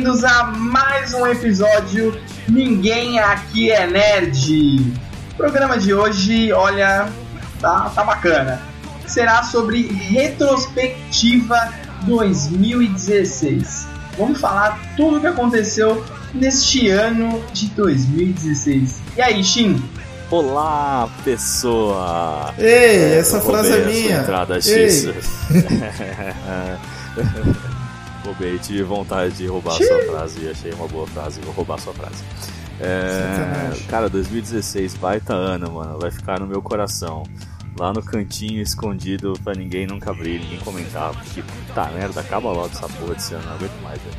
bem-vindos 0.00 0.24
a 0.24 0.44
mais 0.44 1.12
um 1.12 1.26
episódio 1.26 2.18
Ninguém 2.48 3.20
Aqui 3.20 3.70
é 3.70 3.86
Nerd. 3.86 4.94
O 5.32 5.34
programa 5.36 5.76
de 5.76 5.92
hoje, 5.92 6.50
olha, 6.54 7.06
tá, 7.60 7.92
tá 7.94 8.02
bacana. 8.02 8.62
Será 9.06 9.42
sobre 9.42 9.88
retrospectiva 9.88 11.74
2016. 12.04 13.88
Vamos 14.16 14.40
falar 14.40 14.80
tudo 14.96 15.18
o 15.18 15.20
que 15.20 15.26
aconteceu 15.26 16.02
neste 16.32 16.88
ano 16.88 17.44
de 17.52 17.66
2016. 17.66 19.02
E 19.18 19.20
aí, 19.20 19.44
Shin? 19.44 19.84
Olá, 20.30 21.10
pessoa! 21.22 22.54
Ei, 22.56 23.18
essa 23.18 23.38
frase 23.38 23.72
é 23.72 23.84
minha! 23.84 24.20
Entrada 24.20 24.62
X. 24.62 25.10
Roubei, 28.24 28.58
tive 28.58 28.82
vontade 28.82 29.34
de 29.34 29.46
roubar 29.46 29.74
a 29.74 29.76
sua 29.76 30.02
frase 30.04 30.44
e 30.44 30.50
achei 30.50 30.72
uma 30.72 30.86
boa 30.88 31.06
frase, 31.06 31.40
vou 31.40 31.54
roubar 31.54 31.74
a 31.74 31.78
sua 31.78 31.94
frase. 31.94 32.22
É, 32.80 33.70
cara, 33.88 34.08
2016, 34.08 34.94
baita 34.94 35.34
ano, 35.34 35.70
mano, 35.72 35.98
vai 35.98 36.10
ficar 36.10 36.40
no 36.40 36.46
meu 36.46 36.62
coração. 36.62 37.24
Lá 37.78 37.92
no 37.92 38.02
cantinho 38.02 38.60
escondido 38.60 39.34
pra 39.44 39.54
ninguém 39.54 39.86
nunca 39.86 40.10
abrir, 40.10 40.40
ninguém 40.40 40.58
comentar, 40.58 41.12
porque 41.12 41.42
tá 41.74 41.90
merda, 41.94 42.20
acaba 42.20 42.50
logo 42.50 42.66
essa 42.66 42.88
porra 42.88 43.14
desse 43.14 43.34
ano, 43.34 43.44
não 43.46 43.54
aguento 43.54 43.82
mais, 43.82 44.00
velho. 44.02 44.16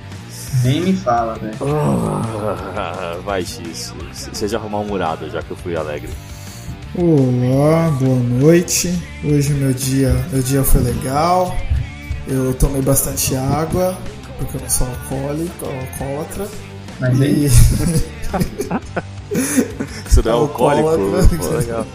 Nem 0.64 0.82
me 0.82 0.94
fala, 0.94 1.36
velho. 1.36 1.58
Oh, 1.60 3.22
vai, 3.24 3.44
X. 3.46 3.94
Seja 4.34 4.58
arrumar 4.58 4.80
um 4.80 4.86
murado, 4.86 5.30
já 5.30 5.42
que 5.42 5.52
eu 5.52 5.58
fui 5.58 5.76
alegre. 5.76 6.10
Olá, 6.96 7.90
boa 8.00 8.20
noite. 8.20 8.92
Hoje 9.24 9.54
meu 9.54 9.74
dia, 9.74 10.14
meu 10.32 10.42
dia 10.42 10.64
foi 10.64 10.82
legal. 10.82 11.56
Eu 12.28 12.54
tomei 12.54 12.82
bastante 12.82 13.36
água, 13.36 13.98
porque 14.38 14.58
eu 14.58 14.62
não 14.62 14.70
sou 14.70 14.88
alcoólico, 14.88 15.66
alcoólatra. 15.66 16.48
Mas 17.00 17.20
e... 17.20 17.24
aí. 17.24 17.50
Você 20.08 20.22
não 20.24 20.32
é 20.32 20.36
alcoólico? 20.36 21.38
Pô, 21.38 21.48
legal. 21.58 21.88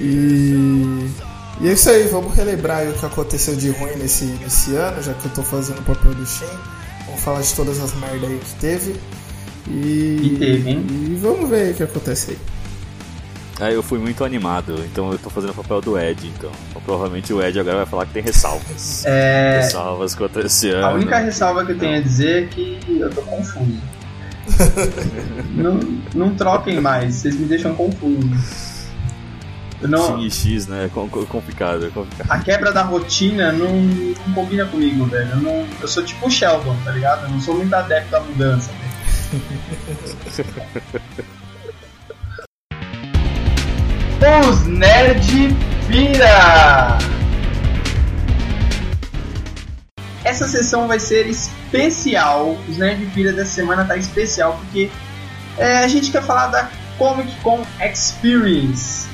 E... 0.00 1.08
e 1.60 1.68
é 1.68 1.72
isso 1.72 1.88
aí, 1.90 2.06
vamos 2.08 2.34
relembrar 2.34 2.78
aí 2.78 2.90
o 2.90 2.92
que 2.94 3.06
aconteceu 3.06 3.54
de 3.56 3.70
ruim 3.70 3.96
nesse, 3.96 4.24
nesse 4.24 4.74
ano, 4.74 5.02
já 5.02 5.14
que 5.14 5.26
eu 5.26 5.32
tô 5.32 5.42
fazendo 5.42 5.78
o 5.78 5.82
papel 5.82 6.14
do 6.14 6.26
Shen. 6.26 6.48
Vamos 7.06 7.20
falar 7.20 7.40
de 7.40 7.54
todas 7.54 7.80
as 7.80 7.94
merdas 7.94 8.30
aí 8.30 8.38
que 8.38 8.54
teve. 8.56 8.96
E... 9.68 10.20
E 10.22 10.36
teve, 10.38 10.70
hein? 10.70 10.86
E 10.90 11.18
vamos 11.20 11.48
ver 11.48 11.62
aí 11.62 11.72
o 11.72 11.74
que 11.74 11.82
acontece 11.82 12.32
aí. 12.32 12.38
Ah, 13.60 13.70
eu 13.70 13.82
fui 13.82 13.98
muito 13.98 14.24
animado, 14.24 14.74
então 14.84 15.12
eu 15.12 15.18
tô 15.18 15.30
fazendo 15.30 15.50
o 15.50 15.54
papel 15.54 15.80
do 15.80 15.98
Ed, 15.98 16.26
então. 16.26 16.50
então. 16.70 16.82
Provavelmente 16.82 17.32
o 17.32 17.42
Ed 17.42 17.58
agora 17.60 17.78
vai 17.78 17.86
falar 17.86 18.06
que 18.06 18.12
tem 18.12 18.22
ressalvas. 18.22 19.04
É... 19.06 19.60
Ressalvas 19.62 20.14
contra 20.14 20.46
esse 20.46 20.70
ano. 20.70 20.86
A 20.86 20.92
única 20.94 21.18
ressalva 21.18 21.64
que 21.64 21.72
eu 21.72 21.78
tenho 21.78 21.98
a 21.98 22.00
dizer 22.00 22.44
é 22.44 22.46
que 22.46 22.78
eu 22.88 23.10
tô 23.10 23.22
confuso. 23.22 23.78
não, 25.54 25.78
não 26.14 26.34
troquem 26.34 26.80
mais, 26.80 27.16
vocês 27.16 27.36
me 27.36 27.46
deixam 27.46 27.74
confuso. 27.74 28.28
Não, 29.82 30.16
Shin 30.18 30.26
e 30.26 30.30
X, 30.30 30.66
né? 30.68 30.84
É 30.86 30.88
com- 30.88 31.08
com- 31.08 31.24
complicado, 31.26 31.86
é 31.86 31.90
complicado. 31.90 32.30
a 32.30 32.38
quebra 32.38 32.72
da 32.72 32.82
rotina 32.82 33.50
não, 33.52 33.68
não 33.72 34.34
combina 34.34 34.64
comigo, 34.66 35.04
velho. 35.06 35.28
Eu, 35.30 35.36
não, 35.38 35.66
eu 35.80 35.88
sou 35.88 36.02
tipo 36.04 36.26
o 36.26 36.30
Sheldon, 36.30 36.76
tá 36.84 36.92
ligado? 36.92 37.24
Eu 37.24 37.30
não 37.30 37.40
sou 37.40 37.54
muito 37.56 37.72
adepto 37.74 38.10
da 38.10 38.20
mudança, 38.20 38.70
velho. 39.32 39.42
Os 44.22 44.68
Nerd 44.68 45.52
Pira! 45.88 46.96
Essa 50.22 50.46
sessão 50.46 50.86
vai 50.86 51.00
ser 51.00 51.26
especial. 51.26 52.56
Os 52.68 52.78
Nerd 52.78 53.04
Pira 53.06 53.32
dessa 53.32 53.50
semana 53.50 53.84
tá 53.84 53.96
especial 53.96 54.56
porque 54.60 54.88
é, 55.58 55.78
a 55.78 55.88
gente 55.88 56.12
quer 56.12 56.22
falar 56.22 56.46
da 56.46 56.70
Comic 56.98 57.34
Con 57.40 57.66
Experience. 57.80 59.08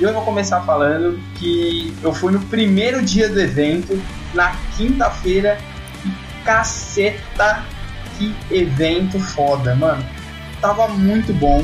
Eu 0.00 0.14
vou 0.14 0.22
começar 0.22 0.62
falando 0.62 1.20
que 1.34 1.94
eu 2.02 2.14
fui 2.14 2.32
no 2.32 2.40
primeiro 2.46 3.02
dia 3.02 3.28
do 3.28 3.38
evento, 3.38 4.02
na 4.32 4.56
quinta-feira, 4.78 5.58
e 6.06 6.42
caceta, 6.42 7.62
que 8.16 8.34
evento 8.50 9.20
foda, 9.20 9.74
mano. 9.74 10.02
Tava 10.62 10.88
muito 10.88 11.34
bom, 11.34 11.62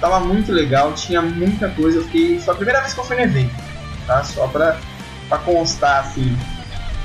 tava 0.00 0.20
muito 0.20 0.52
legal, 0.52 0.92
tinha 0.94 1.20
muita 1.20 1.68
coisa. 1.68 1.98
Eu 1.98 2.04
fiquei. 2.04 2.40
Foi 2.40 2.54
a 2.54 2.56
primeira 2.56 2.80
vez 2.80 2.94
que 2.94 3.00
eu 3.00 3.04
fui 3.04 3.16
no 3.16 3.22
evento, 3.22 3.54
tá? 4.06 4.24
Só 4.24 4.46
pra, 4.48 4.78
pra 5.28 5.38
constar 5.38 6.00
assim. 6.00 6.36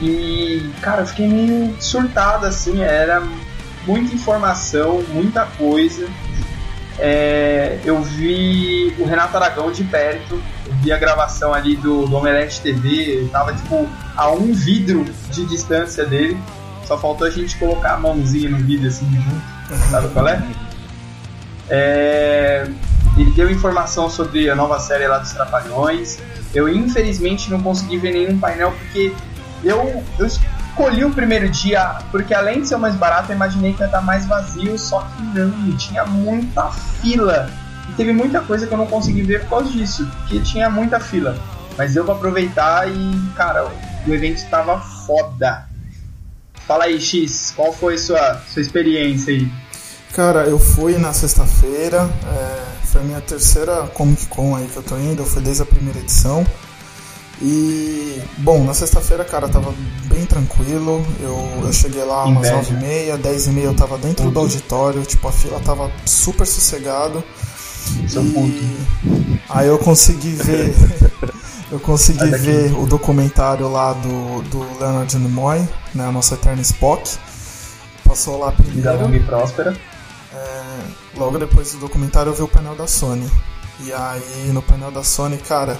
E, 0.02 0.70
cara, 0.82 1.02
eu 1.02 1.08
fiquei 1.08 1.28
meio 1.28 1.76
surtado 1.80 2.46
assim, 2.46 2.82
era 2.82 3.24
muita 3.86 4.14
informação, 4.14 5.02
muita 5.14 5.46
coisa. 5.58 6.08
É, 6.98 7.80
eu 7.84 8.02
vi 8.02 8.96
o 8.98 9.06
Renato 9.06 9.36
Aragão 9.36 9.72
de 9.72 9.84
perto, 9.84 10.42
eu 10.66 10.74
vi 10.76 10.94
a 10.94 10.98
gravação 10.98 11.54
ali 11.54 11.76
do, 11.76 12.06
do 12.06 12.16
Omelete 12.16 12.62
TV, 12.62 13.22
eu 13.22 13.30
tava 13.30 13.54
tipo 13.54 13.88
a 14.16 14.32
um 14.32 14.54
vidro 14.54 15.04
de 15.30 15.46
distância 15.46 16.06
dele, 16.06 16.38
só 16.86 16.98
faltou 16.98 17.28
a 17.28 17.30
gente 17.30 17.58
colocar 17.58 17.96
a 17.96 17.98
mãozinha 17.98 18.50
no 18.50 18.58
vidro 18.58 18.88
assim 18.88 19.06
junto, 19.12 19.92
sabe 19.92 20.08
qual 20.10 20.28
é? 20.28 20.42
É, 21.70 22.68
ele 23.18 23.32
deu 23.32 23.50
informação 23.50 24.10
sobre 24.10 24.50
a 24.50 24.56
nova 24.56 24.80
série 24.80 25.08
lá 25.08 25.18
dos 25.18 25.32
Trapalhões. 25.32 26.20
Eu 26.54 26.70
infelizmente 26.70 27.50
não 27.50 27.62
consegui 27.62 27.98
ver 27.98 28.14
nenhum 28.14 28.40
painel 28.40 28.72
porque 28.72 29.14
eu, 29.64 30.04
eu 30.20 30.26
escolhi 30.26 31.04
o 31.04 31.12
primeiro 31.12 31.50
dia 31.50 32.00
porque 32.12 32.34
além 32.34 32.62
de 32.62 32.68
ser 32.68 32.78
mais 32.78 32.96
barato, 32.96 33.32
eu 33.32 33.36
imaginei 33.36 33.74
que 33.74 33.82
ia 33.82 33.86
estar 33.86 34.02
mais 34.02 34.26
vazio, 34.26 34.78
só 34.78 35.02
que 35.02 35.24
não, 35.38 35.78
tinha 35.78 36.06
muita 36.06 36.70
fila. 36.72 37.50
E 37.90 37.94
teve 37.94 38.12
muita 38.12 38.42
coisa 38.42 38.68
que 38.68 38.74
eu 38.74 38.78
não 38.78 38.88
consegui 38.88 39.22
ver 39.22 39.42
por 39.42 39.50
causa 39.50 39.72
disso, 39.72 40.10
porque 40.20 40.40
tinha 40.40 40.70
muita 40.70 41.00
fila. 41.00 41.38
Mas 41.78 41.94
deu 41.94 42.06
pra 42.06 42.14
aproveitar 42.14 42.90
e, 42.90 43.22
cara, 43.36 43.70
o 44.08 44.14
evento 44.14 44.38
estava 44.38 44.80
foda. 44.80 45.68
Fala 46.68 46.86
aí, 46.86 47.00
X, 47.00 47.54
qual 47.56 47.72
foi 47.72 47.98
sua, 47.98 48.36
sua 48.48 48.62
experiência 48.62 49.34
aí? 49.34 49.48
Cara, 50.16 50.46
eu 50.46 50.58
fui 50.58 50.98
na 50.98 51.12
sexta-feira, 51.12 52.10
é, 52.26 52.86
foi 52.86 53.02
a 53.02 53.04
minha 53.04 53.20
terceira 53.20 53.82
Comic 53.94 54.28
Con 54.28 54.56
aí 54.56 54.66
que 54.66 54.78
eu 54.78 54.82
tô 54.82 54.96
indo, 54.96 55.22
eu 55.22 55.26
fui 55.26 55.42
desde 55.42 55.64
a 55.64 55.66
primeira 55.66 56.00
edição. 56.00 56.48
E, 57.42 58.22
bom, 58.38 58.64
na 58.64 58.74
sexta-feira, 58.74 59.26
cara, 59.26 59.50
tava 59.50 59.74
bem 60.06 60.26
tranquilo. 60.26 61.06
Eu, 61.20 61.66
eu 61.66 61.74
cheguei 61.74 62.02
lá 62.06 62.24
umas 62.24 62.48
Inveja. 62.48 63.18
9h30, 63.18 63.22
10h30 63.22 63.58
eu 63.60 63.76
tava 63.76 63.98
dentro 63.98 64.32
do 64.32 64.40
auditório, 64.40 65.04
tipo, 65.04 65.28
a 65.28 65.34
fila 65.34 65.60
tava 65.60 65.92
super 66.06 66.48
sossegado. 66.48 67.22
Seu 68.08 68.24
E 68.24 68.80
aí 69.50 69.68
eu 69.68 69.78
consegui 69.78 70.32
ver. 70.32 70.74
eu 71.70 71.80
consegui 71.82 72.30
ver 72.38 72.74
o 72.80 72.86
documentário 72.86 73.70
lá 73.70 73.92
do, 73.92 74.42
do 74.44 74.60
Leonard 74.80 75.14
Nimoy, 75.18 75.60
né, 75.94 76.08
a 76.08 76.12
nossa 76.14 76.36
eterna 76.36 76.62
Spock. 76.62 77.18
Passou 78.06 78.40
lá 78.40 78.52
Vida 78.52 78.94
longa 78.94 79.04
primeiro. 79.04 79.26
e 79.26 79.28
próspera. 79.28 79.95
Logo 81.16 81.38
depois 81.38 81.72
do 81.74 81.80
documentário 81.80 82.30
eu 82.32 82.36
vi 82.36 82.42
o 82.44 82.48
painel 82.48 82.76
da 82.76 82.88
Sony. 82.88 83.30
E 83.82 83.92
aí 83.92 84.50
no 84.54 84.62
painel 84.62 84.92
da 84.92 85.04
Sony, 85.04 85.38
cara, 85.38 85.78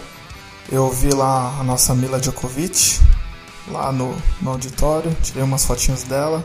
eu 0.72 0.90
vi 0.92 1.10
lá 1.10 1.58
a 1.60 1.64
nossa 1.64 1.94
Mila 1.94 2.20
Djokovic, 2.20 3.00
lá 3.70 3.92
no, 3.92 4.16
no 4.42 4.52
auditório, 4.52 5.16
tirei 5.22 5.44
umas 5.44 5.66
fotinhas 5.66 6.04
dela. 6.04 6.44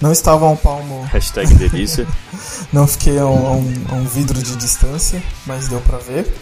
Não 0.00 0.12
estava 0.12 0.46
a 0.46 0.48
um 0.48 0.56
palmo 0.56 1.02
Hashtag 1.12 1.52
delícia. 1.54 2.06
não 2.72 2.86
fiquei 2.86 3.18
a 3.18 3.26
um, 3.26 3.48
a 3.90 3.94
um- 3.94 4.04
vidro 4.04 4.40
de 4.40 4.54
distância, 4.54 5.20
mas 5.44 5.66
deu 5.66 5.80
pra 5.80 5.98
ver. 5.98 6.32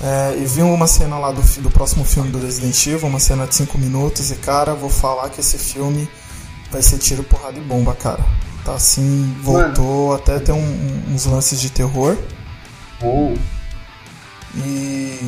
É, 0.00 0.36
e 0.38 0.44
vi 0.44 0.62
uma 0.62 0.86
cena 0.86 1.18
lá 1.18 1.32
do, 1.32 1.40
do 1.62 1.70
próximo 1.70 2.04
filme 2.04 2.30
do 2.30 2.38
Resident 2.38 2.86
Evil, 2.86 3.08
uma 3.08 3.18
cena 3.18 3.46
de 3.46 3.54
5 3.54 3.76
minutos, 3.78 4.30
e 4.30 4.36
cara, 4.36 4.74
vou 4.74 4.90
falar 4.90 5.30
que 5.30 5.40
esse 5.40 5.56
filme 5.58 6.08
vai 6.70 6.82
ser 6.82 6.98
tiro, 6.98 7.24
porrada 7.24 7.58
e 7.58 7.62
bomba, 7.62 7.94
cara. 7.94 8.24
Tá 8.66 8.74
assim, 8.74 9.32
voltou, 9.42 10.12
até 10.12 10.40
tem 10.40 10.52
um- 10.52 10.58
um- 10.58 11.14
uns 11.14 11.24
lances 11.24 11.60
de 11.60 11.70
terror. 11.70 12.16
Uou. 13.00 13.38
E 14.56 15.20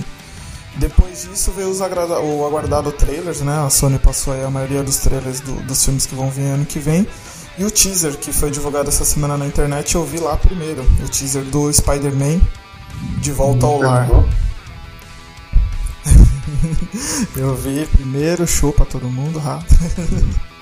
depois 0.77 1.23
disso 1.23 1.53
veio 1.53 1.71
os 1.71 1.81
agrada- 1.81 2.19
o 2.19 2.45
aguardado 2.45 2.91
trailers, 2.91 3.41
né? 3.41 3.65
A 3.65 3.71
Sony 3.71 3.97
passou 3.99 4.33
aí 4.35 4.43
a 4.45 4.51
maioria 4.51 4.83
dos 4.83 4.97
trailers 4.97 5.39
do- 5.39 5.63
dos 5.63 5.85
filmes 5.85 6.05
que 6.05 6.17
vão 6.17 6.29
vir 6.31 6.47
ano 6.49 6.67
que 6.67 6.81
vem. 6.81 7.07
E 7.57 7.65
o 7.65 7.71
teaser 7.71 8.17
que 8.17 8.33
foi 8.33 8.51
divulgado 8.51 8.89
essa 8.89 9.05
semana 9.05 9.37
na 9.37 9.47
internet 9.47 9.95
eu 9.95 10.05
vi 10.05 10.19
lá 10.19 10.37
primeiro. 10.37 10.83
O 11.05 11.09
teaser 11.09 11.45
do 11.45 11.73
Spider-Man 11.73 12.41
de 13.21 13.31
volta 13.31 13.67
ao 13.67 13.81
lar. 13.81 14.09
Eu 17.37 17.55
vi 17.55 17.87
primeiro, 17.87 18.47
show 18.47 18.73
pra 18.73 18.85
todo 18.85 19.09
mundo, 19.09 19.39
rápido. 19.39 19.77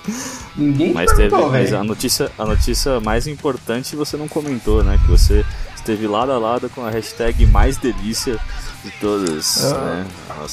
Ninguém 0.57 0.93
Mas, 0.93 1.11
teve, 1.11 1.29
perguntou, 1.29 1.51
mas 1.51 1.71
velho. 1.71 1.81
a 1.81 1.85
notícia, 1.85 2.33
a 2.39 2.45
notícia 2.45 3.01
mais 3.01 3.27
importante 3.27 3.95
você 3.95 4.17
não 4.17 4.27
comentou, 4.27 4.83
né? 4.83 4.99
Que 5.05 5.11
você 5.11 5.45
esteve 5.75 6.07
lado 6.07 6.33
a 6.33 6.39
lado 6.39 6.69
com 6.71 6.85
a 6.85 6.91
hashtag 6.91 7.47
mais 7.47 7.77
delícia 7.77 8.39
de 8.83 8.91
todas. 9.01 9.63
É. 9.65 9.75
Né? 9.75 10.07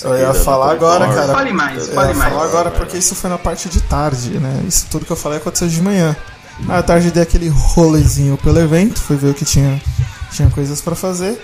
eu 0.04 0.18
ia 0.20 0.34
falar 0.34 0.72
agora, 0.72 1.08
cara. 1.08 1.34
Fale 1.34 1.54
mais, 1.54 1.88
fale 1.88 2.10
eu 2.10 2.14
ia 2.14 2.20
mais. 2.20 2.34
falar 2.34 2.46
agora 2.46 2.72
porque 2.72 2.98
isso 2.98 3.16
foi 3.16 3.30
na 3.30 3.38
parte 3.38 3.70
de 3.70 3.82
tarde, 3.82 4.38
né? 4.40 4.64
Isso 4.68 4.88
tudo 4.92 5.06
que 5.06 5.12
eu 5.12 5.16
falei 5.16 5.38
aconteceu 5.38 5.68
de 5.68 5.82
manhã. 5.82 6.16
À 6.70 6.84
tarde 6.84 7.10
dei 7.10 7.24
aquele 7.24 7.50
rolezinho 7.50 8.38
pelo 8.38 8.60
evento, 8.60 9.00
fui 9.02 9.16
ver 9.16 9.32
o 9.32 9.34
que 9.34 9.44
tinha, 9.44 9.82
tinha 10.32 10.50
coisas 10.50 10.82
para 10.82 10.96
fazer. 10.96 11.42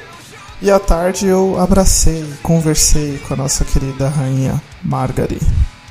E 0.61 0.69
à 0.69 0.77
tarde 0.77 1.25
eu 1.25 1.57
abracei, 1.59 2.25
conversei 2.43 3.17
com 3.19 3.33
a 3.33 3.37
nossa 3.37 3.63
querida 3.63 4.09
rainha 4.09 4.61
Margaret 4.83 5.39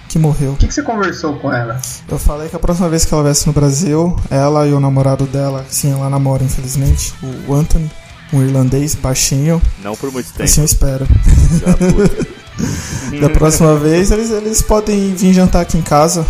que 0.09 0.19
morreu. 0.19 0.53
O 0.53 0.57
que, 0.57 0.67
que, 0.67 0.75
você 0.75 0.83
conversou 0.83 1.37
com 1.37 1.53
ela? 1.53 1.81
Eu 2.09 2.19
falei 2.19 2.49
que 2.49 2.57
a 2.57 2.59
próxima 2.59 2.89
vez 2.89 3.05
que 3.05 3.13
ela 3.13 3.23
viesse 3.23 3.47
no 3.47 3.53
Brasil, 3.53 4.19
ela 4.31 4.67
e 4.67 4.73
o 4.73 4.81
namorado 4.81 5.27
dela, 5.27 5.65
sim, 5.69 5.93
ela 5.93 6.09
namora 6.09 6.43
infelizmente, 6.43 7.15
o 7.47 7.55
Anthony, 7.55 7.91
um 8.33 8.43
irlandês 8.43 8.95
baixinho. 8.95 9.61
Não 9.83 9.95
por 9.95 10.11
muito 10.11 10.33
tempo. 10.33 10.45
Assim 10.45 10.61
eu 10.61 10.65
espero. 10.65 11.07
da 13.21 13.31
próxima 13.31 13.77
vez 13.77 14.11
eles, 14.11 14.31
eles 14.31 14.63
podem 14.63 15.15
vir 15.15 15.33
jantar 15.33 15.63
aqui 15.63 15.79
em 15.79 15.83
casa 15.83 16.27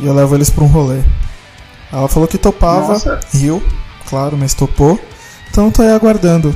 e 0.00 0.06
eu 0.06 0.14
levo 0.14 0.34
eles 0.34 0.50
para 0.50 0.64
um 0.64 0.68
rolê. 0.68 1.00
Ela 1.92 2.08
falou 2.08 2.28
que 2.28 2.36
topava, 2.36 2.94
Nossa. 2.94 3.20
riu, 3.32 3.62
claro, 4.08 4.36
mas 4.36 4.52
topou. 4.52 4.98
Então 5.50 5.70
tô 5.70 5.82
aí 5.82 5.90
aguardando. 5.90 6.54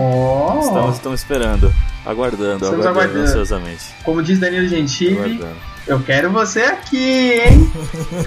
Oh. 0.00 0.60
Estamos, 0.62 0.94
estamos 0.94 1.20
esperando. 1.20 1.74
Aguardando, 2.06 2.64
Estamos 2.64 2.86
aguardando, 2.86 2.88
aguardando 2.88 3.24
ansiosamente. 3.24 3.84
Como 4.04 4.22
diz 4.22 4.38
Danilo 4.38 4.68
Gentili, 4.68 5.44
eu 5.88 6.00
quero 6.00 6.30
você 6.30 6.60
aqui, 6.60 7.32
hein? 7.32 7.72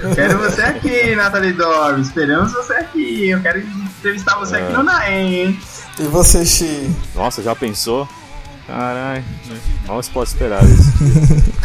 Eu 0.02 0.14
quero 0.14 0.38
você 0.38 0.60
aqui, 0.60 1.14
Nathalie 1.16 1.54
Dor. 1.54 1.98
Esperamos 1.98 2.52
você 2.52 2.74
aqui. 2.74 3.30
Eu 3.30 3.40
quero 3.40 3.60
entrevistar 3.60 4.38
você 4.38 4.56
é. 4.56 4.62
aqui 4.62 4.72
no 4.74 4.82
Naem, 4.82 5.34
hein? 5.34 5.60
E 5.98 6.02
você, 6.02 6.44
Xi? 6.44 6.90
Nossa, 7.14 7.42
já 7.42 7.56
pensou? 7.56 8.06
Caralho, 8.66 9.24
mal 9.86 10.02
se 10.02 10.10
pode 10.10 10.28
esperar 10.28 10.62
isso. 10.64 10.92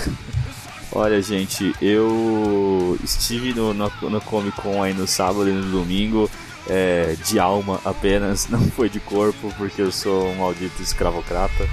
Olha, 0.92 1.22
gente, 1.22 1.76
eu 1.82 2.98
estive 3.04 3.54
no, 3.54 3.74
no, 3.74 3.92
no 4.02 4.22
Comic 4.22 4.60
Con 4.62 4.82
aí 4.82 4.94
no 4.94 5.06
sábado 5.06 5.50
e 5.50 5.52
no 5.52 5.70
domingo. 5.70 6.30
É, 6.70 7.16
de 7.24 7.40
alma 7.40 7.80
apenas, 7.86 8.48
não 8.50 8.60
foi 8.60 8.90
de 8.90 9.00
corpo, 9.00 9.54
porque 9.58 9.82
eu 9.82 9.92
sou 9.92 10.28
um 10.28 10.36
maldito 10.36 10.82
escravocrata 10.82 11.68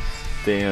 tenho, 0.44 0.70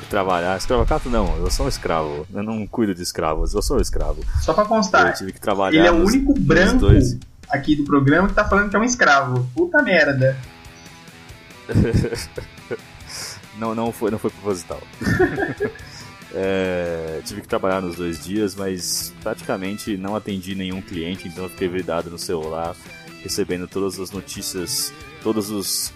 que 0.00 0.06
trabalhar. 0.06 0.56
Escravocato 0.56 1.08
não, 1.08 1.36
eu 1.38 1.50
sou 1.50 1.66
um 1.66 1.68
escravo. 1.68 2.26
Eu 2.32 2.42
não 2.42 2.66
cuido 2.66 2.94
de 2.94 3.02
escravos, 3.02 3.54
eu 3.54 3.62
sou 3.62 3.78
um 3.78 3.80
escravo. 3.80 4.22
Só 4.40 4.52
pra 4.52 4.64
constar, 4.64 5.08
eu 5.08 5.14
tive 5.14 5.32
que 5.32 5.40
trabalhar 5.40 5.78
ele 5.78 5.88
é 5.88 5.92
o 5.92 6.04
único 6.04 6.34
branco 6.38 6.86
aqui 7.48 7.76
do 7.76 7.84
programa 7.84 8.28
que 8.28 8.34
tá 8.34 8.44
falando 8.44 8.70
que 8.70 8.76
é 8.76 8.78
um 8.78 8.84
escravo. 8.84 9.48
Puta 9.54 9.82
merda. 9.82 10.36
não, 13.58 13.74
não 13.74 13.90
foi, 13.90 14.10
não 14.10 14.18
foi 14.18 14.30
proposital. 14.30 14.80
é, 16.34 17.20
tive 17.24 17.40
que 17.40 17.48
trabalhar 17.48 17.80
nos 17.80 17.96
dois 17.96 18.22
dias, 18.22 18.54
mas 18.54 19.12
praticamente 19.22 19.96
não 19.96 20.14
atendi 20.14 20.54
nenhum 20.54 20.82
cliente, 20.82 21.28
então 21.28 21.44
eu 21.44 21.50
fiquei 21.50 21.68
vidado 21.68 22.10
no 22.10 22.18
celular, 22.18 22.76
recebendo 23.24 23.66
todas 23.66 23.98
as 23.98 24.12
notícias, 24.12 24.92
todos 25.22 25.50
os 25.50 25.92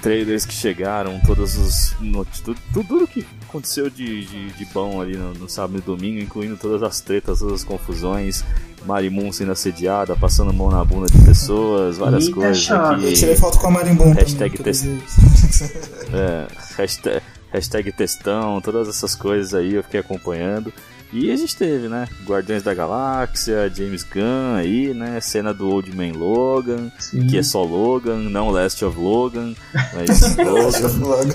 trailers 0.00 0.46
que 0.46 0.54
chegaram, 0.54 1.20
todos 1.26 1.56
os. 1.56 1.96
tudo, 2.42 2.58
tudo 2.72 3.06
que 3.06 3.26
aconteceu 3.48 3.90
de, 3.90 4.24
de, 4.24 4.50
de 4.52 4.64
bom 4.66 5.00
ali 5.00 5.16
no, 5.16 5.34
no, 5.34 5.48
sábado 5.48 5.78
e 5.78 5.82
domingo, 5.82 6.20
incluindo 6.20 6.56
todas 6.56 6.82
as 6.82 7.00
tretas, 7.00 7.40
todas 7.40 7.54
as 7.54 7.64
confusões. 7.64 8.44
Marimun 8.86 9.30
sendo 9.30 9.52
assediada, 9.52 10.16
passando 10.16 10.54
mão 10.54 10.70
na 10.70 10.82
bunda 10.82 11.06
de 11.06 11.22
pessoas, 11.22 11.98
várias 11.98 12.24
Eita 12.24 12.34
coisas. 12.34 12.70
Aqui. 12.70 13.04
Eu 13.04 13.12
tirei 13.12 13.36
foto 13.36 13.58
com 13.58 13.66
a 13.66 13.70
Marimun. 13.72 14.12
Hashtag, 14.14 14.56
test... 14.56 14.86
é, 16.14 16.46
hashtag, 16.78 17.22
hashtag 17.52 17.92
textão, 17.92 18.58
todas 18.62 18.88
essas 18.88 19.14
coisas 19.14 19.52
aí 19.52 19.74
eu 19.74 19.82
fiquei 19.82 20.00
acompanhando. 20.00 20.72
E 21.12 21.30
a 21.32 21.36
gente 21.36 21.56
teve, 21.56 21.88
né? 21.88 22.08
Guardiões 22.24 22.62
da 22.62 22.72
Galáxia, 22.72 23.68
James 23.74 24.04
Gunn 24.04 24.54
aí, 24.56 24.94
né? 24.94 25.20
Cena 25.20 25.52
do 25.52 25.68
Old 25.68 25.94
Man 25.94 26.16
Logan, 26.16 26.90
Sim. 26.98 27.26
que 27.26 27.36
é 27.36 27.42
só 27.42 27.64
Logan, 27.64 28.16
não 28.16 28.50
Last 28.50 28.84
of 28.84 28.96
Logan, 28.96 29.54
mas 29.92 30.36
Logan. 30.38 31.34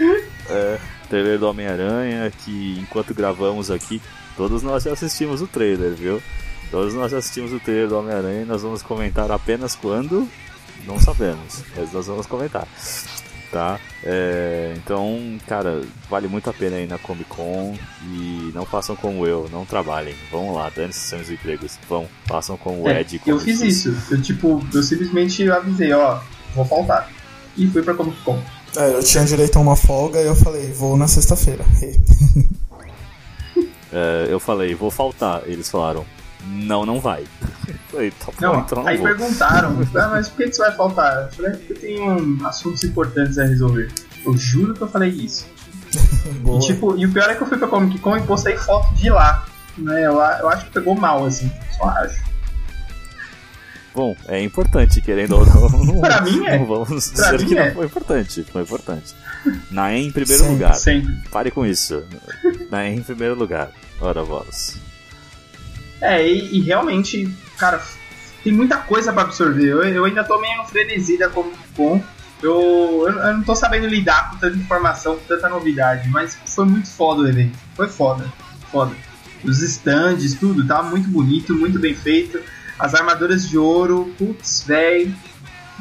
é, 0.48 0.78
trailer 1.08 1.38
do 1.38 1.46
Homem-Aranha, 1.46 2.32
que 2.44 2.78
enquanto 2.80 3.12
gravamos 3.12 3.70
aqui, 3.70 4.00
todos 4.38 4.62
nós 4.62 4.84
já 4.84 4.92
assistimos 4.92 5.42
o 5.42 5.46
trailer, 5.46 5.90
viu? 5.90 6.22
Todos 6.70 6.94
nós 6.94 7.12
já 7.12 7.18
assistimos 7.18 7.52
o 7.52 7.60
trailer 7.60 7.88
do 7.88 7.98
Homem-Aranha 7.98 8.42
e 8.42 8.46
nós 8.46 8.62
vamos 8.62 8.80
comentar 8.80 9.30
apenas 9.30 9.76
quando? 9.76 10.26
Não 10.86 10.98
sabemos, 10.98 11.62
mas 11.76 11.92
nós 11.92 12.06
vamos 12.06 12.26
comentar 12.26 12.66
tá? 13.52 13.78
É, 14.02 14.72
então, 14.76 15.38
cara, 15.46 15.82
vale 16.08 16.26
muito 16.26 16.48
a 16.48 16.52
pena 16.52 16.78
ir 16.78 16.88
na 16.88 16.98
Comic 16.98 17.28
Con 17.28 17.76
e 18.04 18.50
não 18.54 18.64
façam 18.64 18.96
como 18.96 19.26
eu, 19.26 19.48
não 19.52 19.66
trabalhem. 19.66 20.14
Vão 20.30 20.54
lá, 20.54 20.70
dane-se 20.74 20.98
seus 20.98 21.30
empregos. 21.30 21.78
Vão, 21.88 22.08
façam 22.26 22.56
como 22.56 22.82
o 22.82 22.88
é, 22.88 23.02
Ed. 23.02 23.20
eu 23.26 23.38
fiz 23.38 23.60
isso. 23.60 23.94
Eu, 24.10 24.20
tipo, 24.20 24.66
eu 24.72 24.82
simplesmente 24.82 25.48
avisei, 25.50 25.92
ó, 25.92 26.18
vou 26.54 26.64
faltar. 26.64 27.08
E 27.56 27.68
fui 27.68 27.82
pra 27.82 27.94
Comic 27.94 28.16
Con. 28.22 28.42
É, 28.76 28.94
eu 28.94 29.02
tinha 29.02 29.24
direito 29.24 29.58
a 29.58 29.60
uma 29.60 29.76
folga 29.76 30.20
e 30.20 30.26
eu 30.26 30.34
falei, 30.34 30.72
vou 30.72 30.96
na 30.96 31.06
sexta-feira. 31.06 31.62
é, 33.92 34.26
eu 34.30 34.40
falei, 34.40 34.74
vou 34.74 34.90
faltar. 34.90 35.42
Eles 35.46 35.70
falaram, 35.70 36.06
não, 36.46 36.84
não 36.84 37.00
vai. 37.00 37.24
Falei, 37.90 38.10
tá 38.10 38.26
bom, 38.26 38.32
não, 38.40 38.60
então 38.60 38.78
não 38.78 38.88
aí 38.88 38.96
vou. 38.96 39.06
perguntaram, 39.06 39.78
ah, 39.94 40.08
mas 40.08 40.28
por 40.28 40.38
que 40.38 40.52
você 40.52 40.62
vai 40.62 40.72
faltar? 40.72 41.24
Eu 41.24 41.32
falei, 41.32 41.52
porque 41.52 41.72
eu 41.74 41.78
tenho 41.78 42.46
assuntos 42.46 42.82
importantes 42.84 43.38
a 43.38 43.44
resolver. 43.44 43.92
Eu 44.24 44.36
juro 44.36 44.72
que 44.72 44.80
eu 44.80 44.88
falei 44.88 45.10
isso. 45.10 45.46
e, 45.92 46.58
tipo, 46.60 46.96
e 46.96 47.04
o 47.04 47.12
pior 47.12 47.28
é 47.28 47.34
que 47.34 47.42
eu 47.42 47.46
fui 47.46 47.58
pra 47.58 47.68
Comic 47.68 47.98
Con 47.98 48.16
e 48.16 48.22
postei 48.22 48.56
foto 48.56 48.94
de 48.94 49.10
lá. 49.10 49.44
Né? 49.76 50.06
Eu, 50.06 50.12
eu 50.14 50.48
acho 50.48 50.66
que 50.66 50.72
pegou 50.72 50.94
mal, 50.94 51.24
assim, 51.26 51.50
só 51.76 51.84
acho. 51.88 52.32
Bom, 53.94 54.16
é 54.26 54.42
importante, 54.42 55.02
querendo 55.02 55.36
ou 55.36 55.46
não. 55.46 55.84
não 55.84 56.00
pra 56.00 56.22
mim 56.22 56.46
é. 56.46 56.58
Não 56.58 56.66
vamos 56.66 57.10
pra 57.10 57.32
dizer 57.32 57.46
que 57.46 57.58
é. 57.58 57.66
não 57.66 57.74
foi 57.74 57.86
importante. 57.86 58.42
Foi 58.44 58.62
importante. 58.62 59.14
Naem 59.70 60.06
em 60.06 60.12
primeiro 60.12 60.42
sempre, 60.42 60.54
lugar. 60.54 60.74
Sempre. 60.74 61.28
Pare 61.30 61.50
com 61.50 61.66
isso. 61.66 62.02
Naem 62.70 62.98
em 62.98 63.02
primeiro 63.02 63.34
lugar. 63.34 63.70
Ora, 64.00 64.22
voz. 64.22 64.78
É, 66.02 66.26
e, 66.26 66.58
e, 66.58 66.60
realmente, 66.60 67.32
cara, 67.56 67.80
tem 68.42 68.52
muita 68.52 68.76
coisa 68.76 69.12
para 69.12 69.22
absorver. 69.22 69.68
Eu, 69.68 69.82
eu, 69.84 70.04
ainda 70.04 70.24
tô 70.24 70.38
meio 70.40 70.58
no 70.58 70.64
frenesi 70.64 71.16
da 71.16 71.28
Comic. 71.28 71.56
Eu, 71.78 72.02
eu, 72.42 73.08
eu, 73.08 73.34
não 73.34 73.42
tô 73.42 73.54
sabendo 73.54 73.86
lidar 73.86 74.30
com 74.30 74.36
tanta 74.38 74.56
informação, 74.56 75.16
com 75.16 75.24
tanta 75.26 75.48
novidade, 75.48 76.08
mas 76.08 76.36
foi 76.44 76.66
muito 76.66 76.88
foda 76.88 77.22
o 77.22 77.28
evento. 77.28 77.56
Foi 77.76 77.86
foda, 77.86 78.24
foda. 78.72 78.92
Os 79.44 79.62
stands, 79.62 80.34
tudo, 80.34 80.66
tava 80.66 80.90
muito 80.90 81.08
bonito, 81.08 81.54
muito 81.54 81.78
bem 81.78 81.94
feito. 81.94 82.40
As 82.78 82.94
armaduras 82.94 83.48
de 83.48 83.56
ouro, 83.56 84.12
putz, 84.18 84.64
velho. 84.66 85.14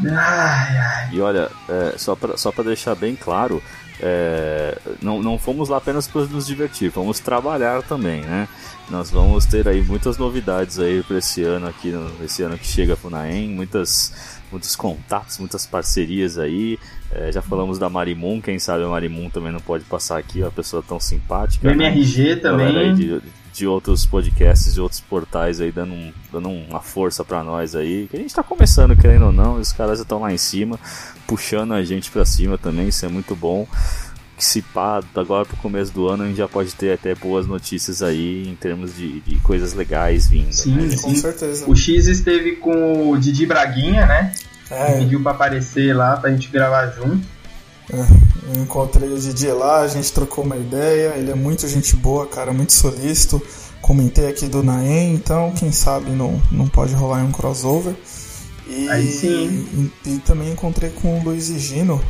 Ai, 0.06 0.78
ai. 0.78 1.10
E 1.14 1.20
olha, 1.20 1.50
é, 1.68 1.98
só, 1.98 2.16
pra, 2.16 2.38
só 2.38 2.52
pra 2.52 2.64
deixar 2.64 2.94
bem 2.94 3.16
claro, 3.16 3.62
é, 4.00 4.78
não, 5.02 5.22
não 5.22 5.38
fomos 5.38 5.70
lá 5.70 5.78
apenas 5.78 6.08
para 6.08 6.26
nos 6.26 6.48
divertir, 6.48 6.92
fomos 6.92 7.20
trabalhar 7.20 7.84
também, 7.84 8.22
né? 8.22 8.48
Nós 8.92 9.10
vamos 9.10 9.46
ter 9.46 9.70
aí 9.70 9.82
muitas 9.82 10.18
novidades 10.18 10.78
aí 10.78 11.02
para 11.02 11.18
esse 11.18 11.42
ano 11.44 11.66
aqui, 11.66 11.94
esse 12.26 12.44
ano 12.44 12.58
que 12.58 12.68
chega 12.68 12.98
pro 12.98 13.10
Naem, 13.10 13.48
muitas 13.48 14.42
muitos 14.52 14.76
contatos, 14.76 15.38
muitas 15.38 15.66
parcerias 15.66 16.38
aí. 16.38 16.78
É, 17.10 17.32
já 17.32 17.42
falamos 17.42 17.80
da 17.80 17.90
Marimun, 17.90 18.42
quem 18.42 18.60
sabe 18.60 18.84
a 18.84 18.88
Marimun 18.88 19.30
também 19.30 19.52
não 19.52 19.62
pode 19.62 19.86
passar 19.86 20.18
aqui, 20.18 20.42
uma 20.42 20.52
pessoa 20.52 20.84
tão 20.86 21.00
simpática. 21.00 21.66
O 21.66 21.72
MRG 21.72 22.36
né? 22.36 22.36
também. 22.36 22.94
De, 22.94 23.22
de, 23.54 23.66
outros 23.66 24.06
podcasts, 24.06 24.74
de 24.74 24.82
outros 24.82 25.00
portais 25.00 25.62
aí, 25.62 25.72
dando, 25.72 25.94
um, 25.94 26.12
dando 26.30 26.50
uma 26.50 26.82
força 26.82 27.24
para 27.24 27.42
nós 27.46 27.76
aí. 27.76 28.10
Que 28.12 28.18
a 28.18 28.20
gente 28.20 28.36
tá 28.36 28.44
começando, 28.44 28.94
querendo 28.98 29.28
ou 29.28 29.32
não, 29.32 29.56
os 29.56 29.72
caras 29.72 30.00
já 30.00 30.04
estão 30.04 30.20
lá 30.20 30.34
em 30.34 30.38
cima, 30.38 30.78
puxando 31.26 31.74
a 31.74 31.82
gente 31.82 32.12
para 32.12 32.26
cima 32.26 32.58
também, 32.58 32.90
isso 32.90 33.06
é 33.06 33.10
muito 33.10 33.38
bom 33.38 33.66
que 34.42 34.46
se 34.46 34.64
pá, 34.64 35.04
agora 35.16 35.46
pro 35.46 35.56
começo 35.58 35.94
do 35.94 36.08
ano 36.08 36.24
a 36.24 36.26
gente 36.26 36.38
já 36.38 36.48
pode 36.48 36.74
ter 36.74 36.94
até 36.94 37.14
boas 37.14 37.46
notícias 37.46 38.02
aí 38.02 38.50
em 38.50 38.56
termos 38.56 38.96
de, 38.96 39.20
de 39.20 39.40
coisas 39.42 39.74
legais 39.74 40.28
vindo. 40.28 40.52
Sim, 40.52 40.76
né? 40.78 40.96
com 41.00 41.14
certeza. 41.14 41.66
O 41.68 41.76
X 41.76 42.08
esteve 42.08 42.56
com 42.56 43.12
o 43.12 43.20
Didi 43.20 43.46
Braguinha, 43.46 44.08
né? 44.08 44.34
É. 44.72 44.98
Pediu 44.98 45.22
pra 45.22 45.34
aparecer 45.34 45.96
lá 45.96 46.18
pra 46.18 46.32
gente 46.32 46.48
gravar 46.48 46.88
junto. 46.88 47.24
É, 47.94 48.56
eu 48.56 48.64
encontrei 48.64 49.10
o 49.10 49.20
Didi 49.20 49.48
lá, 49.52 49.82
a 49.82 49.88
gente 49.88 50.12
trocou 50.12 50.44
uma 50.44 50.58
ideia, 50.58 51.14
ele 51.18 51.30
é 51.30 51.36
muito 51.36 51.68
gente 51.68 51.96
boa, 51.96 52.26
cara, 52.26 52.52
muito 52.52 52.74
solícito. 52.74 53.40
Comentei 53.80 54.28
aqui 54.28 54.48
do 54.48 54.64
Naem, 54.64 55.14
então 55.14 55.52
quem 55.52 55.72
sabe 55.72 56.10
não, 56.10 56.42
não 56.52 56.68
pode 56.68 56.96
rolar 56.96 57.24
um 57.24 57.32
crossover. 57.32 57.94
E, 58.68 58.90
Aí 58.90 59.06
sim. 59.06 59.92
E, 60.04 60.14
e 60.14 60.20
também 60.20 60.52
encontrei 60.52 60.90
com 60.90 61.20
o 61.20 61.24
Luiz 61.24 61.46
Gino, 61.46 62.02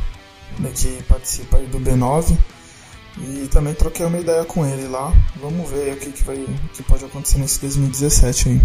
né, 0.58 0.70
que 0.74 1.02
participa 1.04 1.58
do 1.58 1.78
B9. 1.78 2.36
E 3.18 3.46
também 3.48 3.74
troquei 3.74 4.06
uma 4.06 4.18
ideia 4.18 4.44
com 4.44 4.64
ele 4.64 4.88
lá. 4.88 5.12
Vamos 5.36 5.70
ver 5.70 5.94
o 5.94 5.96
que, 5.96 6.12
que, 6.12 6.24
vai, 6.24 6.36
o 6.36 6.68
que 6.72 6.82
pode 6.82 7.04
acontecer 7.04 7.38
nesse 7.38 7.60
2017 7.60 8.48
aí. 8.48 8.60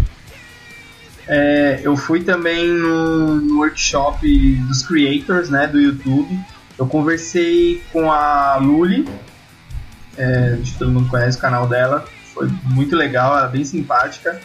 É, 1.27 1.82
eu 1.84 1.98
fui 1.98 2.24
também 2.24 2.65
no, 2.70 3.36
no, 3.36 3.58
workshop 3.58 4.25
dos 4.67 4.84
creators, 4.84 5.50
né, 5.50 5.67
do 5.67 5.79
YouTube. 5.79 6.39
Eu 6.77 6.88
conversei 6.88 7.84
com 7.91 8.10
a 8.10 8.58
Luli, 8.58 9.08
é, 10.17 10.58
acho 10.62 10.74
que 10.74 10.79
todo 10.79 10.91
mundo 10.91 11.10
conhece 11.10 11.38
o 11.38 11.41
canal 11.41 11.67
dela. 11.67 12.06
Foi 12.34 12.48
muito 12.63 12.96
legal, 12.96 13.38
ela 13.38 13.48
é 13.48 13.51
bem 13.51 13.65
simpática. 13.65 14.39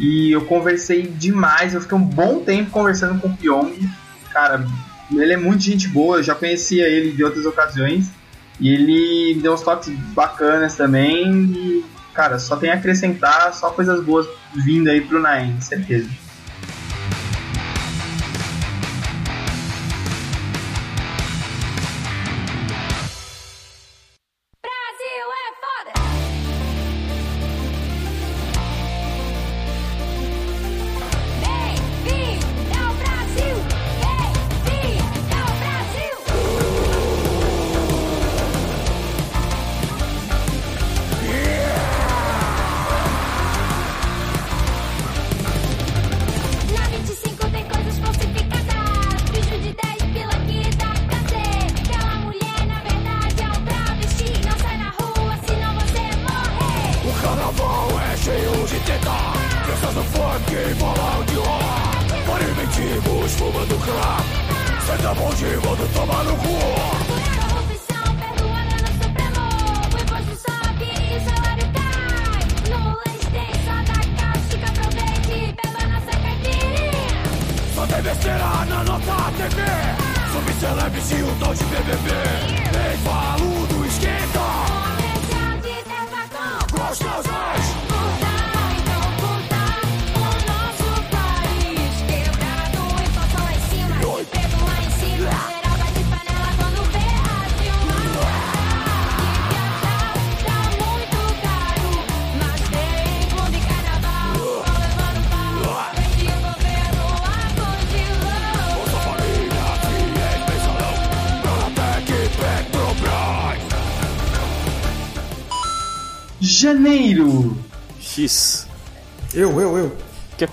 E 0.00 0.32
eu 0.32 0.44
conversei 0.44 1.02
demais, 1.02 1.74
eu 1.74 1.80
fiquei 1.80 1.96
um 1.96 2.04
bom 2.04 2.40
tempo 2.40 2.70
conversando 2.70 3.20
com 3.20 3.28
o 3.28 3.36
Pyong. 3.36 3.88
Cara, 4.32 4.66
ele 5.12 5.32
é 5.32 5.36
muito 5.36 5.62
gente 5.62 5.88
boa, 5.88 6.18
eu 6.18 6.22
já 6.22 6.34
conhecia 6.34 6.86
ele 6.86 7.12
de 7.12 7.24
outras 7.24 7.46
ocasiões. 7.46 8.10
E 8.60 8.68
ele 8.68 9.40
deu 9.40 9.54
uns 9.54 9.62
toques 9.62 9.94
bacanas 10.12 10.76
também. 10.76 11.32
E, 11.32 11.84
cara, 12.12 12.38
só 12.38 12.56
tem 12.56 12.70
a 12.70 12.74
acrescentar, 12.74 13.54
só 13.54 13.70
coisas 13.70 14.02
boas 14.04 14.26
vindo 14.64 14.88
aí 14.88 15.00
pro 15.00 15.20
Naem, 15.20 15.60
certeza. 15.60 16.08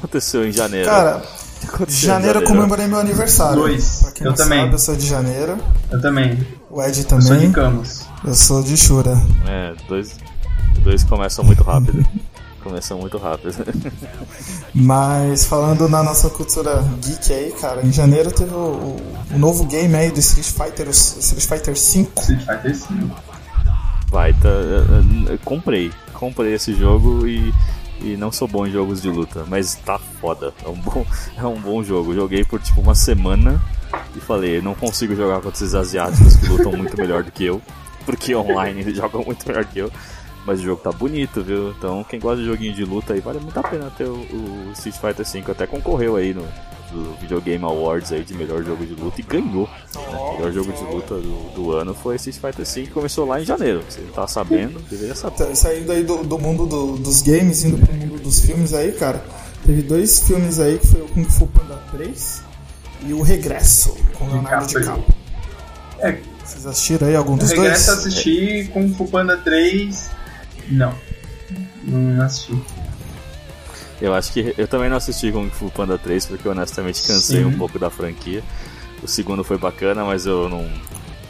Aconteceu 0.05 0.47
em 0.47 0.51
janeiro? 0.51 0.87
Cara, 0.87 1.21
janeiro 1.87 2.39
eu 2.39 2.43
comemorei 2.43 2.87
meu 2.87 2.99
aniversário. 2.99 3.55
Dois. 3.55 3.99
Pra 4.01 4.11
quem 4.11 4.25
eu 4.25 4.31
não 4.31 4.37
também. 4.37 4.59
sabe, 4.61 4.73
eu 4.73 4.79
sou 4.79 4.95
de 4.95 5.07
janeiro. 5.07 5.57
Eu 5.91 6.01
também. 6.01 6.47
O 6.69 6.81
Ed 6.81 7.03
também. 7.05 7.27
Eu 7.27 7.39
sou 7.39 7.47
de 7.47 7.53
Camus. 7.53 8.05
Eu 8.23 8.33
sou 8.33 8.63
de 8.63 8.77
Shura. 8.77 9.21
É, 9.47 9.73
dois, 9.87 10.15
dois 10.79 11.03
começam 11.03 11.43
muito 11.43 11.63
rápido. 11.63 12.05
começam 12.63 12.97
muito 12.97 13.17
rápido. 13.17 13.53
Mas 14.73 15.45
falando 15.45 15.87
na 15.87 16.01
nossa 16.01 16.29
cultura 16.29 16.83
geek 16.99 17.31
aí, 17.31 17.51
cara, 17.51 17.85
em 17.85 17.91
janeiro 17.91 18.31
teve 18.31 18.53
o, 18.53 18.97
o, 19.31 19.37
novo 19.37 19.65
game 19.65 19.93
aí 19.95 20.09
do 20.09 20.19
Street 20.19 20.47
Fighter, 20.47 20.89
Street 20.89 21.45
Fighter 21.45 21.77
5. 21.77 22.21
Street 22.21 22.39
Fighter 22.39 22.75
5. 22.75 23.15
Vai, 24.09 24.33
tá, 24.33 24.49
comprei. 25.43 25.91
Comprei 26.13 26.53
esse 26.53 26.73
jogo 26.73 27.27
e, 27.27 27.53
e 28.05 28.15
não 28.15 28.31
sou 28.31 28.47
bom 28.47 28.67
em 28.67 28.71
jogos 28.71 29.01
de 29.01 29.09
luta, 29.09 29.43
mas 29.47 29.75
tá 29.75 29.97
foda. 29.97 30.53
É 30.63 30.69
um 30.69 30.75
bom, 30.75 31.05
é 31.35 31.45
um 31.45 31.59
bom 31.59 31.83
jogo. 31.83 32.13
Joguei 32.13 32.45
por 32.45 32.61
tipo 32.61 32.79
uma 32.79 32.93
semana 32.93 33.59
e 34.15 34.19
falei, 34.19 34.61
não 34.61 34.75
consigo 34.75 35.15
jogar 35.15 35.41
contra 35.41 35.51
esses 35.51 35.73
asiáticos 35.73 36.35
que 36.35 36.47
lutam 36.47 36.71
muito 36.71 36.95
melhor 36.95 37.23
do 37.23 37.31
que 37.31 37.43
eu, 37.43 37.61
porque 38.05 38.35
online 38.35 38.81
eles 38.81 38.95
jogam 38.95 39.23
muito 39.23 39.47
melhor 39.47 39.65
que 39.65 39.79
eu. 39.79 39.91
Mas 40.45 40.59
o 40.59 40.63
jogo 40.63 40.79
tá 40.79 40.91
bonito, 40.91 41.41
viu? 41.41 41.71
Então 41.71 42.03
quem 42.03 42.19
gosta 42.19 42.37
de 42.37 42.45
joguinho 42.45 42.73
de 42.73 42.85
luta 42.85 43.13
aí 43.13 43.19
vale 43.19 43.39
muito 43.39 43.57
a 43.57 43.63
pena 43.63 43.91
ter 43.97 44.03
o, 44.03 44.13
o 44.13 44.71
Street 44.73 44.95
Fighter 44.95 45.43
V. 45.43 45.51
Até 45.51 45.65
concorreu 45.65 46.15
aí 46.15 46.35
no, 46.35 46.47
do 46.95 47.13
Videogame 47.19 47.63
Awards 47.63 48.11
aí 48.11 48.23
de 48.23 48.33
melhor 48.33 48.63
jogo 48.63 48.85
de 48.85 48.93
luta 48.93 49.19
e 49.19 49.23
ganhou. 49.23 49.69
Né? 49.93 50.01
O 50.17 50.37
melhor 50.37 50.51
jogo 50.53 50.71
de 50.71 50.83
luta 50.83 51.15
do, 51.15 51.53
do 51.53 51.71
ano 51.73 51.93
foi 51.93 52.15
Street 52.15 52.37
Fighter 52.37 52.65
V, 52.65 52.81
que 52.83 52.91
começou 52.91 53.25
lá 53.27 53.41
em 53.41 53.45
janeiro. 53.45 53.83
Você 53.87 54.01
tá 54.13 54.27
sabendo, 54.27 54.79
deveria 54.89 55.15
saber. 55.15 55.37
Tá, 55.37 55.55
saindo 55.55 55.91
aí 55.91 56.03
do, 56.03 56.23
do 56.23 56.39
mundo 56.39 56.65
do, 56.65 56.97
dos 56.97 57.21
games, 57.21 57.63
indo 57.63 57.77
pro 57.77 57.93
mundo 57.93 58.21
dos 58.21 58.39
filmes 58.39 58.73
aí, 58.73 58.91
cara. 58.93 59.23
Teve 59.65 59.81
dois 59.81 60.21
filmes 60.21 60.59
aí 60.59 60.77
que 60.77 60.87
foi 60.87 61.01
o 61.01 61.07
Kung 61.07 61.25
Fu 61.25 61.47
Panda 61.47 61.81
3 61.91 62.43
e 63.07 63.13
o 63.13 63.21
Regresso, 63.21 63.95
com 64.13 64.25
o 64.25 64.31
Leonardo 64.31 64.67
DiCaprio. 64.67 65.05
É. 65.99 66.17
Vocês 66.43 66.67
assistiram 66.67 67.07
aí 67.07 67.15
algum 67.15 67.35
dos 67.35 67.49
dois? 67.49 67.61
Regresso 67.61 67.91
assisti, 67.91 68.69
Kung 68.71 68.93
Fu 68.93 69.07
Panda 69.07 69.37
3, 69.37 70.11
não. 70.69 70.93
Não 71.83 72.21
assisti. 72.23 72.55
Eu 74.01 74.13
acho 74.13 74.31
que 74.33 74.53
eu 74.57 74.67
também 74.67 74.89
não 74.89 74.97
assisti 74.97 75.31
Kung 75.31 75.49
Fu 75.49 75.71
Panda 75.71 75.97
3 75.97 76.25
porque 76.25 76.47
honestamente 76.47 77.01
cansei 77.01 77.39
Sim. 77.39 77.45
um 77.45 77.57
pouco 77.57 77.79
da 77.79 77.89
franquia. 77.89 78.43
O 79.01 79.07
segundo 79.07 79.43
foi 79.43 79.57
bacana, 79.57 80.03
mas 80.03 80.25
eu 80.25 80.49
não. 80.49 80.67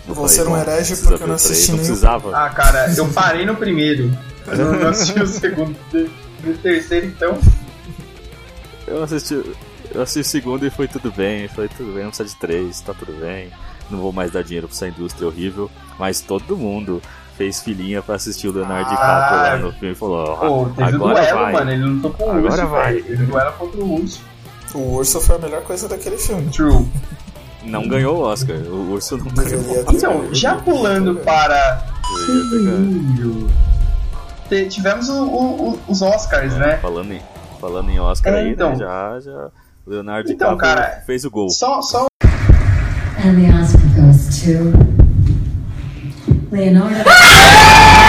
não 0.07 0.15
Você 0.15 0.43
não 0.43 0.57
herege 0.57 0.95
porque 0.97 1.23
eu 1.23 1.27
não 1.27 1.35
assisti 1.35 1.71
não 1.71 1.77
precisava. 1.79 2.35
Ah, 2.35 2.49
cara, 2.49 2.91
eu 2.95 3.07
parei 3.09 3.45
no 3.45 3.55
primeiro. 3.55 4.11
Eu 4.47 4.73
não 4.73 4.87
assisti 4.89 5.19
o 5.21 5.27
segundo. 5.27 5.75
E 5.93 6.49
o 6.49 6.57
terceiro, 6.57 7.07
então. 7.07 7.39
Eu 8.87 9.03
assisti. 9.03 9.43
Eu 9.93 10.01
assisti 10.01 10.19
o 10.19 10.23
segundo 10.23 10.65
e 10.65 10.69
foi 10.69 10.87
tudo 10.87 11.11
bem. 11.11 11.47
Foi 11.47 11.67
tudo 11.67 11.93
bem, 11.93 12.03
não 12.03 12.09
precisa 12.09 12.29
de 12.29 12.35
três, 12.37 12.81
tá 12.81 12.93
tudo 12.93 13.13
bem. 13.19 13.49
Não 13.89 13.99
vou 13.99 14.11
mais 14.11 14.31
dar 14.31 14.43
dinheiro 14.43 14.67
pra 14.67 14.75
essa 14.75 14.87
indústria 14.87 15.27
horrível. 15.27 15.69
Mas 15.99 16.21
todo 16.21 16.57
mundo 16.57 17.01
fez 17.37 17.61
filhinha 17.61 18.01
pra 18.01 18.15
assistir 18.15 18.47
o 18.47 18.51
Leonardo 18.51 18.87
ah, 18.87 18.89
DiCaprio 18.89 19.37
lá 19.37 19.57
no 19.57 19.71
filme 19.73 19.93
e 19.93 19.95
falou: 19.95 20.37
Pô, 20.37 20.69
teve 20.75 20.95
agora 20.95 21.21
duelo, 21.21 21.39
vai. 21.39 21.53
mano. 21.53 21.71
Ele 21.71 21.85
lutou 21.85 22.11
com 22.11 22.23
o 22.23 22.31
agora 22.31 22.61
urso. 22.61 22.67
vai. 22.67 22.93
Ele 22.95 23.25
duelo 23.25 23.51
contra 23.53 23.81
o 23.81 23.93
urso. 23.93 24.21
O 24.73 24.95
urso 24.95 25.21
foi 25.21 25.35
a 25.35 25.39
melhor 25.39 25.61
coisa 25.61 25.87
daquele 25.87 26.17
filme. 26.17 26.49
True. 26.49 26.85
Não 27.63 27.87
ganhou 27.87 28.17
o 28.17 28.21
Oscar. 28.21 28.57
O 28.57 28.91
urso 28.91 29.17
não 29.17 29.25
ganhou. 29.25 29.85
Então, 29.91 30.33
já 30.33 30.55
pulando 30.55 31.15
para. 31.15 31.85
Tivemos 34.69 35.09
o, 35.09 35.23
o, 35.23 35.79
os 35.87 36.01
Oscars, 36.01 36.53
é, 36.53 36.59
né? 36.59 36.77
Falando 36.77 37.11
em, 37.13 37.21
falando 37.59 37.89
em 37.89 37.99
Oscar 37.99 38.33
é, 38.33 38.41
aí, 38.41 38.51
então. 38.51 38.71
né? 38.71 38.77
Já, 38.77 39.19
já. 39.19 39.49
Leonardo 39.87 40.31
então, 40.31 40.55
DiCaprio 40.55 40.75
cara, 40.75 41.03
fez 41.05 41.25
o 41.25 41.31
gol. 41.31 41.49
Só, 41.49 41.81
só... 41.81 42.05
And 43.23 43.35
the 43.41 43.49
Oscar 43.49 43.81
goes 43.95 44.43
to 44.43 44.94
Leonardo. 46.55 47.09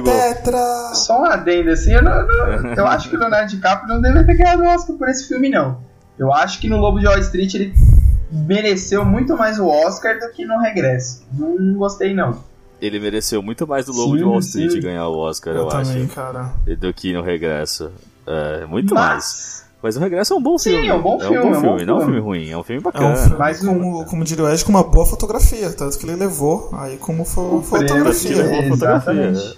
gol. 0.00 0.12
Tetra. 0.12 0.94
Só 0.94 1.22
um 1.22 1.24
adendo 1.24 1.70
assim, 1.70 1.92
eu, 1.92 2.02
não, 2.02 2.26
não, 2.26 2.74
eu 2.74 2.86
acho 2.86 3.08
que 3.08 3.16
o 3.16 3.18
Leonardo 3.18 3.50
DiCaprio 3.50 3.94
não 3.94 4.00
deveria 4.00 4.26
ter 4.26 4.36
ganhado 4.36 4.62
o 4.62 4.66
Oscar 4.66 4.96
por 4.96 5.08
esse 5.08 5.28
filme, 5.28 5.48
não. 5.48 5.80
Eu 6.18 6.32
acho 6.32 6.60
que 6.60 6.68
no 6.68 6.78
Lobo 6.78 6.98
de 6.98 7.06
Wall 7.06 7.18
Street 7.18 7.54
ele 7.54 7.74
mereceu 8.30 9.04
muito 9.04 9.36
mais 9.36 9.58
o 9.58 9.66
Oscar 9.66 10.18
do 10.18 10.30
que 10.32 10.44
no 10.44 10.58
Regresso. 10.60 11.22
Não, 11.32 11.56
não 11.58 11.78
gostei, 11.78 12.14
não. 12.14 12.38
Ele 12.80 13.00
mereceu 13.00 13.42
muito 13.42 13.66
mais 13.66 13.86
do 13.86 13.92
Lobo 13.92 14.12
sim, 14.12 14.18
de 14.18 14.24
Wall 14.24 14.38
Street 14.38 14.70
sim. 14.72 14.80
ganhar 14.80 15.08
o 15.08 15.16
Oscar, 15.18 15.54
eu, 15.54 15.62
eu 15.62 15.68
também, 15.68 16.04
acho. 16.04 16.14
Cara. 16.14 16.52
Do 16.78 16.92
que 16.94 17.12
no 17.12 17.22
Regresso. 17.22 17.90
É, 18.26 18.66
muito 18.66 18.94
Mas- 18.94 19.04
mais. 19.06 19.68
Mas 19.80 19.96
o 19.96 20.00
Regresso 20.00 20.34
é 20.34 20.36
um 20.36 20.42
bom 20.42 20.58
Sim, 20.58 20.70
filme. 20.70 20.88
é 20.88 20.94
um 20.94 21.00
bom 21.00 21.20
filme, 21.20 21.36
É 21.36 21.40
um 21.40 21.42
bom 21.42 21.46
é 21.46 21.50
um 21.50 21.62
bom 21.62 21.68
filme, 21.78 21.86
não 21.86 21.94
é 21.94 21.96
um 21.96 22.00
filme. 22.00 22.14
filme 22.14 22.20
ruim, 22.20 22.50
é 22.50 22.58
um 22.58 22.62
filme 22.64 22.78
É 22.78 22.80
um 22.80 22.82
bacana. 22.92 23.16
filme, 23.16 23.36
Mas 23.38 23.60
como, 23.60 24.04
como 24.06 24.24
diria 24.24 24.44
o 24.44 24.48
Ed, 24.52 24.64
com 24.64 24.70
uma 24.70 24.82
boa 24.82 25.06
fotografia, 25.06 25.70
tanto 25.72 25.96
que 25.96 26.04
ele 26.04 26.16
levou 26.16 26.68
aí 26.72 26.96
como 26.96 27.24
fo 27.24 27.62
prêmio, 27.62 27.62
fotografia. 27.62 28.30
Ele 28.32 28.42
levou 28.42 28.58
a 28.58 28.68
fotografia. 28.70 29.54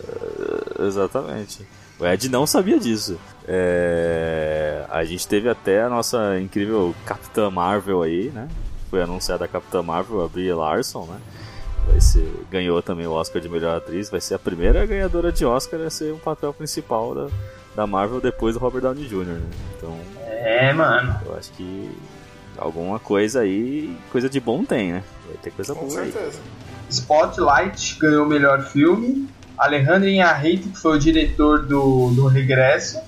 Exatamente. 0.87 1.67
O 2.01 2.07
Ed 2.07 2.29
não 2.31 2.47
sabia 2.47 2.79
disso. 2.79 3.19
É, 3.47 4.85
A 4.91 5.05
gente 5.05 5.27
teve 5.29 5.49
até 5.49 5.83
a 5.83 5.89
nossa 5.89 6.39
incrível 6.41 6.95
Capitã 7.05 7.51
Marvel 7.51 8.03
aí, 8.03 8.31
né? 8.35 8.49
Foi 8.89 9.03
anunciada 9.03 9.45
a 9.45 9.49
Capitã 9.49 9.83
Marvel, 9.83 10.25
a 10.25 10.29
Brie 10.29 10.53
Larson, 10.53 11.05
né? 11.07 11.19
Vai 11.87 12.01
ser, 12.01 12.29
ganhou 12.51 12.81
também 12.83 13.07
o 13.07 13.13
Oscar 13.13 13.41
de 13.41 13.49
melhor 13.49 13.77
atriz. 13.77 14.11
Vai 14.11 14.21
ser 14.21 14.35
a 14.35 14.39
primeira 14.39 14.85
ganhadora 14.87 15.31
de 15.33 15.45
Oscar 15.45 15.81
a 15.81 15.91
ser 15.91 16.13
um 16.13 16.19
papel 16.19 16.53
principal 16.53 17.15
da, 17.15 17.29
da 17.77 17.87
Marvel 17.87 18.21
depois 18.21 18.55
do 18.55 18.61
Robert 18.61 18.83
Downey 18.83 19.07
Jr. 19.07 19.25
Né? 19.25 19.51
Então, 19.77 19.97
É, 20.27 20.73
mano. 20.73 21.21
eu 21.27 21.37
acho 21.37 21.51
que 21.53 21.91
alguma 22.59 22.99
coisa 22.99 23.41
aí, 23.41 23.97
coisa 24.11 24.29
de 24.29 24.41
bom 24.41 24.65
tem, 24.65 24.93
né? 24.93 25.03
Vai 25.27 25.37
ter 25.43 25.51
coisa 25.53 25.75
Com 25.75 25.87
boa 25.87 26.01
aí. 26.01 26.13
certeza. 26.13 26.39
Spotlight 26.91 27.99
ganhou 28.01 28.25
o 28.27 28.29
melhor 28.29 28.63
filme. 28.63 29.29
Alejandro 29.61 30.09
Inarritu, 30.09 30.69
que 30.71 30.79
foi 30.79 30.97
o 30.97 30.99
diretor 30.99 31.63
do, 31.67 32.11
do 32.11 32.27
Regresso, 32.27 32.99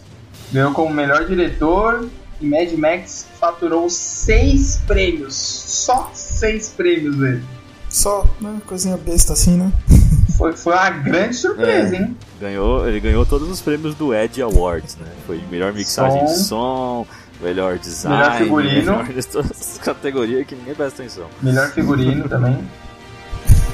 ganhou 0.53 0.73
como 0.73 0.93
melhor 0.95 1.25
diretor. 1.25 2.09
E 2.41 2.47
Mad 2.47 2.73
Max 2.73 3.25
faturou 3.39 3.89
seis 3.89 4.81
prêmios. 4.87 5.35
Só 5.37 6.11
seis 6.13 6.69
prêmios, 6.71 7.15
velho. 7.17 7.43
Só, 7.89 8.27
né, 8.41 8.61
coisinha 8.67 8.97
besta 8.97 9.33
assim, 9.35 9.57
né? 9.57 9.73
Foi, 10.39 10.53
foi 10.55 10.73
uma 10.73 10.91
grande 10.91 11.37
surpresa, 11.37 11.95
É. 11.95 11.99
hein? 12.01 12.17
Ganhou, 12.41 12.89
ele 12.89 12.99
ganhou 12.99 13.25
todos 13.25 13.49
os 13.49 13.61
prêmios 13.61 13.95
do 13.95 14.13
Ed 14.15 14.43
Awards, 14.43 14.97
né? 14.97 15.07
Foi 15.27 15.41
melhor 15.51 15.73
mixagem 15.73 16.25
de 16.25 16.37
som, 16.37 17.07
melhor 17.41 17.79
design, 17.79 18.17
Melhor 18.19 18.39
figurino. 18.39 18.75
melhor 18.93 19.05
de 19.05 19.23
todas 19.27 19.51
as 19.53 19.79
categorias 19.79 20.45
que 20.47 20.57
ninguém 20.57 20.75
presta 20.75 21.03
atenção. 21.03 21.27
Melhor 21.41 21.71
figurino 21.71 22.29
também. 22.29 22.59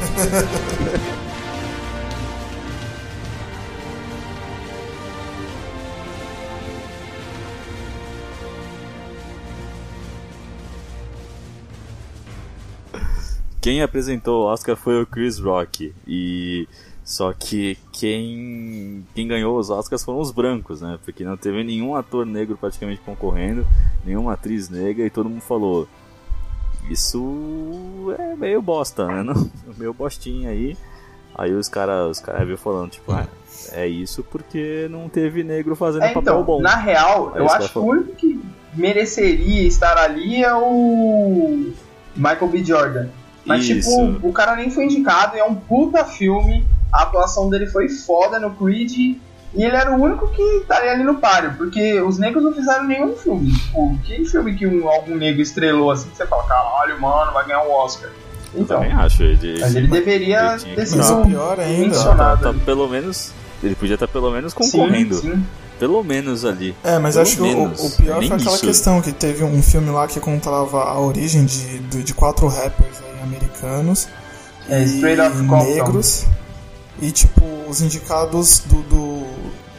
Quem 13.68 13.82
apresentou 13.82 14.44
o 14.44 14.46
Oscar 14.46 14.74
foi 14.74 15.02
o 15.02 15.06
Chris 15.06 15.38
Rock 15.38 15.92
e 16.06 16.66
só 17.04 17.34
que 17.34 17.76
quem 17.92 19.04
quem 19.14 19.28
ganhou 19.28 19.58
os 19.58 19.68
Oscars 19.68 20.02
foram 20.02 20.20
os 20.20 20.30
brancos, 20.30 20.80
né? 20.80 20.98
Porque 21.04 21.22
não 21.22 21.36
teve 21.36 21.62
nenhum 21.62 21.94
ator 21.94 22.24
negro 22.24 22.56
praticamente 22.56 23.02
concorrendo, 23.02 23.66
nenhuma 24.06 24.32
atriz 24.32 24.70
negra 24.70 25.04
e 25.04 25.10
todo 25.10 25.28
mundo 25.28 25.42
falou 25.42 25.86
isso 26.88 28.10
é 28.18 28.34
meio 28.36 28.62
bosta, 28.62 29.06
né? 29.06 29.22
Não, 29.22 29.50
meio 29.76 29.92
bostinha 29.92 30.48
aí. 30.48 30.74
Aí 31.34 31.52
os 31.52 31.68
caras 31.68 32.12
os 32.12 32.20
cara 32.20 32.56
falando, 32.56 32.92
tipo, 32.92 33.12
ah, 33.12 33.28
é 33.72 33.86
isso 33.86 34.24
porque 34.24 34.88
não 34.90 35.10
teve 35.10 35.44
negro 35.44 35.76
fazendo 35.76 36.04
É, 36.04 36.14
papel 36.14 36.22
então, 36.22 36.42
bom. 36.42 36.62
na 36.62 36.76
real, 36.76 37.32
Aí 37.34 37.40
eu 37.42 37.50
acho 37.50 37.70
que 37.70 37.78
o 37.78 37.84
único 37.84 38.14
que 38.14 38.40
mereceria 38.72 39.68
estar 39.68 39.98
ali 39.98 40.42
é 40.42 40.54
o 40.54 41.70
Michael 42.16 42.48
B. 42.48 42.64
Jordan. 42.64 43.08
Mas, 43.48 43.64
Isso. 43.68 43.88
tipo, 43.90 44.28
o 44.28 44.32
cara 44.32 44.54
nem 44.56 44.70
foi 44.70 44.84
indicado, 44.84 45.36
é 45.36 45.42
um 45.44 45.54
puta 45.54 46.04
filme, 46.04 46.66
a 46.92 47.02
atuação 47.02 47.48
dele 47.50 47.66
foi 47.66 47.88
foda 47.88 48.38
no 48.38 48.50
Creed, 48.50 48.92
e 48.96 49.20
ele 49.64 49.74
era 49.74 49.90
o 49.96 50.00
único 50.00 50.28
que 50.28 50.42
estaria 50.42 50.92
ali 50.92 51.02
no 51.02 51.14
páreo, 51.16 51.54
porque 51.56 52.00
os 52.02 52.18
negros 52.18 52.44
não 52.44 52.52
fizeram 52.52 52.84
nenhum 52.84 53.16
filme. 53.16 53.50
Tipo, 53.52 53.98
que 54.04 54.24
filme 54.26 54.54
que 54.54 54.66
um, 54.66 54.86
algum 54.88 55.16
negro 55.16 55.40
estrelou 55.40 55.90
assim, 55.90 56.08
que 56.10 56.16
você 56.18 56.26
fala, 56.26 56.44
caralho, 56.44 57.00
mano, 57.00 57.32
vai 57.32 57.46
ganhar 57.46 57.62
um 57.62 57.72
Oscar. 57.72 58.10
Eu 58.54 58.62
Então, 58.62 58.80
também 58.80 58.92
acho. 58.92 59.22
Ele, 59.22 59.58
mas 59.60 59.74
ele 59.74 59.86
deveria 59.88 60.56
ele 60.64 60.74
ter 60.74 60.86
sido 60.86 61.20
o 61.22 61.26
pior 61.26 61.58
ainda- 61.60 61.82
tá, 61.82 61.96
mencionado. 61.96 62.42
tá 62.42 62.48
ali. 62.50 62.60
pelo 62.60 62.88
menos. 62.88 63.32
Ele 63.62 63.74
podia 63.74 63.94
estar 63.94 64.06
pelo 64.08 64.30
menos 64.30 64.54
concorrendo. 64.54 65.14
Sim, 65.16 65.32
sim. 65.32 65.46
Pelo 65.78 66.02
menos 66.02 66.44
ali. 66.44 66.74
É, 66.84 66.98
mas 66.98 67.14
Pelo 67.14 67.22
acho 67.26 67.36
que 67.36 67.42
o, 67.42 67.86
o 67.86 67.90
pior 67.96 68.18
nem 68.20 68.28
foi 68.28 68.36
aquela 68.38 68.56
isso. 68.56 68.64
questão 68.66 69.00
que 69.00 69.12
teve 69.12 69.44
um 69.44 69.62
filme 69.62 69.90
lá 69.90 70.06
que 70.08 70.18
contava 70.20 70.82
a 70.84 70.98
origem 71.00 71.44
de, 71.44 71.78
de, 71.78 72.02
de 72.02 72.14
quatro 72.14 72.46
rappers 72.48 72.98
aí, 73.02 73.07
americanos 73.22 74.08
É, 74.68 74.82
e 74.84 75.02
negros. 75.02 76.26
E 77.00 77.10
tipo, 77.12 77.44
os 77.68 77.80
indicados 77.80 78.60
do, 78.66 78.82
do 78.82 79.26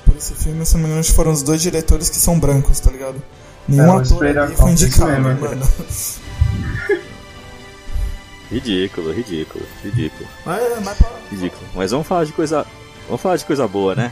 por 0.06 0.16
esse 0.18 0.34
filme, 0.36 0.66
se 0.66 0.74
não 0.76 0.82
me 0.84 0.88
engano, 0.90 1.04
foram 1.04 1.32
os 1.32 1.44
dois 1.44 1.62
diretores 1.62 2.10
que 2.10 2.16
são 2.18 2.40
brancos, 2.40 2.80
tá 2.80 2.90
ligado? 2.92 3.22
Nenhum 3.68 3.84
É, 3.84 3.88
o 3.88 3.98
ator 4.00 4.38
ali 4.38 4.56
foi 4.56 4.72
indicado, 4.72 5.22
mano. 5.22 5.68
Ridículo, 8.52 9.12
ridículo, 9.14 9.64
ridículo, 9.84 10.28
Mas, 10.44 10.62
mas 10.84 10.98
pra- 10.98 11.10
ridículo. 11.30 11.62
Mas 11.76 11.92
vamos 11.92 12.08
falar 12.08 12.24
de 12.26 12.32
coisa. 12.34 12.66
Vamos 13.06 13.22
falar 13.22 13.38
de 13.38 13.46
coisa 13.46 13.68
boa, 13.68 13.94
né? 13.94 14.12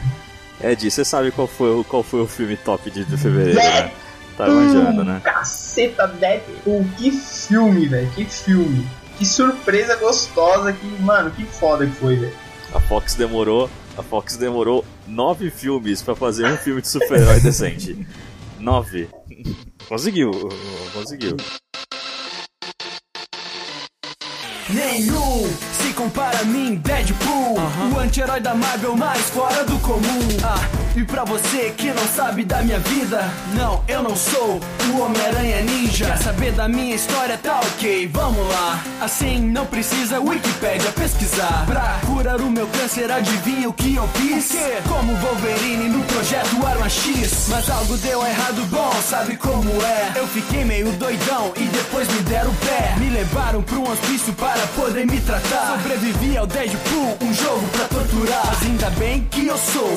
Ed, 0.62 0.88
você 0.90 1.04
sabe 1.04 1.32
qual 1.32 1.48
foi, 1.48 1.70
o- 1.70 1.82
qual 1.84 2.04
foi 2.04 2.20
o 2.20 2.26
filme 2.26 2.56
top 2.56 2.88
de, 2.90 3.04
de 3.04 3.16
fevereiro, 3.16 3.58
né? 3.58 3.90
Tá 4.36 4.46
manjando, 4.46 5.02
né? 5.04 5.20
Caceta, 5.24 6.06
Deadpool, 6.06 6.86
que 6.96 7.10
filme, 7.10 7.88
velho, 7.88 8.08
que 8.12 8.24
filme. 8.24 8.86
Que 9.18 9.26
surpresa 9.26 9.96
gostosa, 9.96 10.72
que, 10.72 10.86
mano, 11.02 11.30
que 11.32 11.44
foda 11.44 11.84
que 11.84 11.92
foi, 11.92 12.16
velho. 12.16 12.34
A 12.72 12.80
Fox 12.80 13.14
demorou. 13.14 13.68
A 13.96 14.02
Fox 14.02 14.36
demorou 14.36 14.84
nove 15.06 15.50
filmes 15.50 16.00
pra 16.02 16.14
fazer 16.14 16.46
um 16.46 16.56
filme 16.56 16.80
de 16.80 16.88
super-herói 16.88 17.40
decente. 17.40 18.06
Nove. 18.60 19.08
Conseguiu, 19.88 20.30
conseguiu. 20.92 21.36
Nenhum 24.68 25.48
se 25.72 25.92
compara 25.94 26.40
a 26.40 26.44
mim, 26.44 26.74
Deadpool 26.74 27.56
O 27.94 27.98
anti-herói 27.98 28.40
da 28.40 28.54
Marvel 28.54 28.94
mais 28.96 29.30
fora 29.30 29.64
do 29.64 29.78
comum 29.78 30.02
Ah, 30.44 30.58
e 30.98 31.04
pra 31.04 31.24
você 31.24 31.72
que 31.76 31.92
não 31.92 32.06
sabe 32.08 32.44
da 32.44 32.60
minha 32.62 32.78
vida. 32.80 33.22
Não, 33.54 33.84
eu 33.86 34.02
não 34.02 34.16
sou 34.16 34.60
o 34.92 35.00
Homem-Aranha 35.00 35.62
Ninja. 35.62 36.06
Quer 36.06 36.18
saber 36.18 36.52
da 36.52 36.68
minha 36.68 36.94
história? 36.94 37.38
Tá 37.38 37.60
ok, 37.60 38.08
vamos 38.12 38.48
lá. 38.48 38.82
Assim 39.00 39.38
não 39.38 39.64
precisa 39.64 40.20
Wikipédia 40.20 40.90
pesquisar. 40.92 41.64
Pra 41.66 42.00
curar 42.04 42.40
o 42.40 42.50
meu 42.50 42.66
câncer, 42.66 43.10
adivinha 43.12 43.68
o 43.68 43.72
que 43.72 43.94
eu 43.94 44.08
fiz? 44.08 44.56
Como 44.88 45.14
Wolverine 45.16 45.88
no 45.88 46.02
projeto 46.04 46.66
Arma 46.66 46.88
X. 46.88 47.46
Mas 47.48 47.70
algo 47.70 47.96
deu 47.98 48.24
errado, 48.26 48.66
bom, 48.68 48.92
sabe 49.08 49.36
como 49.36 49.70
é? 49.82 50.12
Eu 50.18 50.26
fiquei 50.26 50.64
meio 50.64 50.90
doidão 50.92 51.52
e 51.56 51.64
depois 51.64 52.08
me 52.08 52.20
deram 52.22 52.50
o 52.50 52.54
pé. 52.54 52.94
Me 52.98 53.10
levaram 53.10 53.62
pra 53.62 53.76
um 53.76 53.88
hospício 53.88 54.32
para 54.32 54.66
poder 54.74 55.06
me 55.06 55.20
tratar. 55.20 55.78
Sobrevivi 55.80 56.36
ao 56.36 56.46
Deadpool, 56.46 57.18
um 57.20 57.32
jogo 57.32 57.68
pra 57.68 57.84
torturar. 57.84 58.46
Mas 58.46 58.62
ainda 58.62 58.90
bem 58.90 59.28
que 59.30 59.46
eu 59.46 59.58
sou, 59.58 59.88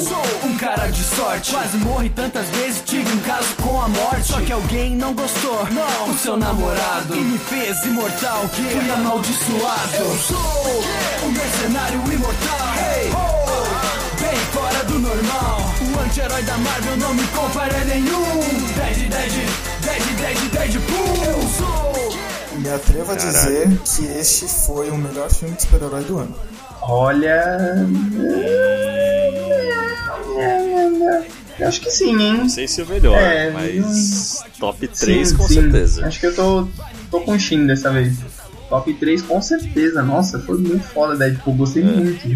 um 0.43 0.55
cara 0.57 0.90
de 0.91 1.03
sorte. 1.03 1.51
Quase 1.51 1.77
morri 1.77 2.09
tantas 2.09 2.47
vezes, 2.49 2.81
tive 2.85 3.11
um 3.11 3.19
caso 3.21 3.55
com 3.61 3.81
a 3.81 3.87
morte. 3.87 4.27
Só 4.27 4.41
que 4.41 4.51
alguém 4.51 4.95
não 4.95 5.13
gostou, 5.13 5.65
não, 5.71 6.09
o 6.09 6.17
seu 6.17 6.37
namorado. 6.37 7.15
E 7.15 7.19
me 7.19 7.37
fez 7.37 7.83
imortal, 7.85 8.47
que 8.49 8.61
fui 8.61 8.91
amaldiçoado. 8.91 9.95
Eu 9.95 10.17
sou 10.17 10.83
um 11.25 11.31
mercenário 11.31 12.13
imortal. 12.13 13.31
Bem 14.19 14.35
fora 14.51 14.83
do 14.85 14.99
normal. 14.99 15.61
O 15.81 15.99
anti-herói 15.99 16.43
da 16.43 16.57
Marvel 16.57 16.97
não 16.97 17.13
me 17.13 17.27
compara 17.27 17.75
a 17.81 17.85
nenhum. 17.85 18.39
Dead, 18.75 19.09
Dead, 19.09 19.31
Dead, 19.81 20.03
Dead, 20.17 20.51
Deadpool 20.51 21.23
Eu 21.25 21.41
sou 21.57 21.91
me 22.59 22.69
atrevo 22.69 23.11
a 23.11 23.15
Caralho. 23.15 23.31
dizer 23.33 23.79
que 23.85 24.19
este 24.19 24.45
foi 24.47 24.89
o 24.91 24.97
melhor 24.97 25.29
filme 25.31 25.55
de 25.55 25.63
super-herói 25.63 26.03
do 26.03 26.19
ano. 26.19 26.35
Olha. 26.81 27.57
Eu 31.59 31.67
acho 31.67 31.79
que 31.81 31.91
sim, 31.91 32.19
hein? 32.19 32.37
Não 32.37 32.49
sei 32.49 32.67
se 32.67 32.81
o 32.81 32.87
melhor, 32.87 33.17
É, 33.17 33.51
mas 33.51 34.43
top 34.59 34.87
3 34.87 35.29
Sim, 35.29 35.37
com 35.37 35.47
sim. 35.47 35.53
certeza. 35.53 36.07
Acho 36.07 36.19
que 36.19 36.25
eu 36.25 36.35
tô, 36.35 36.67
tô 37.11 37.21
com 37.21 37.33
o 37.33 37.39
Shin 37.39 37.67
dessa 37.67 37.91
vez. 37.91 38.17
Top 38.67 38.91
3 38.91 39.21
com 39.21 39.41
certeza. 39.41 40.01
Nossa, 40.01 40.39
foi 40.39 40.57
muito 40.57 40.83
foda 40.87 41.15
Deadpool, 41.15 41.53
gostei 41.55 41.83
muito. 41.83 42.27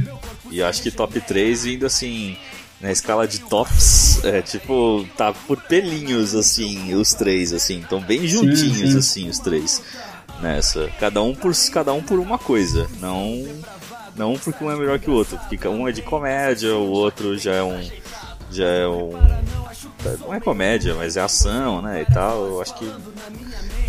E 0.52 0.60
eu 0.60 0.68
acho 0.68 0.82
que 0.84 0.92
top 0.92 1.20
3 1.20 1.66
indo 1.66 1.86
assim, 1.86 2.38
na 2.80 2.92
escala 2.92 3.28
de 3.28 3.40
tops, 3.40 4.24
é 4.24 4.42
tipo, 4.42 5.08
tá 5.18 5.34
por 5.34 5.60
pelinhos 5.62 6.36
assim, 6.36 6.94
os 6.94 7.14
três, 7.14 7.52
assim, 7.52 7.80
estão 7.80 8.00
bem 8.02 8.28
juntinhos 8.28 8.92
sim. 8.92 8.98
assim, 8.98 9.30
os 9.30 9.40
três. 9.40 9.82
Nessa. 10.42 10.90
Cada 11.00 11.22
um 11.24 11.34
por 11.34 11.54
cada 11.72 11.94
um 11.94 12.04
por 12.04 12.20
uma 12.20 12.38
coisa. 12.38 12.88
Não. 13.00 13.44
Não 14.15 14.34
porque 14.36 14.63
um 14.63 14.71
é 14.71 14.75
melhor 14.75 14.99
que 14.99 15.10
o 15.10 15.13
outro. 15.13 15.38
Porque 15.38 15.67
um 15.67 15.88
é 15.88 15.91
de 15.91 16.01
comédia, 16.01 16.75
o 16.75 16.89
outro 16.89 17.38
já 17.38 17.54
é 17.54 17.63
um. 17.63 17.82
Já 18.51 18.65
é 18.65 18.88
um. 18.88 19.12
Não 20.21 20.34
é 20.34 20.39
comédia, 20.39 20.93
mas 20.95 21.17
é 21.17 21.21
ação, 21.21 21.82
né? 21.82 22.06
E 22.08 22.13
tal. 22.13 22.45
Eu 22.45 22.62
acho 22.62 22.75
que. 22.75 22.91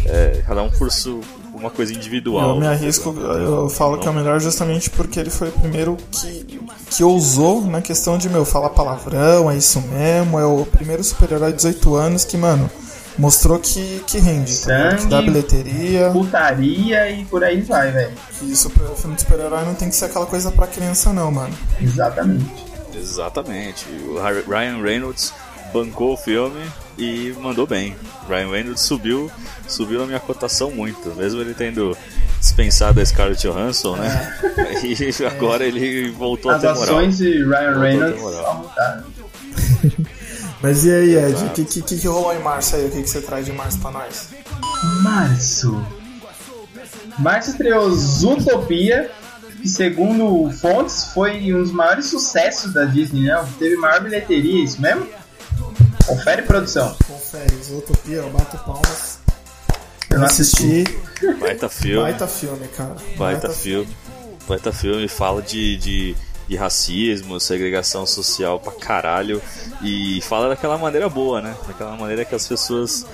é, 0.06 0.42
cada 0.46 0.62
um 0.62 0.70
por, 0.70 0.90
su, 0.90 1.20
uma 1.54 1.70
coisa 1.70 1.92
individual. 1.92 2.50
Eu 2.50 2.60
me 2.60 2.66
arrisco, 2.66 3.14
eu 3.18 3.68
falo 3.68 3.98
que 3.98 4.06
é 4.06 4.10
o 4.10 4.14
melhor 4.14 4.40
justamente 4.40 4.90
porque 4.90 5.18
ele 5.18 5.30
foi 5.30 5.48
o 5.48 5.52
primeiro 5.52 5.96
que, 6.10 6.60
que 6.90 7.04
ousou 7.04 7.64
na 7.64 7.80
questão 7.80 8.18
de, 8.18 8.28
meu, 8.28 8.44
falar 8.44 8.70
palavrão, 8.70 9.50
é 9.50 9.56
isso 9.56 9.80
mesmo, 9.80 10.38
é 10.38 10.44
o 10.44 10.64
primeiro 10.66 11.02
super-herói 11.02 11.50
de 11.50 11.56
18 11.56 11.94
anos 11.94 12.24
que, 12.24 12.36
mano, 12.36 12.70
mostrou 13.18 13.58
que, 13.58 14.02
que 14.06 14.18
rende, 14.18 14.52
tá 14.60 14.90
Sangue, 14.90 15.02
que 15.02 15.06
dá 15.06 15.22
bilheteria. 15.22 16.10
Putaria 16.10 17.10
e 17.10 17.24
por 17.24 17.42
aí 17.44 17.60
vai, 17.62 17.90
velho. 17.90 18.12
E 18.42 18.54
super, 18.56 18.86
filme 18.96 19.16
de 19.16 19.22
super-herói 19.22 19.64
não 19.64 19.74
tem 19.74 19.88
que 19.88 19.96
ser 19.96 20.06
aquela 20.06 20.26
coisa 20.26 20.50
pra 20.50 20.66
criança, 20.66 21.12
não, 21.12 21.30
mano. 21.30 21.54
Exatamente. 21.80 22.64
Exatamente. 22.94 23.86
O 24.08 24.18
Ryan 24.48 24.82
Reynolds 24.82 25.32
bancou 25.72 26.14
o 26.14 26.16
filme 26.16 26.60
e 26.98 27.34
mandou 27.40 27.66
bem. 27.66 27.94
Ryan 28.28 28.50
Reynolds 28.50 28.82
subiu, 28.82 29.30
subiu 29.68 30.00
na 30.00 30.06
minha 30.06 30.20
cotação 30.20 30.70
muito, 30.70 31.14
mesmo 31.14 31.40
ele 31.40 31.54
tendo 31.54 31.96
dispensado 32.40 33.00
a 33.00 33.04
Scarlett 33.04 33.42
Johansson, 33.46 33.96
né? 33.96 34.38
E 34.82 35.24
agora 35.24 35.64
ele 35.64 36.10
voltou 36.10 36.50
As 36.50 36.64
a 36.64 36.72
ter 36.72 36.78
moral. 36.78 36.96
ações 36.98 37.18
de 37.18 37.44
Ryan 37.44 37.72
Voltou 37.72 37.80
Reynolds 37.82 38.36
aumentaram. 38.36 39.04
Mas 40.62 40.84
e 40.84 40.90
aí, 40.90 41.16
Ed, 41.16 41.44
o 41.44 41.50
que, 41.50 41.64
que, 41.64 41.82
que 41.82 41.98
que 41.98 42.06
rolou 42.06 42.34
em 42.34 42.40
março 42.40 42.76
aí? 42.76 42.86
O 42.86 42.90
que, 42.90 43.02
que 43.02 43.10
você 43.10 43.20
traz 43.20 43.44
de 43.44 43.52
março 43.52 43.78
pra 43.78 43.90
nós? 43.90 44.30
Março. 45.02 45.86
Março 47.18 47.50
estreou 47.50 47.90
Zootopia, 47.90 49.10
que 49.60 49.68
segundo 49.68 50.50
fontes 50.52 51.12
foi 51.12 51.52
um 51.52 51.62
dos 51.62 51.72
maiores 51.72 52.06
sucessos 52.06 52.72
da 52.72 52.84
Disney, 52.84 53.22
né? 53.22 53.46
Teve 53.58 53.76
maior 53.76 54.02
bilheteria, 54.02 54.64
isso 54.64 54.80
mesmo? 54.80 55.06
Confere 56.06 56.42
produção. 56.42 56.96
Confere, 57.06 57.54
Utopia, 57.72 58.16
eu 58.16 58.30
bato 58.30 58.56
palmas. 58.58 59.18
Eu 60.08 60.20
não 60.20 60.26
assisti. 60.26 60.84
Baita 61.40 61.68
filme. 61.68 62.02
Baita 62.02 62.26
filme, 62.26 62.68
cara. 62.68 62.96
Baita 63.16 63.50
filme. 63.50 63.96
Baita 64.48 64.72
filme, 64.72 65.08
fala 65.08 65.42
de, 65.42 65.76
de, 65.76 66.16
de 66.48 66.56
racismo, 66.56 67.38
segregação 67.40 68.06
social 68.06 68.58
pra 68.60 68.72
caralho. 68.72 69.40
E 69.82 70.20
fala 70.22 70.48
daquela 70.48 70.78
maneira 70.78 71.08
boa, 71.08 71.40
né? 71.40 71.54
Daquela 71.66 71.96
maneira 71.96 72.24
que 72.24 72.34
as 72.34 72.46
pessoas 72.46 73.04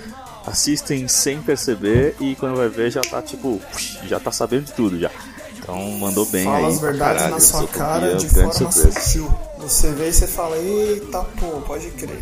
assistem 0.47 1.07
sem 1.09 1.40
perceber 1.40 2.16
e 2.21 2.35
quando 2.37 2.57
vai 2.57 2.68
ver 2.68 2.90
já 2.90 3.01
tá 3.01 3.23
tipo. 3.23 3.61
já 4.05 4.18
tá 4.21 4.31
sabendo 4.33 4.64
de 4.64 4.73
tudo 4.73 4.99
já. 4.99 5.11
Então 5.59 5.77
mandou 5.92 6.27
bem 6.27 6.45
Fala 6.45 6.66
aí. 6.66 6.73
as 6.73 6.79
pra 6.81 6.90
verdades 6.90 7.23
caralho, 7.23 7.35
na 7.35 7.40
sua 7.40 7.68
cara 7.68 8.14
de 8.16 8.27
grande 8.27 8.35
forma 8.59 8.73
surpresa. 8.73 9.01
sutil. 9.01 9.35
Você 9.59 9.92
vê 9.92 10.09
e 10.09 10.12
você 10.12 10.27
fala, 10.27 10.57
eita 10.59 11.21
pô, 11.38 11.47
pode 11.61 11.88
crer. 11.92 12.18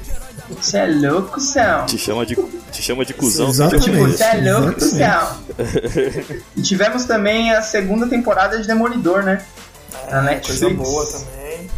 Você 0.51 0.77
é 0.77 0.87
louco, 0.87 1.41
São. 1.41 1.87
Te 1.87 1.97
chama 1.97 2.27
de, 2.27 2.37
te 2.71 2.83
chama 2.83 3.03
de 3.03 3.15
cuzão 3.15 3.49
Exatamente. 3.49 3.85
Tipo, 3.91 4.07
você 4.09 4.25
é 4.25 4.53
louco. 4.53 4.81
São. 4.81 5.37
E 6.57 6.61
tivemos 6.61 7.05
também 7.07 7.51
a 7.53 7.63
segunda 7.63 8.07
temporada 8.07 8.61
de 8.61 8.67
Demolidor, 8.67 9.23
né? 9.23 9.43
Na 10.11 10.23
Netflix. 10.23 10.63
É, 10.63 10.67
Coisa 10.67 10.83
boa 10.83 11.07
também. 11.07 11.71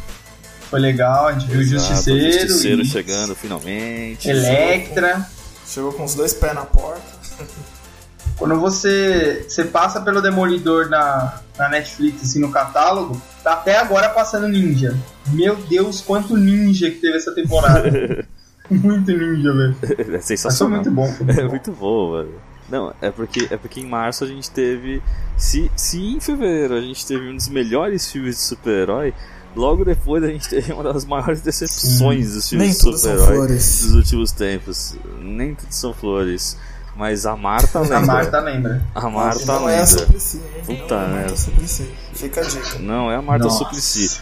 Foi 0.70 0.80
legal, 0.80 1.28
a 1.28 1.32
gente 1.34 1.46
viu 1.50 1.58
o 1.58 1.62
Exato, 1.62 1.84
Justiceiro, 1.86 2.28
o 2.28 2.32
Justiceiro 2.32 2.82
e 2.82 2.84
chegando 2.86 3.34
finalmente. 3.34 4.28
Electra. 4.28 5.26
Chegou 5.66 5.92
com 5.92 6.04
os 6.04 6.14
dois 6.14 6.32
pés 6.32 6.54
na 6.54 6.64
porta. 6.64 7.02
Quando 8.38 8.58
você, 8.58 9.44
você 9.48 9.64
passa 9.64 10.00
pelo 10.00 10.20
Demolidor 10.22 10.88
na, 10.88 11.40
na 11.58 11.68
Netflix, 11.68 12.22
assim, 12.22 12.40
no 12.40 12.50
catálogo, 12.50 13.20
tá 13.44 13.52
até 13.52 13.76
agora 13.76 14.08
passando 14.08 14.48
Ninja. 14.48 14.96
Meu 15.28 15.54
Deus, 15.56 16.00
quanto 16.00 16.36
ninja 16.36 16.90
que 16.90 16.96
teve 16.98 17.16
essa 17.18 17.32
temporada. 17.32 18.26
muito 18.68 19.12
ninja, 19.12 19.52
velho. 19.52 19.76
É 19.82 19.96
Mas 19.96 20.06
foi 20.08 20.20
sensacional. 20.22 20.76
muito 20.76 20.90
bom. 20.90 21.06
foi 21.12 21.24
muito 21.26 21.40
É 21.40 21.44
bom. 21.44 21.50
muito 21.50 21.72
bom, 21.72 22.10
mano. 22.12 22.32
Não, 22.72 22.94
é 23.02 23.10
porque, 23.10 23.48
é 23.50 23.56
porque 23.58 23.80
em 23.80 23.86
março 23.86 24.24
a 24.24 24.26
gente 24.26 24.50
teve. 24.50 25.02
Se, 25.36 25.70
se 25.76 26.00
em 26.00 26.18
fevereiro 26.18 26.72
a 26.72 26.80
gente 26.80 27.04
teve 27.06 27.28
um 27.28 27.36
dos 27.36 27.48
melhores 27.48 28.10
filmes 28.10 28.36
de 28.36 28.40
super-herói, 28.40 29.12
logo 29.54 29.84
depois 29.84 30.24
a 30.24 30.28
gente 30.28 30.48
teve 30.48 30.72
uma 30.72 30.82
das 30.82 31.04
maiores 31.04 31.42
decepções 31.42 32.32
dos 32.32 32.48
filmes 32.48 32.82
Nem 32.82 32.92
de 32.92 32.98
super-herói 32.98 33.48
dos 33.48 33.92
últimos 33.92 34.32
tempos. 34.32 34.96
Nem 35.20 35.54
tudo 35.54 35.70
são 35.70 35.92
flores. 35.92 36.56
Mas 36.96 37.26
a 37.26 37.36
Marta 37.36 37.78
lembra. 37.80 37.98
A 37.98 38.00
Marta 38.06 38.40
lembra. 38.40 38.86
A 38.94 39.10
Marta 39.10 39.44
Não 39.44 39.68
é 39.68 39.74
a 39.76 39.82
lembra. 39.82 39.86
Suplicy, 39.86 40.36
hein? 40.36 40.62
Puta 40.64 40.94
Não 40.94 41.02
é 41.02 41.04
a 41.04 41.08
merda. 41.08 41.20
Marta 41.20 41.36
Suplicy. 41.36 41.90
Fica 42.14 42.40
a 42.40 42.44
dica. 42.44 42.78
Não, 42.78 43.10
é 43.10 43.16
a 43.16 43.22
Marta 43.22 43.44
Nossa, 43.44 43.58
Suplicy. 43.58 44.20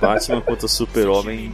Batman 0.00 0.40
contra 0.40 0.68
Super-Homem 0.68 1.52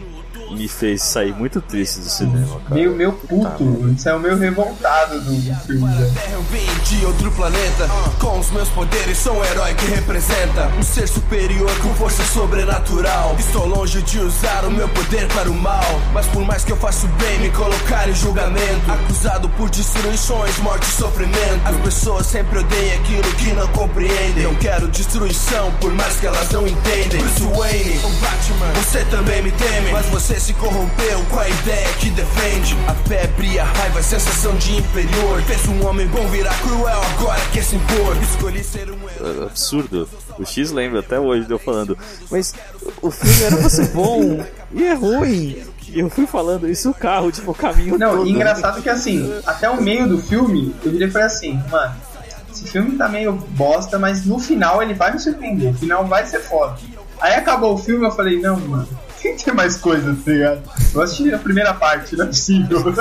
me 0.51 0.69
fez 0.69 1.03
sair 1.03 1.33
muito 1.35 1.61
triste 1.61 2.01
do 2.01 2.09
cinema, 2.09 2.61
cara. 2.61 2.75
Meio, 2.75 2.93
meio 2.95 3.13
puto. 3.13 3.91
Isso 3.97 4.09
é 4.09 4.15
o 4.15 4.21
meu 4.21 4.37
revoltado 4.37 5.21
do, 5.21 5.33
do 5.33 5.55
filme. 5.67 5.87
né? 5.87 6.11
Terra 6.15 6.33
eu 6.33 6.43
vim 6.43 6.67
de 6.85 7.07
outro 7.07 7.31
planeta 7.33 7.89
Com 8.21 8.39
os 8.39 8.51
meus 8.51 8.69
poderes 8.69 9.19
sou 9.19 9.39
um 9.39 9.45
herói 9.45 9.75
que 9.75 9.87
representa 9.87 10.67
Um 10.79 10.83
ser 10.83 11.09
superior 11.09 11.71
com 11.79 11.95
força 11.95 12.23
sobrenatural 12.25 13.37
Estou 13.39 13.67
longe 13.67 14.03
de 14.03 14.19
usar 14.21 14.65
o 14.65 14.71
meu 14.71 14.89
poder 14.89 15.27
para 15.29 15.51
o 15.51 15.55
mal 15.55 16.01
Mas 16.13 16.27
por 16.27 16.45
mais 16.45 16.65
que 16.65 16.73
eu 16.73 16.77
faça 16.77 17.07
o 17.07 17.09
bem 17.11 17.39
me 17.41 17.51
colocar 17.51 18.09
em 18.09 18.15
julgamento 18.15 18.91
Acusado 18.91 19.49
por 19.51 19.71
destruições, 19.71 20.59
morte 20.59 20.85
e 20.85 20.93
sofrimento 20.93 21.61
As 21.65 21.77
pessoas 21.77 22.27
sempre 22.27 22.59
odeiam 22.59 22.97
aquilo 23.01 23.35
que 23.35 23.53
não 23.53 23.69
compreendem 23.69 24.45
Não 24.45 24.55
quero 24.57 24.89
destruição 24.89 25.73
por 25.81 25.93
mais 25.93 26.17
que 26.17 26.27
elas 26.27 26.51
não 26.51 26.67
entendem 26.67 27.21
Bruce 27.21 27.43
Wayne, 27.43 27.99
o 27.99 28.09
Batman, 28.21 28.73
você 28.83 29.05
também 29.07 29.43
me 29.43 29.51
teme 29.53 29.91
Mas 29.93 30.07
você 30.07 30.34
se 30.41 30.53
corrompeu 30.55 31.25
com 31.31 31.39
a 31.41 31.49
ideia 31.49 31.89
que 32.01 32.11
defende 32.11 32.77
A 32.87 32.95
febre 32.95 33.59
a 33.59 33.65
raiva, 33.65 33.99
a 33.99 34.03
sensação 34.03 34.55
de 34.57 34.77
inferior 34.77 35.43
Fez 35.43 35.67
um 35.69 35.87
homem 35.87 36.07
bom 36.09 36.27
virar 36.29 36.55
cruel, 36.61 37.01
agora 37.19 37.41
quer 37.53 37.63
se 37.63 37.77
impor 37.77 38.17
Escolhi 38.23 38.63
ser 38.65 38.91
um 38.91 38.99
herói 39.09 39.43
É 39.43 39.47
absurdo. 39.47 40.09
O 40.39 40.45
X 40.45 40.71
lembra 40.73 41.01
até 41.01 41.19
hoje 41.19 41.47
de 41.47 41.53
eu 41.53 41.59
falando, 41.59 41.97
mas 42.31 42.55
o 43.01 43.11
filme 43.11 43.43
era 43.43 43.57
pra 43.57 43.69
ser 43.69 43.89
bom 43.89 44.45
e 44.73 44.85
é 44.85 44.95
ruim. 44.95 45.63
E 45.89 46.01
eu 46.01 46.11
fui 46.11 46.27
falando 46.27 46.69
isso 46.69 46.89
no 46.89 46.95
carro, 46.95 47.31
tipo, 47.31 47.53
o 47.53 47.55
caminho 47.55 47.97
Não, 47.97 48.17
todo. 48.17 48.27
e 48.27 48.31
engraçado 48.33 48.83
que 48.83 48.89
assim, 48.89 49.33
até 49.47 49.71
o 49.71 49.81
meio 49.81 50.09
do 50.09 50.19
filme, 50.19 50.75
eu 50.85 50.91
virei 50.91 51.07
e 51.07 51.11
falei 51.11 51.27
assim, 51.29 51.63
mano, 51.71 51.95
esse 52.53 52.67
filme 52.67 52.97
tá 52.97 53.09
meio 53.09 53.33
bosta, 53.33 53.99
mas 53.99 54.25
no 54.25 54.39
final 54.41 54.83
ele 54.83 54.95
vai 54.95 55.13
me 55.13 55.21
surpreender, 55.21 55.71
o 55.71 55.75
final 55.75 56.05
vai 56.05 56.27
ser 56.27 56.41
foda. 56.41 56.77
Aí 57.21 57.35
acabou 57.35 57.75
o 57.75 57.79
filme 57.79 58.05
eu 58.05 58.11
falei, 58.11 58.41
não, 58.41 58.59
mano, 58.59 58.89
tem 59.35 59.37
que 59.37 59.45
ter 59.45 59.53
mais 59.53 59.77
coisa, 59.77 60.17
tá 60.25 60.31
ligado? 60.31 60.63
Eu 60.95 61.01
assisti 61.03 61.35
a 61.35 61.39
primeira 61.39 61.75
parte, 61.75 62.17
não 62.17 62.25
é 62.25 62.29
possível. 62.29 62.95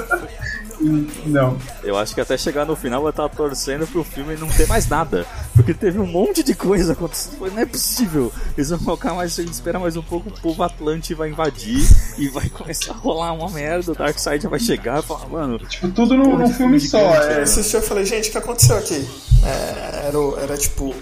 E, 0.82 1.08
não. 1.30 1.58
Eu 1.84 1.98
acho 1.98 2.16
que 2.16 2.22
até 2.22 2.38
chegar 2.38 2.66
no 2.66 2.76
final 2.76 3.06
eu 3.06 3.14
tava 3.14 3.30
torcendo 3.30 3.86
pro 3.88 4.04
filme 4.04 4.36
não 4.36 4.48
ter 4.48 4.68
mais 4.68 4.88
nada. 4.88 5.26
Porque 5.56 5.74
teve 5.74 6.00
um 6.00 6.08
monte 6.08 6.42
de 6.42 6.56
coisa 6.56 6.94
acontecendo. 6.94 7.40
Não 7.40 7.60
é 7.60 7.66
possível. 7.66 8.32
Eles 8.58 8.70
vão 8.72 8.80
colocar 8.80 9.14
mais. 9.14 9.38
A 9.38 9.44
gente 9.44 9.54
espera 9.54 9.78
mais 9.78 9.96
um 9.96 10.02
pouco, 10.02 10.30
o 10.30 10.42
povo 10.42 10.64
Atlante 10.64 11.14
vai 11.14 11.30
invadir 11.30 11.80
e 12.18 12.28
vai 12.28 12.50
começar 12.50 12.94
a 12.94 12.96
rolar 12.96 13.34
uma 13.34 13.50
merda. 13.52 13.92
O 13.92 13.96
Darkseid 13.96 14.44
já 14.44 14.50
vai 14.50 14.60
chegar 14.60 15.00
e 15.00 15.04
falar, 15.04 15.28
mano. 15.28 15.60
Tipo, 15.60 15.90
tudo 15.92 16.18
num, 16.18 16.38
filme 16.38 16.54
filme 16.54 16.80
só. 16.80 16.98
gigante, 16.98 17.28
É, 17.28 17.38
Eu 17.38 17.44
assisti 17.44 17.78
e 17.78 17.82
falei, 17.82 18.06
gente, 18.06 18.30
o 18.30 18.32
que 18.32 18.38
aconteceu 18.38 18.78
aqui? 18.78 19.08
É, 19.46 20.08
era, 20.08 20.44
era 20.44 20.58
tipo. 20.58 20.96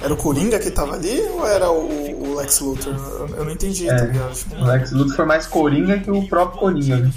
Era 0.00 0.12
o 0.12 0.16
Coringa 0.16 0.58
que 0.58 0.70
tava 0.70 0.94
ali 0.94 1.20
ou 1.32 1.46
era 1.46 1.70
o, 1.70 2.30
o 2.30 2.36
Lex 2.36 2.60
Luthor? 2.60 2.94
Eu, 2.94 3.36
eu 3.38 3.44
não 3.44 3.50
entendi, 3.52 3.86
tá 3.86 3.96
ligado? 4.04 4.32
Tipo, 4.34 4.56
o 4.56 4.64
Lex 4.66 4.92
Luthor 4.92 5.16
foi 5.16 5.24
mais 5.24 5.46
Coringa 5.46 5.98
que 5.98 6.10
o 6.10 6.26
próprio 6.28 6.60
Coringa. 6.60 6.96
né? 6.98 7.10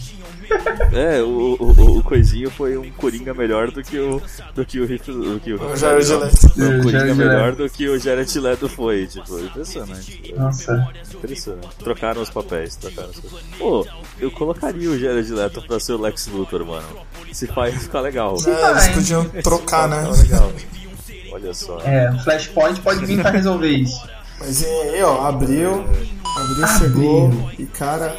É, 0.92 1.22
o, 1.22 1.56
o, 1.60 1.98
o 2.00 2.04
Coisinho 2.04 2.50
foi 2.50 2.76
um 2.76 2.90
Coringa 2.94 3.36
melhor 3.36 3.70
do 3.70 3.84
que 3.84 4.00
o. 4.00 4.20
do 4.56 4.66
que 4.66 4.80
o 4.80 4.88
do 4.88 5.40
que 5.40 5.54
o. 5.54 5.62
o 5.64 5.78
Jared 5.78 6.12
Leto. 6.12 6.38
Foi 6.54 6.64
um 6.64 6.72
É, 6.72 6.78
Coringa 6.82 7.00
Jared 7.00 7.18
melhor 7.20 7.46
Leto. 7.50 7.58
do 7.58 7.70
que 7.70 7.88
o 7.88 8.00
Jared 8.00 8.40
Leto 8.40 8.68
foi, 8.68 9.06
tipo, 9.06 9.40
impressionante. 9.40 10.34
Nossa. 10.36 10.90
Impressionante. 11.14 11.68
Trocaram 11.78 12.22
os 12.24 12.32
papéis, 12.32 12.76
trocaram 12.78 13.10
os 13.12 13.20
papéis. 13.20 13.44
Pô, 13.60 13.86
eu 14.20 14.32
colocaria 14.32 14.90
o 14.90 14.98
Jared 14.98 15.32
Leto 15.32 15.62
pra 15.68 15.80
ser 15.80 15.92
o 15.94 16.02
Lex 16.02 16.26
Luthor, 16.28 16.66
mano. 16.66 16.88
Se 17.32 17.46
faz 17.46 17.76
ia 17.76 17.80
ficar 17.82 18.02
legal. 18.02 18.36
É, 18.48 18.72
eles 18.72 18.88
podiam 18.88 19.26
trocar, 19.44 19.88
né? 19.88 20.10
legal. 20.24 20.52
Olha 21.32 21.54
só. 21.54 21.80
É, 21.80 22.10
o 22.12 22.20
Flashpoint 22.20 22.82
pode 22.82 23.06
vir 23.06 23.22
pra 23.22 23.32
resolver 23.32 23.70
isso. 23.70 24.02
Mas 24.40 24.62
e 24.62 24.66
aí, 24.66 25.04
ó, 25.04 25.28
abriu. 25.28 25.86
Abriu 26.38 26.68
chegou. 26.80 27.52
E 27.58 27.66
cara, 27.66 28.16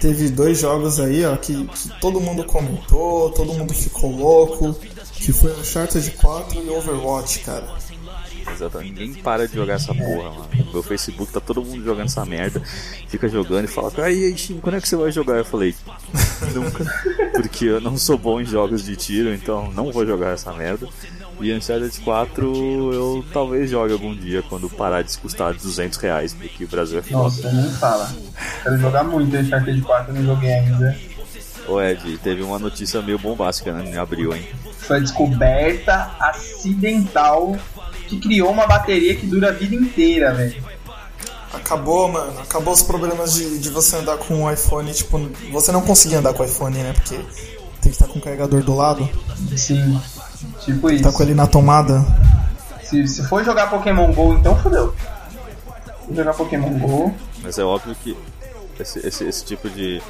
teve 0.00 0.30
dois 0.30 0.58
jogos 0.58 0.98
aí, 0.98 1.24
ó, 1.24 1.36
que, 1.36 1.66
que 1.66 1.88
todo 2.00 2.20
mundo 2.20 2.44
comentou, 2.44 3.30
todo 3.30 3.52
mundo 3.52 3.74
ficou 3.74 4.10
louco. 4.10 4.76
Que 5.14 5.32
foi 5.32 5.52
Uncharted 5.52 6.10
4 6.12 6.64
e 6.64 6.70
Overwatch, 6.70 7.40
cara. 7.40 7.64
Exatamente. 8.50 8.92
Ninguém 8.92 9.22
para 9.22 9.46
de 9.46 9.54
jogar 9.54 9.74
essa 9.74 9.94
porra, 9.94 10.30
mano. 10.30 10.48
Meu 10.72 10.82
Facebook 10.82 11.32
tá 11.32 11.40
todo 11.40 11.64
mundo 11.64 11.84
jogando 11.84 12.06
essa 12.06 12.24
merda. 12.24 12.60
Fica 13.08 13.28
jogando 13.28 13.64
e 13.64 13.68
fala, 13.68 13.92
aí, 13.98 14.24
aí, 14.24 14.36
Shin, 14.36 14.58
quando 14.60 14.76
é 14.76 14.80
que 14.80 14.88
você 14.88 14.96
vai 14.96 15.12
jogar? 15.12 15.38
Eu 15.38 15.44
falei, 15.44 15.74
nunca. 16.52 16.84
Porque 17.32 17.66
eu 17.66 17.80
não 17.80 17.96
sou 17.96 18.18
bom 18.18 18.40
em 18.40 18.44
jogos 18.44 18.84
de 18.84 18.96
tiro, 18.96 19.32
então 19.32 19.70
não 19.72 19.92
vou 19.92 20.06
jogar 20.06 20.34
essa 20.34 20.52
merda. 20.52 20.88
E 21.42 21.52
Uncharted 21.52 22.00
4 22.00 22.92
eu 22.92 23.24
talvez 23.32 23.70
jogue 23.70 23.92
algum 23.92 24.14
dia 24.14 24.42
quando 24.42 24.70
parar 24.70 25.02
de 25.02 25.16
custar 25.18 25.52
200 25.52 25.98
reais, 25.98 26.34
porque 26.34 26.64
o 26.64 26.68
Brasil 26.68 26.98
é 26.98 27.02
foda. 27.02 27.24
Nossa, 27.24 27.52
nem 27.52 27.70
fala. 27.72 28.14
Quero 28.62 28.78
jogar 28.78 29.04
muito 29.04 29.36
Uncharted 29.36 29.80
4, 29.80 30.14
eu 30.14 30.22
não 30.22 30.34
joguei 30.34 30.52
ainda. 30.52 30.96
Ô 31.66 31.80
Ed, 31.80 32.18
teve 32.18 32.42
uma 32.42 32.58
notícia 32.58 33.00
meio 33.02 33.18
bombástica 33.18 33.72
né, 33.72 33.84
em 33.90 33.96
abril, 33.96 34.34
hein? 34.34 34.46
Foi 34.78 34.96
a 34.96 35.00
descoberta 35.00 36.10
acidental 36.18 37.56
que 38.08 38.18
criou 38.18 38.50
uma 38.50 38.66
bateria 38.66 39.14
que 39.14 39.26
dura 39.26 39.48
a 39.48 39.52
vida 39.52 39.74
inteira, 39.74 40.34
velho. 40.34 40.62
Acabou, 41.52 42.08
mano. 42.08 42.40
Acabou 42.40 42.72
os 42.72 42.82
problemas 42.82 43.34
de, 43.34 43.58
de 43.58 43.70
você 43.70 43.96
andar 43.96 44.16
com 44.16 44.44
o 44.44 44.50
iPhone. 44.50 44.92
Tipo, 44.92 45.18
você 45.50 45.70
não 45.70 45.82
conseguia 45.82 46.18
andar 46.18 46.32
com 46.32 46.42
o 46.42 46.46
iPhone, 46.46 46.78
né? 46.78 46.92
Porque 46.94 47.16
tem 47.16 47.24
que 47.82 47.88
estar 47.90 48.08
com 48.08 48.18
o 48.18 48.22
carregador 48.22 48.62
do 48.62 48.74
lado. 48.74 49.08
Sim, 49.56 50.00
tipo 50.64 50.90
isso. 50.90 51.04
Tá 51.04 51.12
com 51.12 51.22
ele 51.22 51.34
na 51.34 51.46
tomada. 51.46 52.04
Se, 52.82 53.06
se 53.08 53.26
for 53.28 53.44
jogar 53.44 53.70
Pokémon 53.70 54.12
GO, 54.12 54.34
então 54.34 54.56
fodeu. 54.60 54.94
Jogar 56.10 56.34
Pokémon 56.34 56.78
GO. 56.78 57.14
Mas 57.42 57.58
é 57.58 57.64
óbvio 57.64 57.94
que 58.02 58.16
esse, 58.78 59.06
esse, 59.06 59.24
esse 59.24 59.44
tipo 59.44 59.68
de, 59.70 60.02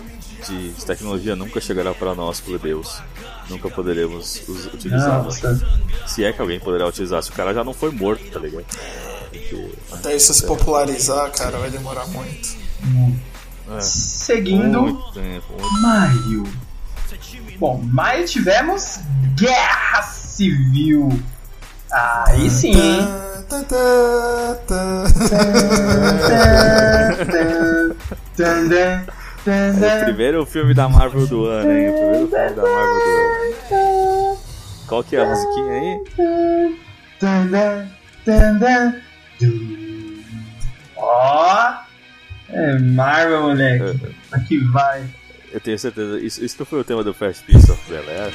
de, 0.48 0.72
tecnologia 0.84 1.36
nunca 1.36 1.60
chegará 1.60 1.94
para 1.94 2.14
nós, 2.14 2.40
plebeus. 2.40 3.00
Nunca 3.48 3.68
poderemos 3.68 4.42
utilizá-la. 4.72 5.24
Nossa. 5.24 5.60
Se 6.06 6.24
é 6.24 6.32
que 6.32 6.40
alguém 6.40 6.58
poderá 6.58 6.86
utilizar, 6.86 7.22
se 7.22 7.30
o 7.30 7.32
cara 7.32 7.52
já 7.52 7.62
não 7.62 7.74
foi 7.74 7.90
morto, 7.90 8.24
tá 8.30 8.40
ligado? 8.40 8.64
Porque, 9.30 9.72
Até 9.90 10.16
isso 10.16 10.32
se 10.34 10.46
popularizar, 10.46 11.30
cara, 11.32 11.58
vai 11.58 11.70
demorar 11.70 12.06
muito. 12.08 12.56
é, 13.70 13.80
Seguindo, 13.80 14.82
muito 14.82 15.12
tempo, 15.12 15.52
muito 15.58 15.82
maio. 15.82 16.44
Bom, 17.58 17.80
maio 17.82 18.26
tivemos 18.26 18.98
Guerra 19.36 20.02
Civil. 20.32 21.10
Aí 21.92 22.48
sim, 22.48 22.72
hein? 22.72 23.06
Tan, 23.48 23.62
O 30.00 30.04
primeiro 30.04 30.46
filme 30.46 30.72
da 30.72 30.88
Marvel 30.88 31.26
do 31.26 31.44
ano, 31.44 31.70
hein? 31.70 31.90
O 31.90 31.92
primeiro 31.92 32.28
filme 32.28 32.54
da 32.54 32.62
Marvel 32.62 32.98
do 32.98 33.10
ano. 33.74 34.38
Qual 34.86 35.04
que 35.04 35.16
é 35.16 35.22
a 35.22 35.26
musiquinha 35.26 35.72
aí? 35.72 35.98
Ó, 40.96 41.74
é 42.48 42.78
Marvel, 42.78 43.42
moleque. 43.42 44.16
Aqui 44.32 44.58
vai. 44.70 45.04
Eu 45.52 45.60
tenho 45.60 45.78
certeza. 45.78 46.18
Isso, 46.20 46.42
isso 46.42 46.56
não 46.58 46.64
foi 46.64 46.80
o 46.80 46.84
tema 46.84 47.04
do 47.04 47.12
First 47.12 47.44
Piece 47.44 47.70
of 47.70 47.78
Bel 47.90 48.08
Air? 48.08 48.32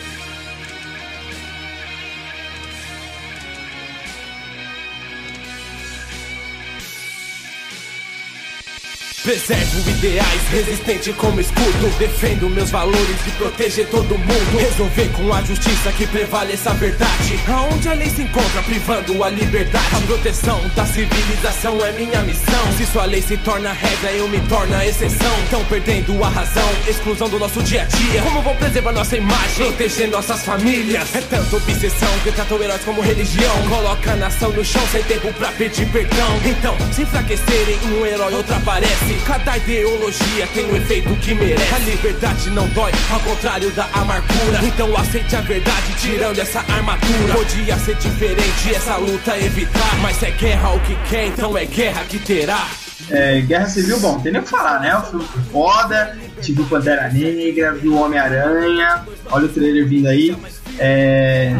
Preservo 9.27 9.89
ideais, 9.89 10.41
resistente 10.53 11.11
como 11.11 11.41
escudo. 11.41 11.97
Defendo 11.99 12.49
meus 12.49 12.71
valores 12.71 13.17
e 13.27 13.31
proteger 13.31 13.85
todo 13.87 14.17
mundo. 14.17 14.57
Resolver 14.57 15.09
com 15.09 15.33
a 15.33 15.41
justiça 15.41 15.91
que 15.91 16.07
prevaleça 16.07 16.69
a 16.69 16.73
verdade. 16.73 17.37
Aonde 17.45 17.89
a 17.89 17.93
lei 17.93 18.09
se 18.09 18.21
encontra 18.21 18.63
privando 18.63 19.21
a 19.25 19.29
liberdade. 19.29 19.85
A 19.97 19.99
proteção 20.07 20.61
da 20.73 20.85
civilização 20.85 21.85
é 21.85 21.91
minha 21.91 22.21
missão. 22.21 22.71
Se 22.77 22.85
sua 22.85 23.03
lei 23.03 23.21
se 23.21 23.35
torna 23.35 23.73
regra, 23.73 24.13
eu 24.13 24.29
me 24.29 24.39
torno 24.47 24.73
a 24.73 24.87
exceção. 24.87 25.35
Tão 25.49 25.61
perdendo 25.65 26.23
a 26.23 26.29
razão, 26.29 26.69
exclusão 26.87 27.27
do 27.27 27.37
nosso 27.37 27.61
dia 27.63 27.81
a 27.81 27.85
dia. 27.85 28.21
Como 28.21 28.41
vou 28.41 28.55
preservar 28.55 28.93
nossa 28.93 29.17
imagem, 29.17 29.65
proteger 29.65 30.09
nossas 30.09 30.45
famílias. 30.45 31.13
É 31.13 31.19
tanta 31.19 31.53
obsessão 31.53 32.19
que 32.23 32.31
tratam 32.31 32.63
heróis 32.63 32.81
como 32.85 33.01
religião. 33.01 33.53
Coloca 33.67 34.13
a 34.13 34.15
nação 34.15 34.53
no 34.53 34.63
chão 34.63 34.87
sem 34.89 35.03
tempo 35.03 35.33
pra 35.33 35.51
pedir 35.51 35.85
perdão. 35.89 36.39
Então, 36.45 36.77
se 36.93 37.01
enfraquecerem, 37.01 37.77
um 37.91 38.05
herói 38.05 38.33
outro 38.33 38.55
aparece 38.55 39.16
Cada 39.25 39.57
ideologia 39.57 40.47
tem 40.53 40.65
um 40.71 40.75
efeito 40.75 41.15
que 41.17 41.33
merece 41.33 41.73
A 41.73 41.79
liberdade 41.79 42.49
não 42.49 42.67
dói, 42.69 42.91
ao 43.11 43.19
contrário 43.21 43.71
da 43.71 43.85
amargura 43.93 44.59
Então 44.63 44.95
aceite 44.95 45.35
a 45.35 45.41
verdade 45.41 45.93
tirando 45.99 46.39
essa 46.39 46.59
armadura 46.59 47.33
Podia 47.33 47.77
ser 47.77 47.95
diferente, 47.95 48.75
essa 48.75 48.97
luta 48.97 49.37
evitar 49.37 49.97
Mas 50.01 50.21
é 50.23 50.31
guerra 50.31 50.71
o 50.71 50.79
que 50.81 50.95
quer, 51.09 51.27
então 51.27 51.57
é 51.57 51.65
guerra 51.65 52.03
que 52.05 52.19
terá 52.19 52.67
É, 53.09 53.41
Guerra 53.41 53.67
Civil, 53.67 53.99
bom, 53.99 54.19
tem 54.19 54.31
nem 54.31 54.41
o 54.41 54.43
que 54.43 54.49
falar, 54.49 54.79
né? 54.79 54.95
O 54.97 55.01
filme 55.03 55.25
foda, 55.51 56.17
tive 56.41 56.61
o 56.61 56.65
Pantera 56.65 57.09
Negra, 57.09 57.73
vi 57.73 57.87
o 57.87 57.95
Homem-Aranha, 57.95 59.05
olha 59.31 59.45
o 59.45 59.49
trailer 59.49 59.87
vindo 59.87 60.07
aí. 60.07 60.35
É. 60.79 61.55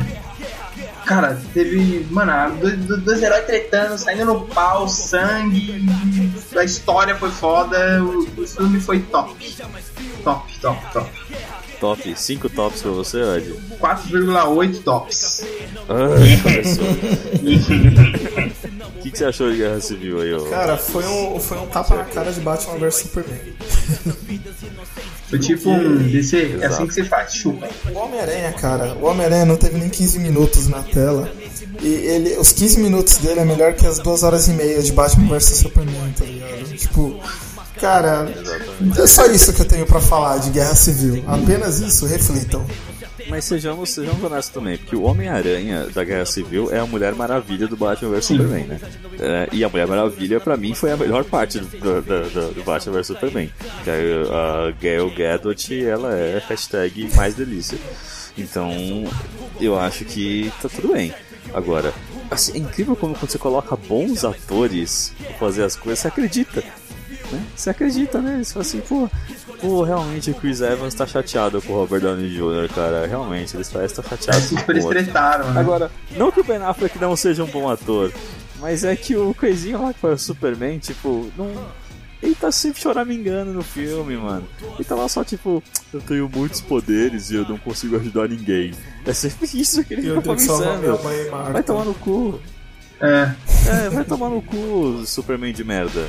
Cara, 1.07 1.39
teve. 1.53 2.05
Mano, 2.11 2.57
dois, 2.57 2.75
dois- 3.03 3.23
heróis 3.23 3.45
tretando, 3.45 3.97
saindo 3.97 4.25
no 4.25 4.41
pau, 4.47 4.87
sangue. 4.89 5.85
A 6.55 6.63
história 6.65 7.15
foi 7.15 7.31
foda, 7.31 8.03
o, 8.03 8.27
o 8.41 8.45
filme 8.47 8.79
foi 8.81 8.99
top. 8.99 9.33
Top, 10.23 10.59
top, 10.59 10.91
top. 10.91 11.09
Top, 11.79 12.15
5 12.15 12.49
tops 12.49 12.81
pra 12.81 12.89
você, 12.91 13.21
Ed? 13.37 13.53
4,8 13.79 14.81
tops. 14.83 15.45
Ai, 15.87 16.41
começou. 16.41 16.83
O 18.97 19.01
que, 19.03 19.11
que 19.11 19.17
você 19.17 19.25
achou 19.25 19.51
de 19.51 19.57
Guerra 19.57 19.79
Civil 19.79 20.19
aí, 20.19 20.33
ô? 20.33 20.43
Cara, 20.49 20.75
foi 20.75 21.05
um, 21.05 21.39
foi 21.39 21.57
um 21.59 21.67
tapa 21.67 21.95
na 21.95 22.03
cara 22.05 22.33
de 22.33 22.39
Batman 22.41 22.79
vs 22.79 22.95
Superman. 22.95 23.39
Foi 25.29 25.39
tipo 25.39 25.69
um 25.69 25.97
DC, 25.97 26.57
é 26.61 26.67
assim 26.67 26.87
que 26.87 26.93
você 26.93 27.03
faz, 27.03 27.33
chupa. 27.33 27.67
O 27.93 27.97
Homem-Aranha, 27.97 28.53
cara, 28.53 28.95
o 28.95 29.05
Homem-Aranha 29.05 29.45
não 29.45 29.57
teve 29.57 29.77
nem 29.77 29.89
15 29.89 30.19
minutos 30.19 30.67
na 30.69 30.81
tela. 30.81 31.29
E 31.81 31.87
ele, 31.87 32.37
os 32.37 32.53
15 32.53 32.79
minutos 32.79 33.17
dele 33.17 33.41
é 33.41 33.45
melhor 33.45 33.73
que 33.73 33.85
as 33.85 33.99
2 33.99 34.23
horas 34.23 34.47
e 34.47 34.51
meia 34.51 34.81
de 34.81 34.91
Batman 34.93 35.27
vs 35.27 35.57
Superman, 35.57 36.13
tá 36.17 36.23
ligado? 36.23 36.77
Tipo, 36.77 37.19
cara, 37.79 38.33
é 38.97 39.07
só 39.07 39.25
isso 39.25 39.51
que 39.51 39.61
eu 39.61 39.65
tenho 39.65 39.85
pra 39.85 39.99
falar 39.99 40.37
de 40.37 40.49
Guerra 40.49 40.75
Civil. 40.75 41.23
Apenas 41.27 41.79
isso, 41.81 42.05
reflitam. 42.05 42.65
Mas 43.29 43.45
sejamos, 43.45 43.89
sejamos 43.89 44.23
honestos 44.23 44.53
também, 44.53 44.77
porque 44.77 44.95
o 44.95 45.03
Homem-Aranha 45.03 45.87
da 45.93 46.03
Guerra 46.03 46.25
Civil 46.25 46.71
é 46.71 46.79
a 46.79 46.85
Mulher 46.85 47.13
Maravilha 47.13 47.67
do 47.67 47.75
Batman 47.75 48.09
vs 48.11 48.25
Superman, 48.25 48.65
né? 48.67 48.79
É, 49.19 49.49
e 49.51 49.63
a 49.63 49.69
Mulher 49.69 49.87
Maravilha, 49.87 50.39
pra 50.39 50.55
mim, 50.55 50.73
foi 50.73 50.91
a 50.91 50.97
melhor 50.97 51.23
parte 51.25 51.59
do, 51.59 51.67
do, 51.67 52.01
do- 52.01 52.53
do 52.53 52.63
Batman 52.63 52.93
vs 52.93 53.07
Superman. 53.07 53.51
Que 53.83 53.89
a, 53.89 54.67
a 54.67 54.71
Gal 54.71 55.09
Gadot, 55.11 55.85
ela 55.85 56.13
é 56.15 56.41
hashtag 56.47 57.09
mais 57.15 57.35
delícia. 57.35 57.77
Então, 58.37 58.71
eu 59.59 59.77
acho 59.79 60.05
que 60.05 60.51
tá 60.61 60.69
tudo 60.69 60.93
bem. 60.93 61.13
Agora, 61.53 61.93
assim, 62.29 62.53
é 62.53 62.57
incrível 62.59 62.95
como 62.95 63.15
quando 63.15 63.31
você 63.31 63.37
coloca 63.37 63.75
bons 63.75 64.23
atores 64.23 65.13
pra 65.21 65.33
fazer 65.37 65.63
as 65.63 65.75
coisas, 65.75 65.99
você 65.99 66.07
acredita. 66.07 66.63
Né? 67.31 67.43
Você 67.55 67.69
acredita, 67.69 68.21
né? 68.21 68.41
Você 68.43 68.53
fala 68.53 68.61
assim, 68.65 68.79
pô, 68.81 69.09
pô, 69.59 69.83
realmente 69.83 70.31
o 70.31 70.35
Chris 70.35 70.61
Evans 70.61 70.93
tá 70.93 71.05
chateado 71.05 71.61
com 71.61 71.73
o 71.73 71.75
Robert 71.75 72.01
Downey 72.01 72.29
Jr., 72.29 72.73
cara. 72.73 73.05
Realmente, 73.05 73.55
eles 73.55 73.69
parecem 73.69 73.99
estar 73.99 74.17
chateados 74.17 74.43
Super 74.49 74.77
estretaram, 74.77 75.51
né? 75.51 75.59
Agora, 75.59 75.91
não 76.15 76.31
que 76.31 76.39
o 76.39 76.43
Ben 76.43 76.57
Affleck 76.57 76.99
não 76.99 77.15
seja 77.15 77.43
um 77.43 77.47
bom 77.47 77.69
ator, 77.69 78.11
mas 78.59 78.83
é 78.83 78.95
que 78.95 79.15
o 79.15 79.33
coisinho 79.33 79.81
lá 79.81 79.93
que 79.93 79.99
faz 79.99 80.21
o 80.21 80.25
Superman, 80.25 80.79
tipo, 80.79 81.31
não. 81.37 81.51
Ele 82.21 82.33
tá 82.33 82.51
sempre 82.51 82.81
choramingando 82.81 83.53
no 83.53 83.61
filme, 83.61 84.17
mano. 84.17 84.47
Ele 84.73 84.83
tá 84.83 84.95
lá 84.95 85.07
só 85.07 85.23
tipo, 85.23 85.61
eu 85.93 86.01
tenho 86.01 86.27
muitos 86.27 86.59
poderes 86.59 87.29
e 87.29 87.35
eu 87.35 87.47
não 87.47 87.59
consigo 87.59 87.95
ajudar 87.95 88.27
ninguém. 88.27 88.73
É 89.05 89.13
sempre 89.13 89.47
isso 89.53 89.83
que 89.83 89.93
ele 89.93 90.07
Eu 90.07 90.19
fica 90.21 90.37
salvar 90.39 90.79
minha 90.79 90.93
pensando. 90.93 91.53
Vai 91.53 91.61
tomar 91.61 91.85
no 91.85 91.93
cu. 91.93 92.39
É. 93.01 93.31
É, 93.67 93.89
vai 93.89 94.03
tomar 94.05 94.29
no 94.29 94.41
cu, 94.41 95.03
Superman 95.05 95.51
de 95.51 95.63
merda. 95.63 96.07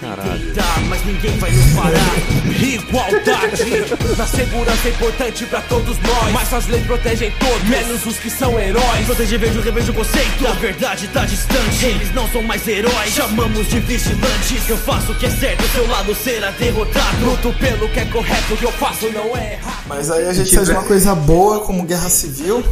Caralho. 0.00 0.54
Mas 0.88 1.04
ninguém 1.04 1.36
vai 1.38 1.50
nos 1.50 1.74
parar. 1.74 2.62
Igualdade 2.62 4.16
na 4.16 4.26
segurança 4.26 4.88
é 4.88 4.90
importante 4.90 5.46
pra 5.46 5.60
todos 5.62 5.98
nós. 5.98 6.32
Mas 6.32 6.52
as 6.54 6.68
leis 6.68 6.86
protegem 6.86 7.32
todos, 7.32 7.68
menos 7.68 8.06
os 8.06 8.16
que 8.18 8.30
são 8.30 8.56
heróis. 8.58 9.04
Proteger, 9.04 9.40
vejo, 9.40 9.60
revejo 9.60 9.90
o 9.90 9.94
conceito. 9.96 10.46
A 10.46 10.52
verdade 10.52 11.08
tá 11.08 11.24
distante, 11.24 11.86
eles 11.86 12.14
não 12.14 12.28
são 12.28 12.42
mais 12.42 12.66
heróis. 12.68 13.12
Chamamos 13.12 13.68
de 13.68 13.80
vigilantes. 13.80 14.68
Eu 14.68 14.76
faço 14.76 15.10
o 15.10 15.14
que 15.16 15.26
é 15.26 15.30
certo, 15.30 15.64
seu 15.72 15.86
lado 15.88 16.14
será 16.14 16.52
derrotado. 16.52 17.24
Luto 17.24 17.52
pelo 17.58 17.88
que 17.88 17.98
é 17.98 18.04
correto, 18.04 18.54
o 18.54 18.56
que 18.56 18.64
eu 18.64 18.72
faço 18.72 19.10
não 19.10 19.36
é 19.36 19.54
errado. 19.54 19.82
Mas 19.88 20.08
aí 20.08 20.28
a 20.28 20.32
gente 20.32 20.50
de 20.50 20.70
uma 20.70 20.84
coisa 20.84 21.14
boa 21.16 21.60
como 21.60 21.82
Guerra 21.82 22.08
Civil 22.08 22.64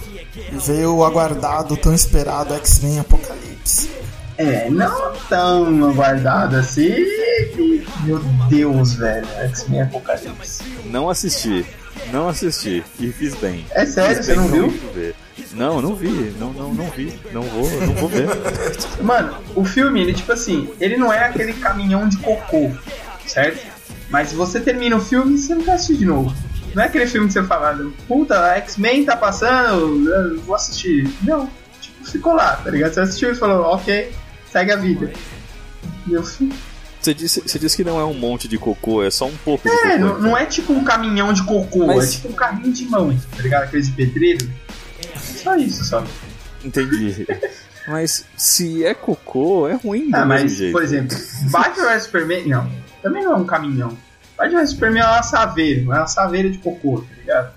e 0.53 0.57
veio 0.57 0.95
o 0.95 1.05
aguardado, 1.05 1.77
tão 1.77 1.93
esperado 1.93 2.55
X-Men 2.55 3.01
Apocalipse. 3.01 3.50
É, 4.39 4.71
não 4.71 5.13
tão 5.29 5.91
aguardado 5.91 6.57
assim. 6.57 6.95
Meu 8.05 8.19
Deus, 8.49 8.95
velho. 8.95 9.27
X-Men 9.39 9.83
Apocalipse. 9.83 10.63
Não 10.87 11.11
assisti. 11.11 11.67
Não 12.13 12.29
assisti. 12.29 12.83
E 12.99 13.13
fiz 13.13 13.35
bem. 13.35 13.67
É 13.73 13.85
sério, 13.85 14.17
Fiz 14.17 14.27
você 14.27 14.35
bem 14.35 14.41
não 14.41 14.49
não 14.49 14.69
viu? 14.69 15.13
Não, 15.55 15.83
não 15.83 15.95
vi. 15.95 16.35
Não, 16.39 16.53
não, 16.53 16.75
não 16.75 16.87
vi. 16.91 17.21
Não 17.33 17.43
vou, 17.43 17.71
não 17.81 17.95
vou 17.95 18.09
ver. 18.09 18.29
Mano, 19.03 19.37
o 19.55 19.65
filme, 19.65 20.01
ele 20.01 20.15
tipo 20.15 20.33
assim, 20.33 20.71
ele 20.81 20.97
não 20.97 21.13
é 21.13 21.25
aquele 21.25 21.53
caminhão 21.55 22.09
de 22.09 22.17
cocô, 22.19 22.71
certo? 23.27 23.67
Mas 24.09 24.29
se 24.29 24.35
você 24.35 24.61
termina 24.61 24.97
o 24.97 25.01
filme, 25.01 25.37
você 25.39 25.55
não 25.55 25.63
quer 25.63 25.73
assistir 25.73 25.99
de 25.99 26.05
novo. 26.05 26.35
Não 26.75 26.83
é 26.83 26.87
aquele 26.87 27.07
filme 27.07 27.27
que 27.27 27.33
você 27.33 27.43
fala, 27.43 27.79
puta, 28.07 28.55
X-Men 28.57 29.05
tá 29.05 29.17
passando, 29.17 30.09
eu 30.09 30.41
vou 30.41 30.55
assistir. 30.55 31.09
Não, 31.23 31.49
ficou 32.13 32.35
lá, 32.35 32.57
tá 32.57 32.71
ligado? 32.71 32.93
Você 32.95 33.01
assistiu 33.01 33.33
e 33.33 33.35
falou, 33.35 33.63
ok, 33.67 34.13
segue 34.51 34.73
a 34.73 34.77
vida. 34.77 35.13
Eu. 36.11 36.23
Você 36.23 37.15
disse, 37.15 37.41
você 37.41 37.59
disse 37.59 37.77
que 37.77 37.85
não 37.85 37.99
é 37.99 38.05
um 38.05 38.13
monte 38.15 38.47
de 38.47 38.59
cocô, 38.59 39.03
é 39.03 39.11
só 39.11 39.27
um 39.27 39.37
pouco 39.45 39.69
de 39.69 39.75
cocô. 39.75 39.89
É, 39.89 39.99
não, 39.99 40.19
não 40.21 40.37
é 40.37 40.45
tipo 40.45 40.73
um 40.73 40.85
caminhão 40.85 41.33
de 41.33 41.43
cocô, 41.45 41.87
Mas- 41.87 42.09
é 42.09 42.11
tipo 42.17 42.29
um 42.29 42.33
carrinho 42.33 42.73
de 42.73 42.85
mão, 42.87 43.17
tá 43.37 43.43
ligado? 43.43 43.65
Aquele 43.65 43.83
de 43.83 43.93
pedreiro. 43.93 44.51
Só 45.43 45.57
isso, 45.57 45.85
só. 45.85 46.05
Entendi. 46.65 47.27
Mas 47.89 48.25
se 48.37 48.85
é 48.85 48.93
cocô, 48.93 49.67
é 49.67 49.73
ruim 49.75 50.11
do 50.11 50.17
Ah, 50.17 50.25
mas, 50.27 50.53
jeito. 50.53 50.73
por 50.73 50.83
exemplo, 50.83 51.17
Batman 51.51 51.87
vs 51.95 52.03
Superman. 52.05 52.47
Não, 52.47 52.71
também 53.03 53.25
não 53.25 53.33
é 53.33 53.37
um 53.37 53.47
caminhão. 53.47 53.97
Batman 54.37 54.61
vs 54.61 54.71
Superman 54.71 55.03
é 55.03 55.07
uma 55.07 55.23
saveira, 55.23 55.81
é 55.81 55.85
uma 55.85 56.07
saveira 56.07 56.51
de 56.51 56.59
cocô, 56.59 57.01
tá 57.01 57.15
ligado? 57.19 57.53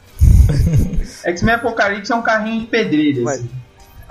X-Men 1.26 1.56
Apocalipse 1.56 2.12
é 2.12 2.16
um 2.16 2.22
carrinho 2.22 2.62
de 2.62 2.68
pedreira, 2.68 3.22
Mas- 3.22 3.40
assim. 3.40 3.50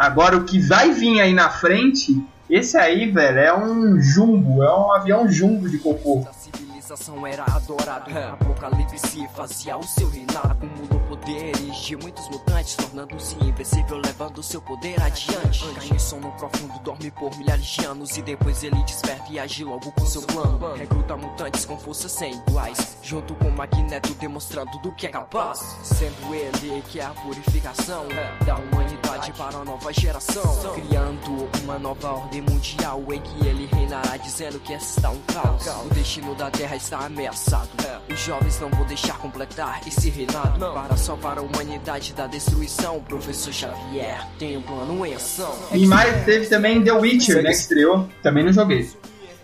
Agora, 0.02 0.36
o 0.36 0.42
que 0.42 0.58
vai 0.58 0.90
vir 0.90 1.20
aí 1.20 1.32
na 1.32 1.48
frente, 1.48 2.20
esse 2.50 2.76
aí, 2.76 3.08
velho, 3.08 3.38
é 3.38 3.56
um 3.56 4.00
jumbo, 4.00 4.60
é 4.60 4.76
um 4.76 4.90
avião 4.90 5.28
jumbo 5.28 5.68
de 5.68 5.78
cocô. 5.78 6.26
A 6.28 6.32
civilização 6.32 7.24
era 7.24 7.44
adorado 7.44 8.10
Apocalipse 8.32 9.28
fazia 9.28 9.76
o 9.76 9.84
seu 9.84 10.10
reinado 10.10 10.48
Acumulou 10.50 11.01
poderes 11.16 11.76
de 11.76 11.96
muitos 11.96 12.26
mutantes 12.28 12.74
Tornando-se 12.74 13.36
invencível, 13.44 13.98
levando 13.98 14.42
seu 14.42 14.62
poder 14.62 15.00
adiante. 15.02 15.64
Cai 15.74 15.88
em 15.94 15.98
sono 15.98 16.32
profundo, 16.32 16.78
dorme 16.80 17.10
por 17.10 17.36
milhares 17.36 17.66
de 17.66 17.84
anos 17.84 18.16
E 18.16 18.22
depois 18.22 18.62
ele 18.62 18.82
desperta 18.84 19.30
e 19.30 19.38
age 19.38 19.64
logo 19.64 19.92
com 19.92 20.06
seu 20.06 20.22
plano. 20.22 20.74
Recruta 20.74 21.16
mutantes 21.16 21.64
com 21.64 21.78
forças 21.78 22.12
sem 22.12 22.34
iguais 22.34 22.98
Junto 23.02 23.34
com 23.34 23.50
Magneto 23.50 24.14
demonstrando 24.14 24.78
do 24.78 24.92
que 24.92 25.06
é 25.06 25.10
capaz. 25.10 25.58
Sendo 25.82 26.34
ele 26.34 26.82
que 26.88 27.00
é 27.00 27.04
a 27.04 27.10
purificação 27.10 28.06
Da 28.46 28.56
humanidade 28.56 29.32
para 29.32 29.58
a 29.58 29.64
nova 29.64 29.92
geração. 29.92 30.74
Criando 30.74 31.48
uma 31.62 31.78
nova 31.78 32.12
ordem 32.12 32.40
mundial 32.40 33.02
Em 33.12 33.20
que 33.20 33.46
ele 33.46 33.66
reinará 33.66 34.16
dizendo 34.16 34.58
que 34.60 34.72
está 34.72 35.10
um 35.10 35.20
caos. 35.22 35.66
O 35.66 35.94
destino 35.94 36.34
da 36.34 36.50
Terra 36.50 36.76
está 36.76 37.00
ameaçado. 37.00 37.70
Os 38.08 38.20
jovens 38.20 38.58
não 38.60 38.70
vão 38.70 38.86
deixar 38.86 39.18
completar 39.18 39.86
esse 39.86 40.08
reinado 40.08 40.58
Para 40.72 40.96
salvar 41.02 41.36
a 41.36 41.42
humanidade 41.42 42.12
da 42.12 42.28
destruição 42.28 43.00
professor 43.00 43.52
Xavier 43.52 44.24
tem 44.38 44.56
um 44.56 44.62
plano 44.62 45.04
em 45.04 45.12
ação 45.12 45.52
E 45.72 45.84
mais 45.84 46.24
teve 46.24 46.46
também 46.46 46.82
The 46.82 46.92
Witcher, 46.92 47.42
né, 47.42 47.50
que 47.50 47.56
estreou. 47.56 48.08
Também 48.22 48.44
não 48.44 48.52
joguei. 48.52 48.88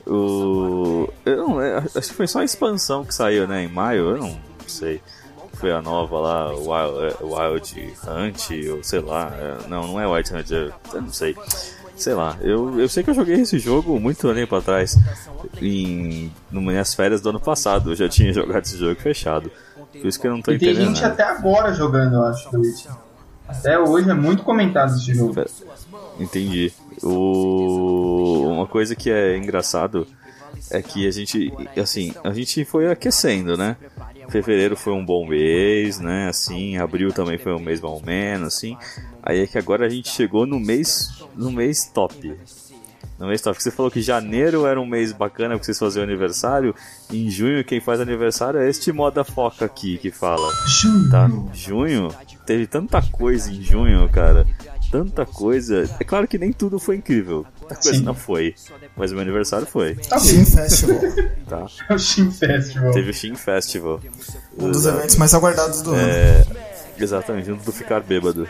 O. 0.06 1.08
Eu 1.26 1.36
não, 1.36 1.60
é, 1.60 1.78
acho 1.78 2.08
que 2.08 2.14
foi 2.14 2.28
só 2.28 2.40
a 2.40 2.44
expansão 2.44 3.04
que 3.04 3.12
saiu, 3.12 3.46
né? 3.46 3.64
Em 3.64 3.68
maio, 3.68 4.10
eu 4.10 4.16
não 4.18 4.38
sei. 4.68 5.02
Foi 5.54 5.72
a 5.72 5.82
nova 5.82 6.18
lá, 6.18 6.50
Wild, 6.52 7.04
é, 7.04 7.24
Wild 7.24 7.94
Hunt, 8.06 8.70
ou 8.72 8.84
sei 8.84 9.00
lá. 9.00 9.32
é, 9.36 9.68
não, 9.68 9.88
não 9.88 10.00
é 10.00 10.06
Wild 10.06 10.32
Hunt, 10.32 10.50
eu 10.50 10.72
não 10.94 11.12
sei. 11.12 11.36
Sei 11.96 12.14
lá, 12.14 12.38
eu, 12.40 12.78
eu 12.78 12.88
sei 12.88 13.02
que 13.02 13.10
eu 13.10 13.14
joguei 13.14 13.40
esse 13.40 13.58
jogo 13.58 13.98
muito 13.98 14.32
tempo 14.32 14.54
atrás, 14.54 14.96
em 15.60 16.32
nas 16.50 16.62
minhas 16.62 16.94
férias 16.94 17.20
do 17.20 17.30
ano 17.30 17.40
passado. 17.40 17.90
Eu 17.90 17.96
já 17.96 18.08
tinha 18.08 18.32
jogado 18.32 18.64
esse 18.64 18.78
jogo 18.78 18.98
fechado. 19.00 19.50
Por 20.00 20.06
isso 20.06 20.20
que 20.20 20.26
eu 20.26 20.30
não 20.32 20.42
tô 20.42 20.52
E 20.52 20.58
tem 20.58 20.70
entendendo. 20.70 20.88
gente 20.88 21.02
nada. 21.02 21.14
até 21.14 21.22
agora 21.24 21.72
jogando, 21.72 22.14
eu 22.16 22.24
acho, 22.24 22.48
Witcher. 22.56 22.92
Até 23.48 23.78
hoje 23.78 24.10
é 24.10 24.14
muito 24.14 24.42
comentado 24.42 24.94
esse 24.94 25.14
jogo. 25.14 25.34
Entendi. 26.20 26.72
O... 27.02 28.44
Uma 28.52 28.66
coisa 28.66 28.94
que 28.94 29.10
é 29.10 29.36
engraçado 29.36 30.06
é 30.70 30.82
que 30.82 31.06
a 31.06 31.10
gente, 31.10 31.52
assim, 31.80 32.12
a 32.22 32.32
gente 32.32 32.64
foi 32.64 32.90
aquecendo, 32.90 33.56
né? 33.56 33.76
Fevereiro 34.28 34.76
foi 34.76 34.92
um 34.92 35.04
bom 35.04 35.26
mês, 35.26 35.98
né? 35.98 36.28
Assim, 36.28 36.76
abril 36.76 37.12
também 37.12 37.38
foi 37.38 37.52
um 37.54 37.58
mês 37.58 37.80
mais 37.80 37.94
ou 37.94 38.02
menos, 38.04 38.48
assim. 38.48 38.76
Aí 39.22 39.40
é 39.40 39.46
que 39.46 39.56
agora 39.56 39.86
a 39.86 39.88
gente 39.88 40.10
chegou 40.10 40.46
no 40.46 40.60
mês, 40.60 41.08
no 41.34 41.50
mês 41.50 41.86
top. 41.86 42.34
No 43.18 43.26
mês 43.26 43.40
top. 43.40 43.54
Porque 43.54 43.62
você 43.68 43.70
falou 43.74 43.90
que 43.90 44.00
janeiro 44.00 44.66
era 44.66 44.80
um 44.80 44.86
mês 44.86 45.12
bacana 45.12 45.54
porque 45.54 45.64
vocês 45.66 45.78
faziam 45.78 46.02
aniversário. 46.04 46.74
E 47.10 47.26
em 47.26 47.30
junho 47.30 47.64
quem 47.64 47.80
faz 47.80 48.00
aniversário 48.00 48.60
é 48.60 48.68
este 48.68 48.92
moda 48.92 49.24
foca 49.24 49.64
aqui 49.64 49.98
que 49.98 50.10
fala 50.10 50.48
tá? 51.10 51.28
Junho, 51.52 52.08
teve 52.46 52.66
tanta 52.66 53.02
coisa 53.02 53.50
em 53.50 53.60
junho, 53.62 54.08
cara. 54.08 54.46
Tanta 54.90 55.26
coisa. 55.26 55.84
É 56.00 56.04
claro 56.04 56.26
que 56.26 56.38
nem 56.38 56.50
tudo 56.52 56.78
foi 56.78 56.96
incrível. 56.96 57.44
Muita 57.60 57.74
coisa 57.74 57.98
Sim. 57.98 58.04
não 58.04 58.14
foi. 58.14 58.54
Mas 58.96 59.10
o 59.10 59.14
meu 59.14 59.22
aniversário 59.22 59.66
foi, 59.66 59.94
Tá 59.96 60.18
Steam 60.18 60.46
Festival. 60.46 61.00
tá? 61.46 61.66
É 61.90 61.94
o 61.94 61.98
Steam 61.98 62.30
Festival. 62.30 62.92
Teve 62.92 63.10
o 63.10 63.14
Steam 63.14 63.36
Festival. 63.36 64.00
Um 64.58 64.70
dos 64.70 64.86
eventos 64.86 65.16
mais 65.16 65.34
aguardados 65.34 65.82
do 65.82 65.92
ano. 65.92 66.02
Exatamente, 66.98 67.46
junto 67.46 67.64
do 67.64 67.72
Ficar 67.72 68.00
Bêbado. 68.00 68.48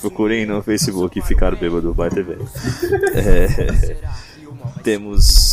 Procurem 0.00 0.46
no 0.46 0.62
Facebook 0.62 1.20
Ficar 1.22 1.56
Bêbado, 1.56 1.92
vai 1.92 2.08
velho. 2.10 2.48
É, 3.14 3.96
temos 4.82 5.50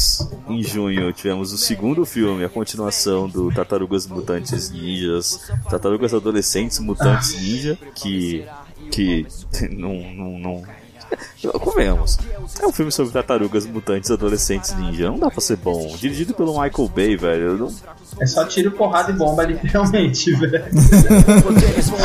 em 0.49 0.63
junho 0.63 1.11
tivemos 1.13 1.53
o 1.53 1.57
segundo 1.57 2.05
filme, 2.05 2.43
a 2.43 2.49
continuação 2.49 3.27
do 3.27 3.51
Tartarugas 3.51 4.07
Mutantes 4.07 4.69
Ninjas, 4.71 5.51
Tartarugas 5.69 6.13
Adolescentes 6.13 6.79
Mutantes 6.79 7.39
Ninja, 7.39 7.77
que 7.95 8.45
que 8.91 9.25
não 9.71 10.13
não, 10.13 10.39
não 10.39 10.63
Convenhamos, 11.59 12.17
é 12.61 12.65
um 12.67 12.71
filme 12.71 12.91
sobre 12.91 13.13
tartarugas 13.13 13.65
mutantes 13.65 14.09
adolescentes 14.11 14.75
ninja. 14.75 15.09
Não 15.09 15.19
dá 15.19 15.29
pra 15.29 15.39
ser 15.41 15.57
bom. 15.57 15.95
Dirigido 15.97 16.33
pelo 16.33 16.59
Michael 16.59 16.89
Bay, 16.89 17.15
velho. 17.15 17.57
não- 17.57 17.73
É 18.19 18.25
só 18.25 18.43
tiro, 18.45 18.71
porrada 18.71 19.11
e 19.11 19.13
bomba, 19.13 19.43
literalmente, 19.43 20.33
velho. 20.33 20.63
Poderes 21.43 21.89
vão 21.89 21.99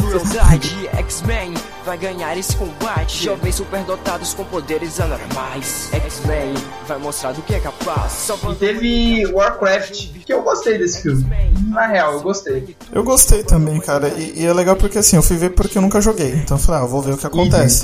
crueldade 0.00 0.88
X-Men 0.98 1.54
vai 1.84 1.98
ganhar 1.98 2.36
esse 2.36 2.56
combate 2.56 3.24
Jovens 3.24 3.56
superdotados 3.56 4.32
com 4.32 4.44
poderes 4.44 4.98
anormais 5.00 5.90
X-Men 5.92 6.54
vai 6.88 6.98
mostrar 6.98 7.32
do 7.32 7.42
que 7.42 7.54
é 7.54 7.60
capaz 7.60 8.30
E 8.50 8.54
teve 8.54 9.26
Warcraft, 9.32 10.08
que 10.24 10.32
eu 10.32 10.42
gostei 10.42 10.78
desse 10.78 11.02
filme. 11.02 11.24
Na 11.68 11.86
real, 11.86 12.14
eu 12.14 12.20
gostei. 12.22 12.74
Eu 12.92 13.02
gostei 13.04 13.42
também, 13.42 13.78
cara. 13.80 14.08
E, 14.08 14.40
e 14.42 14.46
é 14.46 14.52
legal 14.52 14.76
porque 14.76 14.98
assim, 14.98 15.16
eu 15.16 15.22
fui 15.22 15.36
ver 15.36 15.50
porque 15.50 15.76
eu 15.76 15.82
nunca 15.82 16.00
joguei. 16.00 16.32
Então 16.34 16.56
eu 16.56 16.62
falei, 16.62 16.80
ah, 16.82 16.86
vou 16.86 17.02
ver 17.02 17.14
o 17.14 17.18
que 17.18 17.26
acontece. 17.26 17.83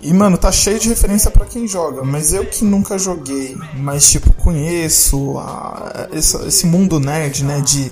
E, 0.00 0.12
mano, 0.12 0.36
tá 0.38 0.52
cheio 0.52 0.78
de 0.78 0.88
referência 0.88 1.30
pra 1.30 1.46
quem 1.46 1.66
joga, 1.66 2.02
mas 2.04 2.32
eu 2.32 2.44
que 2.46 2.64
nunca 2.64 2.98
joguei, 2.98 3.56
mas, 3.78 4.10
tipo, 4.10 4.32
conheço 4.34 5.36
a- 5.38 6.08
essa- 6.12 6.46
esse 6.46 6.66
mundo 6.66 7.00
nerd, 7.00 7.42
né, 7.42 7.60
de, 7.62 7.90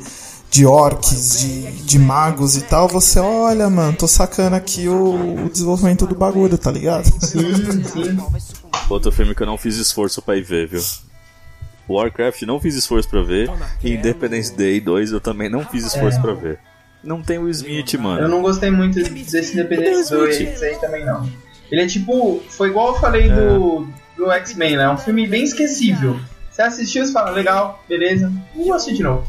de 0.51 0.66
orcs, 0.66 1.40
de, 1.40 1.62
de 1.83 1.99
magos 1.99 2.57
e 2.57 2.61
tal, 2.61 2.87
você 2.88 3.18
olha, 3.18 3.68
mano, 3.70 3.97
tô 3.97 4.07
sacando 4.07 4.55
aqui 4.55 4.87
o, 4.87 5.44
o 5.47 5.51
desenvolvimento 5.51 6.07
do 6.07 6.14
bagulho, 6.14 6.59
tá 6.59 6.70
ligado? 6.70 7.07
Sim, 7.25 7.83
sim. 7.85 8.18
Outro 8.90 9.11
filme 9.11 9.35
que 9.35 9.42
eu 9.42 9.47
não 9.47 9.57
fiz 9.59 9.77
esforço 9.77 10.20
pra 10.20 10.37
ir 10.37 10.42
ver, 10.44 10.68
viu? 10.68 10.83
Warcraft 11.88 12.42
não 12.42 12.61
fiz 12.61 12.75
esforço 12.77 13.09
pra 13.09 13.23
ver. 13.23 13.49
E 13.83 13.94
Independence 13.94 14.53
Day 14.55 14.81
2 14.81 15.11
eu 15.12 15.20
também 15.20 15.51
não 15.51 15.64
fiz 15.64 15.85
esforço 15.87 16.20
pra 16.20 16.33
ver. 16.35 16.59
Não 17.05 17.23
tem 17.23 17.38
o 17.38 17.49
Smith, 17.51 17.95
Eu 17.95 18.01
mano. 18.01 18.29
não 18.29 18.40
gostei 18.43 18.71
muito 18.71 18.95
desse 19.03 19.53
Independence 19.53 20.11
2 20.11 20.62
aí 20.62 20.77
também, 20.81 21.05
não. 21.05 21.29
Ele 21.71 21.83
é 21.83 21.87
tipo. 21.87 22.43
Foi 22.49 22.69
igual 22.69 22.95
eu 22.95 23.01
falei 23.01 23.29
do, 23.31 23.87
do 24.17 24.31
X-Men, 24.33 24.77
né? 24.77 24.85
É 24.85 24.88
um 24.90 24.97
filme 24.99 25.27
bem 25.27 25.45
esquecível. 25.45 26.19
Você 26.51 26.62
assistiu, 26.62 27.05
você 27.05 27.12
fala, 27.12 27.31
legal, 27.31 27.83
beleza. 27.88 28.33
E 28.55 28.69
eu 28.69 28.75
assisti 28.75 28.97
de 28.97 29.03
novo. 29.03 29.27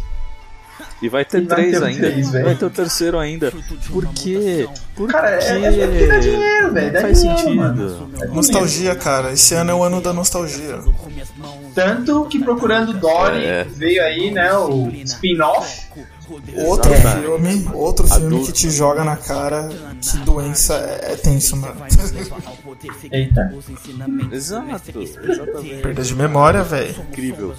E 1.01 1.09
vai 1.09 1.25
ter 1.25 1.41
E 1.41 1.45
vai 1.45 1.55
três 1.57 1.79
ter 1.79 1.85
ainda. 1.85 2.07
três, 2.11 2.31
velho. 2.31 2.45
vai 2.45 2.55
ter 2.55 2.65
o 2.65 2.69
terceiro 2.69 3.17
ainda. 3.19 3.51
Por 3.89 4.05
quê? 4.13 4.67
Por 4.95 5.09
Cara, 5.09 5.31
é, 5.31 5.37
quê? 5.37 5.45
é, 5.65 5.79
é 5.81 5.87
porque 5.87 6.07
dá 6.07 6.17
dinheiro, 6.19 6.73
velho. 6.73 6.93
Dá 6.93 7.01
faz 7.01 7.19
dinheiro, 7.19 7.39
sentido. 7.41 7.55
mano. 7.57 8.11
Nostalgia, 8.33 8.95
cara. 8.95 9.31
Esse 9.33 9.55
ano 9.55 9.71
é 9.71 9.73
o 9.73 9.83
ano 9.83 10.01
da 10.01 10.13
nostalgia. 10.13 10.79
Tanto 11.73 12.25
que 12.25 12.39
procurando 12.39 12.93
Dory 12.93 13.43
É. 13.43 13.63
veio 13.63 14.03
aí, 14.03 14.31
né? 14.31 14.53
O 14.53 14.89
spin-off. 15.03 15.87
Outro 16.65 16.91
filme, 16.93 17.69
outro 17.73 18.07
filme 18.07 18.25
Adulto. 18.25 18.45
que 18.47 18.51
te 18.53 18.69
joga 18.69 19.03
na 19.03 19.15
cara 19.15 19.69
que 20.01 20.17
doença 20.19 20.73
é, 20.75 21.13
é 21.13 21.15
tenso, 21.15 21.55
mano. 21.57 21.75
Eita. 23.11 23.53
Exato, 24.31 25.01
exatamente. 25.01 25.81
Perda 25.81 26.03
de 26.03 26.15
memória, 26.15 26.63
velho. 26.63 26.95
Incrível, 27.09 27.53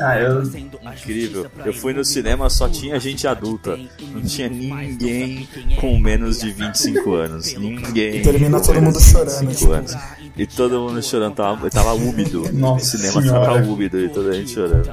Ah, 0.00 0.18
eu. 0.18 0.42
incrível. 0.42 1.46
Eu 1.64 1.72
fui 1.72 1.92
no 1.92 2.04
cinema, 2.04 2.48
só 2.50 2.68
tinha 2.68 2.98
gente 3.00 3.26
adulta. 3.26 3.78
Não 4.12 4.22
tinha 4.22 4.48
ninguém 4.48 5.48
com 5.80 5.98
menos 5.98 6.38
de 6.40 6.50
25 6.52 7.14
anos. 7.14 7.54
Ninguém. 7.54 8.22
Termina 8.22 8.58
com 8.60 8.66
todo 8.66 8.82
mundo 8.82 9.00
chorando, 9.00 9.40
25 9.40 9.54
tipo. 9.58 9.72
anos. 9.72 9.96
E 10.36 10.46
todo 10.46 10.80
mundo 10.80 11.02
chorando, 11.02 11.34
tava, 11.34 11.70
tava 11.70 11.92
úmido. 11.92 12.50
Nossa 12.52 12.96
o 12.96 13.00
cinema 13.00 13.22
Senhora. 13.22 13.44
tava 13.44 13.66
úmido 13.66 14.00
e 14.00 14.08
toda 14.08 14.30
a 14.30 14.32
gente 14.34 14.50
chorando. 14.50 14.90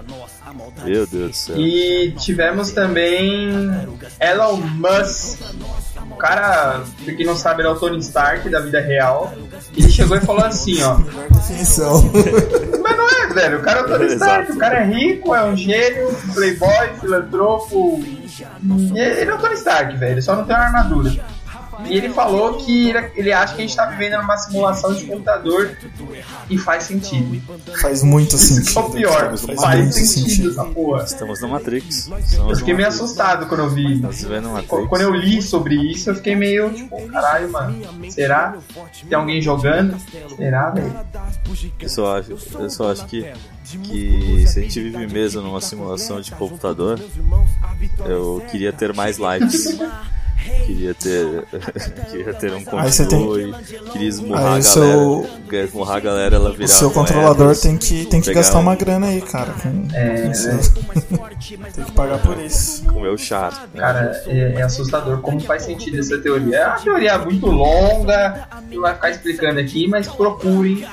Meu 0.85 1.07
Deus 1.07 1.31
do 1.31 1.33
céu. 1.33 1.57
E 1.57 2.11
tivemos 2.19 2.71
também 2.71 3.49
Elon 4.19 4.57
Musk. 4.57 5.39
O 6.11 6.15
cara, 6.15 6.81
pra 7.03 7.13
quem 7.13 7.25
não 7.25 7.35
sabe, 7.35 7.61
ele 7.61 7.69
é 7.69 7.71
o 7.71 7.75
Tony 7.75 7.99
Stark 7.99 8.49
da 8.49 8.59
vida 8.59 8.79
real. 8.81 9.33
Ele 9.75 9.89
chegou 9.89 10.17
e 10.17 10.21
falou 10.21 10.43
assim, 10.43 10.81
ó. 10.83 10.97
Mas 12.81 12.97
não 12.97 13.09
é, 13.09 13.27
velho. 13.33 13.59
O 13.59 13.61
cara 13.61 13.79
é 13.79 13.83
o 13.83 13.87
Tony 13.87 14.05
Stark. 14.13 14.51
O 14.51 14.57
cara 14.57 14.79
é 14.79 14.85
rico, 14.85 15.35
é 15.35 15.43
um 15.43 15.55
gênio, 15.55 16.09
playboy, 16.33 16.89
filantropo. 16.99 18.01
E 18.03 18.99
Ele 18.99 19.31
é 19.31 19.33
o 19.33 19.37
Tony 19.37 19.53
Stark, 19.55 19.95
velho. 19.97 20.13
Ele 20.13 20.21
só 20.21 20.35
não 20.35 20.45
tem 20.45 20.55
uma 20.55 20.65
armadura. 20.65 21.11
E 21.85 21.97
ele 21.97 22.09
falou 22.09 22.57
que 22.57 22.89
ele, 22.89 23.11
ele 23.15 23.31
acha 23.33 23.55
que 23.55 23.61
a 23.61 23.65
gente 23.65 23.75
tá 23.75 23.85
vivendo 23.85 24.17
numa 24.21 24.37
simulação 24.37 24.93
de 24.93 25.05
computador 25.05 25.77
e 26.49 26.57
faz 26.57 26.83
sentido. 26.83 27.41
Faz 27.79 28.03
muito 28.03 28.35
Isso 28.35 28.55
sentido. 28.55 28.71
que 28.73 28.77
é 28.77 28.81
o 28.81 28.89
pior, 28.91 29.37
Faz 29.37 29.61
faz, 29.61 29.79
muito 29.79 29.93
sentido, 29.93 30.29
sentido. 30.29 30.49
essa 30.51 30.65
porra. 30.65 31.03
Estamos 31.03 31.41
na 31.41 31.47
Matrix. 31.47 32.09
Eu 32.47 32.55
fiquei 32.55 32.73
meio 32.73 32.87
assustado 32.87 33.45
quando 33.47 33.61
eu 33.61 33.69
vi. 33.69 34.01
Estamos 34.09 34.51
Matrix. 34.51 34.87
Quando 34.87 35.01
eu 35.01 35.13
li 35.13 35.41
sobre 35.41 35.75
isso, 35.75 36.09
eu 36.09 36.15
fiquei 36.15 36.35
meio 36.35 36.71
tipo, 36.73 37.07
caralho, 37.09 37.51
mano. 37.51 37.75
Será? 38.11 38.57
Tem 39.07 39.17
alguém 39.17 39.41
jogando? 39.41 39.97
Será, 40.35 40.69
velho? 40.71 40.93
Eu 41.79 41.89
só 41.89 42.17
acho, 42.17 42.31
eu 42.59 42.69
só 42.69 42.91
acho 42.91 43.05
que, 43.05 43.25
que 43.83 44.45
se 44.47 44.59
a 44.59 44.63
gente 44.63 44.81
vive 44.81 45.07
mesmo 45.07 45.41
numa 45.41 45.61
simulação 45.61 46.21
de 46.21 46.31
computador, 46.31 46.99
eu 48.05 48.43
queria 48.51 48.71
ter 48.73 48.93
mais 48.93 49.17
likes. 49.17 49.77
Queria 50.65 50.93
ter, 50.93 51.43
queria 52.11 52.33
ter 52.33 52.51
um 52.53 52.79
Aí 52.79 52.91
você 52.91 53.05
tem- 53.05 53.19
controle, 53.19 53.53
queria 53.91 54.07
esmurrar 54.07 54.39
Aí 54.39 54.45
a 54.45 54.49
galera, 54.49 54.63
seu- 54.63 55.29
queria 55.45 55.63
esmurrar 55.65 55.97
a 55.97 55.99
galera, 55.99 56.35
ela 56.35 56.51
virar 56.51 56.65
O 56.65 56.67
seu 56.67 56.89
moedas, 56.89 57.07
controlador 57.13 57.57
tem 57.57 57.77
que, 57.77 58.05
tem 58.05 58.21
que 58.21 58.33
gastar 58.33 58.59
um- 58.59 58.61
uma 58.61 58.75
grana 58.75 59.07
aí, 59.07 59.21
cara. 59.21 59.51
Com, 59.53 59.87
É, 59.93 60.21
com 60.21 60.27
né? 60.27 61.29
tem 61.73 61.83
que 61.85 61.91
pagar 61.91 62.19
por 62.21 62.37
isso. 62.39 62.83
com 62.85 62.99
o 62.99 63.01
meu 63.01 63.17
char. 63.17 63.67
né? 63.73 63.79
Cara, 63.81 64.23
é, 64.27 64.53
é 64.57 64.61
assustador 64.61 65.19
como 65.21 65.39
faz 65.41 65.63
sentido 65.63 65.99
essa 65.99 66.17
teoria. 66.19 66.55
É 66.57 66.67
uma 66.67 66.79
teoria 66.79 67.17
muito 67.17 67.45
longa, 67.47 68.47
não 68.71 68.81
vai 68.81 68.93
ficar 68.93 69.09
explicando 69.09 69.59
aqui, 69.59 69.87
mas 69.87 70.07
procurem, 70.07 70.85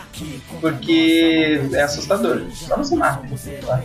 porque 0.60 1.60
é 1.72 1.82
assustador. 1.82 2.42
Só 2.52 2.96
matem. 2.96 3.30
Tá? 3.66 3.82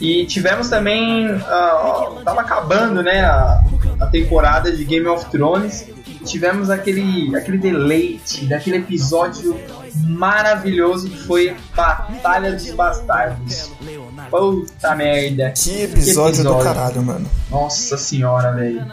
E 0.00 0.24
tivemos 0.26 0.68
também. 0.68 1.28
ó, 1.48 2.22
tava 2.24 2.40
acabando 2.40 3.02
né, 3.02 3.20
a, 3.24 3.62
a 4.00 4.06
temporada 4.06 4.72
de 4.74 4.84
Game 4.84 5.06
of 5.06 5.26
Thrones. 5.30 5.86
Tivemos 6.24 6.68
aquele, 6.68 7.34
aquele 7.34 7.56
deleite 7.58 8.44
daquele 8.46 8.76
episódio 8.78 9.58
maravilhoso 9.94 11.08
que 11.08 11.18
foi 11.18 11.56
Batalha 11.74 12.52
dos 12.52 12.70
Bastardos. 12.72 13.72
Puta 14.30 14.94
merda. 14.94 15.50
Que 15.56 15.82
episódio, 15.82 16.42
do 16.44 16.50
episódio. 16.50 16.64
caralho, 16.64 17.02
mano. 17.02 17.30
Nossa 17.50 17.96
senhora, 17.96 18.52
velho. 18.52 18.84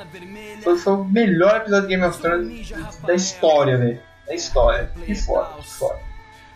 Foi, 0.63 0.77
foi 0.77 0.93
o 0.93 1.03
melhor 1.03 1.57
episódio 1.57 1.87
de 1.89 1.95
Game 1.95 2.05
of 2.05 2.17
Thrones 2.19 2.71
da 3.05 3.13
história, 3.13 3.77
velho. 3.77 3.99
Da 4.25 4.33
história. 4.33 4.89
Que 5.05 5.13
foda, 5.15 5.47
que 5.61 5.69
foda. 5.69 5.99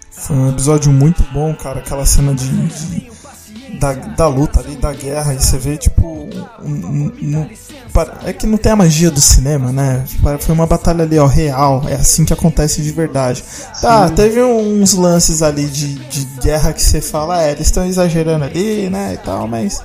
Foi 0.10 0.36
um 0.36 0.50
episódio 0.52 0.92
muito 0.92 1.22
bom, 1.34 1.54
cara. 1.56 1.80
Aquela 1.80 2.06
cena 2.06 2.34
de. 2.34 2.48
de- 2.50 3.11
da, 3.80 3.94
da 3.94 4.28
luta 4.28 4.60
ali, 4.60 4.76
da 4.76 4.94
guerra, 4.94 5.34
e 5.34 5.40
você 5.42 5.58
vê, 5.58 5.78
tipo. 5.78 6.08
um- 6.64 6.72
um- 6.72 7.12
um- 7.22 7.50
é 8.24 8.32
que 8.32 8.48
não 8.48 8.58
tem 8.58 8.72
a 8.72 8.76
magia 8.76 9.12
do 9.12 9.20
cinema, 9.20 9.72
né? 9.72 10.06
Foi 10.40 10.56
uma 10.56 10.66
batalha 10.66 11.04
ali, 11.04 11.20
ó, 11.20 11.26
real. 11.26 11.84
É 11.90 11.96
assim 11.96 12.24
que 12.24 12.32
acontece 12.32 12.82
de 12.82 12.92
verdade. 12.92 13.44
Tá, 13.82 14.10
teve 14.10 14.42
uns 14.42 14.94
lances 14.94 15.42
ali 15.42 15.66
de, 15.66 15.96
de 15.96 16.26
guerra 16.42 16.72
que 16.72 16.82
você 16.82 17.02
fala, 17.02 17.44
é, 17.44 17.52
eles 17.52 17.68
estão 17.68 17.86
exagerando 17.86 18.46
ali, 18.46 18.90
né? 18.90 19.14
E 19.16 19.18
tal, 19.18 19.48
mas. 19.48 19.82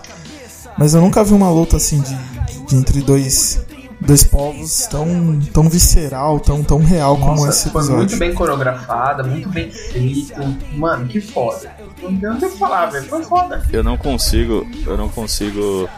Mas 0.79 0.95
eu 0.95 1.01
nunca 1.01 1.25
vi 1.25 1.33
uma 1.33 1.51
luta 1.51 1.79
assim 1.79 2.01
de- 2.01 2.19
de 2.67 2.77
entre 2.77 3.01
dois. 3.01 3.59
Dois 4.01 4.25
povos 4.25 4.87
tão, 4.91 5.41
tão 5.53 5.69
visceral, 5.69 6.39
tão, 6.39 6.63
tão 6.63 6.79
real 6.79 7.17
como 7.17 7.37
Nossa, 7.37 7.49
esse 7.49 7.71
foi 7.71 7.81
episódio. 7.81 7.97
muito 7.97 8.17
bem 8.19 8.35
coreografada, 8.35 9.23
muito 9.25 9.49
bem 9.49 9.71
feito. 9.71 10.35
Mano, 10.75 11.07
que 11.09 11.21
foda. 11.21 11.73
Não 12.03 12.37
tem 12.39 12.49
o 12.49 12.53
que 12.53 12.59
falar, 12.59 12.87
velho. 12.87 13.07
Foi 13.07 13.23
foda. 13.25 13.63
Eu 13.73 13.83
não 13.83 13.97
consigo, 13.97 14.67
eu 14.87 14.97
não 14.99 15.09
consigo, 15.09 15.89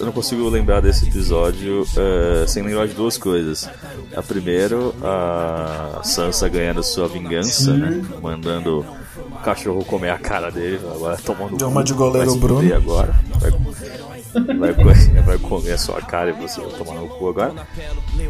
eu 0.00 0.06
não 0.06 0.12
consigo 0.12 0.48
lembrar 0.48 0.80
desse 0.80 1.06
episódio 1.06 1.86
eh, 1.96 2.46
sem 2.48 2.62
lembrar 2.62 2.88
de 2.88 2.94
duas 2.94 3.18
coisas. 3.18 3.68
A 4.16 4.22
primeiro, 4.22 4.94
a 5.04 6.00
Sansa 6.02 6.48
ganhando 6.48 6.82
sua 6.82 7.06
vingança, 7.06 7.74
né? 7.74 8.02
Mandando 8.22 8.84
o 9.30 9.38
cachorro 9.44 9.84
comer 9.84 10.10
a 10.10 10.18
cara 10.18 10.50
dele, 10.50 10.80
agora 10.94 11.16
tomando 11.18 11.56
Deu 11.56 11.68
uma 11.68 11.84
de 11.84 11.92
goleiro 11.92 12.34
Bruno. 12.36 12.74
agora. 12.74 13.14
Vai, 13.38 13.50
vai, 14.40 14.72
vai 15.24 15.38
comer 15.38 15.72
a 15.72 15.78
sua 15.78 16.00
cara 16.00 16.30
e 16.30 16.32
você 16.32 16.60
vai 16.60 16.70
tomar 16.70 16.94
no 17.00 17.08
cu 17.08 17.28
agora. 17.28 17.54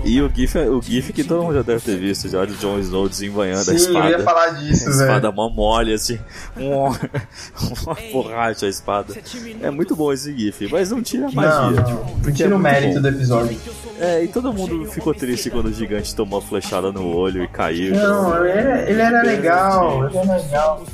E 0.04 0.20
o 0.20 0.30
GIF, 0.34 0.56
o 0.58 0.80
GIF 0.82 1.12
que 1.12 1.24
todo 1.24 1.42
mundo 1.42 1.54
já 1.56 1.62
deve 1.62 1.80
ter 1.80 1.96
visto, 1.96 2.28
já 2.28 2.44
de 2.44 2.54
Jon 2.56 2.78
Snow 2.78 3.08
desembanhando 3.08 3.60
a 3.60 3.64
Sim, 3.64 3.70
eu 3.72 3.76
espada. 3.76 4.10
ia 4.10 4.18
falar 4.20 4.48
disso, 4.50 4.88
A 4.88 4.90
espada 4.92 5.32
mó 5.32 5.48
mole, 5.48 5.92
assim. 5.92 6.18
Um, 6.56 6.86
uma 6.86 7.96
borracha 8.12 8.66
a 8.66 8.68
espada. 8.68 9.14
É 9.60 9.70
muito 9.70 9.94
bom 9.94 10.12
esse 10.12 10.34
GIF, 10.36 10.68
mas 10.70 10.90
não 10.90 11.02
tira 11.02 11.26
a 11.26 11.30
Não, 11.30 11.34
magia. 11.34 11.80
não. 11.82 12.32
Tira 12.32 12.50
é 12.50 12.54
o 12.54 12.58
mérito 12.58 12.94
bom. 12.94 13.00
do 13.02 13.08
episódio. 13.08 13.58
É, 13.98 14.24
e 14.24 14.28
todo 14.28 14.52
mundo 14.52 14.84
ficou 14.86 15.14
triste 15.14 15.50
quando 15.50 15.66
o 15.66 15.72
gigante 15.72 16.14
tomou 16.14 16.38
a 16.38 16.42
flechada 16.42 16.92
no 16.92 17.14
olho 17.16 17.42
e 17.44 17.48
caiu. 17.48 17.94
Não, 17.94 18.36
ele 18.44 18.58
era, 18.58 18.90
ele 18.90 19.00
era 19.00 19.22
legal. 19.22 20.06
Ele 20.08 20.18
era 20.18 20.36
legal. 20.36 20.86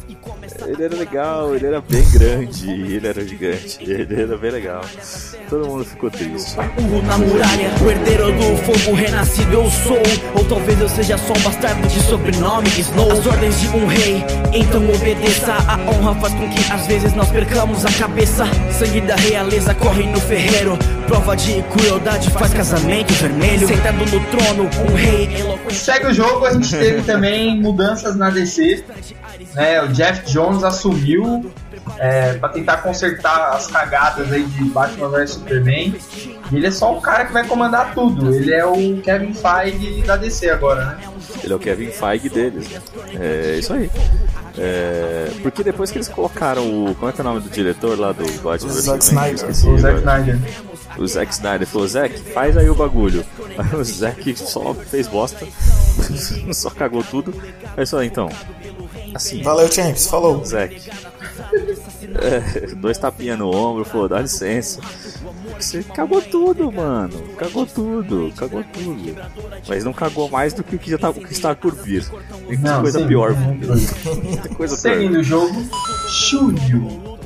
Ele 0.66 0.84
era 0.84 0.96
legal, 0.96 1.54
ele 1.54 1.66
era 1.66 1.80
bem 1.80 2.04
grande, 2.10 2.70
ele 2.70 3.06
era 3.06 3.26
gigante, 3.26 3.78
ele 3.80 4.22
era 4.22 4.36
bem 4.36 4.50
legal. 4.50 4.82
Todo 5.48 5.66
mundo 5.66 5.84
ficou 5.84 6.10
triste. 6.10 6.56
Urro 6.78 7.02
na 7.02 7.18
muralha, 7.18 7.70
o 7.84 7.90
herdeiro 7.90 8.32
do 8.32 8.56
fogo 8.58 8.96
renascido 8.96 9.52
eu 9.52 9.70
sou. 9.70 10.02
Ou 10.36 10.44
talvez 10.44 10.80
eu 10.80 10.88
seja 10.88 11.18
só 11.18 11.32
um 11.32 11.40
bastardo 11.40 11.86
de 11.88 12.00
sobrenome 12.00 12.68
Snow. 12.68 13.10
As 13.10 13.26
ordens 13.26 13.60
de 13.60 13.68
um 13.68 13.86
rei, 13.86 14.24
então 14.52 14.82
obedeça. 14.88 15.52
A 15.52 15.78
honra 15.90 16.14
faz 16.20 16.34
com 16.34 16.48
que 16.50 16.72
às 16.72 16.86
vezes 16.86 17.12
nós 17.14 17.28
percamos 17.30 17.84
a 17.84 17.92
cabeça. 17.92 18.44
Sangue 18.72 19.00
da 19.02 19.16
realeza 19.16 19.74
corre 19.74 20.06
no 20.06 20.20
ferreiro 20.20 20.78
Prova 21.12 21.36
de 21.36 21.62
crueldade 21.64 22.30
faz 22.30 22.54
casamento 22.54 23.12
vermelho 23.12 23.68
Sentado 23.68 23.98
no 23.98 24.26
trono, 24.30 24.70
um 24.90 24.94
rei 24.94 25.40
eloquente 25.40 25.74
Segue 25.74 26.06
o 26.06 26.14
jogo, 26.14 26.46
a 26.46 26.54
gente 26.54 26.70
teve 26.70 27.02
também 27.02 27.60
mudanças 27.60 28.16
na 28.16 28.30
DC. 28.30 28.82
Né, 29.52 29.82
o 29.82 29.88
Jeff 29.88 30.24
Jones 30.32 30.64
assumiu 30.64 31.52
é, 31.98 32.32
para 32.32 32.48
tentar 32.48 32.78
consertar 32.78 33.50
as 33.50 33.66
cagadas 33.66 34.32
aí 34.32 34.42
de 34.42 34.64
Batman 34.70 35.10
vs 35.10 35.32
Superman. 35.32 35.94
E 36.50 36.56
ele 36.56 36.66
é 36.66 36.70
só 36.70 36.96
o 36.96 37.00
cara 37.02 37.26
que 37.26 37.32
vai 37.34 37.46
comandar 37.46 37.92
tudo. 37.92 38.34
Ele 38.34 38.54
é 38.54 38.64
o 38.64 38.98
Kevin 39.02 39.34
Feige 39.34 40.02
da 40.02 40.16
DC 40.16 40.48
agora, 40.48 40.86
né? 40.86 40.98
Ele 41.44 41.52
é 41.52 41.56
o 41.56 41.58
Kevin 41.58 41.90
Feige 41.90 42.30
deles, 42.30 42.70
né? 42.70 42.80
É 43.20 43.58
isso 43.58 43.74
aí. 43.74 43.90
É, 44.58 45.30
porque 45.42 45.64
depois 45.64 45.90
que 45.90 45.98
eles 45.98 46.08
colocaram 46.08 46.62
o. 46.62 46.94
Como 46.94 47.08
é 47.08 47.12
que 47.12 47.20
é 47.20 47.24
o 47.24 47.24
nome 47.24 47.40
do 47.40 47.48
diretor 47.48 47.98
lá 47.98 48.12
do 48.12 48.24
Batman 48.42 48.70
O 48.70 48.72
Zack? 48.72 49.04
Snyder. 49.04 49.48
O 49.48 49.78
Zack. 49.78 49.98
Snyder. 49.98 50.38
O 50.98 51.06
Zack 51.06 51.32
Snyder 51.32 51.66
falou, 51.66 51.88
Zack, 51.88 52.20
faz 52.32 52.56
aí 52.56 52.68
o 52.68 52.74
bagulho. 52.74 53.24
Aí 53.56 53.74
o 53.80 53.84
Zack 53.84 54.36
só 54.36 54.74
fez 54.74 55.08
bosta, 55.08 55.46
só 56.52 56.70
cagou 56.70 57.02
tudo. 57.02 57.34
Aí 57.76 57.86
só, 57.86 58.02
então, 58.02 58.28
assim, 59.14 59.42
Valeu, 59.42 59.70
Champs. 59.72 60.06
Falou. 60.06 60.44
Zack, 60.44 60.90
dois 62.76 62.98
tapinhas 62.98 63.38
no 63.38 63.54
ombro, 63.54 63.84
falou, 63.84 64.08
dá 64.08 64.20
licença. 64.20 64.80
Você 65.58 65.82
cagou 65.82 66.20
tudo, 66.22 66.70
mano. 66.72 67.20
Cagou 67.36 67.66
tudo, 67.66 68.32
cagou 68.36 68.64
tudo. 68.72 69.14
Mas 69.68 69.84
não 69.84 69.92
cagou 69.92 70.28
mais 70.28 70.52
do 70.52 70.62
que 70.64 70.76
o 70.76 70.78
que 70.78 70.90
já 70.90 70.98
tá, 70.98 71.10
o 71.10 71.14
que 71.14 71.32
está 71.32 71.54
por 71.54 71.74
vir. 71.74 72.04
Tem 72.48 72.58
Não, 72.58 72.80
coisa 72.80 72.98
sim, 73.00 73.06
pior. 73.06 73.32
é, 73.32 74.36
Tem 74.42 74.54
coisa 74.54 74.76
Seguindo 74.76 75.10
pior. 75.12 75.20
o 75.20 75.24
jogo, 75.24 75.62
Julho. 76.08 77.18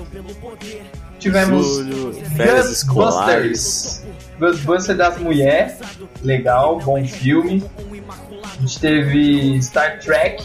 Tivemos 1.18 1.66
Julho, 1.66 2.12
férias 2.36 2.70
escolares. 2.70 4.02
Ghostbusters. 4.02 4.02
Ghostbusters 4.38 4.98
das 4.98 5.18
mulheres. 5.18 5.74
Legal, 6.22 6.78
bom 6.80 7.04
filme. 7.06 7.64
A 8.44 8.60
gente 8.60 8.78
teve 8.80 9.62
Star 9.62 9.98
Trek. 10.00 10.42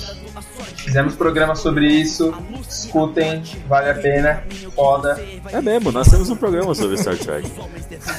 Fizemos 0.75 1.15
programa 1.15 1.55
sobre 1.55 1.87
isso. 1.87 2.33
Escutem, 2.67 3.43
vale 3.67 3.89
a 3.89 3.93
pena. 3.95 4.43
Foda. 4.75 5.21
É 5.51 5.61
mesmo, 5.61 5.91
nós 5.91 6.07
temos 6.09 6.29
um 6.29 6.35
programa 6.35 6.73
sobre 6.73 6.97
Star 6.97 7.17
Trek. 7.17 7.49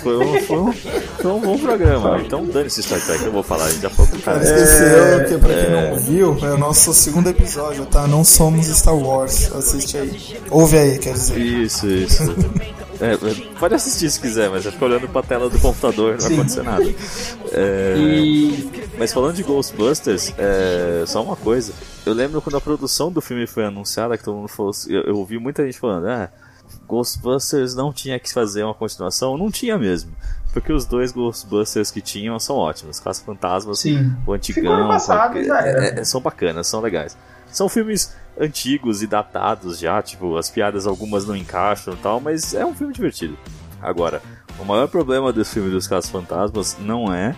Foi 0.03 0.17
um, 0.17 0.41
foi 0.43 0.59
um, 0.59 0.73
foi 0.73 1.31
um 1.33 1.41
bom 1.41 1.59
programa. 1.59 2.21
Então 2.25 2.45
dane-se 2.47 2.83
Star 2.83 3.01
Trek, 3.01 3.25
eu 3.25 3.33
vou 3.33 3.43
falar, 3.43 3.65
a 3.65 3.71
gente 3.71 3.83
já 3.83 3.91
falou 3.91 4.11
pro 4.11 4.21
cara. 4.21 4.41
Cara, 4.41 4.55
esqueceu 4.55 5.25
que 5.27 5.39
pra 5.39 5.55
quem 5.55 5.71
não 5.71 5.97
viu, 5.99 6.39
é 6.43 6.53
o 6.53 6.59
nosso 6.59 6.93
segundo 6.95 7.29
episódio, 7.29 7.85
tá? 7.87 8.07
Não 8.07 8.23
somos 8.25 8.67
Star 8.67 8.97
Wars. 8.97 9.53
Assiste 9.53 9.97
aí. 9.97 10.41
Ouve 10.51 10.77
aí, 10.79 10.99
quer 10.99 11.15
dizer. 11.15 11.39
Isso, 11.39 11.87
isso. 11.89 12.23
É, 13.01 13.17
pode 13.59 13.75
assistir 13.75 14.09
se 14.11 14.21
quiser, 14.21 14.49
mas 14.49 14.63
vai 14.63 14.73
ficar 14.73 14.87
olhando 14.87 15.09
pra 15.09 15.23
tela 15.25 15.51
do 15.51 15.59
computador, 15.59 16.13
não 16.13 16.21
vai 16.21 16.33
acontecer 16.35 16.63
nada. 16.63 16.95
É, 17.51 17.95
E 17.99 18.82
Mas 19.03 19.13
falando 19.13 19.35
de 19.35 19.43
Ghostbusters, 19.43 20.33
é, 20.39 21.03
só 21.09 21.25
uma 21.25 21.35
coisa. 21.35 21.73
Eu 22.07 22.13
lembro 22.15 22.41
quando 22.41 22.57
a 22.57 22.61
produção 22.61 23.11
do 23.11 23.21
filme 23.21 23.49
foi 23.49 23.65
anunciada, 23.65 24.17
que 24.17 24.23
todo 24.23 24.37
mundo 24.37 24.47
falou. 24.49 24.71
assim- 24.71 24.93
Eu, 24.93 25.03
eu 25.03 25.17
ouvi 25.19 25.41
muita 25.41 25.65
gente 25.65 25.77
falando, 25.77 26.07
ah, 26.07 26.29
Ghostbusters 26.87 27.75
não 27.75 27.93
tinha 27.93 28.19
que 28.21 28.33
fazer 28.33 28.63
uma 28.63 28.75
continuação. 28.75 29.37
Não 29.37 29.51
tinha 29.51 29.77
mesmo. 29.77 30.13
Porque 30.53 30.73
os 30.73 30.85
dois 30.85 31.11
Ghostbusters 31.11 31.91
que 31.91 32.01
tinham 32.01 32.39
são 32.39 32.55
ótimos. 32.57 33.01
Caça 33.01 33.25
Fantasmas, 33.25 33.81
sim. 33.81 34.13
o 34.25 34.33
antigão. 34.33 34.87
passado, 34.87 35.37
é- 35.39 36.01
é- 36.01 36.05
são 36.05 36.21
bacanas, 36.21 36.69
são 36.69 36.81
legais. 36.81 37.17
São 37.51 37.69
filmes 37.69 38.15
antigos 38.41 39.03
e 39.03 39.09
datados 39.09 39.81
já, 39.81 40.01
tipo, 40.01 40.37
as 40.37 40.49
piadas 40.49 40.87
algumas 40.87 41.27
não 41.27 41.35
encaixam 41.35 41.95
e 41.95 41.97
tal, 41.97 42.21
mas 42.21 42.55
é 42.55 42.65
um 42.65 42.73
filme 42.75 42.95
divertido. 42.95 43.37
Agora, 43.81 44.23
o 44.61 44.65
maior 44.65 44.87
problema 44.87 45.33
desse 45.33 45.55
filme 45.55 45.71
dos 45.71 45.89
Casos 45.89 46.09
Fantasmas 46.09 46.77
não 46.79 47.13
é 47.13 47.35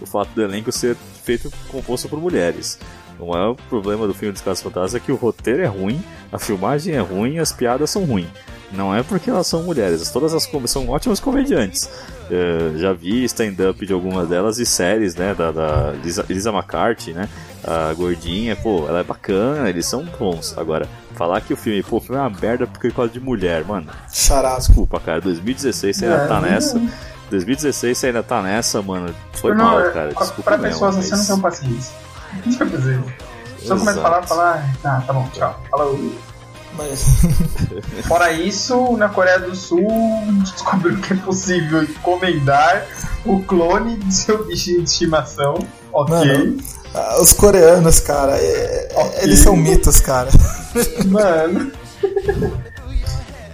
o 0.00 0.06
fato 0.06 0.30
do 0.30 0.42
elenco 0.42 0.70
ser 0.72 0.96
feito 1.24 1.50
composto 1.68 2.08
por 2.08 2.20
mulheres. 2.20 2.78
O 3.18 3.32
maior 3.32 3.54
problema 3.68 4.06
do 4.06 4.14
filme 4.14 4.32
dos 4.32 4.42
Casos 4.42 4.62
Fantasmas 4.62 4.94
é 4.94 5.00
que 5.00 5.10
o 5.10 5.16
roteiro 5.16 5.62
é 5.62 5.66
ruim, 5.66 6.02
a 6.30 6.38
filmagem 6.38 6.94
é 6.94 7.00
ruim 7.00 7.34
e 7.34 7.38
as 7.38 7.52
piadas 7.52 7.90
são 7.90 8.04
ruins. 8.04 8.28
Não 8.72 8.94
é 8.94 9.02
porque 9.02 9.30
elas 9.30 9.46
são 9.46 9.62
mulheres, 9.62 10.10
todas 10.10 10.34
as 10.34 10.50
são 10.66 10.88
ótimas 10.88 11.20
comediantes. 11.20 11.88
Uh, 12.28 12.76
já 12.78 12.92
vi 12.92 13.22
stand-up 13.24 13.86
de 13.86 13.92
algumas 13.92 14.28
delas 14.28 14.58
e 14.58 14.66
séries, 14.66 15.14
né? 15.14 15.34
Da, 15.34 15.52
da 15.52 15.92
Lisa, 16.02 16.24
Lisa 16.28 16.50
McCarthy, 16.50 17.12
né? 17.12 17.28
A 17.62 17.94
gordinha, 17.94 18.56
pô, 18.56 18.86
ela 18.88 19.00
é 19.00 19.04
bacana, 19.04 19.68
eles 19.68 19.86
são 19.86 20.04
bons. 20.18 20.56
Agora, 20.58 20.88
falar 21.14 21.40
que 21.40 21.52
o 21.52 21.56
filme, 21.56 21.82
pô, 21.82 21.98
o 21.98 22.00
filme 22.00 22.16
é 22.16 22.20
uma 22.20 22.40
merda 22.40 22.66
porque 22.66 22.88
é 22.88 22.90
causa 22.90 23.12
de 23.12 23.20
mulher, 23.20 23.64
mano. 23.64 23.86
Charado. 24.12 24.58
Desculpa, 24.58 24.98
cara, 24.98 25.20
2016 25.20 25.96
você 25.96 26.04
ainda 26.04 26.24
é, 26.24 26.26
tá 26.26 26.40
nessa. 26.40 26.80
2016 27.30 27.98
você 27.98 28.06
ainda 28.08 28.22
tá 28.22 28.42
nessa, 28.42 28.82
mano. 28.82 29.14
Foi 29.32 29.54
não, 29.54 29.64
mal, 29.64 29.92
cara. 29.92 30.14
Desculpa 30.14 30.42
pra 30.42 30.58
mesmo, 30.58 30.72
pessoas 30.72 30.96
mas... 30.96 31.06
você 31.06 31.16
não 31.16 31.26
tem 31.26 31.42
paciência. 31.42 31.94
Deixa 32.44 32.64
eu 32.64 32.70
fazer. 32.70 33.00
Só 33.58 33.76
começa 33.76 33.98
a 33.98 34.02
falar, 34.02 34.22
falar. 34.22 34.76
Ah, 34.84 35.02
tá 35.06 35.12
bom, 35.12 35.28
tchau. 35.32 35.60
Falou. 35.70 36.12
Mas... 36.76 37.04
Fora 38.06 38.32
isso, 38.32 38.96
na 38.96 39.08
Coreia 39.08 39.38
do 39.38 39.54
Sul 39.54 39.88
descobriu 40.42 40.96
que 40.98 41.12
é 41.12 41.16
possível 41.16 41.82
encomendar 41.82 42.86
o 43.24 43.42
clone 43.42 43.96
de 43.96 44.14
seu 44.14 44.44
bichinho 44.44 44.82
de 44.82 44.90
estimação. 44.90 45.54
Ok. 45.92 46.14
Mano, 46.14 46.58
ah, 46.94 47.20
os 47.20 47.32
coreanos, 47.32 48.00
cara, 48.00 48.36
é, 48.38 48.88
okay. 48.94 49.24
eles 49.24 49.40
são 49.40 49.56
mitos, 49.56 50.00
cara. 50.00 50.30
Mano. 51.06 51.72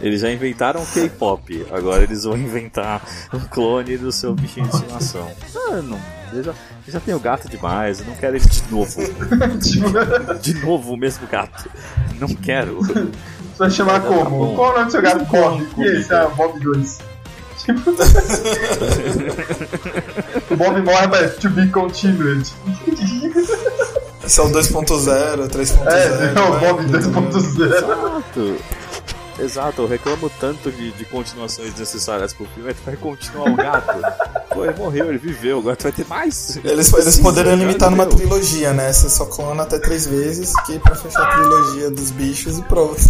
Eles 0.03 0.21
já 0.21 0.31
inventaram 0.31 0.85
K-pop, 0.85 1.65
agora 1.71 2.03
eles 2.03 2.25
vão 2.25 2.37
inventar 2.37 3.01
um 3.33 3.39
clone 3.39 3.97
do 3.97 4.11
seu 4.11 4.35
bichinho 4.35 4.67
de 4.69 4.75
estimação. 4.75 5.31
Ah, 5.69 5.81
não, 5.81 6.01
eu 6.33 6.43
já, 6.43 6.51
eu 6.87 6.93
já 6.93 6.99
tenho 6.99 7.21
gato 7.21 7.49
demais, 7.49 8.01
eu 8.01 8.07
não 8.07 8.17
quero 8.17 8.35
ele 8.35 8.45
de 8.45 8.63
novo. 8.69 9.01
de 10.43 10.55
novo 10.55 10.95
o 10.95 10.97
mesmo 10.97 11.25
gato. 11.29 11.71
Não 12.19 12.27
quero. 12.29 12.81
Você 12.83 13.59
vai 13.59 13.71
chamar 13.71 14.01
tá 14.01 14.09
como? 14.09 14.49
Tá 14.49 14.55
Qual 14.57 14.71
o 14.71 14.75
nome 14.75 14.87
do 14.87 14.91
seu 14.91 15.03
gato? 15.03 15.25
Bob. 15.27 15.69
E 15.79 15.85
esse 15.85 16.13
é 16.13 16.27
Bob 16.31 16.59
2. 16.59 16.99
Tipo... 17.59 17.91
o 20.51 20.57
Bob 20.57 20.83
morre, 20.83 21.07
mas 21.07 21.37
to 21.37 21.49
be 21.51 21.69
continued. 21.69 22.45
São 24.27 24.51
2.0, 24.51 25.49
3.0. 25.49 25.87
É, 25.87 26.33
não, 26.33 26.57
o 26.57 26.59
Bob 26.59 26.85
2.0. 26.87 27.67
Exato. 27.67 28.82
Exato, 29.39 29.83
eu 29.83 29.89
reclamo 29.89 30.31
tanto 30.39 30.71
de, 30.71 30.93
de 30.93 31.05
continuações 31.07 31.75
necessárias 31.75 32.33
pro 32.33 32.47
filme, 32.55 32.75
vai 32.85 32.97
continuar 32.97 33.51
o 33.51 33.57
gato. 33.57 34.01
Pô, 34.53 34.65
ele 34.65 34.75
morreu, 34.75 35.09
ele 35.09 35.19
viveu, 35.19 35.59
agora 35.59 35.75
tu 35.75 35.85
vai 35.85 35.93
ter 35.93 36.07
mais. 36.07 36.59
Eles, 36.63 36.93
eles 36.93 37.19
poderiam 37.19 37.57
limitar 37.57 37.91
numa 37.91 38.05
trilogia, 38.05 38.75
né? 38.75 38.93
Você 38.93 39.09
só 39.09 39.25
clona 39.25 39.63
até 39.63 39.79
três 39.79 40.07
vezes, 40.07 40.53
que 40.67 40.79
pra 40.79 40.95
fechar 40.95 41.23
a 41.23 41.37
trilogia 41.39 41.91
dos 41.91 42.11
bichos 42.11 42.59
e 42.59 42.63
pronto. 42.63 43.01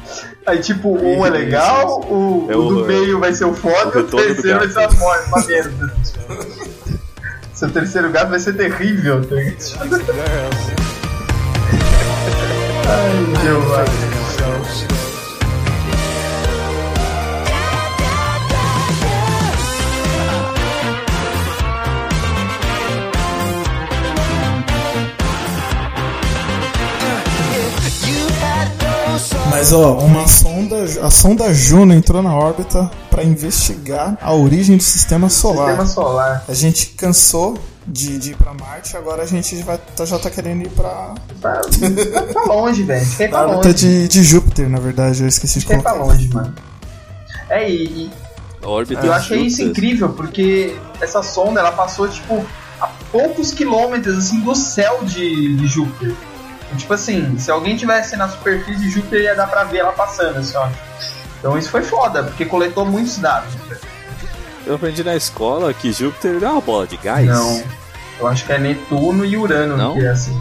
Aí, 0.46 0.58
tipo, 0.60 0.96
um 0.96 1.26
é 1.26 1.30
legal, 1.30 2.00
o, 2.08 2.46
é 2.48 2.56
o, 2.56 2.66
o 2.66 2.74
do 2.76 2.86
meio 2.86 3.20
vai 3.20 3.34
ser 3.34 3.44
o 3.44 3.52
foda, 3.52 3.98
o, 3.98 4.02
o 4.02 4.04
terceiro 4.04 4.72
vai 4.72 4.88
ser 4.88 5.02
uma 5.02 5.46
merda. 5.46 5.96
Seu 7.52 7.70
terceiro 7.70 8.10
gato 8.10 8.30
vai 8.30 8.38
ser 8.38 8.54
terrível, 8.54 9.26
tá 9.26 9.34
Ai, 12.88 13.12
Deus, 13.42 15.05
Mas 29.66 29.72
ó, 29.72 29.94
uma 29.98 30.28
sonda, 30.28 30.76
a 31.02 31.10
sonda 31.10 31.52
Juno 31.52 31.92
entrou 31.92 32.22
na 32.22 32.32
órbita 32.32 32.88
para 33.10 33.24
investigar 33.24 34.16
a 34.22 34.32
origem 34.32 34.76
do 34.76 34.82
sistema 34.84 35.28
solar. 35.28 35.70
Sistema 35.70 35.86
solar. 35.86 36.44
A 36.48 36.54
gente 36.54 36.86
cansou 36.90 37.58
de, 37.84 38.16
de 38.16 38.30
ir 38.30 38.36
pra 38.36 38.54
Marte, 38.54 38.96
agora 38.96 39.24
a 39.24 39.26
gente 39.26 39.56
vai, 39.64 39.76
tá, 39.96 40.04
já 40.04 40.20
tá 40.20 40.30
querendo 40.30 40.62
ir 40.62 40.68
pra. 40.68 41.16
Pra, 41.40 41.62
pra 42.32 42.44
longe, 42.44 42.84
velho. 42.84 43.04
Quer 43.16 43.28
pra 43.28 43.42
longe. 43.42 43.74
De, 43.74 44.06
de 44.06 44.22
Júpiter, 44.22 44.68
na 44.68 44.78
verdade, 44.78 45.22
eu 45.22 45.26
esqueci 45.26 45.58
de 45.58 45.66
colocar. 45.66 45.90
Quer 45.90 45.96
ir 45.96 45.98
pra 45.98 46.04
longe, 46.06 46.28
mano. 46.28 46.54
É, 47.50 47.68
e. 47.68 48.04
e 48.04 48.10
eu 49.04 49.12
achei 49.12 49.46
isso 49.46 49.62
incrível, 49.62 50.10
porque 50.10 50.76
essa 51.00 51.24
sonda 51.24 51.58
ela 51.58 51.72
passou, 51.72 52.06
tipo, 52.06 52.46
a 52.80 52.86
poucos 53.10 53.52
quilômetros 53.52 54.16
assim 54.16 54.38
do 54.42 54.54
céu 54.54 55.00
de, 55.02 55.56
de 55.56 55.66
Júpiter. 55.66 56.14
Tipo 56.76 56.94
assim, 56.94 57.38
se 57.38 57.50
alguém 57.50 57.76
tivesse 57.76 58.16
na 58.16 58.28
superfície 58.28 58.80
de 58.80 58.90
Júpiter, 58.90 59.22
ia 59.22 59.34
dar 59.34 59.46
pra 59.46 59.64
ver 59.64 59.78
ela 59.78 59.92
passando, 59.92 60.38
assim, 60.38 60.56
ó. 60.56 60.68
Então 61.38 61.56
isso 61.56 61.70
foi 61.70 61.82
foda, 61.82 62.24
porque 62.24 62.44
coletou 62.44 62.84
muitos 62.84 63.18
dados. 63.18 63.52
Eu 64.66 64.74
aprendi 64.74 65.04
na 65.04 65.14
escola 65.14 65.72
que 65.72 65.92
Júpiter 65.92 66.42
é 66.42 66.48
uma 66.48 66.60
bola 66.60 66.86
de 66.86 66.96
gás. 66.96 67.26
Não. 67.26 67.62
Eu 68.18 68.26
acho 68.26 68.44
que 68.44 68.52
é 68.52 68.58
Netuno 68.58 69.24
e 69.24 69.36
Urano 69.36 69.76
não? 69.76 69.94
que 69.94 70.04
é 70.04 70.08
assim. 70.08 70.36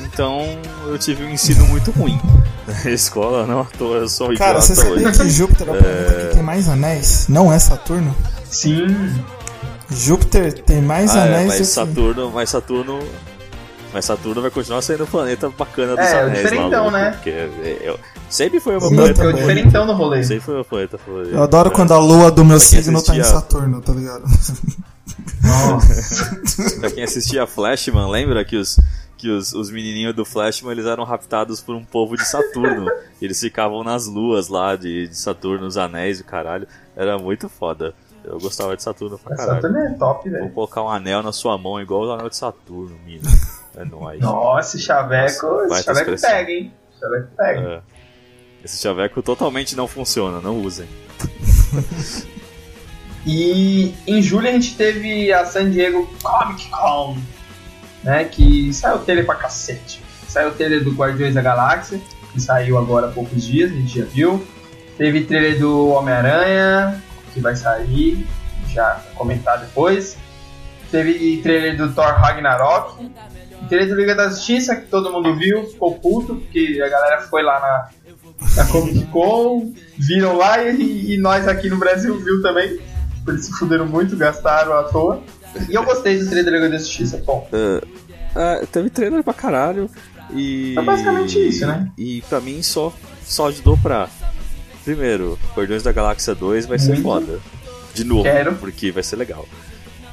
Então 0.00 0.40
eu 0.86 0.98
tive 0.98 1.24
um 1.24 1.30
ensino 1.30 1.66
muito 1.66 1.90
ruim 1.90 2.18
na 2.66 2.88
escola, 2.90 3.46
não 3.46 3.60
à 3.60 3.64
toa, 3.64 3.98
eu 3.98 4.08
sou 4.08 4.34
Cara, 4.34 4.60
você 4.60 4.74
sabia 4.74 5.10
que 5.10 5.28
Júpiter 5.28 5.68
é 5.68 5.70
o 5.70 5.74
planeta 5.74 6.12
é... 6.12 6.28
que 6.28 6.34
tem 6.34 6.42
mais 6.42 6.68
anéis? 6.68 7.26
Não 7.28 7.52
é 7.52 7.58
Saturno? 7.58 8.16
Sim. 8.44 8.86
Júpiter 9.90 10.52
tem 10.62 10.80
mais 10.80 11.14
ah, 11.14 11.20
é, 11.20 11.22
anéis. 11.22 11.54
É, 11.54 11.58
mas 11.58 11.68
Saturno, 11.68 12.30
mas 12.32 12.50
Saturno 12.50 12.98
mas 13.96 14.04
Saturno 14.04 14.42
vai 14.42 14.50
continuar 14.50 14.82
sendo 14.82 15.04
um 15.04 15.06
planeta 15.06 15.48
bacana 15.48 15.96
dos 15.96 16.04
é, 16.04 16.20
anéis. 16.20 16.38
É, 16.38 16.42
diferentão, 16.42 16.90
né? 16.90 17.12
Porque 17.12 17.30
eu, 17.80 17.98
sempre 18.28 18.60
foi 18.60 18.76
uma 18.76 18.90
planeta. 18.90 19.24
É 19.24 19.26
o 19.26 19.32
diferentão 19.32 19.86
no 19.86 19.94
rolê. 19.94 20.22
Sempre 20.22 20.44
foi 20.44 20.54
uma 20.56 20.64
planeta 20.64 20.98
favorita. 20.98 21.34
Eu 21.34 21.42
adoro 21.42 21.70
quando 21.70 21.92
a 21.92 21.98
lua 21.98 22.30
do 22.30 22.44
meu 22.44 22.60
signo 22.60 22.98
assistia... 22.98 23.22
tá 23.22 23.30
em 23.30 23.32
Saturno, 23.32 23.80
tá 23.80 23.94
ligado? 23.94 24.24
Nossa. 25.42 26.78
pra 26.78 26.90
quem 26.90 27.04
assistia 27.04 27.46
Flashman, 27.46 28.10
lembra 28.10 28.44
que 28.44 28.56
os, 28.56 28.78
que 29.16 29.30
os, 29.30 29.54
os 29.54 29.70
menininhos 29.70 30.14
do 30.14 30.26
Flashman 30.26 30.72
eles 30.72 30.84
eram 30.84 31.04
raptados 31.04 31.62
por 31.62 31.74
um 31.74 31.82
povo 31.82 32.18
de 32.18 32.28
Saturno. 32.28 32.90
eles 33.22 33.40
ficavam 33.40 33.82
nas 33.82 34.06
luas 34.06 34.48
lá 34.48 34.76
de, 34.76 35.08
de 35.08 35.16
Saturno, 35.16 35.66
os 35.66 35.78
anéis 35.78 36.18
e 36.18 36.20
o 36.20 36.26
caralho. 36.26 36.68
Era 36.94 37.18
muito 37.18 37.48
foda. 37.48 37.94
Eu 38.22 38.38
gostava 38.38 38.76
de 38.76 38.82
Saturno 38.82 39.18
pra 39.18 39.34
caralho. 39.34 39.62
Saturno 39.62 39.78
é 39.78 39.94
top, 39.94 40.28
velho. 40.28 40.42
Vou 40.42 40.52
colocar 40.52 40.82
um 40.82 40.90
anel 40.90 41.22
na 41.22 41.32
sua 41.32 41.56
mão 41.56 41.80
igual 41.80 42.04
o 42.04 42.12
anel 42.12 42.28
de 42.28 42.36
Saturno, 42.36 42.94
menino. 43.06 43.26
É 43.76 43.84
nóis. 43.84 44.20
Nossa, 44.20 44.78
chaveco, 44.78 45.46
Nossa, 45.46 45.74
esse 45.74 45.84
chaveco 45.84 46.20
pega, 46.20 46.50
hein? 46.50 46.72
Chaveco 46.98 47.28
pega. 47.36 47.60
É. 47.60 47.80
Esse 48.64 48.82
chaveco 48.82 49.22
totalmente 49.22 49.76
não 49.76 49.86
funciona, 49.86 50.40
não 50.40 50.58
usem. 50.60 50.88
e 53.26 53.94
em 54.06 54.22
julho 54.22 54.48
a 54.48 54.52
gente 54.52 54.76
teve 54.76 55.32
a 55.32 55.44
San 55.44 55.70
Diego 55.70 56.08
Comic 56.22 56.68
Con, 56.70 57.18
né? 58.02 58.24
Que 58.24 58.72
saiu 58.72 58.96
o 58.96 58.98
trailer 59.00 59.26
pra 59.26 59.34
cacete. 59.34 60.02
Saiu 60.26 60.48
o 60.48 60.54
trailer 60.54 60.82
do 60.82 60.92
Guardiões 60.92 61.34
da 61.34 61.42
Galáxia, 61.42 62.00
que 62.32 62.40
saiu 62.40 62.78
agora 62.78 63.08
há 63.08 63.10
poucos 63.10 63.44
dias, 63.44 63.70
a 63.70 63.74
gente 63.74 63.98
já 63.98 64.04
viu. 64.06 64.44
Teve 64.96 65.24
trailer 65.24 65.58
do 65.58 65.88
Homem-Aranha, 65.88 67.02
que 67.34 67.40
vai 67.40 67.54
sair, 67.54 68.26
já 68.68 69.02
comentar 69.14 69.58
depois. 69.60 70.16
Teve 70.90 71.38
trailer 71.42 71.76
do 71.76 71.92
Thor 71.92 72.14
Ragnarok, 72.14 73.10
Trailer 73.66 73.88
do 73.88 73.94
Liga 73.94 74.14
da 74.14 74.28
Justiça, 74.28 74.76
que 74.76 74.86
todo 74.86 75.12
mundo 75.12 75.34
viu, 75.36 75.66
ficou 75.66 75.94
puto, 75.98 76.36
porque 76.36 76.80
a 76.84 76.88
galera 76.88 77.20
foi 77.22 77.42
lá 77.42 77.60
na, 77.60 77.88
na 78.56 78.66
Comic 78.70 79.06
Con, 79.06 79.72
viram 79.98 80.36
lá 80.36 80.62
e, 80.62 81.14
e, 81.14 81.18
nós 81.18 81.46
aqui 81.48 81.68
no 81.68 81.76
Brasil 81.76 82.18
viu 82.18 82.42
também. 82.42 82.78
Por 83.24 83.34
isso 83.34 83.56
fuderam 83.58 83.86
muito, 83.86 84.16
gastaram 84.16 84.72
à 84.72 84.84
toa. 84.84 85.22
E 85.68 85.74
eu 85.74 85.82
gostei 85.84 86.18
do 86.18 86.26
trailer 86.26 86.44
da 86.44 86.50
Liga 86.50 86.68
da 86.70 86.78
Justiça, 86.78 87.22
bom. 87.24 87.48
Uh, 87.52 87.84
uh, 87.84 88.66
teve 88.66 88.90
trailer 88.90 89.22
pra 89.24 89.34
caralho. 89.34 89.90
E. 90.32 90.74
É 90.76 90.82
basicamente 90.82 91.38
isso, 91.38 91.66
né? 91.66 91.90
E 91.96 92.22
pra 92.28 92.40
mim 92.40 92.62
só, 92.62 92.92
só 93.24 93.48
ajudou 93.48 93.76
pra. 93.78 94.08
Primeiro, 94.84 95.36
Guardiões 95.56 95.82
da 95.82 95.90
Galáxia 95.90 96.34
2 96.34 96.66
vai 96.66 96.78
muito. 96.78 96.94
ser 96.94 97.02
foda. 97.02 97.40
De 97.92 98.04
novo, 98.04 98.22
Quero. 98.22 98.54
porque 98.56 98.92
vai 98.92 99.02
ser 99.02 99.16
legal. 99.16 99.48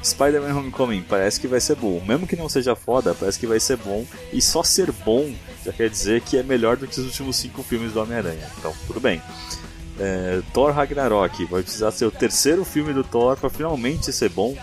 Spider-Man 0.04 0.54
Homecoming 0.54 1.02
parece 1.08 1.40
que 1.40 1.48
vai 1.48 1.60
ser 1.60 1.76
bom. 1.76 2.00
Mesmo 2.06 2.26
que 2.26 2.36
não 2.36 2.48
seja 2.48 2.76
foda, 2.76 3.14
parece 3.14 3.38
que 3.38 3.46
vai 3.46 3.58
ser 3.58 3.78
bom. 3.78 4.04
E 4.32 4.42
só 4.42 4.62
ser 4.62 4.92
bom 4.92 5.34
já 5.64 5.72
quer 5.72 5.88
dizer 5.88 6.20
que 6.20 6.36
é 6.36 6.42
melhor 6.42 6.76
do 6.76 6.86
que 6.86 7.00
os 7.00 7.06
últimos 7.06 7.36
cinco 7.36 7.62
filmes 7.62 7.92
do 7.92 8.00
Homem-Aranha. 8.00 8.50
Então, 8.58 8.72
tudo 8.86 9.00
bem. 9.00 9.22
É, 9.98 10.42
Thor 10.52 10.72
Ragnarok 10.72 11.44
vai 11.46 11.62
precisar 11.62 11.90
ser 11.92 12.04
o 12.04 12.10
terceiro 12.10 12.64
filme 12.64 12.92
do 12.92 13.02
Thor 13.02 13.36
para 13.36 13.48
finalmente 13.48 14.12
ser 14.12 14.28
bom. 14.28 14.56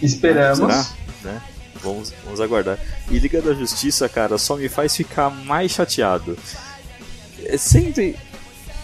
Esperamos. 0.00 0.58
Será? 0.58 0.86
Né? 1.22 1.42
Vamos, 1.82 2.12
vamos 2.24 2.40
aguardar. 2.40 2.78
E 3.10 3.18
Liga 3.18 3.42
da 3.42 3.52
Justiça, 3.52 4.08
cara, 4.08 4.38
só 4.38 4.56
me 4.56 4.68
faz 4.68 4.96
ficar 4.96 5.30
mais 5.30 5.72
chateado. 5.72 6.36
É 7.44 7.56
sempre. 7.56 8.16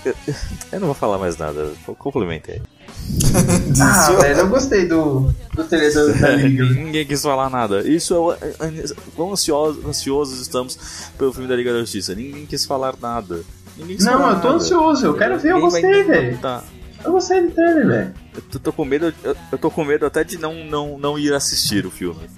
Eu 0.70 0.80
não 0.80 0.86
vou 0.86 0.94
falar 0.94 1.18
mais 1.18 1.36
nada, 1.36 1.72
complementei. 1.98 2.60
ah, 3.80 4.12
velho, 4.20 4.40
eu 4.40 4.48
gostei 4.48 4.86
do, 4.86 5.32
do 5.54 5.64
trailer 5.64 5.92
da 6.20 6.30
Liga. 6.30 6.64
Ninguém 6.64 7.06
quis 7.06 7.22
falar 7.22 7.50
nada. 7.50 7.86
Isso 7.86 8.32
é. 8.32 8.94
Quão 9.14 9.32
ansiosos, 9.32 9.84
ansiosos 9.84 10.40
estamos 10.40 10.78
pelo 11.18 11.32
filme 11.32 11.48
da 11.48 11.56
Liga 11.56 11.72
da 11.72 11.80
Justiça. 11.80 12.14
Ninguém 12.14 12.46
quis 12.46 12.64
falar 12.64 12.94
nada. 13.00 13.42
Quis 13.76 14.04
não, 14.04 14.12
falar 14.12 14.28
eu 14.28 14.40
tô 14.40 14.46
nada. 14.48 14.56
ansioso, 14.56 15.06
eu 15.06 15.14
quero 15.14 15.38
ver, 15.38 15.52
eu 15.52 15.60
gostei, 15.60 16.04
velho. 16.04 16.38
Tá. 16.38 16.64
Eu 17.04 17.12
gostei 17.12 17.42
do 17.42 17.50
trailer, 17.50 17.86
velho. 17.86 18.14
Eu 18.34 18.60
tô, 18.60 18.72
com 18.72 18.84
medo, 18.84 19.14
eu, 19.22 19.36
eu 19.52 19.58
tô 19.58 19.70
com 19.70 19.84
medo 19.84 20.06
até 20.06 20.24
de 20.24 20.38
não, 20.38 20.54
não, 20.64 20.98
não 20.98 21.18
ir 21.18 21.34
assistir 21.34 21.84
o 21.84 21.90
filme. 21.90 22.28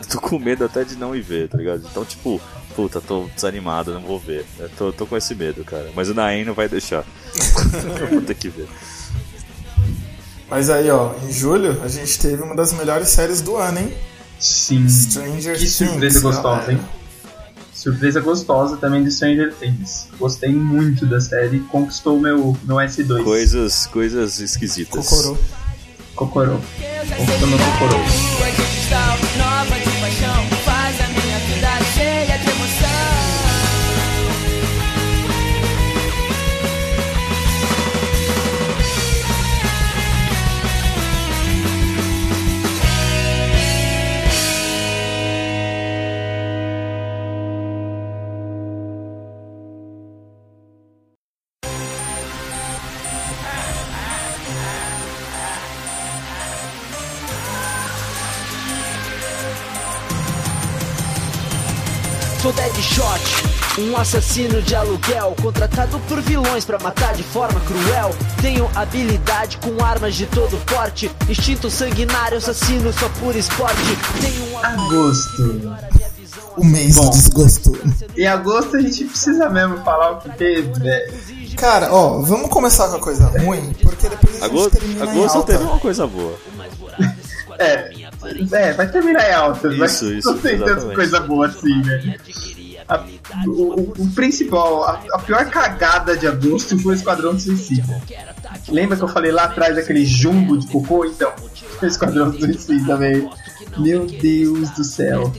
Eu 0.00 0.06
tô 0.08 0.20
com 0.20 0.38
medo 0.38 0.64
até 0.64 0.82
de 0.82 0.96
não 0.96 1.14
ir 1.14 1.20
ver, 1.20 1.48
tá 1.48 1.58
ligado? 1.58 1.82
Então, 1.90 2.04
tipo, 2.04 2.40
puta, 2.74 3.00
tô 3.00 3.26
desanimado, 3.34 3.92
não 3.92 4.00
vou 4.00 4.18
ver. 4.18 4.46
Eu 4.58 4.68
tô, 4.70 4.92
tô 4.92 5.06
com 5.06 5.16
esse 5.16 5.34
medo, 5.34 5.62
cara. 5.62 5.90
Mas 5.94 6.08
o 6.08 6.14
Naen 6.14 6.44
não 6.44 6.54
vai 6.54 6.68
deixar. 6.68 7.04
eu 8.00 8.06
vou 8.08 8.22
ter 8.22 8.34
que 8.34 8.48
ver. 8.48 8.66
Mas 10.50 10.70
aí, 10.70 10.90
ó, 10.90 11.12
em 11.26 11.32
julho 11.32 11.80
a 11.82 11.88
gente 11.88 12.18
teve 12.18 12.42
uma 12.42 12.54
das 12.54 12.72
melhores 12.72 13.08
séries 13.08 13.40
do 13.40 13.56
ano, 13.56 13.78
hein? 13.80 13.92
Sim. 14.38 14.88
Stranger 14.88 15.56
Que 15.58 15.66
surpresa 15.66 16.00
Things, 16.00 16.22
gostosa, 16.22 16.56
galera. 16.56 16.72
hein? 16.72 16.80
Surpresa 17.72 18.20
gostosa 18.20 18.76
também 18.76 19.02
de 19.04 19.10
Stranger 19.10 19.52
Things. 19.54 20.06
Gostei 20.18 20.54
muito 20.54 21.06
da 21.06 21.20
série, 21.20 21.60
conquistou 21.60 22.18
meu, 22.20 22.56
meu 22.64 22.76
S2. 22.76 23.22
Coisas, 23.24 23.86
coisas 23.86 24.38
esquisitas. 24.40 25.06
Cocorô. 25.08 25.36
Cocorô. 26.14 26.58
Conquistou 27.16 27.48
meu 27.48 27.58
Cocorô. 27.58 29.43
Assassino 64.04 64.60
de 64.62 64.74
aluguel 64.74 65.34
Contratado 65.42 65.98
por 66.00 66.20
vilões 66.20 66.64
pra 66.64 66.78
matar 66.78 67.14
de 67.14 67.22
forma 67.22 67.58
cruel 67.60 68.14
Tenho 68.40 68.70
habilidade 68.74 69.56
com 69.58 69.82
armas 69.82 70.14
de 70.14 70.26
todo 70.26 70.56
porte 70.66 71.10
Instinto 71.28 71.70
sanguinário, 71.70 72.36
assassino 72.38 72.92
só 72.92 73.08
por 73.20 73.34
esporte 73.34 73.82
Tenho 74.20 74.52
um 74.52 74.58
Agosto. 74.58 75.72
O 76.56 76.64
mês 76.64 76.94
Bom. 76.94 77.10
do 77.10 77.16
desgosto. 77.16 77.72
Em 78.16 78.26
agosto 78.26 78.76
a 78.76 78.80
gente 78.80 79.04
precisa 79.06 79.48
mesmo 79.50 79.78
falar 79.84 80.12
o 80.12 80.20
que 80.20 80.30
teve, 80.36 80.72
velho. 80.78 81.12
Cara, 81.56 81.92
ó, 81.92 82.20
vamos 82.20 82.48
começar 82.48 82.88
com 82.88 82.96
a 82.96 83.00
coisa 83.00 83.26
ruim, 83.26 83.72
porque 83.82 84.08
depois 84.08 84.30
a 84.36 84.38
gente 84.38 84.44
Agosto, 84.44 84.70
termina 84.78 85.04
em 85.04 85.08
agosto 85.10 85.36
alta. 85.36 85.52
teve 85.52 85.64
uma 85.64 85.78
coisa 85.80 86.06
boa. 86.06 86.34
É, 87.58 87.90
é, 88.52 88.72
vai 88.72 88.88
terminar 88.88 89.28
em 89.28 89.34
alta. 89.34 89.68
vai- 89.68 89.86
Isso, 89.88 90.12
isso, 90.12 90.30
Não 90.30 90.38
tem 90.38 90.58
tanta 90.58 90.94
coisa 90.94 91.20
boa 91.20 91.46
assim, 91.48 91.82
né? 91.82 92.16
A- 92.88 93.04
o, 93.46 93.50
o- 93.80 93.94
o 93.98 94.10
principal, 94.14 94.84
a, 94.84 95.02
a 95.12 95.18
pior 95.18 95.44
cagada 95.50 96.16
de 96.16 96.26
agosto 96.26 96.78
foi 96.78 96.92
o 96.92 96.96
Esquadrão 96.96 97.38
Suicida. 97.38 98.00
Lembra 98.68 98.96
que 98.96 99.02
eu 99.02 99.08
falei 99.08 99.32
lá 99.32 99.44
atrás 99.44 99.74
daquele 99.76 100.04
jumbo 100.04 100.56
de 100.58 100.66
cocô? 100.68 101.04
Então, 101.04 101.32
o 101.82 101.84
Esquadrão 101.86 102.32
Suicida, 102.32 102.96
velho. 102.96 103.30
Meu 103.78 104.06
Deus 104.06 104.70
do 104.70 104.84
céu. 104.84 105.32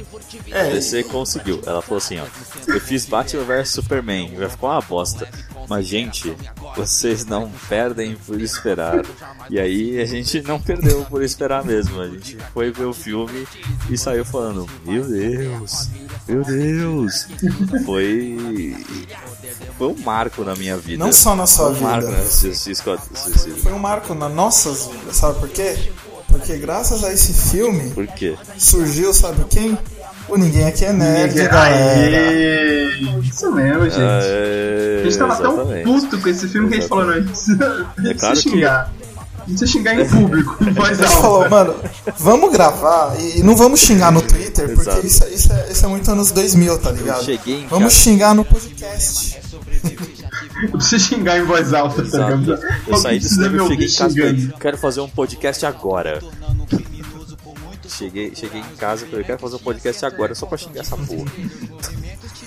A 0.52 0.64
DC 0.64 1.04
conseguiu. 1.06 1.62
Ela 1.66 1.82
falou 1.82 1.98
assim, 2.00 2.18
ó. 2.20 2.26
Eu 2.68 2.82
fiz 2.82 3.06
Batman 3.06 3.44
vs 3.44 3.70
Superman, 3.70 4.36
vai 4.36 4.50
ficar 4.50 4.68
uma 4.68 4.82
bosta. 4.82 5.28
Mas, 5.70 5.88
gente, 5.88 6.36
vocês 6.76 7.26
não 7.26 7.50
perdem 7.70 8.16
por 8.18 8.40
esperar. 8.42 9.04
E 9.50 9.58
aí 9.60 10.00
a 10.02 10.06
gente 10.06 10.42
não 10.42 10.60
perdeu 10.60 11.04
por 11.06 11.24
esperar 11.24 11.64
mesmo. 11.64 12.00
A 12.02 12.08
gente 12.10 12.38
foi 12.54 12.72
ver 12.72 12.86
o 12.86 12.94
filme 12.94 13.48
e 13.90 13.98
saiu 13.98 14.26
falando, 14.26 14.68
meu 14.86 15.04
Deus, 15.08 15.90
meu 16.28 16.44
Deus. 16.44 17.28
Foi. 17.86 18.76
Foi 19.78 19.88
um 19.88 19.96
marco 20.04 20.44
na 20.44 20.56
minha 20.56 20.78
vida. 20.78 21.04
Não 21.04 21.12
só 21.12 21.36
na 21.36 21.46
sua 21.46 21.72
Foi 21.74 21.80
um 21.80 21.82
marco 21.90 22.08
vida. 22.08 22.18
na 22.22 22.26
Suicide 22.26 22.76
Squad- 22.76 23.02
Suicide. 23.14 23.60
Foi 23.62 23.74
um 23.74 23.80
marco 23.80 24.14
nas 24.14 24.34
nossas 24.34 24.88
vidas, 24.88 25.16
sabe 25.18 25.40
por 25.40 25.50
quê? 25.50 25.76
Porque 26.28 26.58
graças 26.58 27.04
a 27.04 27.14
esse 27.14 27.34
filme 27.52 27.92
Por 27.92 28.08
quê? 28.08 28.36
surgiu, 28.58 29.14
sabe 29.14 29.44
quem? 29.50 29.78
O 30.28 30.38
Ninguém 30.38 30.66
Aqui 30.66 30.84
é 30.86 30.92
Nerd. 30.92 31.40
Aê! 31.40 32.90
Isso 33.24 33.52
mesmo, 33.52 33.84
gente. 33.84 33.96
É, 34.00 35.00
a 35.02 35.04
gente 35.06 35.18
tava 35.18 35.36
tão 35.36 35.54
exatamente. 35.54 35.84
puto 35.86 36.20
com 36.22 36.30
esse 36.30 36.48
filme 36.48 36.68
que 36.70 36.74
a 36.76 36.80
gente 36.80 36.90
falou, 36.90 37.06
não, 37.06 37.14
a 37.14 37.18
gente 37.20 37.28
precisa, 37.30 37.88
É 38.04 38.14
claro 38.16 38.36
que- 38.36 38.42
xingar. 38.50 38.94
Precisa 39.46 39.68
xingar 39.68 40.00
em 40.00 40.08
público, 40.10 40.58
em 40.64 40.74
voz 40.74 41.00
A 41.00 41.06
gente 41.06 41.16
falou, 41.22 41.38
alta. 41.44 41.50
mano, 41.50 41.76
vamos 42.18 42.52
gravar 42.52 43.16
e 43.20 43.42
não 43.44 43.56
vamos 43.56 43.80
xingar 43.80 44.12
no 44.12 44.22
Twitter, 44.22 44.74
porque 44.76 45.08
isso, 45.08 45.24
é- 45.24 45.30
isso, 45.30 45.54
é, 45.54 45.72
isso 45.72 45.86
é 45.86 45.88
muito 45.88 46.10
anos 46.12 46.32
2000, 46.32 46.78
tá 46.80 46.92
ligado? 46.92 47.24
cheguei 47.24 47.62
em 47.62 47.68
Vamos 47.68 47.94
casa- 47.94 48.04
xingar 48.04 48.34
no 48.34 48.44
podcast. 48.44 49.40
Eu 50.64 50.72
preciso 50.72 51.06
xingar 51.08 51.38
em 51.38 51.44
voz 51.44 51.74
alta, 51.74 51.98
tá 52.02 52.08
Exato. 52.08 52.36
ligado? 52.38 52.62
Eu 52.88 52.98
saí 52.98 53.20
do 53.20 53.28
cinema 53.28 53.58
e 53.58 53.60
ouvir 53.60 53.74
cheguei 53.76 53.88
em 53.88 53.92
casa 53.98 54.14
e 54.14 54.22
xingando. 54.22 54.42
falei, 54.42 54.58
quero 54.62 54.78
fazer 54.78 55.02
um 55.02 55.10
podcast 55.10 55.66
agora. 55.66 56.22
Cheguei, 57.88 58.34
cheguei 58.36 58.60
em 58.60 58.76
casa 58.78 59.06
e 59.06 59.10
falei, 59.10 59.24
quero 59.24 59.40
fazer 59.40 59.56
um 59.56 59.60
podcast 59.60 60.06
agora 60.06 60.34
só 60.36 60.46
pra 60.46 60.58
xingar 60.58 60.82
essa 60.82 60.98
porra. 60.98 61.32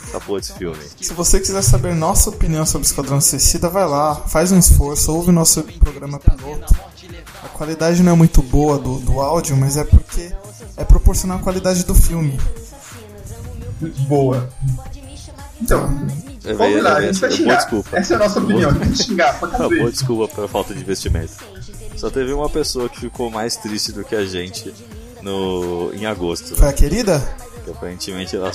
Essa 0.09 0.21
porra 0.21 0.41
desse 0.41 0.53
filme. 0.55 0.79
Se 1.01 1.13
você 1.13 1.39
quiser 1.41 1.63
saber 1.63 1.95
nossa 1.95 2.31
opinião 2.31 2.65
sobre 2.67 2.87
Esquadrão 2.87 3.21
Suicida, 3.21 3.69
vai 3.69 3.87
lá, 3.87 4.15
faz 4.15 4.51
um 4.53 4.59
esforço, 4.59 5.13
ouve 5.15 5.31
nosso 5.33 5.63
programa 5.63 6.19
piloto. 6.19 6.75
A 7.43 7.49
qualidade 7.49 8.03
não 8.03 8.13
é 8.13 8.17
muito 8.17 8.43
boa 8.43 8.79
do, 8.79 8.99
do 9.01 9.21
áudio, 9.21 9.57
mas 9.57 9.77
é 9.77 9.85
porque 9.85 10.33
é 10.77 10.85
proporcional 10.85 11.39
à 11.39 11.41
qualidade 11.43 11.85
do 11.85 11.95
filme. 11.95 12.39
Boa. 14.09 14.49
Então, 15.61 15.89
É, 16.45 16.53
vamos 16.55 16.83
lá, 16.83 16.97
a 16.97 17.01
gente 17.03 17.21
vai 17.21 17.29
boa 17.31 17.39
xingar. 17.39 17.57
desculpa. 17.57 17.97
Essa 17.97 18.15
é 18.15 18.17
a 18.17 18.19
nossa 18.21 18.39
opinião, 18.41 18.75
tem 18.75 18.91
que 18.93 19.03
xingar 19.03 19.39
pra 19.39 19.49
desculpa 19.91 20.35
pela 20.35 20.49
falta 20.49 20.73
de 20.75 20.81
investimento. 20.81 21.33
Só 21.97 22.11
teve 22.11 22.33
uma 22.33 22.49
pessoa 22.49 22.89
que 22.89 23.01
ficou 23.01 23.29
mais 23.31 23.57
triste 23.57 23.91
do 23.93 24.05
que 24.05 24.15
a 24.15 24.25
gente 24.25 24.73
no, 25.21 25.91
em 25.95 26.07
agosto. 26.07 26.55
Foi 26.55 26.67
Né? 26.67 26.71
a 26.71 26.73
querida? 26.73 27.37
Que 27.65 27.71
aparentemente 27.73 28.37
ela, 28.37 28.53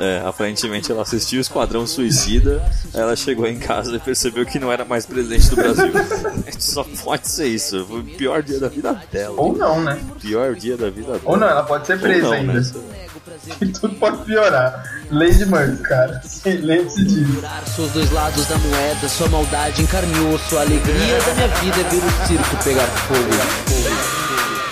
é, 0.00 0.22
aparentemente 0.26 0.90
ela 0.90 1.02
assistiu 1.02 1.38
o 1.38 1.40
Esquadrão 1.40 1.86
Suicida, 1.86 2.62
aí 2.94 3.00
ela 3.00 3.14
chegou 3.14 3.46
em 3.46 3.58
casa 3.58 3.94
e 3.94 3.98
percebeu 3.98 4.46
que 4.46 4.58
não 4.58 4.72
era 4.72 4.84
mais 4.84 5.06
presidente 5.06 5.50
do 5.50 5.56
Brasil. 5.56 5.92
Só 6.58 6.84
pode 7.04 7.28
ser 7.28 7.46
isso. 7.46 7.84
Foi 7.86 8.00
o 8.00 8.04
pior 8.04 8.42
dia 8.42 8.58
da 8.58 8.68
vida 8.68 9.00
dela. 9.12 9.34
Ou 9.36 9.56
não, 9.56 9.82
né? 9.82 9.98
Pior 10.20 10.54
dia 10.54 10.76
da 10.76 10.90
vida 10.90 11.12
dela. 11.12 11.20
Ou 11.24 11.36
não, 11.36 11.46
ela 11.48 11.62
pode 11.62 11.86
ser 11.86 12.00
presa 12.00 12.22
não, 12.22 12.32
ainda. 12.32 12.52
né? 12.54 12.62
E 13.60 13.66
tudo 13.68 13.94
pode 13.96 14.18
piorar. 14.24 14.84
Lady 15.10 15.44
Murphy, 15.46 15.82
cara. 15.82 16.20
Lembre-se 16.44 17.04
disso. 17.04 17.42
Seus 17.74 17.90
dois 17.92 18.10
lados 18.12 18.46
da 18.46 18.56
moeda, 18.58 19.08
sua 19.08 19.28
maldade 19.28 19.82
encarnou, 19.82 20.38
sua 20.38 20.60
alegria 20.60 21.18
da 21.20 21.34
minha 21.34 21.48
vida 21.48 21.80
é 21.80 21.84
ver 21.84 21.96
o 21.96 22.26
circo 22.26 22.64
pegar 22.64 22.86
fogo. 22.86 24.69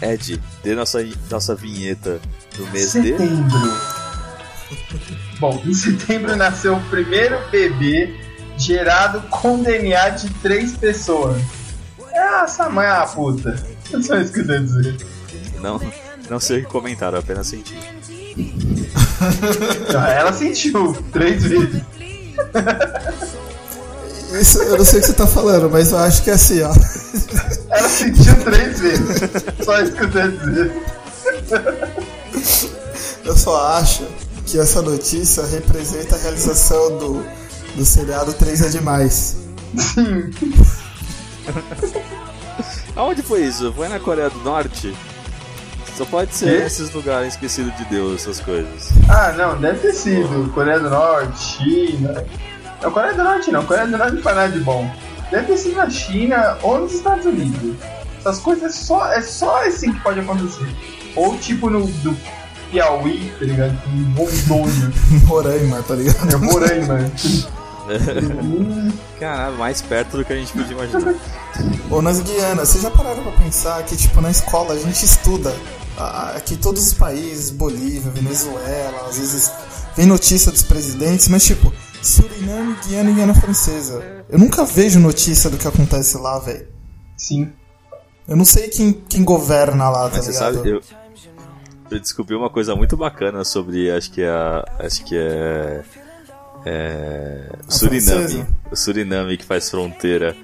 Ed, 0.00 0.40
dê 0.62 0.74
nossa, 0.74 1.04
nossa 1.30 1.54
vinheta 1.54 2.20
do 2.56 2.66
mês 2.68 2.92
de. 2.92 3.02
Setembro. 3.02 3.80
Bom, 5.40 5.62
em 5.64 5.74
setembro 5.74 6.36
nasceu 6.36 6.76
o 6.76 6.82
primeiro 6.88 7.38
bebê 7.50 8.14
gerado 8.56 9.20
com 9.28 9.62
DNA 9.62 10.10
de 10.10 10.30
três 10.34 10.76
pessoas. 10.76 11.40
É 12.12 12.42
essa 12.42 12.68
mãe 12.68 12.86
é 12.86 12.92
uma 12.92 13.06
puta. 13.06 13.54
É 13.92 14.02
só 14.02 14.18
isso 14.18 14.32
que 14.32 14.40
eu 14.40 14.44
queria 14.44 14.60
dizer. 14.60 14.96
Não, 15.60 15.80
não 16.28 16.40
sei 16.40 16.60
o 16.60 16.64
que 16.64 16.70
comentaram, 16.70 17.18
apenas 17.18 17.46
senti. 17.46 17.78
Ah, 19.96 20.10
Ela 20.10 20.32
sentiu 20.32 20.92
três 21.12 21.42
vezes. 21.44 21.82
Isso, 24.32 24.62
eu 24.62 24.76
não 24.78 24.84
sei 24.84 24.98
o 24.98 25.02
que 25.02 25.08
você 25.08 25.14
tá 25.14 25.26
falando, 25.26 25.70
mas 25.70 25.92
eu 25.92 25.98
acho 25.98 26.22
que 26.22 26.30
é 26.30 26.34
assim, 26.34 26.62
ó. 26.62 26.72
Ela 27.70 27.88
sentiu 27.88 28.44
três 28.44 28.78
vezes. 28.80 29.32
Só 29.64 29.80
isso 29.80 29.92
que 29.92 30.02
eu 30.02 30.08
dizer. 30.08 30.72
Eu 33.24 33.36
só 33.36 33.78
acho 33.78 34.06
que 34.46 34.58
essa 34.58 34.82
notícia 34.82 35.44
representa 35.46 36.16
a 36.16 36.18
realização 36.18 36.98
do, 36.98 37.24
do 37.76 37.84
seriado 37.84 38.32
3 38.32 38.62
é 38.62 38.68
demais. 38.70 39.36
Aonde 42.96 43.22
foi 43.22 43.42
isso? 43.44 43.72
Foi 43.72 43.88
na 43.88 44.00
Coreia 44.00 44.30
do 44.30 44.38
Norte? 44.40 44.96
Só 45.96 46.04
pode 46.04 46.34
ser 46.34 46.64
esses 46.66 46.92
lugares 46.92 47.34
esquecidos 47.34 47.76
de 47.76 47.84
Deus, 47.86 48.22
essas 48.22 48.40
coisas. 48.40 48.90
Ah, 49.08 49.32
não, 49.32 49.60
deve 49.60 49.80
ter 49.80 49.92
sido. 49.92 50.50
Coreia 50.54 50.78
do 50.78 50.88
Norte, 50.88 51.38
China. 51.38 52.24
Não, 52.82 52.90
Coreia 52.90 53.14
do 53.14 53.24
Norte 53.24 53.50
não. 53.50 53.64
Coreia 53.64 53.86
do 53.86 53.98
Norte 53.98 54.14
não 54.14 54.22
faz 54.22 54.36
nada 54.36 54.52
de 54.52 54.60
bom. 54.60 54.90
Deve 55.30 55.46
ter 55.46 55.58
sido 55.58 55.76
na 55.76 55.90
China 55.90 56.58
ou 56.62 56.80
nos 56.80 56.94
Estados 56.94 57.26
Unidos. 57.26 57.76
Essas 58.20 58.38
coisas 58.40 58.64
é 58.64 58.70
só, 58.70 59.12
é 59.12 59.22
só 59.22 59.66
assim 59.66 59.92
que 59.92 60.00
pode 60.00 60.20
acontecer. 60.20 60.66
Ou 61.14 61.36
tipo 61.38 61.68
no 61.68 61.86
do 61.86 62.16
Piauí, 62.70 63.32
tá 63.38 63.44
ligado? 63.44 63.78
Em 63.88 64.04
Rondônia. 64.14 64.92
Roraima, 65.26 65.82
tá 65.82 65.94
ligado? 65.94 66.32
É 66.32 66.52
Roraima. 66.52 67.12
Caralho, 69.18 69.56
mais 69.56 69.80
perto 69.82 70.18
do 70.18 70.24
que 70.24 70.32
a 70.32 70.36
gente 70.36 70.52
podia 70.52 70.72
imaginar. 70.72 71.14
Ou 71.90 72.02
nas 72.02 72.20
Guianas, 72.20 72.68
vocês 72.68 72.82
já 72.82 72.90
pararam 72.90 73.22
pra 73.22 73.32
pensar 73.32 73.82
que, 73.84 73.96
tipo, 73.96 74.20
na 74.20 74.30
escola 74.30 74.74
a 74.74 74.78
gente 74.78 75.04
estuda 75.04 75.54
aqui 76.36 76.56
todos 76.56 76.86
os 76.86 76.94
países, 76.94 77.50
Bolívia, 77.50 78.10
Venezuela, 78.10 79.06
às 79.08 79.18
vezes 79.18 79.50
vem 79.96 80.06
notícia 80.06 80.52
dos 80.52 80.62
presidentes, 80.62 81.28
mas, 81.28 81.44
tipo, 81.44 81.72
Suriname, 82.02 82.76
Guiana 82.86 83.10
e 83.10 83.14
Guiana 83.14 83.34
Francesa. 83.34 84.24
Eu 84.28 84.38
nunca 84.38 84.64
vejo 84.64 84.98
notícia 85.00 85.50
do 85.50 85.56
que 85.56 85.66
acontece 85.66 86.16
lá, 86.18 86.38
velho. 86.38 86.66
Sim. 87.16 87.52
Eu 88.26 88.36
não 88.36 88.44
sei 88.44 88.68
quem, 88.68 88.92
quem 88.92 89.24
governa 89.24 89.88
lá, 89.90 90.08
tá 90.08 90.16
Mas 90.16 90.26
você 90.26 90.32
ligado? 90.32 90.54
sabe, 90.56 90.68
eu, 90.70 90.82
eu 91.90 92.00
descobri 92.00 92.34
uma 92.36 92.50
coisa 92.50 92.76
muito 92.76 92.96
bacana 92.96 93.42
sobre, 93.44 93.90
acho 93.90 94.10
que 94.12 94.22
é, 94.22 94.28
a- 94.28 94.64
acho 94.80 95.04
que 95.04 95.16
é, 95.16 95.82
é 96.66 97.48
Suriname, 97.68 98.02
francesa? 98.28 98.46
o 98.70 98.76
Suriname 98.76 99.36
que 99.38 99.44
faz 99.44 99.70
fronteira. 99.70 100.36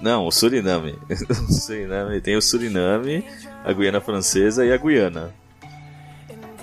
Não, 0.00 0.26
o 0.26 0.30
Suriname. 0.32 0.98
O 1.48 1.52
Suriname 1.52 2.20
tem 2.20 2.36
o 2.36 2.42
Suriname, 2.42 3.24
a 3.64 3.72
Guiana 3.72 4.00
Francesa 4.00 4.64
e 4.64 4.72
a 4.72 4.76
Guiana. 4.76 5.34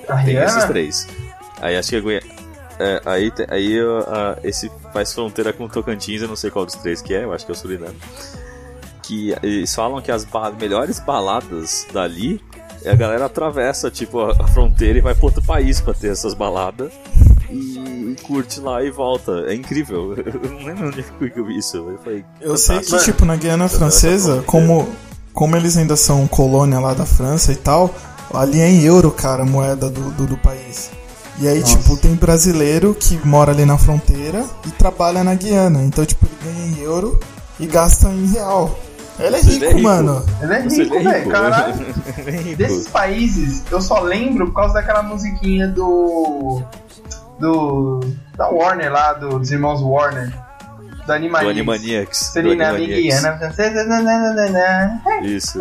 A 0.07 0.23
Tem 0.23 0.35
esses 0.37 0.55
Rihanna? 0.55 0.67
três. 0.67 1.07
Aí 1.61 1.75
acho 1.77 1.89
que 1.89 1.95
a 1.97 2.01
Guiana. 2.01 2.34
É, 2.79 3.01
aí 3.05 3.31
aí 3.49 3.79
a- 4.07 4.37
esse 4.43 4.69
faz 4.91 5.13
fronteira 5.13 5.53
com 5.53 5.65
o 5.65 5.69
Tocantins, 5.69 6.21
eu 6.21 6.27
não 6.27 6.35
sei 6.35 6.51
qual 6.51 6.65
dos 6.65 6.75
três 6.75 7.01
que 7.01 7.13
é, 7.13 7.23
eu 7.23 7.33
acho 7.33 7.45
que 7.45 7.51
é 7.51 7.55
o 7.55 7.57
Suriname. 7.57 7.95
Que 9.03 9.35
eles 9.43 9.73
falam 9.73 10.01
que 10.01 10.11
as 10.11 10.25
ba- 10.25 10.51
melhores 10.51 10.99
baladas 10.99 11.85
dali 11.93 12.41
é 12.83 12.91
a 12.91 12.95
galera 12.95 13.25
atravessa 13.25 13.89
tipo 13.91 14.19
a, 14.19 14.31
a 14.31 14.47
fronteira 14.47 14.97
e 14.97 15.01
vai 15.01 15.13
para 15.15 15.25
outro 15.25 15.41
país 15.43 15.79
pra 15.79 15.93
ter 15.93 16.11
essas 16.11 16.33
baladas 16.33 16.91
e, 17.49 17.77
e 18.11 18.15
curte 18.23 18.59
lá 18.59 18.83
e 18.83 18.89
volta. 18.91 19.31
É 19.47 19.53
incrível. 19.53 20.13
Eu 20.17 20.49
não 20.51 20.65
lembro 20.65 20.87
onde 20.87 21.03
que 21.03 21.39
eu 21.39 21.45
vi 21.45 21.57
isso. 21.57 21.77
Eu 21.77 21.97
falei, 22.03 22.25
Eu 22.41 22.57
sei 22.57 22.79
que, 22.79 22.97
tipo, 23.03 23.25
na 23.25 23.35
Guiana 23.35 23.67
Francesa, 23.69 24.43
como, 24.45 24.89
como 25.33 25.55
eles 25.55 25.77
ainda 25.77 25.95
são 25.95 26.27
colônia 26.27 26.79
lá 26.79 26.93
da 26.93 27.05
França 27.05 27.51
e 27.51 27.55
tal, 27.55 27.93
ali 28.33 28.59
é 28.59 28.67
em 28.69 28.83
euro, 28.83 29.11
cara, 29.11 29.43
a 29.43 29.45
moeda 29.45 29.89
do, 29.89 30.11
do, 30.11 30.25
do 30.27 30.37
país. 30.37 30.89
E 31.39 31.47
aí, 31.47 31.61
tipo, 31.63 31.97
tem 31.97 32.15
brasileiro 32.15 32.95
que 32.97 33.19
mora 33.27 33.51
ali 33.51 33.65
na 33.65 33.77
fronteira 33.77 34.45
e 34.65 34.71
trabalha 34.71 35.23
na 35.23 35.35
Guiana. 35.35 35.83
Então, 35.83 36.05
tipo, 36.05 36.25
ele 36.25 36.35
ganha 36.53 36.67
em 36.67 36.79
euro 36.81 37.19
e 37.59 37.65
gasta 37.67 38.07
em 38.09 38.25
real. 38.27 38.77
Ele 39.19 39.35
é 39.35 39.41
rico, 39.41 39.63
é 39.65 39.67
rico. 39.69 39.81
mano. 39.81 40.25
Ele 40.41 40.53
é 40.53 40.59
rico, 40.61 40.95
é 40.95 41.03
velho. 41.03 41.29
Caralho. 41.31 41.85
É. 42.25 42.55
Desses 42.55 42.87
países, 42.87 43.63
eu 43.69 43.81
só 43.81 43.99
lembro 43.99 44.47
por 44.47 44.55
causa 44.55 44.73
daquela 44.75 45.03
musiquinha 45.03 45.67
do. 45.67 46.61
Do. 47.39 47.99
Da 48.37 48.49
Warner 48.49 48.91
lá, 48.91 49.13
do- 49.13 49.37
dos 49.39 49.51
irmãos 49.51 49.81
Warner. 49.81 50.33
Do 51.05 51.13
Do 51.13 51.49
Animaniacs. 51.49 52.19
Do 52.19 52.33
Seria 52.33 52.51
Animaniacs. 52.51 53.01
Guiana 53.03 53.37
Francesa. 53.37 53.83
nananana. 53.85 55.01
Isso. 55.23 55.59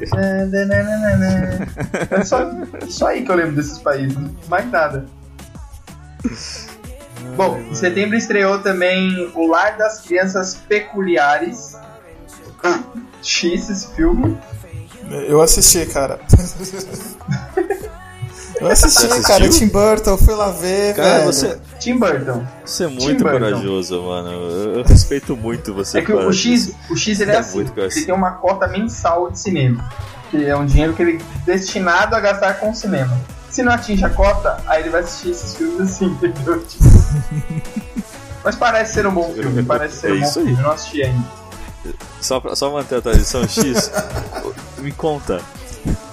Isso. 0.00 0.16
É 2.10 2.24
só, 2.24 2.50
só 2.88 3.06
aí 3.08 3.24
que 3.24 3.30
eu 3.30 3.34
lembro 3.34 3.56
desses 3.56 3.78
países, 3.78 4.16
mais 4.48 4.70
nada. 4.70 5.06
Bom, 7.36 7.58
em 7.58 7.74
setembro 7.74 8.16
estreou 8.16 8.60
também 8.60 9.30
O 9.34 9.46
Lar 9.46 9.76
das 9.76 10.00
Crianças 10.02 10.54
Peculiares. 10.68 11.76
X 13.22 13.70
esse 13.70 13.88
filme. 13.94 14.38
Eu 15.10 15.40
assisti, 15.40 15.84
cara. 15.86 16.20
Eu 18.62 18.70
assisti, 18.70 19.06
Você 19.06 19.22
cara. 19.22 19.48
Tim 19.48 19.66
Burton, 19.68 20.10
eu 20.10 20.18
fui 20.18 20.34
lá 20.34 20.50
ver, 20.50 20.94
Cara, 20.94 21.08
velho. 21.18 21.24
você, 21.32 21.58
Tim 21.80 21.98
Burton. 21.98 22.46
você 22.64 22.84
é 22.84 22.88
muito 22.88 23.24
corajoso, 23.24 24.02
mano. 24.02 24.30
Eu, 24.30 24.78
eu 24.78 24.84
respeito 24.84 25.36
muito 25.36 25.74
você. 25.74 25.98
É 25.98 26.02
que 26.02 26.12
o 26.12 26.32
X, 26.32 26.72
o 26.90 26.96
X 26.96 27.20
ele 27.20 27.30
é 27.32 27.34
É 27.34 27.38
assim, 27.38 27.60
ele 27.76 28.04
tem 28.06 28.14
uma 28.14 28.32
cota 28.32 28.66
mensal 28.68 29.30
de 29.30 29.38
cinema. 29.38 29.88
Que 30.30 30.44
é 30.46 30.56
um 30.56 30.64
dinheiro 30.64 30.94
que 30.94 31.02
ele 31.02 31.20
é 31.20 31.44
destinado 31.44 32.14
a 32.14 32.20
gastar 32.20 32.54
com 32.54 32.70
o 32.70 32.74
cinema. 32.74 33.18
Se 33.50 33.62
não 33.62 33.72
atinge 33.72 34.02
a 34.04 34.08
cota, 34.10 34.62
aí 34.66 34.80
ele 34.82 34.90
vai 34.90 35.02
assistir 35.02 35.30
esses 35.30 35.54
filmes 35.56 35.80
assim, 35.80 36.06
entendeu? 36.22 36.62
Tipo, 36.64 36.84
Mas 38.44 38.56
parece 38.56 38.94
ser 38.94 39.06
um 39.06 39.12
bom 39.12 39.32
filme, 39.34 39.62
parece 39.64 39.96
ser 39.96 40.10
É 40.10 40.14
um 40.14 40.20
bom 40.20 40.26
filme, 40.32 40.52
eu 40.52 40.62
não 40.62 40.70
assisti 40.70 41.02
ainda. 41.02 41.24
Só, 42.20 42.38
pra- 42.40 42.54
só 42.54 42.70
manter 42.70 42.96
a 42.98 43.02
tradição 43.02 43.46
X, 43.46 43.90
me 44.78 44.92
conta. 44.92 45.40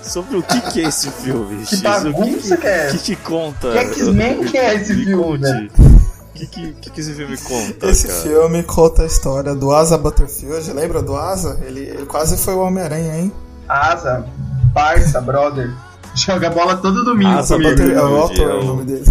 Sobre 0.01 0.37
o 0.37 0.43
que, 0.43 0.61
que 0.61 0.81
é 0.81 0.87
esse 0.87 1.11
filme, 1.11 1.65
Que 1.65 1.77
bagunça 1.77 2.55
o 2.55 2.57
que 2.57 2.67
é 2.67 2.87
que, 2.87 2.97
que 2.97 3.03
te 3.03 3.15
conta? 3.17 3.71
Que 3.71 3.77
X-Men 3.79 4.43
que 4.45 4.57
é 4.57 4.75
esse 4.75 4.93
me 4.93 5.05
filme? 5.05 5.71
O 5.77 6.33
que, 6.33 6.47
que, 6.47 6.71
que, 6.73 6.89
que 6.89 7.01
esse 7.01 7.13
filme 7.13 7.37
conta, 7.37 7.87
Esse 7.87 8.07
cara? 8.07 8.19
filme 8.21 8.63
conta 8.63 9.03
a 9.03 9.05
história 9.05 9.53
do 9.53 9.73
Asa 9.73 9.97
Butterfield. 9.97 10.71
Lembra 10.71 11.01
do 11.01 11.15
Asa? 11.15 11.59
Ele, 11.65 11.81
ele 11.81 12.05
quase 12.05 12.37
foi 12.37 12.53
o 12.53 12.59
Homem-Aranha, 12.59 13.17
hein? 13.17 13.31
Asa, 13.67 14.25
parça, 14.73 15.19
brother. 15.19 15.73
Joga 16.15 16.49
bola 16.49 16.77
todo 16.77 17.03
domingo 17.03 17.37
Asa 17.37 17.55
comigo. 17.55 17.71
Butter, 17.71 17.91
é 17.91 18.01
o 18.01 18.09
Butterfield, 18.09 18.41
autor 18.41 18.49
é 18.49 18.53
o 18.53 18.63
nome 18.65 18.85
dele. 18.85 19.05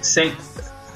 Sempre. 0.00 0.38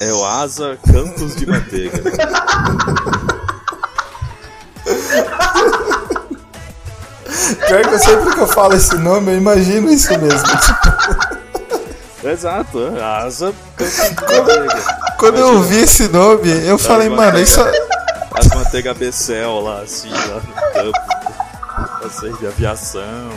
É 0.01 0.13
o 0.13 0.25
Asa 0.25 0.79
Campos 0.87 1.37
de 1.37 1.47
Manteiga. 1.47 2.03
Pior 7.67 7.83
que 7.83 7.95
eu 7.95 7.99
sempre 7.99 8.35
que 8.35 8.41
eu 8.41 8.49
falo 8.49 8.75
esse 8.75 8.97
nome, 8.97 9.33
eu 9.33 9.37
imagino 9.37 9.91
isso 9.93 10.11
mesmo. 10.19 10.49
Exato, 12.25 12.97
é 12.97 13.03
Asa 13.03 13.55
Manteiga. 13.79 14.99
Quando 15.19 15.39
eu 15.39 15.55
ouvi 15.55 15.79
esse 15.79 16.09
nome, 16.09 16.51
eu 16.67 16.79
falei, 16.79 17.09
mano, 17.09 17.39
isso. 17.39 17.61
As 18.33 18.47
manteiga 18.49 18.95
Becel 18.95 19.61
lá, 19.61 19.81
assim, 19.81 20.11
lá 20.11 20.41
no 20.85 20.93
campo. 20.93 22.11
Sei, 22.21 22.33
de 22.35 22.47
aviação. 22.47 23.31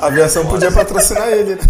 A 0.00 0.06
aviação 0.06 0.46
podia 0.46 0.70
patrocinar 0.70 1.28
ele, 1.28 1.54
né? 1.54 1.62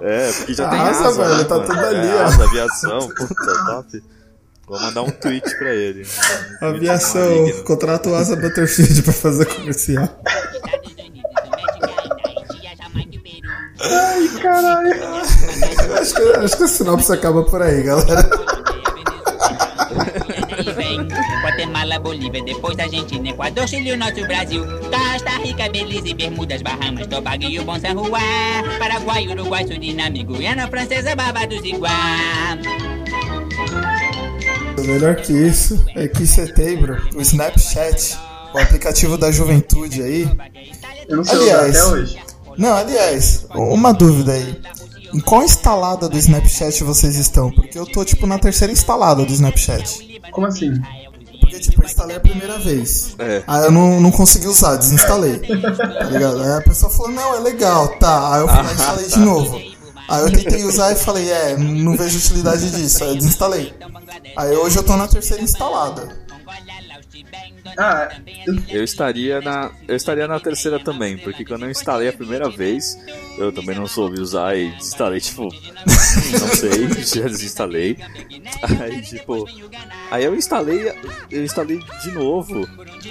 É, 0.00 0.32
porque 0.32 0.54
já 0.54 0.68
tem 0.68 0.80
Asa, 0.80 1.08
asa, 1.08 1.22
velho, 1.22 1.38
né, 1.38 1.44
tá 1.44 1.54
mano? 1.54 1.66
tudo 1.66 1.86
ali, 1.86 2.08
é, 2.08 2.14
ó. 2.14 2.24
Asa, 2.24 2.44
aviação, 2.44 3.08
puta, 3.08 3.64
top. 3.66 4.02
Vou 4.66 4.80
mandar 4.80 5.02
um 5.02 5.10
tweet 5.10 5.58
pra 5.58 5.74
ele. 5.74 6.06
Aviação, 6.60 7.62
contrata 7.64 8.08
o 8.08 8.14
Asa 8.14 8.34
Butterfield 8.34 9.02
pra 9.02 9.12
fazer 9.12 9.44
comercial. 9.46 10.08
Ai, 13.80 14.28
caralho. 14.40 15.04
Acho 16.00 16.14
que, 16.14 16.22
acho 16.22 16.56
que 16.56 16.62
a 16.62 16.68
sinopse 16.68 17.12
acaba 17.12 17.42
por 17.42 17.60
aí, 17.60 17.82
galera. 17.82 18.54
Guatemala, 21.42 21.98
Bolívia, 21.98 22.42
depois 22.42 22.78
Argentina, 22.78 23.28
Equador, 23.28 23.68
Chile, 23.68 23.92
o 23.92 23.96
nosso 23.98 24.26
Brasil, 24.26 24.64
Costa 24.64 25.38
Rica, 25.42 25.68
Belize, 25.68 26.14
Bermudas, 26.14 26.62
Bahamas, 26.62 27.06
Tobago 27.06 27.44
e 27.44 27.58
o 27.60 27.64
Bom 27.64 27.78
San 27.78 27.92
Juan, 27.92 28.78
Paraguai, 28.78 29.26
Uruguai, 29.28 29.66
Suriname, 29.66 30.24
Guiana 30.24 30.66
Francesa, 30.68 31.14
Barbados 31.14 31.60
e 31.64 31.72
Guam. 31.72 32.93
O 34.76 34.82
melhor 34.82 35.16
que 35.16 35.32
isso 35.32 35.84
é 35.94 36.08
que 36.08 36.22
em 36.22 36.26
setembro, 36.26 37.00
o 37.14 37.20
Snapchat, 37.20 38.18
o 38.52 38.58
aplicativo 38.58 39.16
da 39.16 39.30
juventude 39.30 40.02
aí. 40.02 40.28
Eu 41.08 41.18
não 41.18 41.24
sei 41.24 41.38
Aliás, 41.38 41.76
até 41.76 41.84
hoje. 41.86 42.18
Não, 42.56 42.74
aliás, 42.74 43.46
uma 43.54 43.92
dúvida 43.92 44.32
aí. 44.32 44.60
Em 45.12 45.20
qual 45.20 45.42
instalada 45.42 46.08
do 46.08 46.18
Snapchat 46.18 46.82
vocês 46.82 47.16
estão? 47.16 47.50
Porque 47.50 47.78
eu 47.78 47.86
tô, 47.86 48.04
tipo, 48.04 48.26
na 48.26 48.38
terceira 48.38 48.72
instalada 48.72 49.24
do 49.24 49.32
Snapchat. 49.32 50.20
Como 50.32 50.46
assim? 50.46 50.72
Porque, 51.40 51.60
tipo, 51.60 51.80
eu 51.82 51.86
instalei 51.86 52.16
a 52.16 52.20
primeira 52.20 52.58
vez. 52.58 53.14
É. 53.18 53.42
Aí 53.46 53.64
eu 53.64 53.70
não, 53.70 54.00
não 54.00 54.10
consegui 54.10 54.48
usar, 54.48 54.76
desinstalei. 54.76 55.38
Tá 55.38 56.04
ligado? 56.04 56.42
Aí 56.42 56.58
a 56.58 56.62
pessoa 56.62 56.90
falou, 56.90 57.12
não, 57.12 57.36
é 57.36 57.40
legal, 57.40 57.88
tá. 57.98 58.34
Aí 58.34 58.40
eu 58.40 58.48
fui 58.48 58.56
lá 58.62 58.70
e 58.70 58.74
instalei 58.74 59.06
de 59.06 59.18
novo. 59.20 59.73
Aí 60.08 60.22
eu 60.22 60.30
tentei 60.30 60.64
usar 60.64 60.92
e 60.92 60.96
falei, 60.96 61.30
é, 61.30 61.56
não 61.56 61.96
vejo 61.96 62.18
utilidade 62.18 62.70
disso. 62.70 63.02
Aí 63.02 63.10
eu 63.10 63.16
desinstalei. 63.16 63.74
Aí 64.36 64.56
hoje 64.56 64.76
eu 64.76 64.82
tô 64.82 64.96
na 64.96 65.08
terceira 65.08 65.42
instalada. 65.42 66.23
Ah, 67.78 68.08
eu- 68.68 68.84
estaria 68.84 69.40
na. 69.40 69.70
Eu 69.88 69.96
estaria 69.96 70.26
na 70.28 70.38
terceira 70.38 70.78
também, 70.78 71.16
porque 71.18 71.44
quando 71.44 71.64
eu 71.64 71.70
instalei 71.70 72.08
a 72.08 72.12
primeira 72.12 72.48
vez, 72.48 72.96
eu 73.38 73.50
também 73.52 73.74
não 73.76 73.86
soube 73.86 74.20
usar 74.20 74.56
e 74.56 74.70
desinstalei, 74.76 75.20
tipo. 75.20 75.48
Não 75.84 76.48
sei, 76.48 77.20
já 77.20 77.26
desinstalei. 77.28 77.96
Aí, 78.80 79.02
tipo. 79.02 79.46
Aí 80.10 80.24
eu 80.24 80.34
instalei. 80.34 80.92
Eu 81.30 81.44
instalei 81.44 81.80
de 82.02 82.12
novo. 82.12 82.66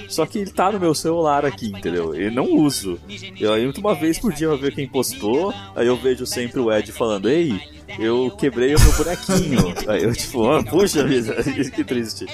Só 0.07 0.25
que 0.25 0.39
ele 0.39 0.51
tá 0.51 0.71
no 0.71 0.79
meu 0.79 0.93
celular 0.95 1.45
aqui, 1.45 1.67
entendeu? 1.67 2.15
Eu 2.15 2.31
não 2.31 2.45
uso. 2.45 2.99
Eu 3.39 3.53
aí 3.53 3.67
uma 3.77 3.93
vez 3.95 4.17
por 4.17 4.31
dia 4.33 4.47
eu 4.47 4.57
ver 4.57 4.73
quem 4.73 4.87
postou. 4.87 5.53
Aí 5.75 5.87
eu 5.87 5.95
vejo 5.97 6.25
sempre 6.25 6.59
o 6.59 6.71
Ed 6.71 6.91
falando, 6.91 7.29
ei, 7.29 7.59
eu 7.99 8.31
quebrei 8.37 8.73
o 8.75 8.79
meu 8.79 8.91
bonequinho. 8.93 9.73
Aí 9.87 10.03
eu 10.03 10.13
tipo, 10.15 10.49
ah, 10.49 10.63
puxa 10.63 11.03
vida, 11.05 11.35
que 11.75 11.83
triste. 11.83 12.25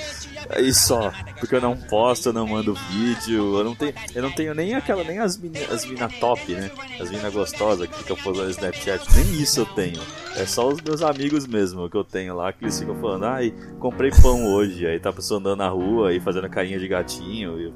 Aí 0.49 0.73
só, 0.73 1.11
porque 1.39 1.55
eu 1.55 1.61
não 1.61 1.75
posto, 1.75 2.29
eu 2.29 2.33
não 2.33 2.47
mando 2.47 2.73
vídeo, 2.91 3.57
eu 3.57 3.63
não 3.63 3.75
tenho, 3.75 3.93
eu 4.15 4.21
não 4.23 4.31
tenho 4.31 4.53
nem 4.55 4.73
aquela, 4.75 5.03
nem 5.03 5.19
as 5.19 5.37
mina, 5.37 5.59
as 5.71 5.85
mina 5.85 6.09
top, 6.19 6.51
né? 6.53 6.71
As 6.99 7.09
mina 7.11 7.29
gostosas 7.29 7.87
que 7.87 7.95
ficam 7.97 8.15
postando 8.17 8.45
no 8.45 8.49
Snapchat, 8.51 9.05
nem 9.15 9.41
isso 9.41 9.59
eu 9.61 9.65
tenho. 9.65 10.01
É 10.35 10.45
só 10.45 10.67
os 10.67 10.79
meus 10.81 11.01
amigos 11.01 11.45
mesmo 11.47 11.89
que 11.89 11.97
eu 11.97 12.03
tenho 12.03 12.35
lá, 12.35 12.51
que 12.53 12.63
eles 12.63 12.79
ficam 12.79 12.95
falando, 12.95 13.25
ai, 13.25 13.53
comprei 13.79 14.11
pão 14.21 14.45
hoje, 14.45 14.85
aí 14.87 14.99
tá 14.99 15.09
a 15.09 15.13
pessoa 15.13 15.39
andando 15.39 15.57
na 15.59 15.69
rua 15.69 16.13
e 16.13 16.19
fazendo 16.19 16.49
carinha 16.49 16.79
de 16.79 16.87
gatinho, 16.87 17.59
e 17.59 17.65
eu, 17.65 17.73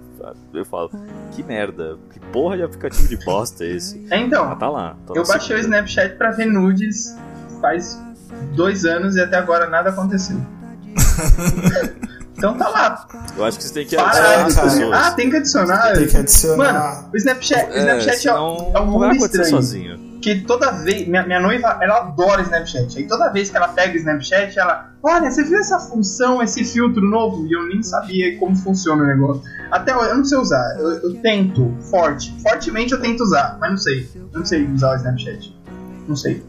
eu 0.54 0.66
falo, 0.66 0.90
que 1.36 1.44
merda, 1.44 1.98
que 2.12 2.20
porra 2.20 2.58
de 2.58 2.64
aplicativo 2.64 3.08
de 3.08 3.18
bosta 3.26 3.64
é 3.64 3.72
esse? 3.76 4.06
É, 4.10 4.18
então, 4.20 4.46
Ah, 4.52 4.56
tá 4.56 4.70
lá. 4.70 4.96
tô 5.06 5.16
eu 5.16 5.26
baixei 5.26 5.56
o. 5.56 5.60
Snapchat 5.60 6.16
pra 6.16 6.32
ver 6.32 6.46
nudes 6.46 7.16
faz 7.62 8.00
dois 8.56 8.86
anos 8.86 9.16
e 9.16 9.22
até 9.22 9.38
agora 9.38 9.68
nada 9.70 9.90
aconteceu. 9.90 10.38
então 12.44 12.58
tá 12.58 12.68
lá. 12.68 13.08
Eu 13.38 13.46
acho 13.46 13.58
que 13.58 13.64
você 13.64 13.74
tem 13.74 13.86
que 13.86 13.96
Para 13.96 14.10
adicionar 14.10 14.46
as 14.46 14.56
cara. 14.56 14.68
pessoas. 14.70 14.94
Ah, 14.94 15.12
tem 15.12 15.30
que 15.30 15.38
adicionar. 15.38 15.94
Tem 15.94 16.08
que 16.08 16.18
adicionar. 16.18 16.74
Mano, 16.74 17.10
o 17.14 17.18
Snapchat, 17.18 17.70
o 17.70 17.78
Snapchat 17.78 18.28
é, 18.28 18.32
é 18.32 18.80
um 18.82 18.86
mundo 18.86 19.16
estranho. 19.16 19.50
sozinho. 19.50 20.14
Que 20.22 20.42
toda 20.42 20.72
vez. 20.72 21.08
Minha, 21.08 21.26
minha 21.26 21.40
noiva, 21.40 21.80
ela 21.82 22.00
adora 22.00 22.42
Snapchat. 22.42 22.98
Aí 22.98 23.08
toda 23.08 23.30
vez 23.30 23.50
que 23.50 23.56
ela 23.56 23.70
pega 23.70 23.94
o 23.94 23.98
Snapchat, 23.98 24.60
ela. 24.60 24.92
Olha, 25.02 25.32
você 25.32 25.44
viu 25.44 25.58
essa 25.58 25.80
função, 25.80 26.44
esse 26.44 26.66
filtro 26.66 27.02
novo? 27.02 27.48
E 27.48 27.54
eu 27.54 27.64
nem 27.66 27.82
sabia 27.82 28.38
como 28.38 28.56
funciona 28.58 29.04
o 29.04 29.08
negócio. 29.08 29.42
Até 29.72 29.94
eu 29.94 30.18
não 30.18 30.26
sei 30.26 30.38
usar. 30.38 30.76
Eu, 30.80 30.90
eu 31.00 31.16
tento, 31.22 31.74
forte. 31.90 32.36
Fortemente 32.42 32.92
eu 32.92 33.02
tento 33.02 33.24
usar, 33.24 33.58
mas 33.60 33.70
não 33.70 33.78
sei. 33.78 34.10
Eu 34.16 34.40
não 34.40 34.46
sei 34.46 34.66
usar 34.66 34.92
o 34.92 34.96
Snapchat. 34.98 35.64
Não 36.08 36.16
sei. 36.18 36.44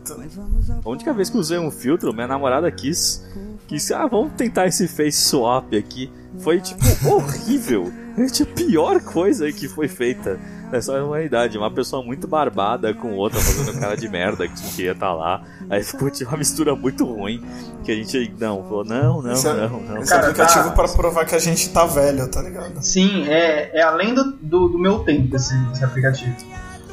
A 0.84 0.88
única 0.88 1.12
vez 1.12 1.30
que 1.30 1.36
eu 1.36 1.40
usei 1.40 1.59
um 1.59 1.70
filtro, 1.70 2.12
minha 2.12 2.26
namorada 2.26 2.68
quis. 2.72 3.24
Quis 3.67 3.91
ah, 3.93 4.07
vamos 4.07 4.33
tentar 4.35 4.67
esse 4.67 4.87
face 4.89 5.23
swap 5.29 5.75
aqui. 5.75 6.11
Foi 6.39 6.61
tipo 6.61 6.83
horrível. 7.09 7.93
É 8.17 8.27
tipo, 8.27 8.53
a 8.53 8.55
pior 8.55 9.01
coisa 9.01 9.51
que 9.53 9.69
foi 9.69 9.89
feita 9.89 10.39
nessa 10.71 11.03
humanidade. 11.03 11.59
Uma 11.59 11.71
pessoa 11.71 12.03
muito 12.03 12.27
barbada 12.29 12.95
com 12.95 13.12
outra 13.15 13.41
fazendo 13.41 13.79
cara 13.81 13.97
de 13.97 14.09
merda 14.09 14.47
que 14.47 14.62
que 14.75 14.83
ia 14.83 14.93
estar 14.93 15.12
lá. 15.12 15.43
Aí 15.69 15.83
ficou 15.83 16.11
tipo, 16.11 16.31
uma 16.31 16.39
mistura 16.39 16.75
muito 16.77 17.05
ruim. 17.05 17.43
Que 17.85 17.93
a 17.93 17.95
gente 17.95 18.33
não, 18.39 18.62
falou, 18.62 18.85
não, 18.85 19.23
não, 19.23 19.33
Esse 19.33 19.49
é- 19.49 19.53
não, 19.55 19.81
não. 19.81 19.99
Esse 19.99 20.11
Cara, 20.11 20.23
aplicativo 20.29 20.65
tá- 20.65 20.71
pra 20.71 20.89
provar 20.89 21.25
que 21.25 21.35
a 21.35 21.39
gente 21.39 21.69
tá 21.71 21.87
velho, 21.87 22.29
tá 22.31 22.41
ligado? 22.43 22.81
Sim, 22.83 23.25
é, 23.29 23.79
é 23.79 23.83
além 23.83 24.15
do, 24.15 24.33
do, 24.37 24.69
do 24.69 24.79
meu 24.79 25.01
tempo 25.01 25.35
esse, 25.37 25.55
esse 25.73 25.85
aplicativo. 25.85 26.35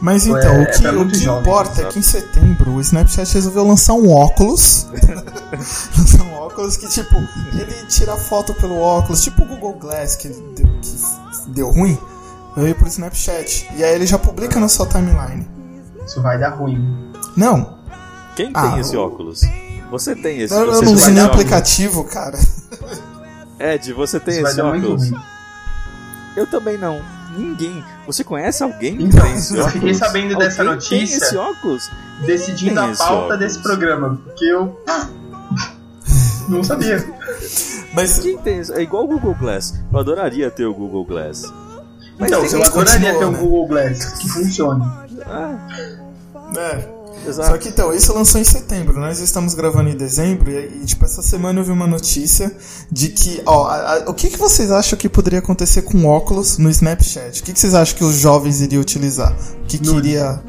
Mas 0.01 0.25
É, 0.25 0.29
então, 0.31 0.57
o 0.59 0.61
é 0.61 0.65
que, 0.65 0.81
pra 0.81 0.99
o 0.99 1.07
que 1.07 1.19
jovem, 1.19 1.41
importa 1.41 1.81
é 1.81 1.85
que 1.85 1.99
em 1.99 2.01
setembro 2.01 2.71
o 2.71 2.81
Snapchat 2.81 3.33
resolveu 3.33 3.65
lançar 3.67 3.93
um 3.93 4.09
óculos. 4.11 4.87
lançar 5.97 6.23
um 6.23 6.33
óculos 6.33 6.75
que, 6.75 6.87
tipo, 6.87 7.15
ele 7.53 7.85
tira 7.87 8.17
foto 8.17 8.53
pelo 8.55 8.79
óculos, 8.79 9.21
tipo 9.23 9.43
o 9.43 9.45
Google 9.45 9.73
Glass 9.73 10.15
que 10.15 10.29
deu, 10.29 10.67
que 10.81 11.49
deu 11.49 11.69
ruim, 11.69 11.97
veio 12.57 12.73
pro 12.75 12.87
Snapchat. 12.87 13.67
E 13.75 13.83
aí 13.83 13.93
ele 13.93 14.07
já 14.07 14.17
publica 14.17 14.59
na 14.59 14.67
sua 14.67 14.87
timeline. 14.87 15.47
Isso 16.05 16.19
vai 16.21 16.39
dar 16.39 16.49
ruim. 16.55 17.13
Não, 17.37 17.77
Quem 18.35 18.49
Ah, 18.53 18.71
tem 18.71 18.79
esse 18.79 18.97
óculos? 18.97 19.41
Você 19.91 20.15
tem 20.15 20.39
esse 20.41 20.53
eu, 20.53 20.71
eu 20.73 20.81
não 20.81 20.93
uso 20.93 21.11
nem 21.11 21.23
óculos? 21.23 21.41
aplicativo, 21.41 22.03
cara. 22.05 22.39
Ed, 23.59 23.93
você 23.93 24.19
tem 24.19 24.37
Isso 24.39 24.47
esse 24.47 24.61
óculos? 24.61 25.11
Eu 26.35 26.47
também 26.47 26.77
não. 26.77 27.01
Ninguém. 27.38 27.84
Você 28.05 28.23
conhece 28.23 28.61
alguém 28.63 28.97
que 28.97 29.03
Então, 29.03 29.21
tem 29.21 29.36
esse 29.36 29.57
eu 29.57 29.67
fiquei 29.69 29.93
sabendo 29.93 30.38
dessa 30.38 30.61
Alguém 30.61 30.75
notícia. 30.75 30.97
Tem 31.19 31.27
esse 31.27 31.38
óculos? 31.38 31.89
Decidindo 32.25 32.75
Tem 32.75 32.84
a 32.91 32.95
pauta 32.95 33.13
óculos. 33.13 33.39
desse 33.39 33.59
programa. 33.59 34.21
Porque 34.23 34.45
eu. 34.45 34.79
Não 36.49 36.63
sabia. 36.63 37.03
Mas 37.93 38.19
Quem 38.19 38.38
tem 38.38 38.59
isso? 38.59 38.73
É 38.73 38.82
igual 38.82 39.05
o 39.05 39.07
Google 39.07 39.36
Glass. 39.36 39.73
Eu 39.91 39.99
adoraria 39.99 40.49
ter 40.51 40.65
o 40.65 40.73
Google 40.73 41.05
Glass. 41.05 41.51
Mas 42.19 42.32
então, 42.32 42.45
eu 42.45 42.63
adoraria 42.63 43.17
ter 43.17 43.25
um 43.25 43.32
né? 43.32 43.38
Google 43.39 43.67
Glass 43.67 44.05
que 44.19 44.29
funcione. 44.29 44.84
Ah, 45.25 45.57
É. 46.57 47.00
exato. 47.28 47.49
Só 47.49 47.57
que 47.57 47.69
então, 47.69 47.93
isso 47.93 48.13
lançou 48.13 48.39
em 48.39 48.43
setembro, 48.43 48.99
nós 48.99 49.19
estamos 49.19 49.53
gravando 49.53 49.89
em 49.89 49.95
dezembro 49.97 50.49
e, 50.51 50.82
e, 50.82 50.86
tipo, 50.86 51.03
essa 51.05 51.22
semana 51.22 51.59
eu 51.59 51.63
vi 51.63 51.72
uma 51.72 51.88
notícia 51.88 52.51
de 52.91 53.09
que, 53.09 53.41
ó, 53.45 53.67
a- 53.67 53.76
a- 54.05 54.09
o 54.09 54.13
que, 54.13 54.30
que 54.30 54.38
vocês 54.38 54.72
acham 54.72 54.97
que 54.97 55.07
poderia 55.09 55.39
acontecer 55.39 55.82
com 55.84 56.05
óculos 56.05 56.57
no 56.57 56.69
Snapchat? 56.69 57.41
O 57.41 57.43
que, 57.43 57.53
que 57.53 57.59
vocês 57.59 57.74
acham 57.74 57.97
que 57.97 58.03
os 58.03 58.15
jovens 58.15 58.61
iriam 58.61 58.82
utilizar? 58.82 59.36
O 59.63 59.67
que 59.67 59.78
queria... 59.78 60.41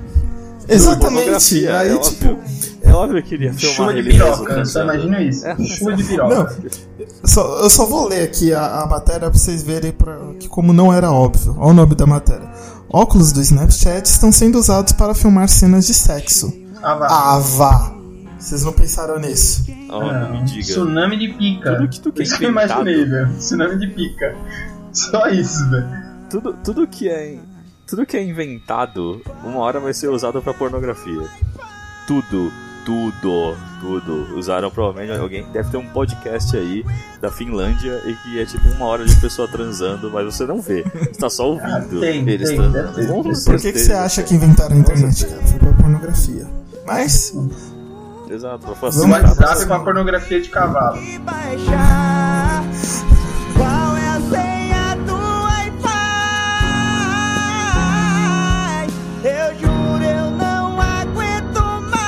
Exatamente, 0.68 1.66
aí 1.68 1.90
é 1.90 1.98
tipo, 1.98 2.28
óbvio. 2.28 2.42
É 2.82 2.92
óbvio 2.92 3.22
que 3.22 3.34
iria 3.34 3.52
filmar 3.52 3.76
Chuva 3.76 3.94
de 3.94 4.02
mesmo 4.02 4.10
piroca, 4.24 4.52
eu 4.54 4.66
só 4.66 4.82
imagino 4.82 5.20
isso. 5.20 5.46
É. 5.46 5.56
Chuva 5.64 5.96
de 5.96 6.04
piroca. 6.04 6.34
Não. 6.34 7.06
só- 7.28 7.58
eu 7.62 7.68
só 7.70 7.84
vou 7.86 8.08
ler 8.08 8.22
aqui 8.22 8.52
a, 8.54 8.82
a 8.82 8.86
matéria 8.86 9.28
pra 9.28 9.38
vocês 9.38 9.62
verem 9.62 9.92
pra, 9.92 10.16
que 10.38 10.48
como 10.48 10.72
não 10.72 10.92
era 10.92 11.10
óbvio. 11.10 11.54
Olha 11.58 11.70
o 11.70 11.74
nome 11.74 11.94
da 11.94 12.06
matéria. 12.06 12.48
Óculos 12.88 13.32
do 13.32 13.40
Snapchat 13.40 14.06
estão 14.06 14.30
sendo 14.30 14.58
usados 14.58 14.92
para 14.92 15.14
filmar 15.14 15.48
cenas 15.48 15.86
de 15.86 15.94
sexo. 15.94 16.52
Ah. 16.82 17.34
Ah, 17.34 17.38
vá! 17.38 17.92
Vocês 18.38 18.64
não 18.64 18.72
pensaram 18.72 19.18
nisso? 19.20 19.64
Ó, 19.88 20.12
Não, 20.12 20.32
me 20.32 20.42
diga. 20.44 20.62
Tsunami 20.62 21.16
de 21.16 21.28
pica. 21.34 21.76
Tudo 21.76 21.88
que 21.88 22.00
tu 22.00 22.12
quer 22.12 22.22
inventado. 22.24 22.88
imaginei, 22.88 23.04
velho. 23.04 23.28
Tsunami 23.38 23.78
de 23.78 23.86
pica. 23.88 24.34
Só 24.92 25.28
isso, 25.28 25.70
velho. 25.70 25.88
Tudo, 26.28 26.52
tudo 26.64 26.86
que 26.86 27.08
é 27.08 27.38
tudo 27.86 28.06
que 28.06 28.16
é 28.16 28.22
inventado, 28.24 29.20
uma 29.44 29.58
hora 29.58 29.78
vai 29.78 29.92
ser 29.92 30.08
usado 30.08 30.40
pra 30.40 30.54
pornografia. 30.54 31.22
Tudo, 32.06 32.50
tudo, 32.86 33.54
tudo. 33.80 34.36
Usaram 34.38 34.70
provavelmente 34.70 35.18
alguém 35.20 35.44
deve 35.52 35.70
ter 35.70 35.76
um 35.76 35.86
podcast 35.88 36.56
aí 36.56 36.84
da 37.20 37.30
Finlândia 37.30 38.00
e 38.06 38.14
que 38.14 38.40
é 38.40 38.46
tipo 38.46 38.66
uma 38.70 38.86
hora 38.86 39.04
de 39.04 39.14
pessoa 39.20 39.46
transando, 39.46 40.10
mas 40.10 40.24
você 40.24 40.46
não 40.46 40.60
vê. 40.60 40.82
Você 40.84 41.20
tá 41.20 41.28
só 41.28 41.46
ouvindo. 41.52 41.98
Ah, 41.98 42.00
tem, 42.00 42.26
eles 42.28 42.48
tem, 42.48 42.56
transando. 42.58 43.22
Por 43.44 43.60
que, 43.60 43.72
que 43.72 43.78
você 43.78 43.92
acha 43.92 44.22
que 44.22 44.34
inventaram 44.34 44.74
a 44.74 44.78
internet, 44.78 45.26
cara? 45.26 45.42
Foi 45.42 45.58
pra 45.58 45.72
pornografia. 45.74 46.61
Mas, 46.84 47.32
Exato, 48.28 48.58
pra 48.60 48.72
O 48.72 48.74
facilitar. 48.74 49.22
WhatsApp 49.24 49.66
com 49.66 49.74
a 49.74 49.80
pornografia 49.80 50.40
de 50.40 50.48
cavalo. 50.48 50.98
Qual 53.56 53.96
é 53.96 54.08
a 54.08 54.20
senha 54.20 54.96
do 55.06 55.12
Wi-Fi? 57.92 58.86
Eu 59.24 59.54
juro, 59.60 60.04
eu 60.04 60.30
não 60.32 60.80
aguento 60.80 61.62
mais. 61.90 61.98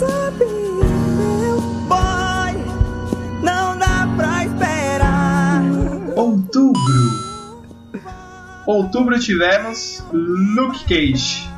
WhatsApp, 0.00 0.38
meu 1.16 1.60
boy, 1.88 2.54
não 3.42 3.76
dá 3.78 4.08
pra 4.16 4.44
esperar. 4.44 5.62
Outubro. 6.16 6.80
Outubro 8.66 9.18
tivemos 9.18 10.02
Luke 10.12 10.84
Cage. 10.84 11.50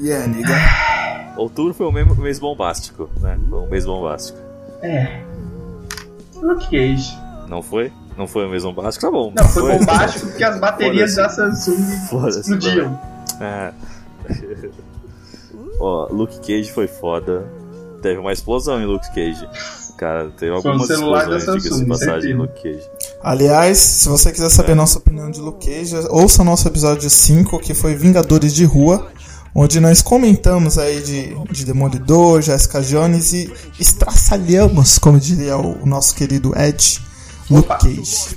Yeah, 0.00 0.26
nigga. 0.26 0.54
Outubro 1.36 1.72
foi 1.72 1.86
um 1.86 1.92
mês, 1.92 2.18
mês 2.18 2.38
bombástico, 2.38 3.08
né? 3.20 3.38
Foi 3.48 3.58
um 3.60 3.68
mês 3.68 3.84
bombástico. 3.84 4.38
É. 4.82 5.20
Luke 6.36 6.70
Cage. 6.70 7.16
Não 7.48 7.62
foi? 7.62 7.92
Não 8.16 8.26
foi 8.26 8.46
um 8.46 8.50
mês 8.50 8.64
bombástico? 8.64 9.06
Tá 9.06 9.10
bom. 9.10 9.32
Não, 9.34 9.44
foi 9.44 9.78
bombástico 9.78 10.26
porque 10.26 10.44
as 10.44 10.58
baterias 10.58 11.14
da. 11.14 11.28
Samsung 11.28 11.82
Foda-se, 12.08 12.40
explodiam. 12.40 12.98
É. 13.40 13.72
Ó, 15.80 16.08
Luke 16.10 16.38
Cage 16.40 16.72
foi 16.72 16.88
foda. 16.88 17.46
Teve 18.02 18.18
uma 18.18 18.32
explosão 18.32 18.80
em 18.80 18.86
Luke 18.86 19.06
Cage. 19.14 19.48
Cara, 19.96 20.30
teve 20.30 20.52
Foi 20.62 20.70
um 20.70 20.74
algumas 20.74 20.86
celular 20.86 21.28
da 21.28 21.36
explosões, 21.36 21.62
diga-se 21.64 21.86
passagem, 21.86 22.30
em. 22.30 22.34
Luke 22.34 22.62
Cage. 22.62 22.88
Aliás, 23.20 23.78
se 23.78 24.08
você 24.08 24.30
quiser 24.30 24.48
saber 24.48 24.72
a 24.72 24.76
nossa 24.76 24.98
opinião 24.98 25.30
de 25.30 25.40
Luke 25.40 25.66
Cage, 25.66 25.96
ouça 26.10 26.42
o 26.42 26.44
nosso 26.44 26.68
episódio 26.68 27.10
5, 27.10 27.58
que 27.58 27.74
foi 27.74 27.96
Vingadores 27.96 28.54
de 28.54 28.64
Rua, 28.64 29.08
onde 29.54 29.80
nós 29.80 30.02
comentamos 30.02 30.78
aí 30.78 31.02
de, 31.02 31.34
de 31.52 31.64
Demolidor, 31.64 32.42
Jessica 32.42 32.80
Jones 32.82 33.32
e 33.32 33.52
estraçalhamos, 33.78 34.98
como 34.98 35.18
diria 35.18 35.56
o, 35.56 35.82
o 35.82 35.86
nosso 35.86 36.14
querido 36.14 36.52
Ed, 36.58 37.00
Luke. 37.50 37.68
Cage. 37.68 38.36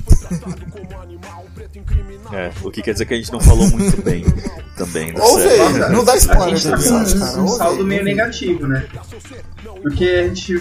É, 2.33 2.51
o 2.63 2.71
que 2.71 2.81
quer 2.81 2.93
dizer 2.93 3.05
que 3.05 3.13
a 3.13 3.17
gente 3.17 3.31
não 3.31 3.39
falou 3.39 3.67
muito 3.69 4.01
bem 4.01 4.23
também 4.77 5.13
da 5.13 5.23
Ouve 5.23 5.43
série. 5.43 5.61
aí, 5.61 5.91
não 5.91 6.03
dá 6.03 6.13
A 6.13 6.17
spoiler 6.17 6.57
gente 6.57 6.75
do 6.75 7.19
tá 7.19 7.33
com 7.33 7.39
um, 7.39 7.43
um 7.43 7.47
saldo 7.47 7.85
meio 7.85 8.03
negativo, 8.03 8.67
né? 8.67 8.87
Porque 9.81 10.05
a 10.05 10.27
gente. 10.27 10.55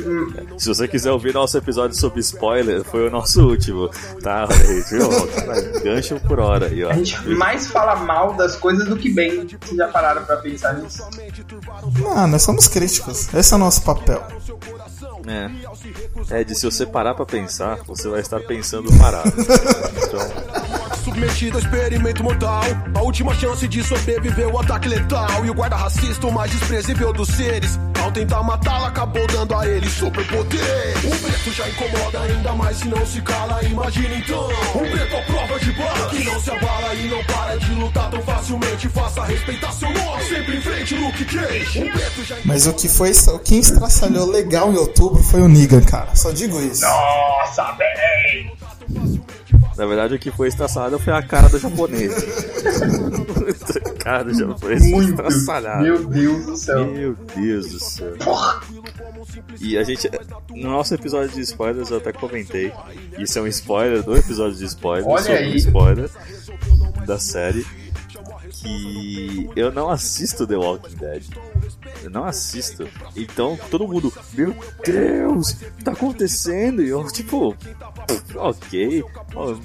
Se 0.59 0.69
você 0.69 0.89
quiser 0.89 1.11
ouvir 1.11 1.35
nosso 1.35 1.57
episódio 1.57 1.97
sobre 1.97 2.21
spoiler, 2.21 2.85
foi 2.85 3.07
o 3.07 3.11
nosso 3.11 3.47
último. 3.47 3.89
Tá, 4.23 4.47
viu? 4.47 5.09
Gancho 5.83 6.21
por 6.21 6.41
hora 6.41 6.67
aí, 6.67 6.85
ó. 6.85 6.91
A 6.91 6.95
gente 6.95 7.19
mais 7.31 7.67
fala 7.67 7.97
mal 7.97 8.35
das 8.35 8.57
coisas 8.57 8.89
do 8.89 8.97
que 8.97 9.11
bem. 9.11 9.47
Vocês 9.47 9.77
já 9.77 9.89
pararam 9.89 10.25
pra 10.25 10.37
pensar 10.37 10.75
nisso? 10.75 11.03
Não, 11.99 12.27
nós 12.27 12.43
somos 12.43 12.69
críticos. 12.69 13.33
Esse 13.33 13.53
é 13.53 13.57
o 13.57 13.61
nosso 13.61 13.83
papel. 13.83 14.23
É. 15.27 16.41
Ed, 16.41 16.55
se 16.55 16.65
você 16.65 16.87
parar 16.87 17.15
pra 17.15 17.27
pensar, 17.27 17.79
você 17.87 18.09
vai 18.09 18.21
estar 18.21 18.41
pensando 18.41 18.91
parado. 18.99 19.31
Então, 20.11 21.59
a 21.59 21.60
experimento 21.61 22.23
mortal 22.23 22.63
A 22.95 23.03
última 23.03 23.35
chance 23.35 23.67
de 23.69 23.83
sobreviver 23.83 24.49
o 24.49 24.59
ataque 24.59 24.89
letal 24.89 25.45
E 25.45 25.51
o 25.51 25.55
guarda 25.55 25.77
racista, 25.77 26.27
o 26.27 26.33
mais 26.33 26.51
desprezível 26.51 27.13
dos 27.13 27.29
seres 27.29 27.79
Ao 28.03 28.11
tentar 28.11 28.43
matá-la, 28.43 28.89
acabou 28.89 29.27
dando 29.29 29.55
a 29.55 29.67
ele 29.67 29.89
superpoder 29.89 30.95
O 31.05 31.11
preto 31.11 31.53
já 31.53 31.69
incomoda 31.69 32.21
ainda 32.21 32.53
mais 32.53 32.77
se 32.79 32.89
não 32.89 33.05
se 33.07 33.21
cala 33.23 33.63
Imagina 33.63 34.15
então, 34.17 34.49
um 34.75 34.91
preto 34.91 35.17
à 35.17 35.23
prova 35.23 35.59
de 35.61 35.73
bala 35.73 36.09
Que 36.11 36.25
não 36.25 36.41
se 36.41 36.51
abala 36.51 36.95
e 36.95 37.09
não 37.09 37.25
para 37.25 37.59
de 37.59 37.75
lutar 37.75 38.11
tão 38.11 38.23
facilmente 38.23 38.89
Faça 38.89 39.23
respeitar 39.25 39.73
seu 39.73 39.91
nome, 39.91 40.25
sempre 40.25 40.57
em 40.57 40.61
frente, 40.61 40.95
Luke 40.95 41.25
Cage 41.25 41.79
Um 41.83 41.91
preto 41.91 42.25
já 42.25 42.37
Mas 42.45 42.67
o 42.67 42.73
que 42.73 42.89
foi. 42.89 43.11
O 43.11 43.39
que 43.39 43.57
estraçalhou 43.57 44.31
legal 44.31 44.73
em 44.73 44.77
outubro 44.77 45.23
foi 45.23 45.41
o 45.41 45.49
Negan, 45.49 45.83
cara. 45.83 46.15
Só 46.15 46.31
digo 46.31 46.61
isso. 46.61 46.83
Nossa, 46.83 47.73
bem! 47.73 48.53
Na 49.81 49.87
verdade, 49.87 50.15
o 50.15 50.19
que 50.19 50.31
foi 50.31 50.49
estacionado 50.49 50.99
foi 50.99 51.15
a 51.15 51.23
cara 51.23 51.49
do 51.49 51.59
japonês. 51.59 52.13
a 53.87 53.95
cara 54.05 54.25
do 54.25 54.35
japonês 54.35 54.83
Muito! 54.91 55.09
estraçalhado. 55.09 55.83
Meu 55.83 56.05
Deus 56.07 56.45
do 56.45 56.57
céu. 56.59 56.87
Meu 56.87 57.15
Deus 57.35 57.71
do 57.71 57.81
céu. 57.81 58.13
E 59.59 59.79
a 59.79 59.83
gente, 59.83 60.11
no 60.51 60.69
nosso 60.69 60.95
episódio 60.95 61.31
de 61.31 61.41
spoilers, 61.41 61.91
eu 61.91 61.97
até 61.97 62.13
comentei. 62.13 62.71
Isso 63.19 63.39
é 63.39 63.43
um 63.43 63.47
spoiler 63.47 64.03
do 64.03 64.15
episódio 64.15 64.59
de 64.59 64.67
spoilers. 64.67 65.07
Olha 65.07 65.23
sobre 65.23 65.39
aí. 65.39 65.53
um 65.53 65.57
spoiler 65.57 66.11
da 67.07 67.19
série. 67.19 67.67
Que 68.51 69.49
eu 69.57 69.73
não 69.73 69.89
assisto 69.89 70.47
The 70.47 70.57
Walking 70.57 70.97
Dead. 70.97 71.25
Eu 72.03 72.11
não 72.11 72.25
assisto. 72.25 72.89
Então 73.17 73.59
todo 73.71 73.87
mundo, 73.87 74.13
meu 74.35 74.55
Deus, 74.85 75.51
o 75.53 75.57
que 75.57 75.85
tá 75.85 75.93
acontecendo? 75.93 76.83
E 76.83 76.89
eu, 76.89 77.07
tipo, 77.11 77.55
ok. 78.35 79.05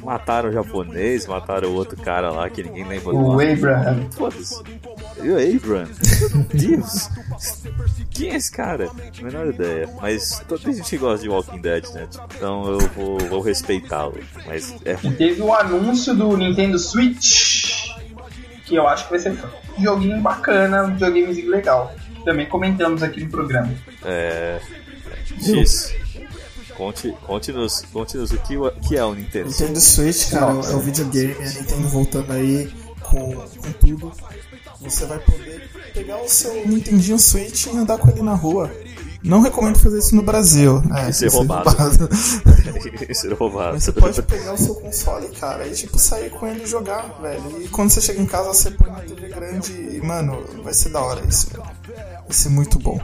Mataram 0.03 0.49
o 0.49 0.51
japonês, 0.53 1.25
mataram 1.27 1.69
o 1.69 1.73
outro 1.73 1.95
cara 1.97 2.29
lá 2.31 2.49
que 2.49 2.63
ninguém 2.63 2.83
lembra 2.87 3.11
do 3.13 3.17
O. 3.17 3.39
Abraham. 3.39 4.09
Foda-se. 4.11 4.55
O 4.55 5.55
Abraham? 5.55 5.87
Meu 6.33 6.43
Deus! 6.77 7.09
Quem 8.11 8.31
é 8.31 8.35
esse 8.35 8.51
cara? 8.51 8.89
Menor 9.21 9.47
ideia. 9.47 9.89
Mas 10.01 10.41
toda 10.47 10.71
gente 10.73 10.89
que 10.89 10.97
gosta 10.97 11.23
de 11.23 11.29
Walking 11.29 11.61
Dead, 11.61 11.85
né? 11.93 12.07
Então 12.35 12.69
eu 12.71 12.79
vou, 12.89 13.17
vou 13.19 13.41
respeitá-lo. 13.41 14.17
Mas 14.45 14.73
é 14.85 14.91
E 14.91 14.95
ruim. 14.95 15.15
teve 15.15 15.41
o 15.41 15.53
anúncio 15.53 16.13
do 16.15 16.35
Nintendo 16.37 16.77
Switch. 16.79 17.85
Que 18.65 18.75
eu 18.75 18.87
acho 18.87 19.03
que 19.05 19.11
vai 19.11 19.19
ser 19.19 19.31
um 19.77 19.83
joguinho 19.83 20.19
bacana, 20.21 20.83
um 20.85 20.91
videogamezinho 20.93 21.51
legal. 21.51 21.93
Também 22.25 22.47
comentamos 22.47 23.03
aqui 23.03 23.23
no 23.23 23.29
programa. 23.29 23.73
É. 24.03 24.59
Isso. 25.39 25.93
Conte, 26.75 27.13
conte-nos 27.25 27.83
conte 27.93 28.17
o 28.17 28.27
que, 28.27 28.57
o 28.57 28.71
que 28.71 28.97
é 28.97 29.05
o 29.05 29.15
Nintendo. 29.15 29.47
Nintendo 29.47 29.79
Switch, 29.79 30.29
cara, 30.29 30.53
Nossa. 30.53 30.73
é 30.73 30.75
o 30.75 30.79
videogame, 30.79 31.33
a 31.33 31.49
Nintendo 31.49 31.87
voltando 31.87 32.33
aí 32.33 32.69
com, 33.01 33.33
com 33.33 33.71
tudo. 33.79 34.11
Você 34.81 35.05
vai 35.05 35.19
poder 35.19 35.69
pegar 35.93 36.21
o 36.21 36.27
seu 36.27 36.67
Nintendinho 36.67 37.17
Switch 37.17 37.67
e 37.67 37.77
andar 37.77 37.97
com 37.97 38.09
ele 38.09 38.21
na 38.21 38.33
rua. 38.33 38.69
Não 39.25 39.41
recomendo 39.41 39.79
fazer 39.79 39.97
isso 39.99 40.15
no 40.15 40.21
Brasil. 40.21 40.81
É, 40.95 41.09
E 41.09 41.13
ser 41.13 41.25
isso 41.27 41.35
é 41.35 41.39
roubado. 41.39 41.69
roubado. 41.69 42.09
Ser 43.15 43.33
roubado. 43.33 43.73
Mas 43.73 43.83
você 43.83 43.91
pode 43.91 44.21
pegar 44.23 44.53
o 44.53 44.57
seu 44.57 44.75
console, 44.75 45.27
cara, 45.39 45.65
e 45.67 45.71
tipo 45.71 45.97
sair 45.97 46.29
com 46.29 46.47
ele 46.47 46.63
e 46.63 46.67
jogar, 46.67 47.03
velho. 47.21 47.61
E 47.61 47.67
quando 47.67 47.89
você 47.89 48.01
chega 48.01 48.21
em 48.21 48.25
casa, 48.25 48.53
você 48.53 48.71
põe 48.71 48.89
na 48.91 48.99
TV 48.99 49.27
grande 49.29 49.71
e, 49.73 50.01
mano, 50.05 50.43
vai 50.63 50.73
ser 50.73 50.89
da 50.89 51.01
hora 51.01 51.21
isso, 51.27 51.49
velho. 51.51 51.63
Vai 51.63 52.31
ser 52.31 52.49
muito 52.49 52.77
bom. 52.79 52.99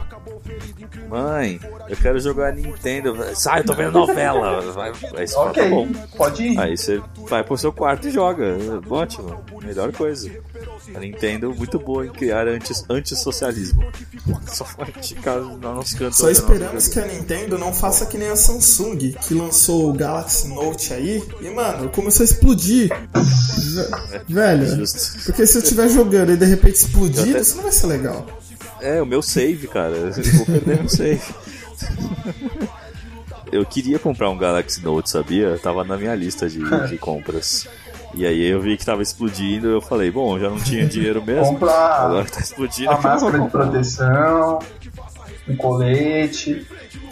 Mãe, 1.08 1.60
eu 1.88 1.96
quero 1.96 2.18
jogar 2.20 2.52
Nintendo. 2.54 3.16
Sai, 3.34 3.60
eu 3.60 3.64
tô 3.64 3.74
vendo 3.74 3.92
novela. 3.92 4.60
Vai, 4.72 4.92
aí 5.16 5.26
você 5.28 5.34
fala, 5.34 5.50
Ok, 5.50 5.62
tá 5.62 5.68
bom. 5.70 5.88
pode 6.16 6.42
ir. 6.42 6.58
Aí 6.58 6.76
você 6.76 7.00
vai 7.28 7.44
pro 7.44 7.56
seu 7.58 7.72
quarto 7.72 8.08
e 8.08 8.10
joga. 8.10 8.56
Ótimo, 8.88 9.40
melhor 9.62 9.92
coisa. 9.92 10.30
A 10.94 10.98
Nintendo 11.00 11.54
muito 11.54 11.78
boa 11.78 12.04
em 12.06 12.10
criar 12.10 12.46
anti, 12.48 12.72
antissocialismo. 12.90 13.82
Só 14.52 14.64
ficar 14.64 15.36
no 15.36 15.56
nosso 15.58 15.96
canto. 15.96 16.16
Só 16.16 16.24
olhando 16.26 16.36
esperamos 16.38 16.88
que 16.88 16.98
a 17.00 17.06
Nintendo 17.06 17.56
não 17.58 17.72
faça 17.72 18.04
que 18.06 18.18
nem 18.18 18.28
a 18.28 18.36
Samsung, 18.36 19.12
que 19.12 19.34
lançou 19.34 19.90
o 19.90 19.92
Galaxy 19.92 20.48
Note 20.48 20.92
aí, 20.92 21.22
e 21.40 21.50
mano, 21.50 21.88
começou 21.90 22.22
a 22.22 22.26
explodir. 22.26 22.88
Ve- 22.88 24.20
Velho, 24.34 24.66
Justo. 24.76 25.24
porque 25.26 25.46
se 25.46 25.58
eu 25.58 25.62
estiver 25.62 25.88
jogando 25.88 26.32
e 26.32 26.36
de 26.36 26.44
repente 26.44 26.74
explodir, 26.76 27.30
até- 27.30 27.40
isso 27.40 27.56
não 27.56 27.62
vai 27.64 27.72
ser 27.72 27.86
legal. 27.86 28.26
É, 28.80 29.00
o 29.00 29.06
meu 29.06 29.22
save, 29.22 29.68
cara. 29.68 29.94
Eu 29.96 30.12
vou 30.38 30.46
perder 30.46 30.78
meu 30.80 30.88
save. 30.88 31.22
Eu 33.50 33.66
queria 33.66 33.98
comprar 33.98 34.30
um 34.30 34.36
Galaxy 34.38 34.82
Note, 34.82 35.10
sabia? 35.10 35.58
Tava 35.62 35.84
na 35.84 35.96
minha 35.96 36.14
lista 36.14 36.48
de, 36.48 36.58
de 36.88 36.98
compras. 36.98 37.68
E 38.14 38.26
aí 38.26 38.42
eu 38.42 38.60
vi 38.60 38.76
que 38.76 38.84
tava 38.84 39.02
explodindo, 39.02 39.68
eu 39.68 39.80
falei, 39.80 40.10
bom, 40.10 40.38
já 40.38 40.50
não 40.50 40.58
tinha 40.60 40.86
dinheiro 40.86 41.22
mesmo. 41.24 41.54
Compra 41.54 41.72
Agora 41.72 42.24
que 42.24 42.32
tá 42.32 42.40
explodindo, 42.40 42.90
a 42.90 42.94
eu 42.94 43.00
vou 43.00 43.10
máscara 43.10 43.40
de 43.40 43.48
proteção, 43.50 44.58
um 45.48 45.56
colete. 45.56 46.66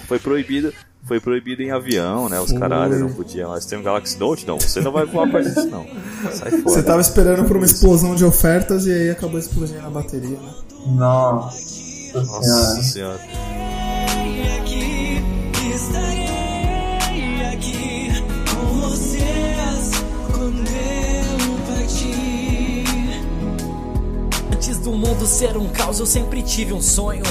Foi 0.06 0.18
proibido, 0.18 0.72
foi 1.04 1.20
proibido 1.20 1.62
em 1.62 1.70
avião, 1.70 2.28
né? 2.28 2.38
Os 2.40 2.52
caralho 2.52 2.98
não 2.98 3.12
podiam. 3.12 3.50
Mas 3.50 3.66
tem 3.66 3.78
um 3.78 3.82
Galaxy 3.82 4.18
Note, 4.18 4.46
não. 4.46 4.60
Você 4.60 4.80
não 4.80 4.92
vai 4.92 5.06
voar 5.06 5.30
com 5.30 5.36
a 5.38 5.42
gente, 5.42 5.66
não. 5.66 5.86
Sai 6.32 6.50
fora. 6.50 6.62
Você 6.62 6.82
tava 6.82 7.00
esperando 7.00 7.46
por 7.46 7.56
uma 7.56 7.66
explosão 7.66 8.14
de 8.14 8.24
ofertas 8.24 8.86
e 8.86 8.92
aí 8.92 9.10
acabou 9.10 9.38
explodindo 9.38 9.86
a 9.86 9.90
bateria, 9.90 10.38
né? 10.38 10.52
Nossa 10.86 12.12
Nossa 12.14 12.82
senhora. 12.82 12.82
senhora. 12.82 13.20
Do 24.90 24.96
mundo 24.96 25.24
ser 25.24 25.56
um 25.56 25.68
caos, 25.68 26.00
eu 26.00 26.04
sempre 26.04 26.42
tive 26.42 26.72
um 26.72 26.82
sonho. 26.82 27.22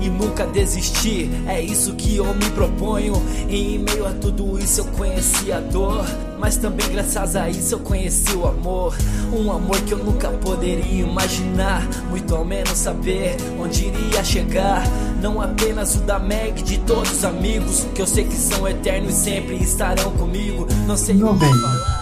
E 0.00 0.08
nunca 0.08 0.44
desisti, 0.44 1.30
é 1.46 1.62
isso 1.62 1.94
que 1.94 2.16
eu 2.16 2.34
me 2.34 2.50
proponho. 2.50 3.14
E 3.48 3.76
em 3.76 3.78
meio 3.78 4.04
a 4.04 4.10
tudo 4.10 4.58
isso 4.58 4.80
eu 4.80 4.84
conheci 4.86 5.52
a 5.52 5.60
dor. 5.60 6.04
Mas 6.40 6.56
também 6.56 6.88
graças 6.88 7.36
a 7.36 7.48
isso 7.48 7.76
eu 7.76 7.78
conheci 7.78 8.34
o 8.34 8.48
amor. 8.48 8.96
Um 9.32 9.52
amor 9.52 9.80
que 9.82 9.94
eu 9.94 9.98
nunca 9.98 10.28
poderia 10.28 11.02
imaginar. 11.02 11.86
Muito 12.10 12.34
ao 12.34 12.44
menos 12.44 12.76
saber 12.76 13.36
onde 13.60 13.86
iria 13.86 14.24
chegar. 14.24 14.82
Não 15.22 15.40
apenas 15.40 15.94
o 15.94 16.00
da 16.00 16.18
Meg, 16.18 16.64
de 16.64 16.78
todos 16.78 17.12
os 17.12 17.24
amigos. 17.24 17.86
Que 17.94 18.02
eu 18.02 18.08
sei 18.08 18.24
que 18.24 18.34
são 18.34 18.66
eternos 18.66 19.12
e 19.12 19.22
sempre 19.22 19.54
estarão 19.62 20.10
comigo. 20.16 20.66
Não 20.84 20.96
sei 20.96 21.14
Meu 21.14 21.28
como 21.28 21.38
bem. 21.38 21.48
falar, 21.48 21.93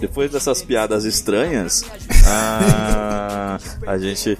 Depois 0.00 0.30
dessas 0.30 0.60
piadas 0.62 1.04
estranhas, 1.04 1.84
a, 2.26 3.58
a 3.86 3.98
gente 3.98 4.36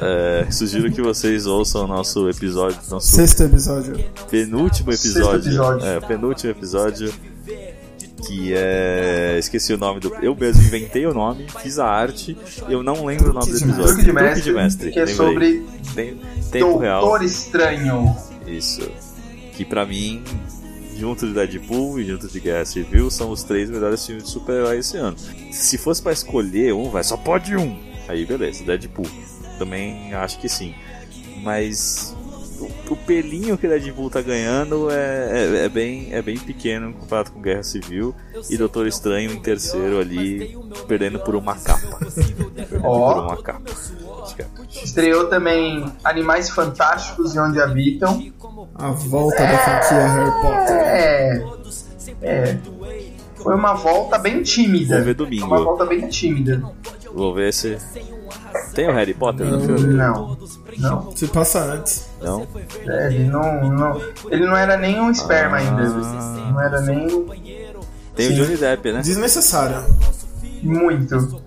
é, 0.00 0.46
sugiro 0.50 0.90
que 0.90 1.00
vocês 1.02 1.46
ouçam 1.46 1.84
o 1.84 1.86
nosso 1.86 2.28
episódio, 2.28 2.78
nosso 2.90 3.06
Sexto 3.14 3.42
episódio. 3.44 3.94
penúltimo 4.30 4.90
Sexto 4.92 5.06
episódio, 5.18 5.48
episódio. 5.48 5.86
É, 5.86 6.00
penúltimo 6.00 6.50
episódio, 6.50 7.12
que 8.26 8.52
é. 8.54 9.36
Esqueci 9.38 9.72
o 9.74 9.78
nome 9.78 10.00
do. 10.00 10.14
Eu 10.16 10.34
mesmo 10.34 10.62
inventei 10.62 11.06
o 11.06 11.12
nome, 11.14 11.46
fiz 11.62 11.78
a 11.78 11.86
arte, 11.86 12.36
eu 12.68 12.82
não 12.82 13.04
lembro 13.04 13.30
o 13.30 13.34
nome 13.34 13.46
do 13.52 13.58
Truque 13.58 13.64
episódio. 13.64 13.86
Truque 13.86 14.04
de 14.04 14.10
Truque 14.10 14.22
mestre, 14.24 14.42
de 14.42 14.52
mestre, 14.52 14.90
que 14.92 14.98
é 14.98 15.04
lembrei. 15.04 15.16
sobre 15.16 15.66
Tem- 15.94 16.20
tempo 16.50 16.78
real. 16.78 17.00
Doutor 17.02 17.22
Estranho. 17.24 18.16
Isso. 18.46 18.88
Que 19.52 19.64
pra 19.64 19.86
mim, 19.86 20.22
junto 20.98 21.26
de 21.26 21.32
Deadpool 21.32 22.00
e 22.00 22.04
junto 22.04 22.28
de 22.28 22.40
Guerra 22.40 22.64
Civil, 22.64 23.10
são 23.10 23.30
os 23.30 23.42
três 23.42 23.70
melhores 23.70 24.04
filmes 24.04 24.24
de 24.24 24.30
super-herói 24.30 24.78
esse 24.78 24.96
ano. 24.96 25.16
Se 25.52 25.78
fosse 25.78 26.02
pra 26.02 26.12
escolher 26.12 26.72
um, 26.72 26.90
vai, 26.90 27.04
só 27.04 27.16
pode 27.16 27.56
um. 27.56 27.78
Aí 28.08 28.24
beleza, 28.24 28.64
Deadpool. 28.64 29.06
Também 29.58 30.12
acho 30.14 30.38
que 30.38 30.48
sim. 30.48 30.74
Mas 31.42 32.16
o, 32.58 32.92
o 32.92 32.96
pelinho 32.96 33.56
que 33.58 33.68
Deadpool 33.68 34.10
tá 34.10 34.20
ganhando 34.20 34.90
é, 34.90 35.30
é, 35.30 35.64
é 35.64 35.68
bem, 35.68 36.12
é 36.12 36.22
bem 36.22 36.38
pequeno 36.38 36.92
comparado 36.92 37.32
com 37.32 37.40
Guerra 37.40 37.62
Civil. 37.62 38.14
E 38.48 38.56
Doutor 38.56 38.86
Estranho 38.86 39.32
em 39.32 39.40
terceiro 39.40 39.98
ali, 39.98 40.56
perdendo 40.86 41.18
por 41.20 41.34
uma 41.34 41.56
capa. 41.56 41.98
Perdendo 42.54 42.84
Ó. 42.84 43.14
por 43.14 43.22
uma 43.24 43.42
capa. 43.42 43.70
É. 44.38 44.84
Estreou 44.84 45.28
também 45.28 45.92
Animais 46.04 46.50
Fantásticos 46.50 47.34
e 47.34 47.38
Onde 47.38 47.60
Habitam. 47.60 48.22
A 48.74 48.90
volta 48.90 49.42
da 49.42 49.58
franquia 49.58 50.06
Harry 50.06 50.30
Potter. 50.42 50.76
É. 50.76 51.44
É. 52.22 52.58
Foi 53.36 53.54
uma 53.54 53.74
volta 53.74 54.18
bem 54.18 54.42
tímida. 54.42 54.96
Vou 54.96 55.04
ver 55.04 55.14
domingo. 55.14 55.46
Uma 55.46 55.62
volta 55.62 55.84
bem 55.86 56.08
tímida. 56.08 56.62
Vou 57.14 57.34
ver 57.34 57.52
se. 57.52 57.78
Tem 58.74 58.88
o 58.88 58.92
Harry 58.92 59.14
Potter 59.14 59.46
no 59.46 59.60
filme? 59.60 59.94
Não. 59.94 60.36
Não. 60.78 61.16
Se 61.16 61.26
passa 61.28 61.60
antes. 61.60 62.08
Não? 62.20 62.46
É, 62.86 63.06
ele 63.06 63.24
não, 63.24 63.70
não. 63.70 64.00
Ele 64.30 64.46
não 64.46 64.56
era 64.56 64.76
nem 64.76 65.00
um 65.00 65.10
esperma 65.10 65.58
ainda. 65.58 65.84
Não 65.84 66.60
era 66.60 66.80
nem. 66.80 67.06
Tem 68.14 68.28
o 68.32 68.34
Johnny 68.34 68.56
Depp, 68.56 68.92
né? 68.92 69.00
Desnecessário. 69.02 69.84
Muito. 70.62 71.40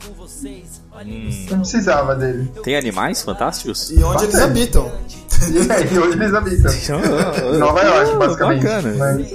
Não 1.49 1.59
precisava 1.59 2.15
dele. 2.15 2.51
Tem 2.63 2.75
animais 2.75 3.21
fantásticos? 3.21 3.89
E 3.91 4.03
onde 4.03 4.23
eles 4.25 4.39
habitam? 4.39 4.91
E, 5.47 5.93
e 5.95 5.99
onde 5.99 6.13
eles 6.21 6.33
habitam? 6.33 6.71
Em 6.73 7.57
Nova 7.59 7.81
York, 7.81 8.15
basicamente. 8.17 8.63
Bacana. 8.63 8.95
Mas 8.97 9.33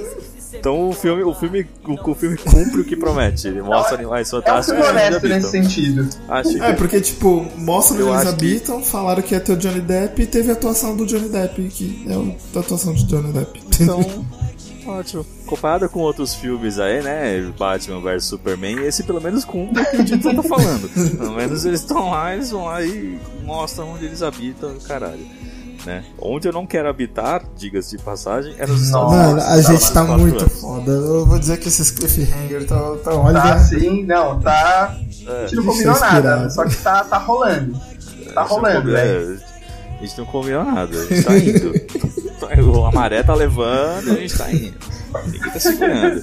Então 0.53 0.89
o 0.89 0.93
filme, 0.93 1.23
o 1.23 1.33
filme, 1.33 1.67
o, 1.85 2.11
o 2.11 2.15
filme 2.15 2.37
cumpre 2.37 2.81
o 2.81 2.85
que 2.85 2.95
promete. 2.95 3.47
Ele 3.47 3.61
mostra 3.61 3.95
animais 3.95 4.31
é 4.31 4.35
um 4.37 4.41
fantásticos. 4.41 4.79
filme 4.79 4.81
onde 4.99 5.05
honesto 5.05 5.27
nesse 5.27 5.47
habitam. 5.57 5.69
sentido. 5.69 6.09
Acho 6.29 6.49
que 6.49 6.61
É, 6.63 6.73
porque, 6.73 7.01
tipo, 7.01 7.45
mostra 7.57 7.95
onde 7.95 8.03
eles 8.03 8.15
acho 8.15 8.23
que- 8.37 8.45
habitam, 8.45 8.83
falaram 8.83 9.21
que 9.21 9.33
ia 9.33 9.39
ter 9.39 9.53
o 9.53 9.57
Johnny 9.57 9.81
Depp 9.81 10.21
e 10.21 10.25
teve 10.25 10.49
a 10.49 10.53
atuação 10.53 10.95
do 10.95 11.05
Johnny 11.05 11.29
Depp, 11.29 11.61
que 11.69 12.05
é 12.09 12.57
a 12.57 12.59
atuação 12.61 12.93
de 12.93 13.05
Johnny 13.05 13.31
Depp. 13.33 13.61
Então, 13.81 13.99
ótimo. 14.87 15.25
Comparado 15.45 15.89
com 15.89 15.99
outros 15.99 16.35
filmes 16.35 16.79
aí, 16.79 17.01
né? 17.03 17.41
Batman 17.57 18.01
vs 18.01 18.23
Superman, 18.25 18.85
esse 18.85 19.03
pelo 19.03 19.21
menos 19.21 19.43
cumpre 19.45 19.81
o 19.83 19.85
que 19.89 19.97
o 19.97 20.05
título 20.05 20.41
tá 20.41 20.43
falando. 20.43 20.89
Pelo 21.17 21.33
menos 21.35 21.65
eles 21.65 21.81
estão 21.81 22.09
lá, 22.09 22.33
eles 22.33 22.51
vão 22.51 22.65
lá 22.65 22.81
e 22.83 23.19
mostram 23.43 23.89
onde 23.93 24.05
eles 24.05 24.21
habitam, 24.21 24.75
caralho. 24.87 25.25
Né? 25.85 26.03
Onde 26.19 26.47
eu 26.47 26.51
não 26.51 26.65
quero 26.65 26.89
habitar, 26.89 27.43
diga-se 27.55 27.95
de 27.95 28.03
passagem, 28.03 28.55
é 28.57 28.65
nos 28.65 28.81
Estados 28.87 29.11
Nossa, 29.11 29.27
Mano, 29.35 29.41
a 29.41 29.61
gente 29.61 29.93
tá 29.93 30.03
muito 30.03 30.39
anos. 30.39 30.59
foda. 30.59 30.91
Eu 30.91 31.25
vou 31.27 31.37
dizer 31.37 31.57
que 31.59 31.67
esses 31.67 31.91
cliffhanger 31.91 32.65
tá, 32.65 32.95
tá 33.03 33.13
olha. 33.13 33.39
Tá 33.39 33.53
assim, 33.53 34.03
não, 34.03 34.39
tá. 34.39 34.97
É, 35.27 35.43
A 35.43 35.47
gente 35.47 35.55
não 35.57 35.63
é 35.63 35.65
combinou 35.67 35.99
nada, 35.99 36.17
inspirado. 36.45 36.53
só 36.53 36.65
que 36.65 36.75
tá, 36.77 37.03
tá 37.03 37.17
rolando. 37.19 37.79
Tá 38.33 38.41
rolando, 38.41 38.91
velho. 38.91 39.33
É, 39.35 39.97
a 39.99 40.05
gente 40.05 40.17
não 40.17 40.25
combinou 40.25 40.63
nada, 40.65 40.97
a 40.97 41.05
gente 41.05 41.23
tá 41.23 41.37
indo. 41.37 41.73
a 42.87 42.91
maré 42.91 43.23
tá 43.23 43.33
levando 43.33 44.07
e 44.07 44.11
a 44.11 44.15
gente 44.15 44.37
tá 44.37 44.51
indo. 44.51 44.77
Ninguém 45.25 45.51
tá 45.51 45.59
segurando. 45.59 46.21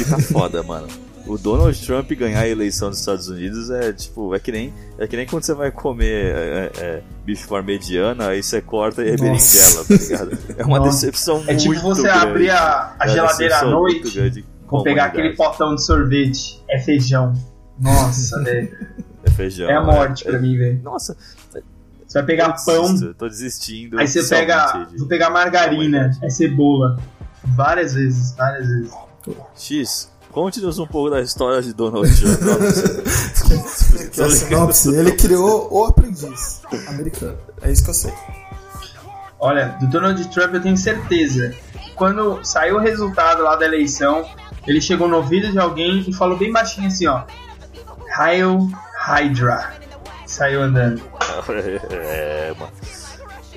E 0.00 0.04
tá 0.04 0.18
foda, 0.18 0.62
mano. 0.62 0.88
O 1.26 1.36
Donald 1.38 1.78
Trump 1.86 2.10
ganhar 2.12 2.40
a 2.40 2.48
eleição 2.48 2.88
dos 2.88 2.98
Estados 2.98 3.28
Unidos 3.28 3.70
é 3.70 3.92
tipo, 3.92 4.34
é 4.34 4.38
que 4.40 4.50
nem, 4.50 4.72
é 4.98 5.06
que 5.06 5.16
nem 5.16 5.26
quando 5.26 5.44
você 5.44 5.54
vai 5.54 5.70
comer 5.70 6.34
é, 6.34 6.70
é, 6.78 7.02
bicho 7.24 7.46
parmegiana, 7.46 8.28
aí 8.28 8.42
você 8.42 8.60
corta 8.60 9.04
e 9.04 9.10
é 9.10 9.16
berinjela, 9.16 9.84
tá 9.84 9.94
ligado? 9.94 10.38
É 10.56 10.64
uma 10.64 10.78
Nossa. 10.78 10.90
decepção 11.06 11.36
É 11.46 11.52
muito 11.52 11.58
tipo 11.62 11.80
você 11.82 12.02
grande. 12.02 12.26
abrir 12.26 12.50
a, 12.50 12.96
a 12.98 13.04
É 13.04 13.08
geladeira 13.08 13.58
à 13.58 13.64
noite, 13.64 14.10
grande 14.10 14.44
vou 14.66 14.82
pegar 14.82 15.06
aquele 15.06 15.34
potão 15.36 15.74
de 15.74 15.84
sorvete. 15.84 16.62
É 16.68 16.78
feijão. 16.78 17.32
Nossa, 17.78 18.40
velho. 18.42 18.76
É 19.24 19.30
feijão. 19.30 19.68
É 19.68 19.74
a 19.74 19.82
morte 19.82 20.26
é- 20.26 20.30
pra 20.30 20.40
mim, 20.40 20.56
velho. 20.56 20.80
Nossa, 20.82 21.16
Você 22.10 22.18
vai 22.18 22.26
pegar 22.26 22.56
eu 22.58 22.64
pão, 22.64 22.82
desisto, 22.92 23.14
tô 23.14 23.28
desistindo. 23.28 23.96
aí 24.00 24.08
você 24.08 24.24
pega. 24.24 24.84
de- 24.90 24.98
Vou 24.98 25.06
pegar 25.06 25.30
margarina, 25.30 26.10
é 26.20 26.28
cebola. 26.28 26.98
Várias 27.54 27.94
vezes, 27.94 28.34
várias 28.36 28.66
vezes. 28.66 28.90
X, 29.54 30.10
conte-nos 30.32 30.80
um 30.80 30.88
pouco 30.88 31.08
da 31.10 31.20
história 31.20 31.62
de 31.62 31.72
Donald 31.72 32.08
Trump. 32.18 32.40
Que 34.12 34.20
é 34.20 34.24
a 34.24 34.28
sinopse, 34.30 34.92
ele 34.92 35.12
criou 35.12 35.68
o 35.70 35.84
aprendiz 35.84 36.60
americano. 36.88 37.38
É 37.62 37.70
isso 37.70 37.84
que 37.84 37.90
eu 37.90 37.94
sei. 37.94 38.12
Olha, 39.38 39.76
do 39.80 39.86
Donald 39.86 40.28
Trump 40.30 40.52
eu 40.54 40.60
tenho 40.60 40.76
certeza 40.76 41.54
quando 41.94 42.40
saiu 42.44 42.76
o 42.76 42.80
resultado 42.80 43.42
lá 43.44 43.54
da 43.54 43.64
eleição, 43.66 44.28
ele 44.66 44.80
chegou 44.80 45.06
no 45.06 45.16
ouvido 45.18 45.52
de 45.52 45.58
alguém 45.60 46.04
e 46.08 46.12
falou 46.12 46.36
bem 46.36 46.50
baixinho 46.52 46.88
assim, 46.88 47.06
ó. 47.06 47.22
Hail 48.16 48.68
Hydra. 48.98 49.79
Saiu 50.30 50.62
andando. 50.62 51.02
é, 51.90 52.54
mano. 52.56 52.70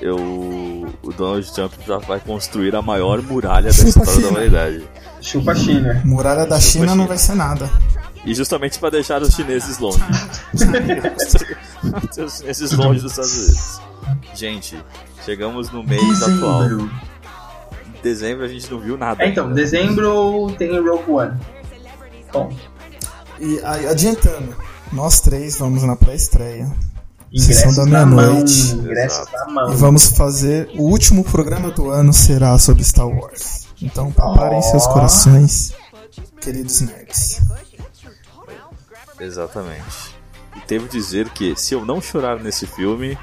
Eu, 0.01 0.15
o 0.17 1.13
Donald 1.15 1.53
Trump 1.53 1.71
já 1.88 1.99
vai 1.99 2.19
construir 2.19 2.76
a 2.76 2.82
maior 2.82 3.21
muralha 3.21 3.69
da 3.71 3.80
história 3.84 4.05
da 4.07 4.11
China. 4.11 4.30
humanidade. 4.30 4.84
Chupa 5.21 5.51
a 5.51 5.55
China. 5.55 6.01
Muralha 6.03 6.47
da 6.47 6.59
China 6.59 6.86
China. 6.86 6.95
não 6.95 7.05
vai 7.07 7.17
ser 7.19 7.36
nada. 7.36 7.69
E 8.26 8.34
justamente 8.34 8.80
para 8.80 8.89
deixar 8.89 9.21
os 9.21 9.36
chineses 9.36 9.78
longe. 9.78 9.99
os 12.26 12.38
chineses 12.39 12.71
longe 12.71 13.01
dos 13.01 13.11
Estados 13.11 13.38
Unidos. 13.38 13.82
Gente, 14.34 14.84
chegamos 15.24 15.69
no 15.71 15.84
mês 15.84 16.24
atual. 16.24 16.63
Dezembro. 16.63 16.91
Em 17.86 18.01
dezembro 18.01 18.45
a 18.45 18.47
gente 18.47 18.71
não 18.71 18.80
viu 18.80 18.97
nada. 18.97 19.24
É, 19.24 19.28
então, 19.28 19.43
ainda. 19.45 19.55
dezembro 19.55 20.51
tem 20.57 20.71
o 20.71 20.84
Rogue 20.84 21.11
One. 21.11 21.39
Bom, 22.34 22.51
E 23.39 23.59
aí, 23.63 23.86
adiantando, 23.88 24.55
nós 24.94 25.20
três 25.20 25.58
vamos 25.58 25.84
na 25.84 25.96
pré-estreia. 25.96 26.72
ingressos 27.32 27.76
da 27.76 27.86
meia-noite. 27.86 28.76
E 29.72 29.76
vamos 29.76 30.06
fazer. 30.06 30.70
O 30.76 30.84
último 30.84 31.24
programa 31.24 31.72
do 31.72 31.89
ano 31.89 32.14
será 32.14 32.58
sobre 32.60 32.84
Star 32.84 33.08
Wars. 33.08 33.68
Então 33.82 34.12
preparem 34.12 34.60
Ó. 34.60 34.62
seus 34.62 34.88
corações, 34.88 35.74
queridos 36.39 36.82
nerds. 36.82 37.41
Exatamente. 39.20 40.16
E 40.56 40.68
devo 40.68 40.88
dizer 40.88 41.30
que 41.30 41.56
se 41.56 41.74
eu 41.74 41.84
não 41.84 42.00
chorar 42.00 42.39
nesse 42.39 42.68
filme, 42.68 43.18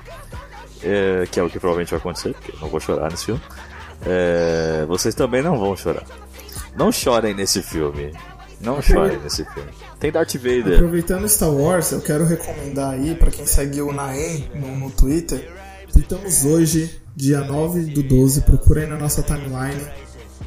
é, 0.83 1.27
que 1.31 1.39
é 1.39 1.43
o 1.43 1.49
que 1.49 1.59
provavelmente 1.61 1.91
vai 1.91 2.01
acontecer, 2.01 2.35
porque 2.35 2.53
eu 2.53 2.61
não 2.61 2.69
vou 2.69 2.81
chorar 2.81 3.11
nesse 3.11 3.27
filme, 3.27 3.41
é, 4.05 4.85
vocês 4.87 5.15
também 5.15 5.43
não 5.43 5.59
vão 5.59 5.77
chorar. 5.77 6.05
Não 6.77 6.91
chorem 6.91 7.35
nesse 7.35 7.63
filme. 7.63 8.13
Não 8.61 8.83
chorem 8.83 9.19
nesse 9.21 9.45
filme. 9.45 9.71
Tem 10.01 10.11
Darth 10.11 10.35
Vader. 10.37 10.77
Aproveitando 10.77 11.29
Star 11.29 11.51
Wars, 11.51 11.93
eu 11.93 12.01
quero 12.01 12.25
recomendar 12.25 12.95
aí 12.95 13.15
pra 13.15 13.31
quem 13.31 13.45
segue 13.45 13.83
o 13.83 13.93
Naem 13.93 14.51
no, 14.55 14.75
no 14.75 14.91
Twitter. 14.91 15.47
Tweetamos 15.93 16.43
hoje, 16.45 17.03
dia 17.15 17.43
9 17.43 17.83
do 17.93 18.03
12, 18.03 18.41
procura 18.41 18.81
aí 18.81 18.87
na 18.87 18.97
nossa 18.97 19.23
timeline 19.23 19.81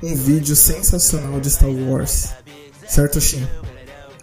um 0.01 0.15
vídeo 0.15 0.55
sensacional 0.55 1.39
de 1.39 1.51
Star 1.51 1.69
Wars. 1.69 2.33
Certo, 2.87 3.21
Shin? 3.21 3.47